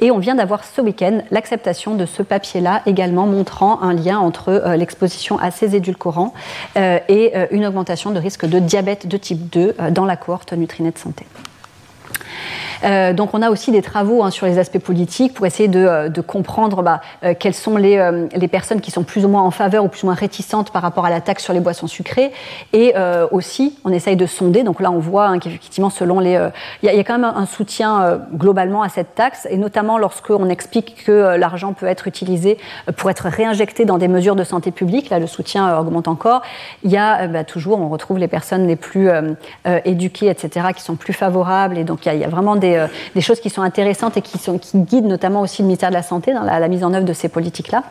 Et 0.00 0.10
on 0.10 0.18
vient 0.18 0.34
d'avoir 0.34 0.64
ce 0.64 0.80
week-end 0.80 1.22
l'acceptation 1.30 1.94
de 1.94 2.06
ce 2.06 2.22
papier-là 2.22 2.82
également 2.86 3.26
montrant 3.26 3.82
un 3.82 3.92
lien 3.92 4.18
entre 4.18 4.50
euh, 4.50 4.76
l'exposition 4.76 5.38
à 5.38 5.50
ces 5.50 5.74
édulcorants 5.74 6.32
et 6.76 7.32
une 7.50 7.66
augmentation 7.66 8.10
de 8.10 8.18
risque 8.18 8.46
de 8.46 8.58
diabète 8.58 9.06
de 9.06 9.16
type 9.16 9.48
2 9.50 9.76
dans 9.90 10.04
la 10.04 10.16
cohorte 10.16 10.52
Nutrinet 10.52 10.92
Santé. 10.96 11.26
Euh, 12.86 13.12
donc 13.12 13.30
on 13.34 13.42
a 13.42 13.50
aussi 13.50 13.72
des 13.72 13.82
travaux 13.82 14.22
hein, 14.22 14.30
sur 14.30 14.46
les 14.46 14.58
aspects 14.58 14.78
politiques 14.78 15.34
pour 15.34 15.46
essayer 15.46 15.68
de, 15.68 15.80
euh, 15.80 16.22
comprendre 16.26 16.82
bah, 16.82 17.00
euh, 17.24 17.34
quelles 17.38 17.54
sont 17.54 17.76
les, 17.76 17.96
personnes 18.50 18.80
qui 18.80 18.90
sont 18.90 19.02
plus 19.02 19.24
ou 19.24 19.28
moins 19.28 19.42
en 19.42 19.50
faveur 19.50 19.84
ou 19.84 19.88
plus 19.88 20.04
ou 20.04 20.06
moins 20.06 20.14
réticentes 20.14 20.70
par 20.70 20.82
rapport 20.82 21.04
à 21.04 21.10
la 21.10 21.20
taxe 21.20 21.42
sur 21.42 21.52
les 21.52 21.60
boissons 21.60 21.86
sucrées. 21.86 22.32
Et 22.72 22.94
aussi, 23.32 23.76
on 23.84 23.90
essaye 23.90 24.16
de 24.16 24.26
sonder. 24.26 24.62
Donc 24.62 24.80
là, 24.80 24.90
on 24.90 24.98
voit 24.98 25.26
hein, 25.26 25.38
qu'effectivement, 25.38 25.90
selon 25.90 26.20
les... 26.20 26.40
Il 26.82 26.90
y, 26.90 26.98
a 26.98 27.04
quand 27.04 27.18
même 27.18 27.24
un 27.24 27.46
soutien 27.46 28.20
globalement 28.32 28.82
à 28.82 28.88
cette 28.88 29.14
taxe, 29.14 29.46
et 29.50 29.56
notamment 29.56 29.98
lorsqu'on 29.98 30.48
explique 30.48 31.04
que 31.04 31.36
l'argent 31.36 31.72
peut 31.72 31.86
être 31.86 32.06
utilisé 32.06 32.58
pour 32.96 33.10
être 33.10 33.26
réinjecté 33.28 33.84
dans 33.84 33.98
des 33.98 34.08
mesures 34.08 34.36
de 34.36 34.44
santé 34.44 34.70
publique. 34.70 35.10
Là, 35.10 35.18
le 35.18 35.26
soutien 35.26 35.76
augmente 35.78 36.08
encore. 36.08 36.42
Il 36.84 36.90
y 36.90 36.96
a 36.96 37.26
bah, 37.26 37.44
toujours, 37.44 37.80
on 37.80 37.88
retrouve 37.88 38.18
les 38.18 38.28
personnes 38.28 38.66
les 38.66 38.76
plus 38.76 39.10
éduquées, 39.84 40.28
etc., 40.28 40.68
qui 40.74 40.82
sont 40.82 40.96
plus 40.96 41.14
favorables. 41.14 41.76
Et 41.78 41.84
donc, 41.84 42.06
il 42.06 42.18
y 42.18 42.24
a, 42.24 42.28
vraiment 42.28 42.56
des 42.56 42.75
euh, 42.76 42.86
des, 43.14 43.20
choses 43.20 43.40
qui 43.40 43.50
sont 43.50 43.62
intéressantes 43.62 44.16
et 44.16 44.22
qui, 44.22 44.38
guident 44.74 45.06
notamment 45.06 45.40
aussi 45.40 45.62
le 45.62 45.66
ministère 45.66 45.90
de 45.90 45.94
la 45.94 46.02
Santé 46.02 46.32
dans 46.32 46.42
la, 46.42 46.68
mise 46.68 46.84
en 46.84 46.92
œuvre 46.94 47.04
de 47.04 47.12
ces 47.12 47.28
politiques-là. 47.28 47.82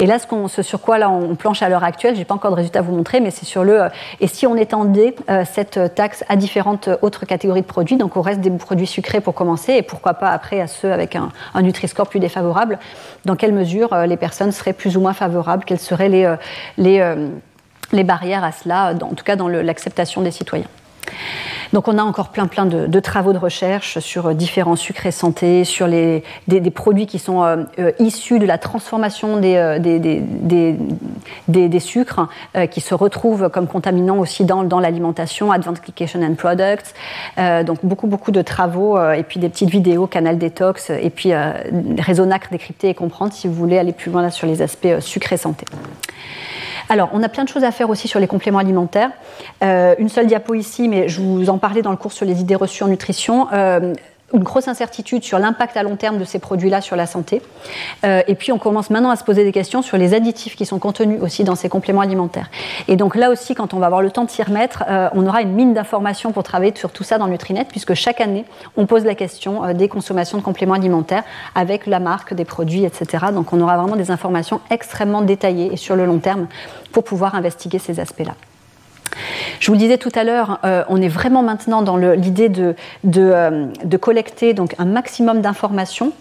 Et 0.00 0.06
là, 0.06 0.18
ce, 0.18 0.62
sur 0.62 0.80
quoi 0.80 0.98
là, 0.98 1.10
on 1.10 1.34
planche 1.34 1.62
à 1.62 1.68
l'heure 1.68 1.84
actuelle, 1.84 2.14
je 2.14 2.20
n'ai 2.20 2.24
pas 2.24 2.34
encore 2.34 2.50
de 2.50 2.56
résultats 2.56 2.80
à 2.80 2.82
vous 2.82 2.94
montrer, 2.94 3.20
mais 3.20 3.30
c'est 3.30 3.44
sur 3.44 3.64
le 3.64 3.82
euh, 3.82 3.88
et 4.20 4.26
si 4.26 4.46
on 4.46 4.56
étendait 4.56 5.14
euh, 5.30 5.44
cette 5.50 5.94
taxe 5.94 6.24
à 6.28 6.36
différentes 6.36 6.88
autres 7.02 7.26
catégories 7.26 7.62
de 7.62 7.66
produits, 7.66 7.96
donc 7.96 8.16
au 8.16 8.22
reste 8.22 8.40
des 8.40 8.50
produits 8.50 8.86
sucrés 8.86 9.20
pour 9.20 9.34
commencer, 9.34 9.72
et 9.74 9.82
pourquoi 9.82 10.14
pas 10.14 10.30
après 10.30 10.60
à 10.60 10.66
ceux 10.66 10.92
avec 10.92 11.16
un, 11.16 11.30
un 11.54 11.62
Nutri-Score 11.62 12.08
plus 12.08 12.20
défavorable, 12.20 12.78
dans 13.24 13.36
quelle 13.36 13.52
mesure 13.52 13.94
les 14.06 14.16
personnes 14.16 14.52
seraient 14.52 14.72
plus 14.72 14.96
ou 14.96 15.00
moins 15.00 15.12
favorables, 15.12 15.64
quelles 15.64 15.80
seraient 15.80 16.08
les, 16.08 16.34
les, 16.78 17.14
les 17.92 18.04
barrières 18.04 18.44
à 18.44 18.52
cela, 18.52 18.94
en 19.00 19.14
tout 19.14 19.24
cas 19.24 19.36
dans 19.36 19.48
l'acceptation 19.48 20.22
des 20.22 20.30
citoyens? 20.30 20.68
Donc 21.72 21.88
on 21.88 21.98
a 21.98 22.02
encore 22.02 22.28
plein 22.28 22.46
plein 22.46 22.66
de, 22.66 23.00
travaux 23.00 23.32
de 23.32 23.38
recherche 23.38 23.98
sur 23.98 24.26
euh, 24.26 24.34
différents 24.34 24.76
sucres 24.76 25.06
et 25.06 25.10
santé, 25.10 25.64
sur 25.64 25.86
les, 25.86 26.22
des, 26.48 26.70
produits 26.70 27.06
qui 27.06 27.18
sont 27.18 27.42
euh, 27.42 27.64
euh, 27.78 27.92
issus 27.98 28.38
de 28.38 28.46
la 28.46 28.58
transformation 28.58 29.38
des, 29.38 29.78
des, 31.48 31.80
sucres 31.80 32.28
qui 32.70 32.80
se 32.80 32.94
retrouvent 32.94 33.48
comme 33.50 33.66
contaminants 33.66 34.18
aussi 34.18 34.44
dans, 34.44 34.62
dans 34.62 34.80
l'alimentation, 34.80 35.52
Advanced 35.52 35.82
Glycation 35.84 36.22
and 36.22 36.34
Products. 36.34 36.94
donc 37.64 37.84
beaucoup 37.84 38.06
beaucoup 38.06 38.30
de 38.30 38.42
travaux 38.42 38.98
et 39.12 39.22
puis 39.22 39.40
des 39.40 39.48
petites 39.48 39.70
vidéos, 39.70 40.06
Canal 40.06 40.38
Detox 40.38 40.90
et 40.90 41.10
puis 41.10 41.32
réseau 41.98 42.26
NACRE 42.26 42.48
décrypter 42.50 42.88
et 42.88 42.94
comprendre 42.94 43.32
si 43.32 43.46
vous 43.48 43.54
voulez 43.54 43.78
aller 43.78 43.92
plus 43.92 44.10
loin 44.10 44.22
là 44.22 44.30
sur 44.30 44.46
les 44.46 44.62
aspects 44.62 45.00
sucre 45.00 45.32
et 45.32 45.36
santé. 45.36 45.66
Alors, 46.88 47.10
on 47.12 47.22
a 47.22 47.28
plein 47.28 47.44
de 47.44 47.48
choses 47.48 47.64
à 47.64 47.72
faire 47.72 47.90
aussi 47.90 48.06
sur 48.06 48.20
les 48.20 48.28
compléments 48.28 48.58
alimentaires. 48.58 49.10
Euh, 49.62 49.94
une 49.98 50.08
seule 50.08 50.26
diapo 50.26 50.54
ici, 50.54 50.88
mais 50.88 51.08
je 51.08 51.20
vous 51.20 51.48
en 51.50 51.58
parlais 51.58 51.82
dans 51.82 51.90
le 51.90 51.96
cours 51.96 52.12
sur 52.12 52.26
les 52.26 52.40
idées 52.40 52.54
reçues 52.54 52.82
en 52.82 52.88
nutrition. 52.88 53.48
Euh, 53.52 53.94
une 54.34 54.42
grosse 54.42 54.66
incertitude 54.66 55.22
sur 55.22 55.38
l'impact 55.38 55.76
à 55.76 55.84
long 55.84 55.94
terme 55.94 56.18
de 56.18 56.24
ces 56.24 56.40
produits-là 56.40 56.80
sur 56.80 56.96
la 56.96 57.06
santé. 57.06 57.40
Euh, 58.04 58.22
et 58.26 58.34
puis 58.34 58.50
on 58.50 58.58
commence 58.58 58.90
maintenant 58.90 59.10
à 59.10 59.16
se 59.16 59.22
poser 59.22 59.44
des 59.44 59.52
questions 59.52 59.82
sur 59.82 59.96
les 59.98 60.14
additifs 60.14 60.56
qui 60.56 60.66
sont 60.66 60.80
contenus 60.80 61.22
aussi 61.22 61.44
dans 61.44 61.54
ces 61.54 61.68
compléments 61.68 62.00
alimentaires. 62.00 62.50
Et 62.88 62.96
donc 62.96 63.14
là 63.14 63.30
aussi, 63.30 63.54
quand 63.54 63.72
on 63.72 63.78
va 63.78 63.86
avoir 63.86 64.02
le 64.02 64.10
temps 64.10 64.24
de 64.24 64.30
s'y 64.30 64.42
remettre, 64.42 64.82
on 65.12 65.24
aura 65.28 65.42
une 65.42 65.52
mine 65.52 65.74
d'informations 65.74 66.32
pour 66.32 66.42
travailler 66.42 66.72
sur 66.74 66.90
tout 66.90 67.04
ça 67.04 67.18
dans 67.18 67.28
Nutrinet, 67.28 67.66
puisque 67.68 67.94
chaque 67.94 68.20
année, 68.20 68.44
on 68.76 68.86
pose 68.86 69.04
la 69.04 69.14
question 69.14 69.72
des 69.72 69.86
consommations 69.86 70.38
de 70.38 70.42
compléments 70.42 70.74
alimentaires 70.74 71.22
avec 71.54 71.86
la 71.86 72.00
marque 72.00 72.34
des 72.34 72.44
produits, 72.44 72.84
etc. 72.84 73.26
Donc 73.32 73.52
on 73.52 73.60
aura 73.60 73.76
vraiment 73.76 73.94
des 73.94 74.10
informations 74.10 74.60
extrêmement 74.70 75.22
détaillées 75.22 75.72
et 75.72 75.76
sur 75.76 75.94
le 75.94 76.04
long 76.04 76.18
terme 76.18 76.48
pour 76.90 77.04
pouvoir 77.04 77.36
investiguer 77.36 77.78
ces 77.78 78.00
aspects-là. 78.00 78.34
Je 79.60 79.66
vous 79.68 79.72
le 79.72 79.78
disais 79.78 79.98
tout 79.98 80.12
à 80.14 80.24
l'heure, 80.24 80.60
on 80.88 81.00
est 81.00 81.08
vraiment 81.08 81.42
maintenant 81.42 81.82
dans 81.82 81.96
l'idée 81.96 82.48
de, 82.48 82.74
de, 83.04 83.96
collecter 83.96 84.54
donc 84.54 84.74
un 84.78 84.84
maximum 84.84 85.40
d'informations 85.40 86.12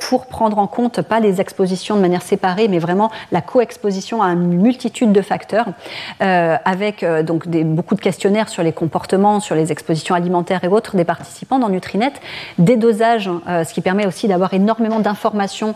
pour 0.00 0.26
prendre 0.26 0.58
en 0.58 0.66
compte 0.66 1.02
pas 1.02 1.20
les 1.20 1.40
expositions 1.40 1.96
de 1.96 2.00
manière 2.00 2.22
séparée, 2.22 2.68
mais 2.68 2.78
vraiment 2.78 3.10
la 3.30 3.40
coexposition 3.40 4.22
à 4.22 4.28
une 4.28 4.60
multitude 4.60 5.12
de 5.12 5.20
facteurs, 5.20 5.66
avec 6.20 7.04
donc 7.24 7.46
beaucoup 7.48 7.94
de 7.94 8.00
questionnaires 8.00 8.48
sur 8.48 8.62
les 8.62 8.72
comportements, 8.72 9.40
sur 9.40 9.54
les 9.54 9.72
expositions 9.72 10.14
alimentaires 10.14 10.64
et 10.64 10.68
autres 10.68 10.96
des 10.96 11.04
participants 11.04 11.58
dans 11.58 11.68
Nutrinet, 11.68 12.12
des 12.58 12.76
dosages, 12.76 13.30
ce 13.46 13.72
qui 13.72 13.80
permet 13.80 14.06
aussi 14.06 14.28
d'avoir 14.28 14.54
énormément 14.54 15.00
d'informations 15.00 15.74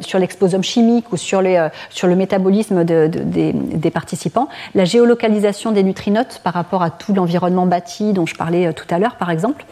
sur 0.00 0.18
l'exposome 0.18 0.62
chimique 0.62 1.12
ou 1.12 1.16
sur, 1.16 1.40
le 1.42 2.16
métabolisme 2.16 2.84
de, 2.84 3.06
des, 3.06 3.52
des, 3.52 3.90
participants, 3.90 4.48
la 4.74 4.84
géolocalisation 4.84 5.72
des 5.72 5.83
nutrinotes 5.84 6.40
par 6.42 6.54
rapport 6.54 6.82
à 6.82 6.90
tout 6.90 7.14
l'environnement 7.14 7.66
bâti 7.66 8.12
dont 8.12 8.26
je 8.26 8.34
parlais 8.34 8.72
tout 8.72 8.86
à 8.90 8.98
l'heure, 8.98 9.16
par 9.16 9.30
exemple, 9.30 9.64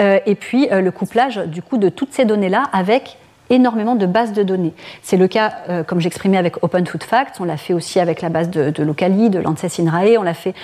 et 0.00 0.34
puis 0.34 0.68
le 0.70 0.90
couplage 0.90 1.36
du 1.36 1.62
coup 1.62 1.78
de 1.78 1.88
toutes 1.88 2.12
ces 2.12 2.24
données-là 2.24 2.64
avec 2.72 3.18
énormément 3.50 3.94
de 3.94 4.06
bases 4.06 4.32
de 4.32 4.42
données. 4.42 4.74
C'est 5.02 5.16
le 5.16 5.28
cas, 5.28 5.52
euh, 5.68 5.82
comme 5.82 6.00
j'exprimais 6.00 6.36
avec 6.36 6.62
Open 6.62 6.86
Food 6.86 7.02
Facts, 7.02 7.36
on 7.40 7.44
l'a 7.44 7.56
fait 7.56 7.74
aussi 7.74 8.00
avec 8.00 8.22
la 8.22 8.28
base 8.28 8.50
de, 8.50 8.82
Locali, 8.82 9.30
de 9.30 9.38
l'ANSES 9.38 9.80
INRAE, 9.80 10.18
on, 10.18 10.34
fait, 10.34 10.54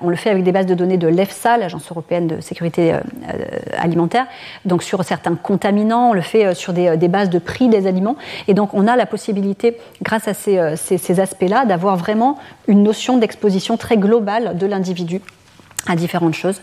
on 0.00 0.08
le 0.08 0.16
fait 0.16 0.30
avec 0.30 0.44
des 0.44 0.52
bases 0.52 0.66
de 0.66 0.74
données 0.74 0.98
de 0.98 1.08
l'EFSA, 1.08 1.56
l'Agence 1.56 1.90
européenne 1.90 2.26
de 2.26 2.40
sécurité 2.40 2.92
euh, 2.92 2.98
euh, 2.98 3.44
alimentaire, 3.78 4.26
donc 4.64 4.82
sur 4.82 5.02
certains 5.04 5.34
contaminants, 5.34 6.10
on 6.10 6.12
le 6.12 6.20
fait 6.20 6.54
sur 6.54 6.72
des, 6.72 6.96
des, 6.96 7.08
bases 7.08 7.30
de 7.30 7.38
prix 7.38 7.68
des 7.68 7.86
aliments, 7.86 8.16
et 8.48 8.54
donc 8.54 8.74
on 8.74 8.86
a 8.86 8.96
la 8.96 9.06
possibilité, 9.06 9.76
grâce 10.02 10.28
à 10.28 10.34
ces, 10.34 10.76
ces, 10.76 10.98
ces 10.98 11.20
aspects-là, 11.20 11.64
d'avoir 11.64 11.96
vraiment 11.96 12.38
une 12.68 12.82
notion 12.82 13.16
d'exposition 13.18 13.76
très 13.76 13.96
globale 13.96 14.56
de 14.56 14.66
l'individu 14.66 15.20
à 15.86 15.96
différentes 15.96 16.34
choses, 16.34 16.60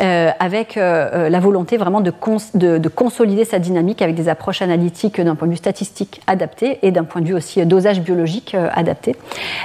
euh, 0.00 0.30
avec 0.38 0.76
euh, 0.76 1.08
euh, 1.12 1.28
la 1.28 1.40
volonté 1.40 1.76
vraiment 1.76 2.00
de, 2.00 2.12
de, 2.54 2.78
de, 2.78 2.88
consolider 2.88 3.44
sa 3.44 3.58
dynamique 3.58 4.02
avec 4.02 4.14
des 4.14 4.28
approches 4.28 4.62
analytiques 4.62 5.20
d'un 5.20 5.34
point 5.34 5.46
de 5.46 5.52
vue 5.52 5.58
statistique 5.58 6.20
adapté 6.26 6.78
et 6.82 6.90
d'un 6.90 7.04
point 7.04 7.20
de 7.20 7.26
vue 7.26 7.34
aussi 7.34 7.64
dosage 7.66 8.00
biologique 8.00 8.56
adapté, 8.72 9.16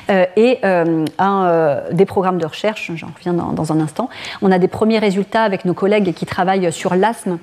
et 0.10 0.60
des 0.62 2.06
programmes 2.06 2.38
de 2.38 2.46
recherche, 2.46 2.92
j'en 2.96 3.08
reviens 3.16 3.34
dans, 3.34 3.72
un 3.72 3.80
instant. 3.80 4.10
On 4.42 4.52
a 4.52 4.60
des 4.60 4.68
premiers 4.68 5.00
résultats 5.00 5.44
avec 5.44 5.66
nos 5.66 5.74
collègues 5.74 6.14
qui 6.14 6.26
travaillent 6.26 6.72
sur 6.72 6.96
l'asthme 6.96 7.38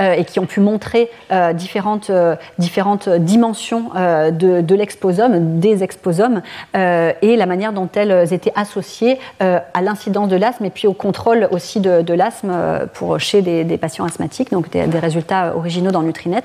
et 0.00 0.24
qui 0.24 0.40
ont 0.40 0.46
pu 0.46 0.60
montrer 0.60 1.10
différentes, 1.54 2.10
différentes 2.58 3.08
dimensions 3.08 3.90
de, 3.94 4.60
de 4.60 4.74
l'exposome, 4.74 5.60
des 5.60 5.82
exposomes, 5.82 6.42
et 6.74 7.36
la 7.36 7.46
manière 7.46 7.72
dont 7.72 7.88
elles 7.94 8.32
étaient 8.32 8.52
associées 8.56 9.18
à 9.40 9.82
l'incidence 9.82 10.28
de 10.28 10.36
l'asthme 10.36 10.64
et 10.64 10.70
puis 10.70 10.86
au 10.86 10.92
contrôle 10.92 11.48
aussi 11.50 11.80
de, 11.80 12.14
l'asthme 12.14 12.50
euh, 12.52 12.86
pour, 12.92 13.18
chez 13.18 13.42
des, 13.42 13.76
patients 13.78 14.04
asthmatiques, 14.04 14.50
donc 14.50 14.70
des, 14.70 14.98
résultats 14.98 15.56
originaux 15.56 15.90
dans 15.90 16.02
Nutrinet. 16.02 16.44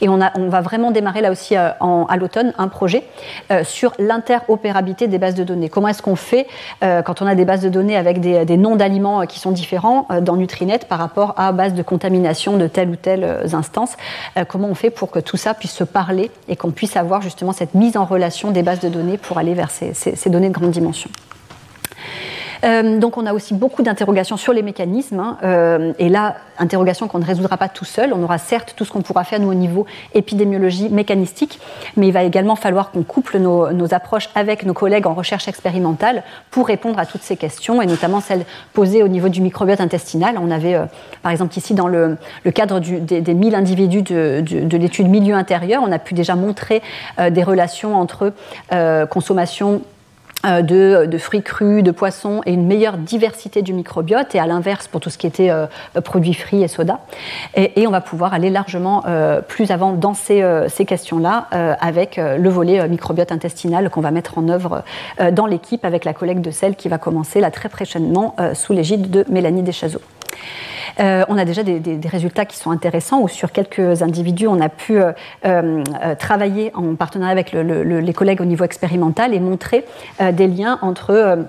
Et 0.00 0.08
on, 0.08 0.20
a, 0.20 0.32
on 0.36 0.48
va 0.48 0.60
vraiment 0.60 0.90
démarrer 0.90 1.20
là 1.20 1.30
aussi 1.30 1.56
euh, 1.56 1.70
à 1.80 2.16
l'automne 2.16 2.52
un 2.58 2.68
projet 2.68 3.04
euh, 3.50 3.64
sur 3.64 3.92
l'interopérabilité 3.98 5.06
des 5.06 5.18
bases 5.18 5.34
de 5.34 5.44
données. 5.44 5.68
Comment 5.68 5.88
est-ce 5.88 6.02
qu'on 6.02 6.16
fait 6.16 6.46
euh, 6.82 7.02
quand 7.02 7.22
on 7.22 7.26
a 7.26 7.34
des 7.34 7.44
bases 7.44 7.62
de 7.62 7.68
données 7.68 7.96
avec 7.96 8.20
des, 8.20 8.44
des 8.44 8.56
noms 8.56 8.76
d'aliments 8.76 9.26
qui 9.26 9.38
sont 9.38 9.52
différents 9.52 10.06
euh, 10.10 10.20
dans 10.20 10.36
Nutrinet 10.36 10.80
par 10.88 10.98
rapport 10.98 11.34
à 11.36 11.52
base 11.52 11.74
de 11.74 11.82
contamination 11.82 12.56
de 12.56 12.66
telle 12.74 12.90
ou 12.90 12.96
telle 12.96 13.24
instance. 13.52 13.96
Comment 14.48 14.68
on 14.68 14.74
fait 14.74 14.90
pour 14.90 15.10
que 15.10 15.20
tout 15.20 15.38
ça 15.38 15.54
puisse 15.54 15.72
se 15.72 15.84
parler 15.84 16.30
et 16.48 16.56
qu'on 16.56 16.70
puisse 16.70 16.96
avoir 16.96 17.22
justement 17.22 17.52
cette 17.52 17.74
mise 17.74 17.96
en 17.96 18.04
relation 18.04 18.50
des 18.50 18.62
bases 18.62 18.80
de 18.80 18.90
données 18.90 19.16
pour 19.16 19.38
aller 19.38 19.54
vers 19.54 19.70
ces 19.70 20.30
données 20.30 20.48
de 20.48 20.54
grande 20.54 20.72
dimension? 20.72 21.10
Euh, 22.64 22.98
donc 22.98 23.18
on 23.18 23.26
a 23.26 23.34
aussi 23.34 23.54
beaucoup 23.54 23.82
d'interrogations 23.82 24.36
sur 24.36 24.52
les 24.52 24.62
mécanismes. 24.62 25.20
Hein, 25.20 25.38
euh, 25.42 25.92
et 25.98 26.08
là, 26.08 26.36
interrogations 26.58 27.08
qu'on 27.08 27.18
ne 27.18 27.24
résoudra 27.24 27.56
pas 27.56 27.68
tout 27.68 27.84
seul. 27.84 28.12
On 28.14 28.22
aura 28.22 28.38
certes 28.38 28.74
tout 28.76 28.84
ce 28.84 28.92
qu'on 28.92 29.02
pourra 29.02 29.24
faire 29.24 29.40
nous 29.40 29.50
au 29.50 29.54
niveau 29.54 29.86
épidémiologie 30.14 30.88
mécanistique, 30.88 31.60
mais 31.96 32.08
il 32.08 32.12
va 32.12 32.22
également 32.22 32.56
falloir 32.56 32.90
qu'on 32.90 33.02
couple 33.02 33.38
nos, 33.38 33.94
approches 33.94 34.30
avec 34.34 34.64
nos 34.64 34.72
collègues 34.72 35.06
en 35.06 35.14
recherche 35.14 35.46
expérimentale 35.46 36.22
pour 36.50 36.66
répondre 36.66 36.98
à 36.98 37.06
toutes 37.06 37.22
ces 37.22 37.36
questions, 37.36 37.82
et 37.82 37.86
notamment 37.86 38.20
celles 38.20 38.44
posées 38.72 39.02
au 39.02 39.08
niveau 39.08 39.28
du 39.28 39.42
microbiote 39.42 39.80
intestinal. 39.80 40.36
On 40.40 40.50
avait, 40.50 40.74
euh, 40.74 40.84
par 41.22 41.32
exemple, 41.32 41.56
ici 41.58 41.74
dans 41.74 41.88
le, 41.88 42.16
cadre 42.54 42.80
des, 42.80 43.20
des 43.20 43.34
1000 43.34 43.54
individus 43.54 44.02
de, 44.02 44.40
de, 44.40 44.60
de 44.60 44.76
l'étude 44.76 45.08
milieu 45.08 45.34
intérieur, 45.34 45.82
on 45.86 45.92
a 45.92 45.98
pu 45.98 46.14
déjà 46.14 46.34
montrer 46.34 46.82
des 47.30 47.42
relations 47.42 47.96
entre 47.96 48.32
consommation 49.10 49.82
de, 50.44 51.06
de, 51.06 51.18
fruits 51.18 51.42
crus, 51.42 51.82
de 51.82 51.90
poissons 51.90 52.42
et 52.46 52.52
une 52.52 52.66
meilleure 52.66 52.98
diversité 52.98 53.62
du 53.62 53.72
microbiote, 53.72 54.34
et 54.34 54.38
à 54.38 54.46
l'inverse 54.46 54.88
pour 54.88 55.00
tout 55.00 55.10
ce 55.10 55.18
qui 55.18 55.26
était 55.26 55.50
euh, 55.50 55.66
produits 56.02 56.34
frits 56.34 56.62
et 56.62 56.68
soda. 56.68 57.00
Et, 57.54 57.86
on 57.86 57.90
va 57.90 58.00
pouvoir 58.00 58.34
aller 58.34 58.50
largement 58.50 59.04
euh, 59.06 59.40
plus 59.40 59.70
avant 59.70 59.92
dans 59.92 60.14
ces, 60.14 60.42
euh, 60.42 60.68
ces 60.68 60.84
questions-là 60.84 61.48
euh, 61.52 61.74
avec 61.80 62.16
le 62.16 62.48
volet 62.48 62.88
microbiote 62.88 63.32
intestinal 63.32 63.90
qu'on 63.90 64.00
va 64.00 64.10
mettre 64.10 64.38
en 64.38 64.48
œuvre 64.48 64.82
dans 65.32 65.46
l'équipe 65.46 65.84
avec 65.84 66.04
la 66.04 66.12
collecte 66.12 66.40
de 66.40 66.50
sel 66.50 66.76
qui 66.76 66.88
va 66.88 66.98
commencer 66.98 67.40
là 67.40 67.50
très 67.50 67.68
prochainement 67.68 68.36
sous 68.54 68.72
l'égide 68.72 69.10
de 69.10 69.24
Mélanie 69.28 69.62
Deschazeaux. 69.62 70.00
Euh, 71.00 71.24
on 71.28 71.36
a 71.38 71.44
déjà 71.44 71.62
des, 71.62 72.00
résultats 72.08 72.44
qui 72.44 72.56
sont 72.56 72.70
intéressants 72.70 73.20
où 73.20 73.28
sur 73.28 73.52
quelques 73.52 74.02
individus, 74.02 74.46
on 74.46 74.60
a 74.60 74.68
pu 74.68 74.98
euh, 74.98 75.12
euh, 75.44 75.82
travailler 76.18 76.70
en 76.74 76.94
partenariat 76.94 77.32
avec 77.32 77.52
le, 77.52 77.62
le, 77.62 78.00
les 78.00 78.12
collègues 78.12 78.40
au 78.40 78.44
niveau 78.44 78.64
expérimental 78.64 79.34
et 79.34 79.40
montrer 79.40 79.84
des 80.20 80.46
liens 80.46 80.78
entre 80.82 81.46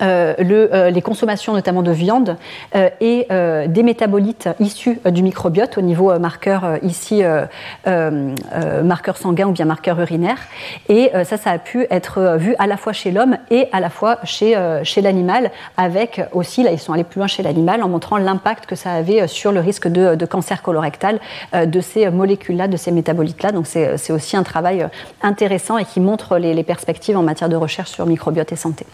euh, 0.00 0.22
euh, 0.22 0.34
le, 0.38 0.90
les 0.90 1.02
consommations 1.02 1.52
notamment 1.52 1.82
de 1.82 1.90
viande 1.90 2.36
euh, 2.74 2.88
et 3.00 3.26
des 3.68 3.82
métabolites 3.82 4.48
issus 4.60 5.00
du 5.10 5.22
microbiote 5.22 5.78
au 5.78 5.80
niveau 5.80 6.16
marqueur 6.18 6.78
ici 6.82 7.22
marqueur 7.86 9.16
sanguin 9.16 9.46
ou 9.46 9.52
bien 9.52 9.64
marqueur 9.64 10.00
urinaire 10.00 10.38
et 10.88 11.10
ça 11.24 11.36
ça 11.36 11.50
a 11.50 11.58
pu 11.58 11.86
être 11.90 12.36
vu 12.36 12.54
à 12.58 12.66
la 12.66 12.76
fois 12.76 12.92
chez 12.92 13.10
l'homme 13.10 13.36
et 13.50 13.68
à 13.72 13.80
la 13.80 13.90
fois 13.90 14.18
chez, 14.24 14.56
chez 14.84 15.00
l'animal 15.00 15.50
avec 15.76 16.20
aussi 16.32 16.62
là 16.62 16.72
ils 16.72 16.78
sont 16.78 16.92
allés 16.92 17.04
plus 17.04 17.18
loin 17.18 17.26
chez 17.26 17.42
l'animal 17.42 17.82
en 17.82 17.88
montrant 17.88 18.18
l'impact 18.18 18.66
que 18.66 18.76
ça 18.76 18.92
avait 18.92 19.26
sur 19.26 19.52
le 19.52 19.60
risque 19.60 19.88
de, 19.88 20.26
cancer 20.26 20.62
colorectal 20.62 21.18
de 21.54 21.80
ces 21.80 22.10
molécules 22.10 22.56
là 22.56 22.68
de 22.68 22.76
ces 22.76 22.92
métabolites 22.92 23.42
là 23.42 23.52
donc 23.52 23.66
c'est 23.66 24.12
aussi 24.12 24.36
un 24.36 24.42
travail 24.42 24.86
intéressant 25.22 25.78
et 25.78 25.84
qui 25.84 26.00
montre 26.00 26.38
les 26.38 26.64
perspectives 26.64 27.16
en 27.16 27.22
matière 27.22 27.48
de 27.48 27.56
recherche 27.56 27.90
sur 27.90 28.06
microbiote 28.06 28.52
et 28.52 28.56
santé. 28.56 28.86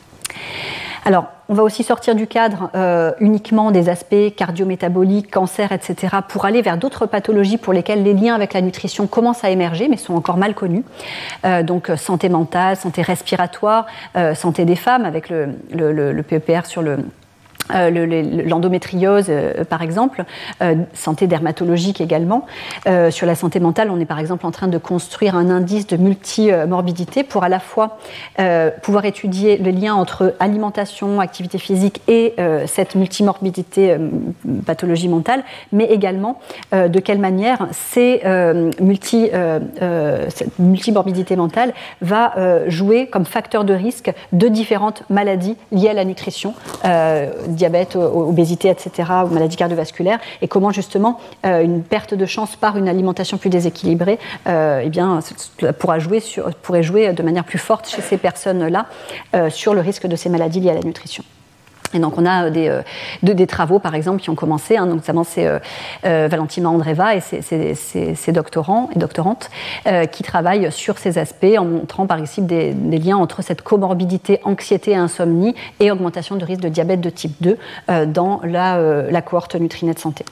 Alors, 1.04 1.26
on 1.48 1.54
va 1.54 1.62
aussi 1.62 1.82
sortir 1.82 2.14
du 2.14 2.26
cadre 2.26 2.70
euh, 2.74 3.12
uniquement 3.20 3.70
des 3.70 3.88
aspects 3.88 4.34
cardiométaboliques, 4.36 5.30
cancer, 5.30 5.72
etc., 5.72 6.16
pour 6.28 6.44
aller 6.44 6.60
vers 6.60 6.76
d'autres 6.76 7.06
pathologies 7.06 7.56
pour 7.56 7.72
lesquelles 7.72 8.02
les 8.02 8.12
liens 8.12 8.34
avec 8.34 8.52
la 8.52 8.60
nutrition 8.60 9.06
commencent 9.06 9.44
à 9.44 9.50
émerger, 9.50 9.88
mais 9.88 9.96
sont 9.96 10.14
encore 10.14 10.36
mal 10.36 10.54
connus. 10.54 10.84
Euh, 11.44 11.62
donc, 11.62 11.90
santé 11.96 12.28
mentale, 12.28 12.76
santé 12.76 13.02
respiratoire, 13.02 13.86
euh, 14.16 14.34
santé 14.34 14.64
des 14.64 14.76
femmes, 14.76 15.06
avec 15.06 15.30
le, 15.30 15.48
le, 15.72 15.92
le, 15.92 16.12
le 16.12 16.22
PEPR 16.22 16.66
sur 16.66 16.82
le, 16.82 16.98
euh, 17.74 18.44
l'endométriose, 18.46 19.26
euh, 19.28 19.64
par 19.64 19.82
exemple, 19.82 20.24
euh, 20.62 20.76
santé 20.94 21.26
dermatologique 21.26 22.00
également. 22.00 22.46
Sur 23.10 23.26
la 23.26 23.34
santé 23.34 23.60
mentale, 23.60 23.90
on 23.90 24.00
est 24.00 24.06
par 24.06 24.18
exemple 24.18 24.46
en 24.46 24.50
train 24.50 24.68
de 24.68 24.78
construire 24.78 25.34
un 25.34 25.50
indice 25.50 25.86
de 25.86 25.96
multimorbidité 25.96 27.22
pour 27.22 27.44
à 27.44 27.48
la 27.48 27.60
fois 27.60 27.98
pouvoir 28.82 29.04
étudier 29.04 29.56
le 29.58 29.70
lien 29.70 29.94
entre 29.94 30.34
alimentation, 30.40 31.20
activité 31.20 31.58
physique 31.58 32.00
et 32.08 32.34
cette 32.66 32.94
multimorbidité, 32.94 33.96
pathologie 34.66 35.08
mentale, 35.08 35.42
mais 35.72 35.84
également 35.84 36.40
de 36.72 37.00
quelle 37.00 37.18
manière 37.18 37.68
ces, 37.72 38.22
multi, 38.80 39.30
cette 40.28 40.58
multimorbidité 40.58 41.36
mentale 41.36 41.72
va 42.00 42.34
jouer 42.68 43.06
comme 43.06 43.24
facteur 43.24 43.64
de 43.64 43.74
risque 43.74 44.12
de 44.32 44.48
différentes 44.48 45.02
maladies 45.10 45.56
liées 45.72 45.90
à 45.90 45.94
la 45.94 46.04
nutrition 46.04 46.54
diabète, 47.58 47.96
obésité, 47.96 48.70
etc., 48.70 49.10
ou 49.24 49.28
maladies 49.28 49.56
cardiovasculaires, 49.56 50.20
et 50.40 50.48
comment 50.48 50.70
justement 50.70 51.20
euh, 51.44 51.62
une 51.62 51.82
perte 51.82 52.14
de 52.14 52.26
chance 52.26 52.56
par 52.56 52.76
une 52.76 52.88
alimentation 52.88 53.36
plus 53.36 53.50
déséquilibrée 53.50 54.18
euh, 54.46 54.82
eh 54.84 54.88
bien, 54.88 55.20
pourra 55.78 55.98
pourrait 56.62 56.82
jouer 56.82 57.12
de 57.12 57.22
manière 57.22 57.44
plus 57.44 57.58
forte 57.58 57.88
chez 57.88 58.02
ces 58.02 58.16
personnes-là 58.16 58.86
euh, 59.34 59.50
sur 59.50 59.74
le 59.74 59.80
risque 59.80 60.06
de 60.06 60.16
ces 60.16 60.28
maladies 60.28 60.60
liées 60.60 60.70
à 60.70 60.74
la 60.74 60.80
nutrition. 60.80 61.24
Et 61.94 61.98
donc 61.98 62.18
on 62.18 62.26
a 62.26 62.50
des, 62.50 62.68
euh, 62.68 62.82
de, 63.22 63.32
des 63.32 63.46
travaux, 63.46 63.78
par 63.78 63.94
exemple, 63.94 64.20
qui 64.20 64.30
ont 64.30 64.34
commencé, 64.34 64.76
hein, 64.76 64.86
notamment 64.86 65.24
c'est 65.24 65.46
euh, 65.46 65.58
euh, 66.04 66.28
Valentina 66.30 66.68
Andreva 66.70 67.14
et 67.14 67.20
ses, 67.20 68.32
doctorants 68.32 68.90
et 68.94 68.98
doctorantes 68.98 69.50
euh, 69.86 70.06
qui 70.06 70.22
travaillent 70.22 70.70
sur 70.70 70.98
ces 70.98 71.18
aspects 71.18 71.46
en 71.58 71.64
montrant 71.64 72.06
par 72.06 72.18
exemple 72.18 72.48
des, 72.48 72.72
liens 72.98 73.16
entre 73.16 73.42
cette 73.42 73.62
comorbidité, 73.62 74.40
anxiété 74.44 74.92
et 74.92 74.96
insomnie 74.96 75.54
et 75.80 75.90
augmentation 75.90 76.36
de 76.36 76.44
risque 76.44 76.60
de 76.60 76.68
diabète 76.68 77.00
de 77.00 77.10
type 77.10 77.34
2 77.40 77.56
euh, 77.90 78.06
dans 78.06 78.40
la, 78.44 78.76
euh, 78.78 79.10
la 79.10 79.22
cohorte 79.22 79.54
Nutrinet 79.54 79.98
Santé. 79.98 80.24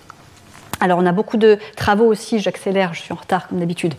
Alors 0.80 0.98
on 0.98 1.06
a 1.06 1.12
beaucoup 1.12 1.36
de 1.36 1.58
travaux 1.76 2.04
aussi, 2.04 2.38
j'accélère, 2.38 2.92
je 2.92 3.00
suis 3.00 3.12
en 3.12 3.16
retard 3.16 3.48
comme 3.48 3.58
d'habitude, 3.58 3.94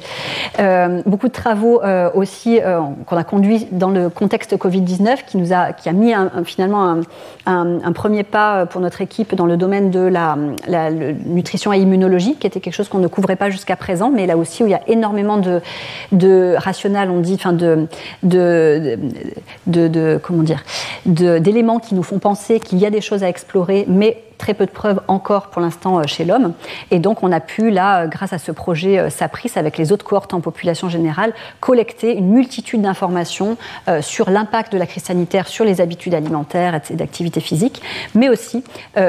euh, 0.59 1.01
beaucoup 1.05 1.27
de 1.27 1.33
travaux 1.33 1.81
euh, 1.81 2.09
aussi 2.13 2.59
euh, 2.61 2.81
qu'on 3.05 3.17
a 3.17 3.23
conduits 3.23 3.67
dans 3.71 3.89
le 3.89 4.09
contexte 4.09 4.55
Covid-19 4.55 5.25
qui, 5.25 5.37
nous 5.37 5.53
a, 5.53 5.71
mis 5.93 6.13
finalement 6.45 7.01
un, 7.45 7.91
premier 7.93 8.23
pas 8.23 8.65
pour 8.65 8.81
notre 8.81 9.01
équipe 9.01 9.33
dans 9.33 9.45
le 9.45 9.57
domaine 9.57 9.89
de 9.89 9.99
la, 9.99 10.37
nutrition 11.25 11.73
et 11.73 11.79
immunologie, 11.79 12.35
qui 12.35 12.45
était 12.45 12.59
quelque 12.59 12.73
chose 12.73 12.89
qu'on 12.89 12.99
ne 12.99 13.07
couvrait 13.07 13.35
pas 13.35 13.49
jusqu'à 13.49 13.75
présent, 13.75 14.11
mais 14.11 14.27
là 14.27 14.37
aussi 14.37 14.63
où 14.63 14.67
il 14.67 14.71
y 14.71 14.75
a 14.75 14.81
énormément 14.87 15.37
de, 15.37 15.61
de 16.11 16.55
rationnel, 16.57 17.09
on 17.09 17.19
dit, 17.19 17.35
enfin 17.35 17.53
de, 17.53 17.87
de, 18.23 18.97
de, 19.65 20.19
comment 20.21 20.43
dire, 20.43 20.63
d'éléments 21.05 21.79
qui 21.79 21.95
nous 21.95 22.03
font 22.03 22.19
penser 22.19 22.59
qu'il 22.59 22.77
y 22.77 22.85
a 22.85 22.89
des 22.89 23.01
choses 23.01 23.23
à 23.23 23.29
explorer, 23.29 23.85
mais 23.87 24.21
très 24.37 24.53
peu 24.53 24.65
de 24.65 24.71
preuves 24.71 25.01
encore 25.07 25.47
pour 25.47 25.61
l'instant 25.61 25.99
euh, 25.99 26.03
chez 26.05 26.25
l'homme. 26.25 26.53
Et 26.91 26.99
donc 26.99 27.23
on 27.23 27.31
a 27.31 27.39
pu, 27.39 27.69
là, 27.69 28.03
euh, 28.03 28.07
grâce 28.07 28.33
à 28.33 28.37
ce 28.37 28.51
projet 28.51 28.99
euh, 28.99 29.09
SAPRIS, 29.09 29.51
avec 29.55 29.77
les 29.77 29.91
autres 29.91 30.05
cohortes 30.05 30.33
en 30.33 30.41
population 30.41 30.89
générale, 30.89 31.33
collecter 31.59 32.15
une 32.15 32.29
multitude 32.29 32.81
d'informations 32.81 33.57
sur 34.01 34.29
l'impact 34.29 34.71
de 34.73 34.77
la 34.77 34.85
crise 34.85 35.03
sanitaire 35.03 35.47
sur 35.47 35.65
les 35.65 35.81
habitudes 35.81 36.13
alimentaires 36.13 36.79
et 36.89 36.95
d'activité 36.95 37.39
physique, 37.39 37.81
mais 38.13 38.29
aussi 38.29 38.63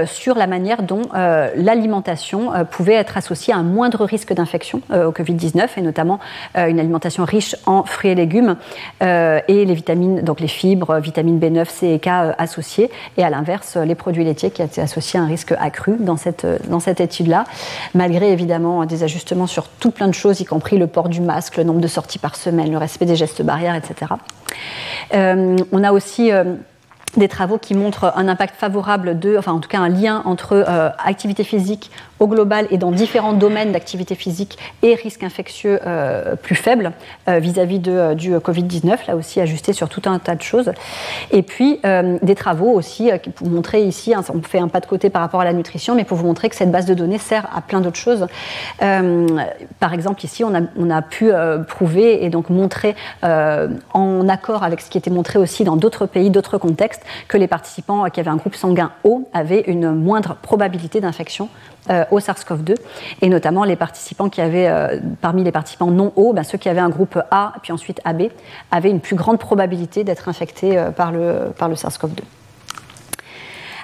sur 0.07 0.37
la 0.37 0.47
manière 0.47 0.83
dont 0.83 1.03
l'alimentation 1.13 2.53
pouvait 2.71 2.95
être 2.95 3.17
associée 3.17 3.53
à 3.53 3.57
un 3.57 3.63
moindre 3.63 4.05
risque 4.05 4.33
d'infection 4.33 4.81
au 4.91 5.11
Covid-19, 5.11 5.69
et 5.77 5.83
notamment 5.83 6.19
une 6.55 6.81
alimentation 6.81 7.25
riche 7.25 7.57
en 7.67 7.85
fruits 7.85 8.11
et 8.11 8.15
légumes 8.15 8.57
et 9.01 9.43
les 9.49 9.75
vitamines, 9.75 10.23
donc 10.23 10.41
les 10.41 10.49
fibres, 10.49 10.99
vitamines 10.99 11.39
B9, 11.39 11.67
C 11.69 11.89
et 11.89 11.99
K 11.99 12.09
associées, 12.39 12.91
et 13.17 13.25
à 13.25 13.31
l'inverse, 13.31 13.77
les 13.77 13.95
produits 13.95 14.25
laitiers 14.25 14.51
qui 14.51 14.63
étaient 14.63 14.81
associés 14.81 15.18
un 15.19 15.27
risque 15.27 15.55
accru 15.59 15.97
dans 15.99 16.17
cette, 16.17 16.47
dans 16.69 16.81
cette 16.81 17.01
étude-là, 17.01 17.45
malgré 17.95 18.33
évidemment 18.33 18.85
des 18.87 19.03
ajustements 19.03 19.47
sur 19.47 19.69
tout 19.69 19.91
plein 19.91 20.09
de 20.09 20.15
choses, 20.15 20.41
y 20.41 20.45
compris 20.45 20.79
le 20.79 20.87
port 20.87 21.09
du 21.09 21.21
masque, 21.21 21.57
le 21.57 21.65
nombre 21.65 21.81
de 21.81 21.89
sorties 21.89 22.19
par 22.19 22.37
semaine, 22.37 22.71
le 22.71 22.79
respect 22.79 23.07
des 23.07 23.17
gestes 23.17 23.43
barrières, 23.43 23.75
etc. 23.75 24.13
Euh, 25.15 25.57
on 25.73 25.85
a 25.85 25.93
aussi 25.93 26.33
euh, 26.33 26.55
des 27.17 27.29
travaux 27.29 27.59
qui 27.59 27.75
montrent 27.75 28.13
un 28.17 28.29
impact 28.29 28.57
favorable 28.57 29.19
de, 29.19 29.37
enfin 29.39 29.53
en 29.53 29.61
tout 29.61 29.69
cas 29.69 29.79
un 29.79 29.89
lien 29.89 30.23
entre 30.25 30.53
euh, 30.53 30.91
activité 31.05 31.45
physique 31.45 31.91
au 32.21 32.27
global 32.27 32.67
et 32.71 32.79
dans 32.79 32.91
différents 32.91 33.33
domaines 33.33 33.73
d'activité 33.73 34.15
physique 34.15 34.59
et 34.83 34.95
risques 34.95 35.23
infectieux 35.23 35.81
euh, 35.87 36.37
plus 36.37 36.55
faibles 36.55 36.93
euh, 37.29 37.39
vis-à-vis 37.39 37.79
de, 37.79 38.15
du 38.15 38.35
Covid-19, 38.37 39.07
là 39.09 39.17
aussi 39.17 39.41
ajusté 39.41 39.73
sur 39.73 39.89
tout 39.89 40.03
un 40.07 40.19
tas 40.19 40.35
de 40.35 40.43
choses. 40.43 40.73
Et 41.31 41.43
puis 41.43 41.81
des 42.23 42.35
travaux 42.35 42.71
aussi 42.71 43.11
pour 43.35 43.49
montrer 43.49 43.83
ici, 43.83 44.15
hein, 44.15 44.23
on 44.33 44.43
fait 44.43 44.59
un 44.59 44.69
pas 44.69 44.81
de 44.81 44.87
côté 44.87 45.11
par 45.11 45.23
rapport 45.23 45.41
à 45.41 45.45
la 45.45 45.53
nutrition, 45.53 45.95
mais 45.95 46.05
pour 46.05 46.17
vous 46.17 46.27
montrer 46.27 46.49
que 46.49 46.57
cette 46.57 46.71
base 46.71 46.87
de 46.87 46.95
données 46.95 47.19
sert 47.19 47.49
à 47.55 47.61
plein 47.61 47.81
d'autres 47.81 47.97
choses. 47.97 48.27
par 48.79 49.95
exemple, 49.95 50.25
ici, 50.25 50.45
on 50.45 50.55
a, 50.55 50.61
on 50.77 50.91
a 50.91 51.03
pu 51.03 51.31
prouver 51.67 52.25
et 52.25 52.31
donc 52.31 52.51
montrer 52.51 52.95
en 53.23 54.29
accord 54.29 54.63
avec 54.63 54.81
ce 54.81 54.91
qui 54.91 54.99
était 54.99 55.11
montré 55.11 55.39
aussi 55.39 55.65
dans 55.65 55.77
d'autres 55.77 56.07
pays, 56.07 56.31
d'autres 56.31 56.59
contextes, 56.59 57.03
que 57.29 57.37
les 57.37 57.49
participants 57.49 58.05
qui 58.11 58.21
avaient 58.21 58.31
un 58.31 58.37
groupe 58.37 58.55
sanguin 58.55 58.93
haut 59.05 59.29
avaient 59.33 59.65
une 59.67 59.93
moindre 59.93 60.37
probabilité 60.43 61.01
d'infection 61.01 61.49
euh, 61.91 62.05
au 62.11 62.21
SARS-CoV-2, 62.21 62.77
et 63.23 63.29
notamment 63.29 63.65
les 63.65 63.77
participants 63.77 64.29
qui 64.29 64.41
avaient, 64.41 64.69
euh, 64.69 64.99
parmi 65.21 65.45
les 65.45 65.53
participants 65.53 65.91
non 65.91 66.13
hauts, 66.17 66.33
ben, 66.33 66.43
ceux 66.43 66.59
qui 66.59 66.69
avaient 66.69 66.81
un 66.81 66.89
groupe 66.89 67.19
A, 67.31 67.55
puis 67.63 67.73
ensuite 67.73 68.01
AB, 68.05 68.25
avaient 68.71 68.91
une 68.91 69.01
plus 69.01 69.17
grande 69.17 69.39
probabilité 69.39 70.05
d'être 70.05 70.29
infectés 70.29 70.79
euh, 70.79 70.91
par 70.91 71.13
le, 71.13 71.53
par 71.57 71.69
le 71.69 71.75
SARS-CoV-2. 71.75 72.21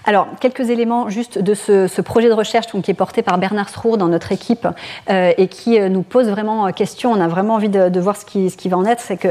Alors, 0.06 0.26
quelques 0.38 0.68
éléments 0.68 1.08
juste 1.08 1.38
de 1.38 1.54
ce, 1.54 2.00
projet 2.02 2.28
de 2.28 2.34
recherche 2.34 2.66
qui 2.66 2.90
est 2.90 2.94
porté 2.94 3.22
par 3.22 3.38
Bernard 3.38 3.70
Srour 3.70 3.96
dans 3.96 4.08
notre 4.08 4.32
équipe 4.32 4.68
et 5.08 5.48
qui 5.48 5.80
nous 5.80 6.02
pose 6.02 6.28
vraiment 6.28 6.70
question. 6.72 7.10
On 7.10 7.20
a 7.22 7.26
vraiment 7.26 7.54
envie 7.54 7.70
de, 7.70 8.00
voir 8.00 8.14
ce 8.14 8.26
qui, 8.26 8.50
ce 8.50 8.58
qui, 8.58 8.68
va 8.68 8.76
en 8.76 8.84
être. 8.84 9.00
C'est 9.00 9.16
que, 9.16 9.28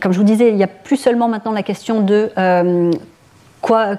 comme 0.00 0.12
je 0.12 0.18
vous 0.18 0.24
disais, 0.24 0.48
il 0.48 0.54
n'y 0.54 0.62
a 0.62 0.68
plus 0.68 0.96
seulement 0.96 1.26
maintenant 1.26 1.50
la 1.50 1.64
question 1.64 2.02
de 2.02 2.30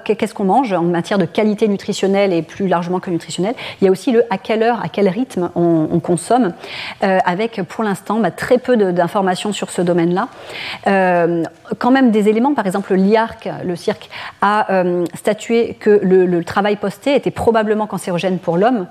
qu'est-ce 0.04 0.34
qu'on 0.34 0.44
mange 0.44 0.72
en 0.72 0.82
matière 0.82 1.18
de 1.18 1.24
qualité 1.24 1.68
nutritionnelle 1.68 2.32
et 2.32 2.42
plus 2.42 2.68
largement 2.68 3.00
que 3.00 3.10
nutritionnelle. 3.10 3.54
Il 3.80 3.84
y 3.84 3.88
a 3.88 3.90
aussi 3.90 4.12
le 4.12 4.24
à 4.30 4.38
quelle 4.38 4.62
heure, 4.62 4.80
à 4.82 4.88
quel 4.88 5.08
rythme 5.08 5.50
on, 5.54 6.00
consomme, 6.00 6.52
euh, 7.02 7.18
avec 7.24 7.62
pour 7.62 7.84
l'instant 7.84 8.20
bah, 8.20 8.30
très 8.30 8.58
peu 8.58 8.76
d'informations 8.76 9.52
sur 9.52 9.70
ce 9.70 9.82
domaine-là. 9.82 10.28
Euh, 10.86 11.42
quand 11.78 11.90
même 11.90 12.10
des 12.10 12.28
éléments, 12.28 12.54
par 12.54 12.66
exemple 12.66 12.94
l'IARC, 12.94 13.48
le 13.64 13.76
cirque, 13.76 14.10
a 14.42 14.70
euh, 14.72 15.04
statué 15.14 15.76
que 15.80 16.00
le, 16.02 16.44
travail 16.44 16.76
posté 16.76 17.14
était 17.14 17.30
probablement 17.30 17.86
cancérogène 17.86 18.38
pour 18.38 18.58
l'homme. 18.58 18.86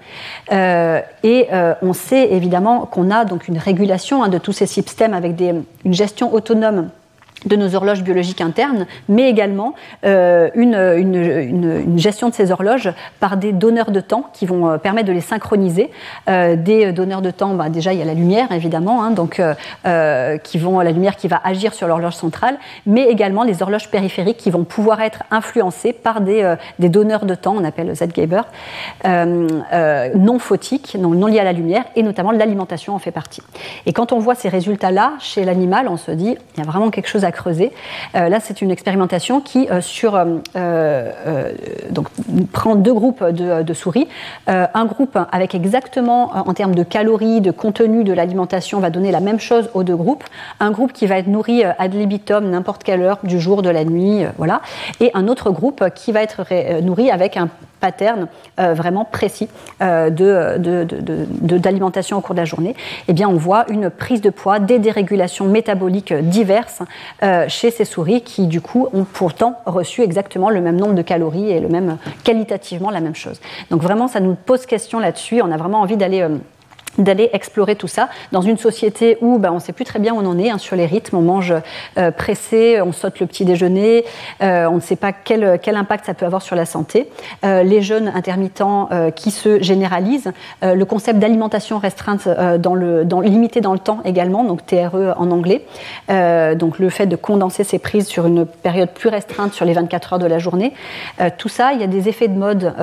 et 0.51 1.47
on 1.81 1.93
sait 1.93 2.31
évidemment 2.31 2.85
qu'on 2.85 3.11
a 3.11 3.25
donc 3.25 3.47
une 3.47 3.59
régulation 3.59 4.23
hein, 4.23 4.29
de 4.29 4.39
tous 4.39 4.53
ces 4.53 4.65
systèmes 4.65 5.13
avec 5.13 5.39
une 5.39 5.93
gestion 5.93 6.33
autonome 6.33 6.89
de 7.45 7.55
nos 7.55 7.75
horloges 7.75 8.03
biologiques 8.03 8.41
internes, 8.41 8.85
mais 9.09 9.29
également 9.29 9.73
euh, 10.05 10.49
une, 10.55 11.97
gestion 11.97 12.29
de 12.29 12.33
ces 12.33 12.51
horloges 12.51 12.91
par 13.19 13.37
des 13.37 13.51
donneurs 13.51 13.91
de 13.91 13.99
temps 13.99 14.25
qui 14.33 14.45
vont 14.45 14.69
euh, 14.69 14.77
permettre 14.77 15.07
de 15.07 15.13
les 15.13 15.21
synchroniser. 15.21 15.91
Euh, 16.29 16.55
des 16.55 16.91
donneurs 16.91 17.21
de 17.21 17.31
temps, 17.31 17.53
bah, 17.53 17.69
déjà 17.69 17.93
il 17.93 17.99
y 17.99 18.01
a 18.01 18.05
la 18.05 18.13
lumière 18.13 18.51
évidemment, 18.51 19.03
hein, 19.03 19.11
donc 19.11 19.41
qui 20.43 20.57
vont 20.57 20.79
la 20.79 20.91
lumière 20.91 21.15
qui 21.15 21.27
va 21.27 21.41
agir 21.43 21.73
sur 21.73 21.87
l'horloge 21.87 22.15
centrale, 22.15 22.57
mais 22.85 23.03
également 23.03 23.43
les 23.43 23.61
horloges 23.61 23.89
périphériques 23.89 24.37
qui 24.37 24.49
vont 24.49 24.63
pouvoir 24.63 25.01
être 25.01 25.23
influencées 25.31 25.93
par 25.93 26.21
des, 26.21 26.55
des 26.79 26.89
donneurs 26.89 27.25
de 27.25 27.35
temps, 27.35 27.55
on 27.57 27.63
appelle 27.63 27.95
Z-Gaber, 27.95 28.41
non 29.05 30.39
photiques, 30.39 30.97
non, 30.99 31.09
non 31.09 31.27
liés 31.27 31.39
à 31.39 31.43
la 31.43 31.53
lumière, 31.53 31.83
et 31.95 32.03
notamment 32.03 32.31
l'alimentation 32.31 32.95
en 32.95 32.99
fait 32.99 33.11
partie. 33.11 33.41
Et 33.85 33.93
quand 33.93 34.11
on 34.11 34.19
voit 34.19 34.35
ces 34.35 34.49
résultats-là 34.49 35.13
chez 35.19 35.45
l'animal, 35.45 35.87
on 35.89 35.97
se 35.97 36.11
dit 36.11 36.37
il 36.55 36.59
y 36.59 36.63
a 36.63 36.69
vraiment 36.69 36.89
quelque 36.89 37.07
chose 37.07 37.25
à 37.25 37.31
creuser. 37.33 37.73
Euh, 38.15 38.29
là, 38.29 38.39
c'est 38.39 38.61
une 38.61 38.71
expérimentation 38.71 39.41
qui, 39.41 39.67
euh, 39.69 39.81
sur, 39.81 40.17
euh, 40.55 41.11
prend 42.51 42.75
deux 42.75 42.93
groupes 42.93 43.23
de, 43.23 43.73
souris. 43.73 44.07
un 44.47 44.85
groupe 44.85 45.17
avec 45.31 45.55
exactement, 45.55 46.31
en 46.35 46.53
termes 46.53 46.75
de 46.75 46.83
calories, 46.83 47.41
de 47.41 47.49
contenu 47.51 48.03
de 48.03 48.13
l'alimentation, 48.13 48.79
va 48.79 48.91
donner 48.91 49.11
la 49.11 49.19
même 49.19 49.39
chose 49.39 49.69
aux 49.73 49.83
deux 49.83 49.95
groupes. 49.95 50.23
Un 50.59 50.69
groupe 50.71 50.93
qui 50.93 51.07
va 51.07 51.17
être 51.17 51.27
nourri 51.27 51.63
ad 51.63 51.93
libitum 51.93 52.49
n'importe 52.49 52.83
quelle 52.83 53.01
heure 53.01 53.17
du 53.23 53.39
jour, 53.39 53.63
de 53.63 53.69
la 53.69 53.83
nuit, 53.83 54.23
voilà. 54.37 54.61
Et 54.99 55.09
un 55.13 55.27
autre 55.27 55.51
groupe 55.51 55.83
qui 55.95 56.11
va 56.11 56.21
être 56.21 56.45
nourri 56.81 57.09
avec 57.09 57.37
un 57.37 57.49
pattern 57.79 58.27
vraiment 58.57 59.05
précis 59.05 59.47
d'alimentation 59.79 62.17
au 62.17 62.21
cours 62.21 62.35
de 62.35 62.39
la 62.39 62.45
journée, 62.45 62.75
eh 63.07 63.13
bien, 63.13 63.27
on 63.27 63.37
voit 63.37 63.65
une 63.69 63.89
prise 63.89 64.21
de 64.21 64.29
poids, 64.29 64.59
des 64.59 64.79
dérégulations 64.79 65.45
métaboliques 65.45 66.13
diverses 66.13 66.81
euh, 67.23 67.45
chez 67.47 67.71
ces 67.71 67.85
souris 67.85 68.21
qui, 68.21 68.47
du 68.47 68.59
coup, 68.59 68.89
ont 68.93 69.05
pourtant 69.05 69.55
reçu 69.65 70.01
exactement 70.01 70.49
le 70.49 70.59
même 70.59 70.75
nombre 70.75 70.93
de 70.93 71.01
calories 71.01 71.51
et 71.51 71.59
le 71.59 71.69
même, 71.69 71.97
qualitativement 72.23 72.89
la 72.89 72.99
même 72.99 73.15
chose. 73.15 73.39
Donc 73.69 73.81
vraiment, 73.81 74.07
ça 74.07 74.19
nous 74.19 74.35
pose 74.35 74.65
question 74.65 74.99
là-dessus. 74.99 75.41
On 75.41 75.51
a 75.51 75.57
vraiment 75.57 75.81
envie 75.81 75.95
d'aller 75.95 76.21
euh, 76.21 76.37
d'aller 76.97 77.29
explorer 77.33 77.75
tout 77.75 77.87
ça 77.87 78.09
dans 78.31 78.41
une 78.41 78.57
société 78.57 79.17
où 79.21 79.39
ben, 79.39 79.51
on 79.51 79.55
ne 79.55 79.59
sait 79.59 79.73
plus 79.73 79.85
très 79.85 79.99
bien 79.99 80.13
où 80.13 80.17
on 80.17 80.25
en 80.25 80.37
est 80.37 80.49
hein, 80.49 80.57
sur 80.57 80.75
les 80.75 80.85
rythmes. 80.85 81.17
On 81.17 81.21
mange 81.21 81.53
euh, 81.97 82.11
pressé, 82.11 82.81
on 82.81 82.91
saute 82.91 83.19
le 83.19 83.25
petit 83.25 83.45
déjeuner, 83.45 84.05
euh, 84.41 84.67
on 84.67 84.75
ne 84.75 84.81
sait 84.81 84.95
pas 84.95 85.11
quel, 85.11 85.59
quel, 85.61 85.75
impact 85.75 86.05
ça 86.05 86.13
peut 86.13 86.25
avoir 86.25 86.41
sur 86.41 86.55
la 86.55 86.65
santé. 86.65 87.09
Euh, 87.43 87.63
les 87.63 87.81
jeunes 87.81 88.11
intermittents 88.13 88.89
qui 89.15 89.31
se 89.31 89.61
généralisent, 89.61 90.31
le 90.61 90.83
concept 90.83 91.19
d'alimentation 91.19 91.77
restreinte 91.77 92.27
dans 92.59 92.75
le, 92.75 93.05
dans, 93.05 93.21
limité 93.21 93.61
dans 93.61 93.73
le 93.73 93.79
temps 93.79 93.99
également, 94.05 94.43
donc 94.43 94.65
TRE 94.65 95.13
en 95.17 95.31
anglais. 95.31 95.65
donc 96.09 96.79
le 96.79 96.89
fait 96.89 97.05
de 97.05 97.15
condenser 97.15 97.63
ses 97.63 97.79
prises 97.79 98.07
sur 98.07 98.25
une 98.25 98.45
période 98.45 98.89
plus 98.89 99.09
restreinte 99.09 99.53
sur 99.53 99.65
les 99.65 99.73
24 99.73 100.13
heures 100.13 100.19
de 100.19 100.25
la 100.25 100.39
journée. 100.39 100.73
tout 101.37 101.49
ça, 101.49 101.73
il 101.73 101.81
y 101.81 101.83
a 101.83 101.87
des 101.87 102.09
effets 102.09 102.27
de 102.27 102.37
mode 102.37 102.73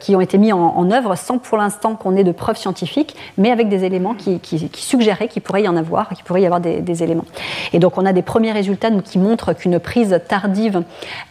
qui 0.00 0.16
ont 0.16 0.20
été 0.20 0.38
mis 0.38 0.52
en, 0.52 0.58
en 0.58 0.90
œuvre 0.90 1.16
sans 1.16 1.38
pour 1.38 1.58
l'instant 1.58 1.94
qu'on 1.94 2.16
ait 2.16 2.24
de 2.24 2.32
preuves 2.32 2.56
scientifiques, 2.56 3.16
mais 3.38 3.51
avec 3.52 3.68
des 3.68 3.84
éléments 3.84 4.14
qui, 4.14 4.40
suggéraient 4.74 5.28
qu'il 5.28 5.42
pourrait 5.42 5.62
y 5.62 5.68
en 5.68 5.76
avoir, 5.76 6.08
qu'il 6.10 6.24
pourrait 6.24 6.42
y 6.42 6.46
avoir 6.46 6.60
des, 6.60 7.02
éléments. 7.02 7.24
Et 7.72 7.78
donc 7.78 7.98
on 7.98 8.06
a 8.06 8.12
des 8.12 8.22
premiers 8.22 8.52
résultats 8.52 8.90
qui 8.90 9.18
montrent 9.18 9.52
qu'une 9.52 9.78
prise 9.78 10.20
tardive 10.28 10.82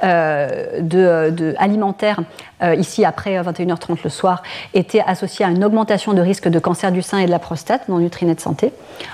euh, 0.03 1.53
alimentaire, 1.57 2.19
euh, 2.63 2.75
ici 2.75 3.05
après 3.05 3.41
21h30 3.41 3.97
le 4.03 4.09
soir, 4.09 4.43
était 4.73 5.03
associée 5.05 5.45
à 5.45 5.49
une 5.49 5.63
augmentation 5.63 6.13
de 6.13 6.21
risque 6.21 6.47
de 6.47 6.59
cancer 6.59 6.91
du 6.91 7.01
sein 7.01 7.19
et 7.19 7.25
de 7.25 7.31
la 7.31 7.39
prostate 7.39 7.83
dans 7.87 7.99
Nutrinet 7.99 8.39
Santé, 8.39 8.71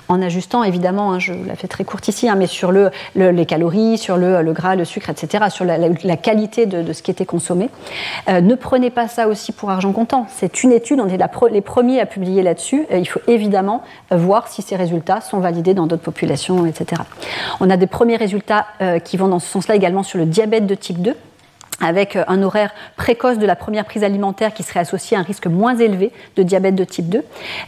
en 0.08 0.22
ajustant 0.22 0.64
évidemment, 0.64 1.14
hein, 1.14 1.20
je 1.20 1.34
la 1.34 1.56
fais 1.56 1.68
très 1.68 1.84
courte 1.84 2.08
ici, 2.08 2.30
hein, 2.30 2.36
mais 2.38 2.48
sur 2.48 2.72
le, 2.72 2.92
les 3.16 3.46
calories, 3.46 3.98
sur 3.98 4.18
le, 4.18 4.52
gras, 4.54 4.76
le 4.76 4.86
sucre, 4.86 5.10
etc., 5.10 5.46
sur 5.50 5.66
la, 5.66 5.78
qualité 6.18 6.66
de, 6.66 6.94
ce 6.94 7.02
qui 7.02 7.12
était 7.12 7.26
consommé. 7.26 7.70
Euh, 8.30 8.42
ne 8.42 8.56
prenez 8.56 8.90
pas 8.90 9.08
ça 9.08 9.28
aussi 9.28 9.52
pour 9.52 9.70
argent 9.70 9.92
comptant. 9.92 10.26
C'est 10.30 10.64
une 10.64 10.72
étude, 10.72 11.00
on 11.00 11.08
est 11.08 11.18
les 11.52 11.62
premiers 11.62 12.00
à 12.00 12.06
publier 12.06 12.42
là-dessus 12.42 12.86
il 13.00 13.06
faut 13.06 13.22
évidemment 13.28 13.84
voir 14.12 14.48
si 14.48 14.62
ces 14.62 14.76
résultats 14.76 15.22
sont 15.22 15.40
validés 15.40 15.74
dans 15.74 15.88
d'autres 15.88 16.04
populations, 16.04 16.66
etc. 16.66 17.02
On 17.60 17.70
a 17.70 17.78
des 17.78 17.88
premiers 17.88 18.18
résultats 18.18 18.68
euh, 18.82 19.00
qui 19.00 19.18
vont 19.18 19.28
dans 19.28 19.40
ce 19.40 19.48
sens-là 19.48 19.76
également 19.76 20.04
sur 20.04 20.18
le 20.18 20.26
diabète 20.26 20.66
de 20.66 20.76
type 20.76 21.02
2 21.02 21.16
avec 21.82 22.16
euh, 22.16 22.24
un 22.28 22.44
horaire 22.44 22.72
précoce 22.96 23.38
de 23.38 23.46
la 23.46 23.56
première 23.56 23.86
prise 23.86 24.04
alimentaire 24.04 24.54
qui 24.54 24.64
serait 24.64 24.80
associé 24.80 25.18
à 25.18 25.20
un 25.20 25.24
risque 25.24 25.48
moins 25.48 25.76
élevé 25.76 26.12
de 26.36 26.44
diabète 26.44 26.76
de 26.76 26.84
type 26.84 27.10
2, 27.10 27.24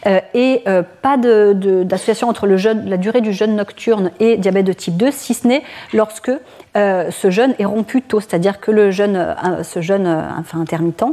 euh, 0.06 0.20
et 0.34 0.64
euh, 0.68 0.84
pas 1.02 1.18
d'association 1.18 2.30
entre 2.30 2.48
le 2.48 2.58
jeûne, 2.58 2.90
la 2.90 2.98
durée 2.98 3.22
du 3.22 3.34
jeûne 3.34 3.56
nocturne 3.56 4.12
et 4.20 4.38
diabète 4.38 4.66
de 4.66 4.74
type 4.74 4.98
2, 4.98 5.12
si 5.12 5.34
ce 5.34 5.48
n'est 5.48 5.64
lorsque 5.94 6.32
ce 6.76 7.30
jeûne 7.30 7.56
est 7.60 7.66
rompu 7.66 8.02
tôt, 8.02 8.22
c'est-à-dire 8.22 8.62
que 8.62 8.72
le 8.72 8.90
jeûne, 8.90 9.36
ce 9.64 9.82
jeûne 9.82 10.08
enfin, 10.40 10.62
intermittent 10.62 11.04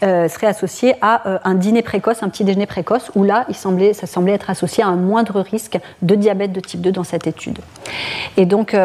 serait 0.00 0.48
associé 0.48 0.96
à 1.00 1.40
un 1.44 1.54
dîner 1.54 1.82
précoce, 1.82 2.24
un 2.24 2.28
petit 2.28 2.42
déjeuner 2.42 2.66
précoce, 2.66 3.12
où 3.14 3.22
là, 3.22 3.44
il 3.48 3.54
semblait, 3.54 3.92
ça 3.92 4.08
semblait 4.08 4.32
être 4.32 4.50
associé 4.50 4.82
à 4.82 4.88
un 4.88 4.96
moindre 4.96 5.40
risque 5.40 5.78
de 6.00 6.14
diabète 6.16 6.52
de 6.52 6.58
type 6.58 6.80
2 6.80 6.90
dans 6.90 7.04
cette 7.04 7.28
étude. 7.28 7.60
Et 8.36 8.46
donc, 8.46 8.76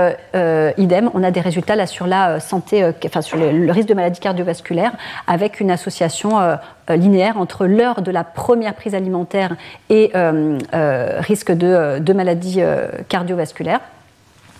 idem, 0.77 1.09
on 1.15 1.23
a 1.23 1.31
des 1.31 1.41
résultats 1.41 1.75
là 1.75 1.87
sur 1.87 2.05
la 2.05 2.39
santé, 2.39 2.87
enfin 3.05 3.21
sur 3.21 3.37
les 3.37 3.51
le 3.65 3.71
risque 3.71 3.89
de 3.89 3.93
maladie 3.93 4.19
cardiovasculaire 4.19 4.91
avec 5.27 5.59
une 5.59 5.71
association 5.71 6.39
euh, 6.39 6.55
euh, 6.89 6.95
linéaire 6.95 7.37
entre 7.37 7.65
l'heure 7.65 8.01
de 8.01 8.11
la 8.11 8.23
première 8.23 8.75
prise 8.75 8.95
alimentaire 8.95 9.55
et 9.89 10.11
euh, 10.15 10.57
risque 11.19 11.51
de, 11.51 11.99
de 11.99 12.13
maladie 12.13 12.61
cardiovasculaire. 13.09 13.81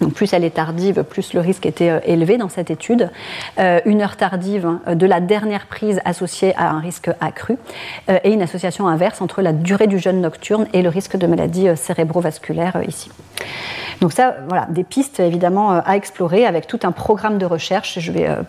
Donc 0.02 0.14
plus 0.14 0.34
elle 0.34 0.44
est 0.44 0.52
tardive, 0.52 1.04
plus 1.04 1.34
le 1.34 1.40
risque 1.40 1.66
était 1.66 2.02
élevé 2.06 2.38
dans 2.38 2.50
cette 2.50 2.70
étude. 2.70 3.10
une 3.58 4.02
heure 4.02 4.16
tardive 4.16 4.78
de 4.88 5.06
la 5.06 5.20
dernière 5.20 5.66
prise 5.66 6.00
associée 6.06 6.54
à 6.56 6.70
un 6.72 6.80
risque 6.80 7.10
accru 7.20 7.58
et 8.08 8.32
une 8.32 8.42
association 8.42 8.88
inverse 8.88 9.22
entre 9.22 9.42
la 9.42 9.54
durée 9.54 9.88
du 9.88 10.00
jeûne 10.00 10.22
nocturne 10.22 10.68
et 10.74 10.82
le 10.82 10.90
risque 10.90 11.18
de 11.18 11.28
maladie 11.28 11.68
cérébrovasculaire 11.76 12.82
ici. 12.88 13.10
Donc 14.02 14.14
ça, 14.14 14.36
voilà, 14.48 14.68
des 14.70 14.84
pistes 14.84 15.20
évidemment 15.20 15.74
euh, 15.74 15.80
à 15.86 15.96
explorer 15.96 16.46
avec 16.46 16.68
tout 16.68 16.80
un 16.84 16.92
programme 16.92 17.38
de 17.38 17.46
recherche. 17.46 18.00
Je 18.00 18.12
vais 18.12 18.28
euh, 18.28 18.44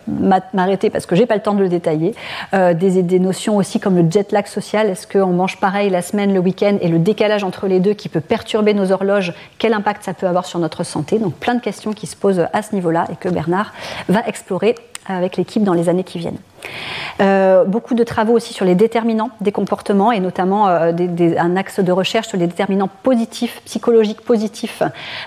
m'arrêter 0.53 0.89
parce 0.89 1.05
que 1.05 1.15
j'ai 1.15 1.25
pas 1.25 1.35
le 1.35 1.41
temps 1.41 1.53
de 1.53 1.61
le 1.61 1.69
détailler. 1.69 2.13
Euh, 2.53 2.73
des, 2.73 3.01
des, 3.01 3.19
notions 3.19 3.57
aussi 3.57 3.79
comme 3.79 3.95
le 3.95 4.09
jet 4.09 4.31
lag 4.31 4.45
social. 4.45 4.89
Est-ce 4.89 5.07
qu'on 5.07 5.33
mange 5.33 5.59
pareil 5.59 5.89
la 5.89 6.01
semaine, 6.01 6.33
le 6.33 6.39
week-end 6.39 6.77
et 6.81 6.87
le 6.87 6.99
décalage 6.99 7.43
entre 7.43 7.67
les 7.67 7.79
deux 7.79 7.93
qui 7.93 8.09
peut 8.09 8.21
perturber 8.21 8.73
nos 8.73 8.91
horloges? 8.91 9.33
Quel 9.57 9.73
impact 9.73 10.03
ça 10.03 10.13
peut 10.13 10.27
avoir 10.27 10.45
sur 10.45 10.59
notre 10.59 10.83
santé? 10.83 11.17
Donc 11.17 11.33
plein 11.39 11.55
de 11.55 11.61
questions 11.61 11.93
qui 11.93 12.07
se 12.07 12.15
posent 12.15 12.45
à 12.53 12.61
ce 12.61 12.75
niveau-là 12.75 13.07
et 13.11 13.15
que 13.15 13.29
Bernard 13.29 13.73
va 14.07 14.21
explorer 14.27 14.75
avec 15.07 15.37
l'équipe 15.37 15.63
dans 15.63 15.73
les 15.73 15.89
années 15.89 16.03
qui 16.03 16.19
viennent. 16.19 16.37
Euh, 17.21 17.65
beaucoup 17.65 17.95
de 17.95 18.03
travaux 18.03 18.33
aussi 18.33 18.53
sur 18.53 18.65
les 18.65 18.75
déterminants 18.75 19.31
des 19.41 19.51
comportements 19.51 20.11
et 20.11 20.19
notamment 20.19 20.67
euh, 20.67 20.91
un 21.37 21.55
axe 21.55 21.79
de 21.79 21.91
recherche 21.91 22.27
sur 22.27 22.37
les 22.37 22.47
déterminants 22.47 22.89
positifs, 23.03 23.61
psychologiques 23.65 24.21
positifs 24.21 24.83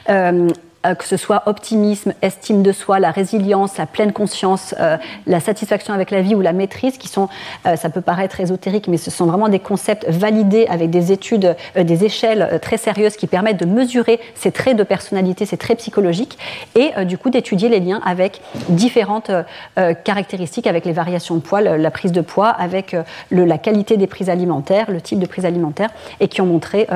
euh, 0.08 0.48
que 0.82 1.04
ce 1.04 1.16
soit 1.16 1.42
optimisme, 1.46 2.12
estime 2.22 2.62
de 2.62 2.72
soi, 2.72 2.98
la 2.98 3.10
résilience, 3.10 3.78
la 3.78 3.86
pleine 3.86 4.12
conscience, 4.12 4.74
euh, 4.80 4.96
la 5.26 5.40
satisfaction 5.40 5.94
avec 5.94 6.10
la 6.10 6.22
vie 6.22 6.34
ou 6.34 6.40
la 6.40 6.52
maîtrise, 6.52 6.98
qui 6.98 7.08
sont, 7.08 7.28
euh, 7.66 7.76
ça 7.76 7.90
peut 7.90 8.00
paraître 8.00 8.40
ésotérique, 8.40 8.88
mais 8.88 8.96
ce 8.96 9.10
sont 9.10 9.26
vraiment 9.26 9.48
des 9.48 9.58
concepts 9.58 10.08
validés 10.08 10.66
avec 10.68 10.90
des 10.90 11.12
études, 11.12 11.56
des 11.76 12.04
échelles 12.04 12.58
très 12.60 12.76
sérieuses 12.76 13.16
qui 13.16 13.26
permettent 13.26 13.60
de 13.60 13.66
mesurer 13.66 14.20
ces 14.34 14.50
traits 14.50 14.76
de 14.76 14.82
personnalité, 14.82 15.46
ces 15.46 15.56
traits 15.56 15.78
psychologiques, 15.78 16.38
et 16.74 16.92
du 17.04 17.18
coup 17.18 17.30
d'étudier 17.30 17.68
les 17.68 17.80
liens 17.80 18.00
avec 18.04 18.40
différentes 18.68 19.30
caractéristiques, 20.04 20.66
avec 20.66 20.84
les 20.84 20.92
variations 20.92 21.36
de 21.36 21.40
poids, 21.40 21.60
la 21.60 21.90
prise 21.90 22.12
de 22.12 22.20
poids, 22.20 22.48
avec 22.48 22.96
la 23.30 23.58
qualité 23.58 23.96
des 23.96 24.06
prises 24.06 24.30
alimentaires, 24.30 24.90
le 24.90 25.00
type 25.00 25.18
de 25.18 25.26
prise 25.26 25.44
alimentaire, 25.44 25.90
et 26.20 26.28
qui 26.28 26.40
ont 26.40 26.46
montré 26.46 26.86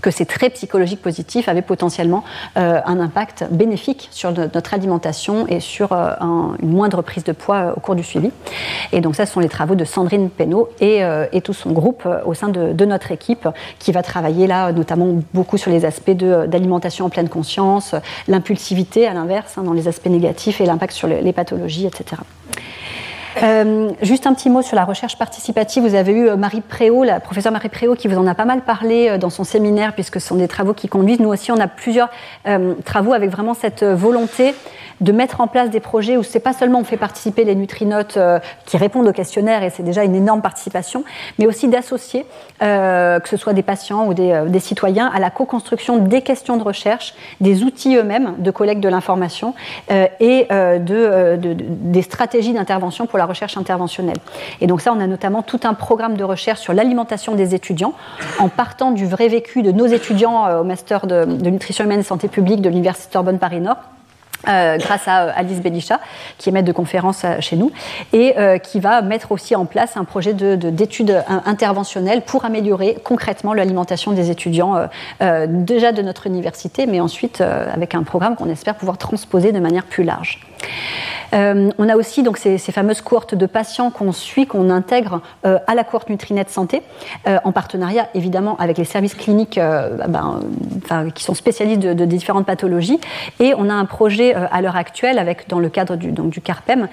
que 0.00 0.10
ces 0.10 0.24
traits 0.24 0.54
psychologiques 0.54 1.02
positifs 1.02 1.48
avaient 1.48 1.62
potentiellement 1.62 2.24
euh, 2.56 2.80
un 2.84 2.98
impact 2.98 3.44
bénéfique 3.50 4.08
sur 4.10 4.32
notre 4.32 4.74
alimentation 4.74 5.46
et 5.48 5.60
sur 5.60 5.92
euh, 5.92 6.12
une 6.62 6.70
moindre 6.70 7.02
prise 7.02 7.24
de 7.24 7.32
poids 7.32 7.56
euh, 7.56 7.74
au 7.76 7.80
cours 7.80 7.94
du 7.94 8.02
suivi. 8.02 8.30
Et 8.92 9.00
donc 9.00 9.16
ça, 9.16 9.26
ce 9.26 9.32
sont 9.32 9.40
les 9.40 9.48
travaux 9.48 9.74
de 9.74 9.84
Sandrine 9.84 10.30
Penaud 10.30 10.70
et, 10.80 11.02
tout 11.42 11.52
son 11.52 11.72
groupe 11.72 12.06
au 12.24 12.34
sein 12.34 12.48
de, 12.48 12.84
notre 12.84 13.10
équipe 13.10 13.48
qui 13.78 13.90
va 13.90 14.02
travailler 14.02 14.46
là 14.46 14.70
notamment 14.72 15.08
beaucoup 15.34 15.58
sur 15.58 15.70
les 15.70 15.84
aspects 15.84 16.10
d'alimentation 16.10 17.06
en 17.06 17.10
pleine 17.10 17.28
conscience, 17.28 17.94
l'impulsivité 18.28 19.08
à 19.08 19.14
l'inverse, 19.14 19.58
hein, 19.58 19.62
dans 19.62 19.72
les 19.72 19.88
aspects 19.88 20.06
négatifs 20.06 20.60
et 20.60 20.66
l'impact 20.66 20.92
sur 20.92 21.08
les 21.08 21.32
pathologies, 21.32 21.86
etc. 21.86 22.22
Euh, 23.42 23.90
juste 24.02 24.26
un 24.26 24.34
petit 24.34 24.50
mot 24.50 24.62
sur 24.62 24.76
la 24.76 24.84
recherche 24.84 25.16
participative. 25.16 25.82
Vous 25.82 25.94
avez 25.94 26.12
eu 26.12 26.28
euh, 26.28 26.36
Marie 26.36 26.60
Préau, 26.60 27.04
la 27.04 27.20
professeure 27.20 27.52
Marie 27.52 27.68
Préau, 27.68 27.94
qui 27.94 28.08
vous 28.08 28.18
en 28.18 28.26
a 28.26 28.34
pas 28.34 28.44
mal 28.44 28.62
parlé 28.62 29.08
euh, 29.08 29.18
dans 29.18 29.30
son 29.30 29.44
séminaire, 29.44 29.94
puisque 29.94 30.20
ce 30.20 30.28
sont 30.28 30.36
des 30.36 30.48
travaux 30.48 30.74
qui 30.74 30.88
conduisent. 30.88 31.20
Nous 31.20 31.30
aussi, 31.30 31.50
on 31.50 31.60
a 31.60 31.68
plusieurs 31.68 32.10
travaux 32.84 33.12
avec 33.12 33.30
vraiment 33.30 33.54
cette 33.54 33.84
volonté 33.84 34.54
de 35.00 35.12
mettre 35.12 35.40
en 35.40 35.46
place 35.46 35.70
des 35.70 35.80
projets 35.80 36.16
où 36.16 36.22
c'est 36.22 36.40
pas 36.40 36.52
seulement 36.52 36.80
on 36.80 36.84
fait 36.84 36.96
participer 36.96 37.44
les 37.44 37.54
nutrinotes 37.54 38.16
euh, 38.16 38.38
qui 38.66 38.76
répondent 38.76 39.06
au 39.06 39.12
questionnaire 39.12 39.62
et 39.62 39.70
c'est 39.70 39.82
déjà 39.82 40.04
une 40.04 40.14
énorme 40.14 40.42
participation, 40.42 41.04
mais 41.38 41.46
aussi 41.46 41.68
d'associer, 41.68 42.26
euh, 42.62 43.20
que 43.20 43.28
ce 43.28 43.36
soit 43.36 43.52
des 43.52 43.62
patients 43.62 44.06
ou 44.06 44.14
des, 44.14 44.32
euh, 44.32 44.46
des 44.46 44.60
citoyens, 44.60 45.10
à 45.12 45.20
la 45.20 45.30
co-construction 45.30 45.98
des 45.98 46.22
questions 46.22 46.56
de 46.56 46.62
recherche, 46.62 47.14
des 47.40 47.62
outils 47.62 47.96
eux-mêmes 47.96 48.34
de 48.38 48.50
collecte 48.50 48.80
de 48.80 48.88
l'information 48.88 49.54
et 49.90 50.46
de, 50.50 51.36
de, 51.36 51.54
des 51.54 52.02
stratégies 52.02 52.52
d'intervention 52.52 53.06
pour 53.06 53.18
la 53.18 53.26
recherche 53.26 53.56
interventionnelle. 53.56 54.16
Et 54.60 54.66
donc 54.66 54.80
ça, 54.80 54.92
on 54.92 55.00
a 55.00 55.06
notamment 55.06 55.42
tout 55.42 55.60
un 55.64 55.74
programme 55.74 56.16
de 56.16 56.24
recherche 56.24 56.60
sur 56.60 56.72
l'alimentation 56.72 57.34
des 57.34 57.54
étudiants, 57.54 57.94
en 58.38 58.48
partant 58.48 58.90
du 58.90 59.06
vrai 59.06 59.28
vécu 59.28 59.62
de 59.62 59.72
nos 59.72 59.86
étudiants 59.86 60.60
au 60.60 60.64
master 60.64 61.06
de, 61.06 61.24
de 61.24 61.50
nutrition 61.50 61.84
humaine 61.84 62.00
et 62.00 62.04
santé 62.04 62.28
publique 62.28 62.62
de 62.62 62.68
l'Université 62.68 63.12
Sorbonne 63.12 63.38
Paris-Nord 63.38 63.78
euh, 64.48 64.76
grâce 64.78 65.06
à 65.06 65.22
euh, 65.22 65.32
Alice 65.34 65.60
Belisha, 65.60 66.00
qui 66.38 66.48
est 66.48 66.52
maître 66.52 66.66
de 66.66 66.72
conférence 66.72 67.22
euh, 67.24 67.40
chez 67.40 67.56
nous, 67.56 67.70
et 68.12 68.34
qui 68.62 68.80
va 68.80 69.02
mettre 69.02 69.32
aussi 69.32 69.54
en 69.54 69.64
place 69.64 69.96
un 69.96 70.04
projet 70.04 70.34
d'études 70.34 71.06
de, 71.06 71.18
interventionnelles 71.46 72.22
pour 72.22 72.44
améliorer 72.44 72.98
concrètement 73.04 73.54
l'alimentation 73.54 74.12
des 74.12 74.30
étudiants, 74.30 74.88
déjà 75.20 75.92
de 75.92 76.02
notre 76.02 76.26
université, 76.26 76.86
mais 76.86 77.00
ensuite 77.00 77.40
avec 77.40 77.94
un 77.94 78.02
programme 78.02 78.36
qu'on 78.36 78.48
espère 78.48 78.74
pouvoir 78.74 78.98
transposer 78.98 79.52
de 79.52 79.60
manière 79.60 79.84
plus 79.84 80.04
large. 80.04 80.40
Euh, 81.34 81.70
on 81.78 81.88
a 81.88 81.96
aussi 81.96 82.22
donc 82.22 82.38
ces, 82.38 82.58
fameuses 82.58 83.00
cohortes 83.00 83.34
de 83.34 83.46
patients 83.46 83.90
qu'on 83.90 84.12
suit, 84.12 84.46
qu'on 84.46 84.70
intègre 84.70 85.20
euh, 85.44 85.58
à 85.66 85.74
la 85.74 85.84
cohorte 85.84 86.10
Nutrinet 86.10 86.44
Santé, 86.48 86.82
euh, 87.26 87.38
en 87.44 87.52
partenariat 87.52 88.08
évidemment 88.14 88.56
avec 88.58 88.78
les 88.78 88.84
services 88.84 89.14
cliniques 89.14 89.58
ben, 90.08 90.40
qui 91.14 91.24
sont 91.24 91.34
spécialistes 91.34 91.80
de, 91.80 92.04
différentes 92.04 92.46
pathologies. 92.46 93.00
Et 93.40 93.54
on 93.56 93.68
a 93.68 93.74
un 93.74 93.84
projet 93.84 94.34
à 94.34 94.60
l'heure 94.60 94.76
actuelle, 94.76 95.18
avec, 95.18 95.48
dans 95.48 95.58
le 95.58 95.68
cadre 95.68 95.96
du, 95.96 96.12
donc, 96.12 96.30
du 96.30 96.40
CARPEM, 96.40 96.88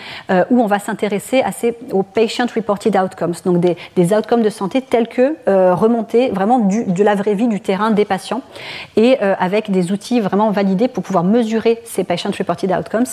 où 0.49 0.61
on 0.61 0.67
va 0.67 0.79
s'intéresser 0.79 1.43
aux 1.91 2.03
patient 2.03 2.45
reported 2.53 2.95
outcomes, 2.95 3.33
donc 3.45 3.59
des, 3.59 4.13
outcomes 4.13 4.41
de 4.41 4.49
santé 4.49 4.81
tels 4.81 5.07
que 5.07 5.35
remontés 5.73 6.29
vraiment 6.29 6.59
de 6.59 7.03
la 7.03 7.15
vraie 7.15 7.35
vie 7.35 7.47
du 7.47 7.59
terrain 7.61 7.91
des 7.91 8.05
patients, 8.05 8.41
et 8.95 9.17
avec 9.19 9.71
des 9.71 9.91
outils 9.91 10.19
vraiment 10.19 10.51
validés 10.51 10.87
pour 10.87 11.03
pouvoir 11.03 11.23
mesurer 11.23 11.81
ces 11.85 12.03
patient 12.03 12.31
reported 12.37 12.71
outcomes 12.71 13.05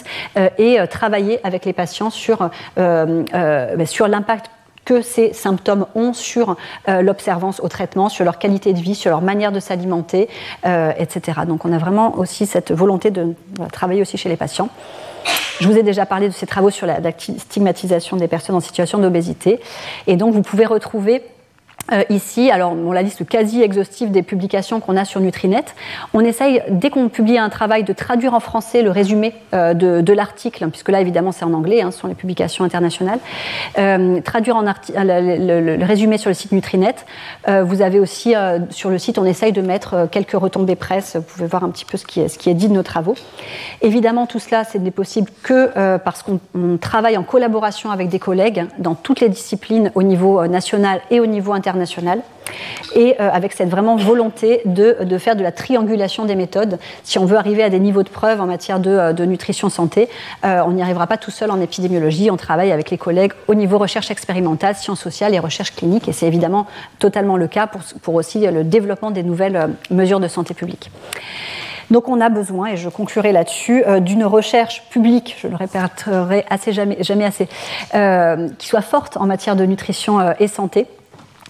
et 0.58 0.78
travailler 0.88 1.40
avec 1.44 1.64
les 1.64 1.72
patients 1.72 2.10
sur, 2.10 2.50
euh, 2.78 3.24
euh, 3.34 3.86
sur 3.86 4.08
l'impact 4.08 4.50
que 4.84 5.02
ces 5.02 5.32
symptômes 5.32 5.86
ont 5.96 6.12
sur 6.12 6.56
euh, 6.88 7.02
l'observance 7.02 7.60
au 7.60 7.68
traitement, 7.68 8.08
sur 8.08 8.24
leur 8.24 8.38
qualité 8.38 8.72
de 8.72 8.78
vie, 8.78 8.94
sur 8.94 9.10
leur 9.10 9.20
manière 9.20 9.50
de 9.50 9.58
s'alimenter, 9.58 10.28
etc. 10.64 11.40
Donc 11.46 11.64
on 11.64 11.72
a 11.72 11.78
vraiment 11.78 12.16
aussi 12.18 12.46
cette 12.46 12.72
volonté 12.72 13.10
de 13.10 13.34
travailler 13.72 14.00
aussi 14.00 14.16
chez 14.16 14.28
les 14.28 14.36
patients. 14.36 14.68
Je 15.58 15.66
vous 15.66 15.76
ai 15.76 15.82
déjà 15.82 16.06
parlé 16.06 16.28
de 16.28 16.32
ces 16.32 16.46
travaux 16.46 16.70
sur 16.70 16.86
la 16.86 17.00
stigmatisation 17.18 18.16
des 18.16 18.28
personnes 18.28 18.54
en 18.54 18.60
situation 18.60 18.98
d'obésité. 18.98 19.58
Et 20.06 20.16
donc 20.16 20.34
vous 20.34 20.42
pouvez 20.42 20.66
retrouver 20.66 21.22
euh, 21.92 22.02
ici, 22.10 22.50
alors 22.50 22.74
la 22.92 23.02
liste 23.02 23.26
quasi 23.26 23.62
exhaustive 23.62 24.10
des 24.10 24.22
publications 24.22 24.80
qu'on 24.80 24.96
a 24.96 25.04
sur 25.04 25.20
Nutrinet. 25.20 25.64
On 26.14 26.20
essaye, 26.20 26.62
dès 26.68 26.90
qu'on 26.90 27.08
publie 27.08 27.38
un 27.38 27.48
travail, 27.48 27.84
de 27.84 27.92
traduire 27.92 28.34
en 28.34 28.40
français 28.40 28.82
le 28.82 28.90
résumé 28.90 29.34
euh, 29.54 29.74
de, 29.74 30.12
l'article, 30.12 30.64
hein, 30.64 30.70
puisque 30.70 30.88
là 30.88 31.00
évidemment 31.00 31.30
c'est 31.30 31.44
en 31.44 31.52
anglais, 31.52 31.82
hein, 31.82 31.90
ce 31.90 32.00
sont 32.00 32.08
les 32.08 32.14
publications 32.14 32.64
internationales. 32.64 33.18
Euh, 33.78 34.20
traduire 34.20 34.56
en 34.56 34.62
le, 34.62 35.84
résumé 35.84 36.18
sur 36.18 36.30
le 36.30 36.34
site 36.34 36.52
Nutrinet. 36.52 36.94
vous 37.46 37.82
avez 37.82 38.00
aussi 38.00 38.34
sur 38.70 38.90
le 38.90 38.98
site, 38.98 39.18
on 39.18 39.24
essaye 39.24 39.52
de 39.52 39.60
mettre 39.60 40.08
quelques 40.10 40.32
retombées 40.32 40.76
presse. 40.76 41.16
Vous 41.16 41.22
pouvez 41.22 41.46
voir 41.46 41.64
un 41.64 41.68
petit 41.68 41.84
peu 41.84 41.96
ce 41.96 42.04
qui 42.04 42.20
est, 42.20 42.28
ce 42.28 42.38
qui 42.38 42.50
est 42.50 42.54
dit 42.54 42.68
de 42.68 42.72
nos 42.72 42.82
travaux. 42.82 43.14
Évidemment, 43.82 44.26
tout 44.26 44.38
cela, 44.38 44.64
c'est 44.64 44.80
possible 44.90 45.30
que 45.42 45.96
parce 45.98 46.22
qu'on 46.22 46.40
travaille 46.78 47.16
en 47.16 47.22
collaboration 47.22 47.90
avec 47.90 48.08
des 48.08 48.18
collègues 48.18 48.66
dans 48.78 48.94
toutes 48.94 49.20
les 49.20 49.28
disciplines 49.28 49.92
au 49.94 50.02
niveau 50.02 50.46
national 50.46 51.00
et 51.10 51.20
au 51.20 51.26
niveau 51.26 51.52
international 51.52 51.75
et 52.94 53.16
euh, 53.20 53.30
avec 53.30 53.52
cette 53.52 53.68
vraiment 53.68 53.96
volonté 53.96 54.62
de, 54.64 54.96
de, 55.02 55.18
faire 55.18 55.36
de 55.36 55.42
la 55.42 55.52
triangulation 55.52 56.24
des 56.24 56.34
méthodes. 56.34 56.78
Si 57.04 57.18
on 57.18 57.24
veut 57.24 57.36
arriver 57.36 57.62
à 57.62 57.70
des 57.70 57.78
niveaux 57.78 58.02
de 58.02 58.08
preuve 58.08 58.40
en 58.40 58.46
matière 58.46 58.80
de, 58.80 58.90
euh, 58.90 59.12
de 59.12 59.24
nutrition 59.24 59.68
santé, 59.68 60.08
euh, 60.44 60.62
on 60.66 60.72
n'y 60.72 60.82
arrivera 60.82 61.06
pas 61.06 61.16
tout 61.16 61.30
seul 61.30 61.50
en 61.50 61.60
épidémiologie. 61.60 62.30
On 62.30 62.36
travaille 62.36 62.72
avec 62.72 62.90
les 62.90 62.98
collègues 62.98 63.32
au 63.48 63.54
niveau 63.54 63.78
recherche 63.78 64.10
expérimentale, 64.10 64.74
sciences 64.76 65.00
sociales 65.00 65.34
et 65.34 65.38
recherche 65.38 65.74
clinique. 65.74 66.08
Et 66.08 66.12
c'est 66.12 66.26
évidemment 66.26 66.66
totalement 66.98 67.36
le 67.36 67.48
cas 67.48 67.66
pour, 67.66 67.82
pour 68.02 68.14
aussi 68.14 68.46
le 68.46 68.64
développement 68.64 69.10
des 69.10 69.22
nouvelles 69.22 69.70
mesures 69.90 70.20
de 70.20 70.28
santé 70.28 70.54
publique. 70.54 70.90
Donc 71.90 72.08
on 72.08 72.20
a 72.20 72.28
besoin, 72.28 72.68
et 72.68 72.76
je 72.76 72.88
conclurai 72.88 73.30
là-dessus, 73.30 73.84
d'une 74.00 74.24
recherche 74.24 74.82
publique, 74.90 75.36
je 75.40 75.46
le 75.46 75.54
répéterai 75.54 76.44
assez 76.50 76.72
jamais, 76.72 76.96
jamais 77.00 77.24
assez, 77.24 77.46
qui 78.58 78.66
soit 78.66 78.80
forte 78.80 79.16
en 79.16 79.26
matière 79.26 79.54
de 79.54 79.64
nutrition 79.64 80.34
et 80.40 80.48
santé 80.48 80.88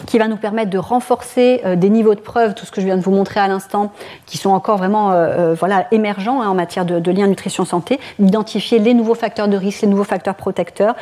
qui 0.05 0.19
va 0.19 0.29
nous 0.29 0.37
permettre 0.37 0.71
de 0.71 0.79
renforcer 0.79 1.63
euh, 1.65 1.75
des 1.75 1.89
niveaux 1.89 2.15
de 2.15 2.21
preuve, 2.21 2.55
tout 2.55 2.67
ce 2.67 2.71
que 2.71 2.81
je 2.81 2.87
viens 2.87 2.97
de 2.97 3.03
vous 3.03 3.11
montrer 3.11 3.41
à 3.41 3.49
l'instant, 3.49 3.93
qui 4.27 4.37
sont 4.37 4.51
encore 4.51 4.77
vraiment 4.77 5.13
euh, 5.13 5.15
euh, 5.15 5.55
voilà, 5.59 5.87
émergents 5.91 6.43
hein, 6.43 6.49
en 6.49 6.55
matière 6.55 6.85
de, 6.85 7.01
de 7.01 7.11
lien 7.11 7.27
nutrition-santé, 7.27 7.99
d'identifier 8.19 8.79
les 8.79 8.93
nouveaux 8.93 9.15
facteurs 9.15 9.49
de 9.49 9.57
risque, 9.57 9.83
les 9.83 9.89
nouveaux 9.89 10.05
facteurs 10.05 10.35
protecteurs, 10.35 10.95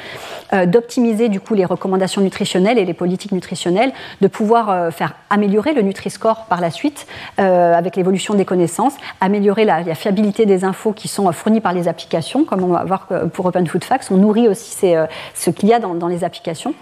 d'optimiser 0.66 1.28
du 1.28 1.40
coup 1.40 1.54
les 1.54 1.64
recommandations 1.64 2.20
nutritionnelles 2.20 2.78
et 2.78 2.84
les 2.84 2.94
politiques 2.94 3.32
nutritionnelles, 3.32 3.92
de 4.20 4.28
pouvoir 4.28 4.92
faire 4.92 5.14
améliorer 5.30 5.72
le 5.72 5.82
Nutri-Score 5.82 6.44
par 6.48 6.60
la 6.60 6.70
suite 6.70 7.06
avec 7.38 7.96
l'évolution 7.96 8.34
des 8.34 8.44
connaissances, 8.44 8.94
améliorer 9.20 9.64
la, 9.64 9.94
fiabilité 9.94 10.46
des 10.46 10.64
infos 10.64 10.92
qui 10.92 11.08
sont 11.08 11.30
fournies 11.32 11.60
par 11.60 11.72
les 11.72 11.88
applications, 11.88 12.44
comme 12.44 12.62
on 12.62 12.68
va 12.68 12.84
voir 12.84 13.08
pour 13.32 13.46
Open 13.46 13.66
Food 13.66 13.84
Facts, 13.84 14.08
on 14.10 14.16
nourrit 14.16 14.48
aussi 14.48 14.86
ce 15.34 15.50
qu'il 15.50 15.68
y 15.68 15.72
a 15.72 15.78
dans, 15.78 15.94
dans 15.94 16.08
les 16.08 16.24
applications, 16.24 16.74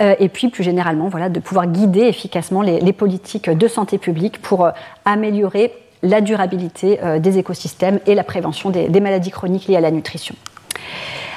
et 0.00 0.28
puis 0.28 0.48
plus 0.48 0.62
généralement 0.62 1.08
voilà, 1.08 1.28
de 1.28 1.40
pouvoir 1.40 1.55
guider 1.64 2.02
efficacement 2.02 2.60
les, 2.60 2.92
politiques 2.92 3.48
de 3.48 3.68
santé 3.68 3.96
publique 3.96 4.42
pour 4.42 4.66
euh, 4.66 4.70
améliorer 5.06 5.72
la 6.02 6.20
durabilité 6.20 7.00
euh, 7.02 7.18
des 7.18 7.38
écosystèmes 7.38 8.00
et 8.06 8.14
la 8.14 8.24
prévention 8.24 8.68
des, 8.70 9.00
maladies 9.00 9.30
chroniques 9.30 9.66
liées 9.66 9.76
à 9.76 9.80
la 9.80 9.90
nutrition. 9.90 10.34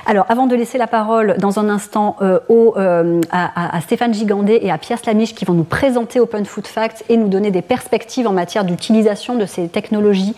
Alors, 0.05 0.25
avant 0.29 0.47
de 0.47 0.55
laisser 0.55 0.77
la 0.77 0.87
parole 0.87 1.35
dans 1.37 1.59
un 1.59 1.69
instant 1.69 2.15
euh, 2.21 3.21
à, 3.31 3.81
Stéphane 3.81 4.13
Gigandé 4.13 4.59
et 4.61 4.71
à 4.71 4.77
Pierre 4.77 4.97
Slamiche 4.97 5.35
qui 5.35 5.45
vont 5.45 5.53
nous 5.53 5.63
présenter 5.63 6.19
Open 6.19 6.45
Food 6.45 6.65
Facts 6.65 7.05
et 7.09 7.17
nous 7.17 7.27
donner 7.27 7.51
des 7.51 7.61
perspectives 7.61 8.27
en 8.27 8.33
matière 8.33 8.63
d'utilisation 8.63 9.35
de 9.35 9.45
ces 9.45 9.67
technologies 9.67 10.35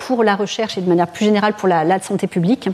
pour 0.00 0.24
la 0.24 0.34
recherche 0.34 0.78
et 0.78 0.80
de 0.80 0.88
manière 0.88 1.06
plus 1.06 1.26
générale 1.26 1.52
pour 1.52 1.68
la, 1.68 1.84
la 1.84 2.00
santé 2.00 2.26
publique, 2.26 2.70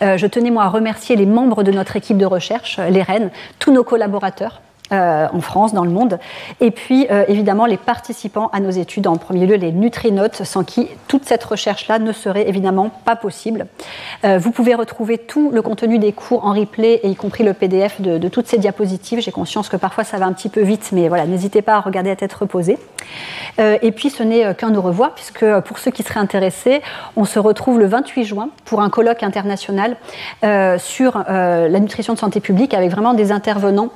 je 0.00 0.26
tenais 0.26 0.50
moi 0.50 0.64
à 0.64 0.68
remercier 0.68 1.16
les 1.16 1.26
membres 1.26 1.64
de 1.64 1.72
notre 1.72 1.96
équipe 1.96 2.18
de 2.18 2.26
recherche, 2.26 2.78
les 2.78 3.02
REN, 3.02 3.30
tous 3.58 3.72
nos 3.72 3.82
collaborateurs 3.82 4.60
euh, 4.92 5.28
en 5.32 5.40
France, 5.40 5.72
dans 5.72 5.84
le 5.84 5.90
monde. 5.90 6.18
Et 6.60 6.72
puis, 6.72 7.06
euh, 7.12 7.24
évidemment, 7.28 7.66
les 7.66 7.76
participants 7.76 8.50
à 8.52 8.58
nos 8.58 8.70
études, 8.70 9.06
en 9.06 9.18
premier 9.18 9.46
lieu 9.46 9.54
les 9.54 9.70
nutrinotes, 9.70 10.42
sans 10.42 10.64
qui 10.64 10.88
toute 11.06 11.24
cette 11.26 11.44
recherche-là 11.44 12.00
ne 12.00 12.10
serait 12.10 12.48
évidemment 12.48 12.90
pas 13.04 13.14
possible. 13.14 13.66
Euh, 14.24 14.38
vous 14.38 14.50
pouvez 14.50 14.74
retrouver 14.74 15.16
tout 15.16 15.52
le 15.52 15.62
contenu 15.62 16.00
des 16.00 16.10
cours 16.10 16.44
en 16.44 16.54
replay, 16.54 16.98
et 17.04 17.08
y 17.08 17.14
compris 17.14 17.44
le 17.44 17.54
PDF 17.54 18.00
de, 18.00 18.18
de 18.18 18.28
toutes 18.28 18.48
ces 18.48 18.58
diapositives. 18.58 19.20
J'ai 19.20 19.30
conscience 19.30 19.68
que 19.68 19.76
parfois 19.76 20.02
ça 20.02 20.18
va 20.18 20.26
un 20.26 20.32
petit 20.32 20.48
peu 20.48 20.62
vite, 20.62 20.90
mais 20.90 21.08
voilà, 21.08 21.24
n'hésitez 21.24 21.62
pas 21.62 21.76
à 21.76 21.80
regarder 21.80 22.10
à 22.10 22.16
tête 22.16 22.32
reposée. 22.32 22.76
et 23.58 23.92
puis, 23.92 24.10
ce 24.10 24.24
n'est 24.24 24.56
qu'un 24.56 24.74
au 24.74 24.82
revoir, 24.82 25.14
puisque 25.14 25.44
pour 25.60 25.78
ceux 25.78 25.92
qui 25.92 26.02
seraient 26.02 26.18
intéressés, 26.18 26.82
on 27.14 27.24
se 27.24 27.38
retrouve 27.38 27.78
le 27.78 27.86
28 27.86 28.24
juin 28.24 28.48
pour 28.64 28.80
un 28.80 28.90
colloque 28.90 29.22
international 29.22 29.96
sur 30.78 31.22
la 31.28 31.78
nutrition 31.78 32.14
de 32.14 32.18
santé 32.18 32.40
publique 32.40 32.74
avec 32.74 32.90
vraiment 32.90 33.14
des 33.14 33.30
intervenants 33.30 33.90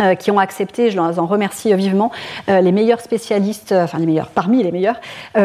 euh, 0.00 0.16
qui 0.16 0.32
ont 0.32 0.40
accepté, 0.40 0.90
je 0.90 1.00
les 1.00 1.18
en 1.20 1.26
remercie 1.26 1.72
euh, 1.72 1.76
vivement, 1.76 2.10
euh, 2.48 2.60
les 2.60 2.72
meilleurs 2.72 3.00
spécialistes, 3.00 3.72
enfin 3.72 3.98
les 3.98 4.06
meilleurs, 4.06 4.26
parmi 4.26 4.60
les 4.60 4.72
meilleurs, 4.72 5.00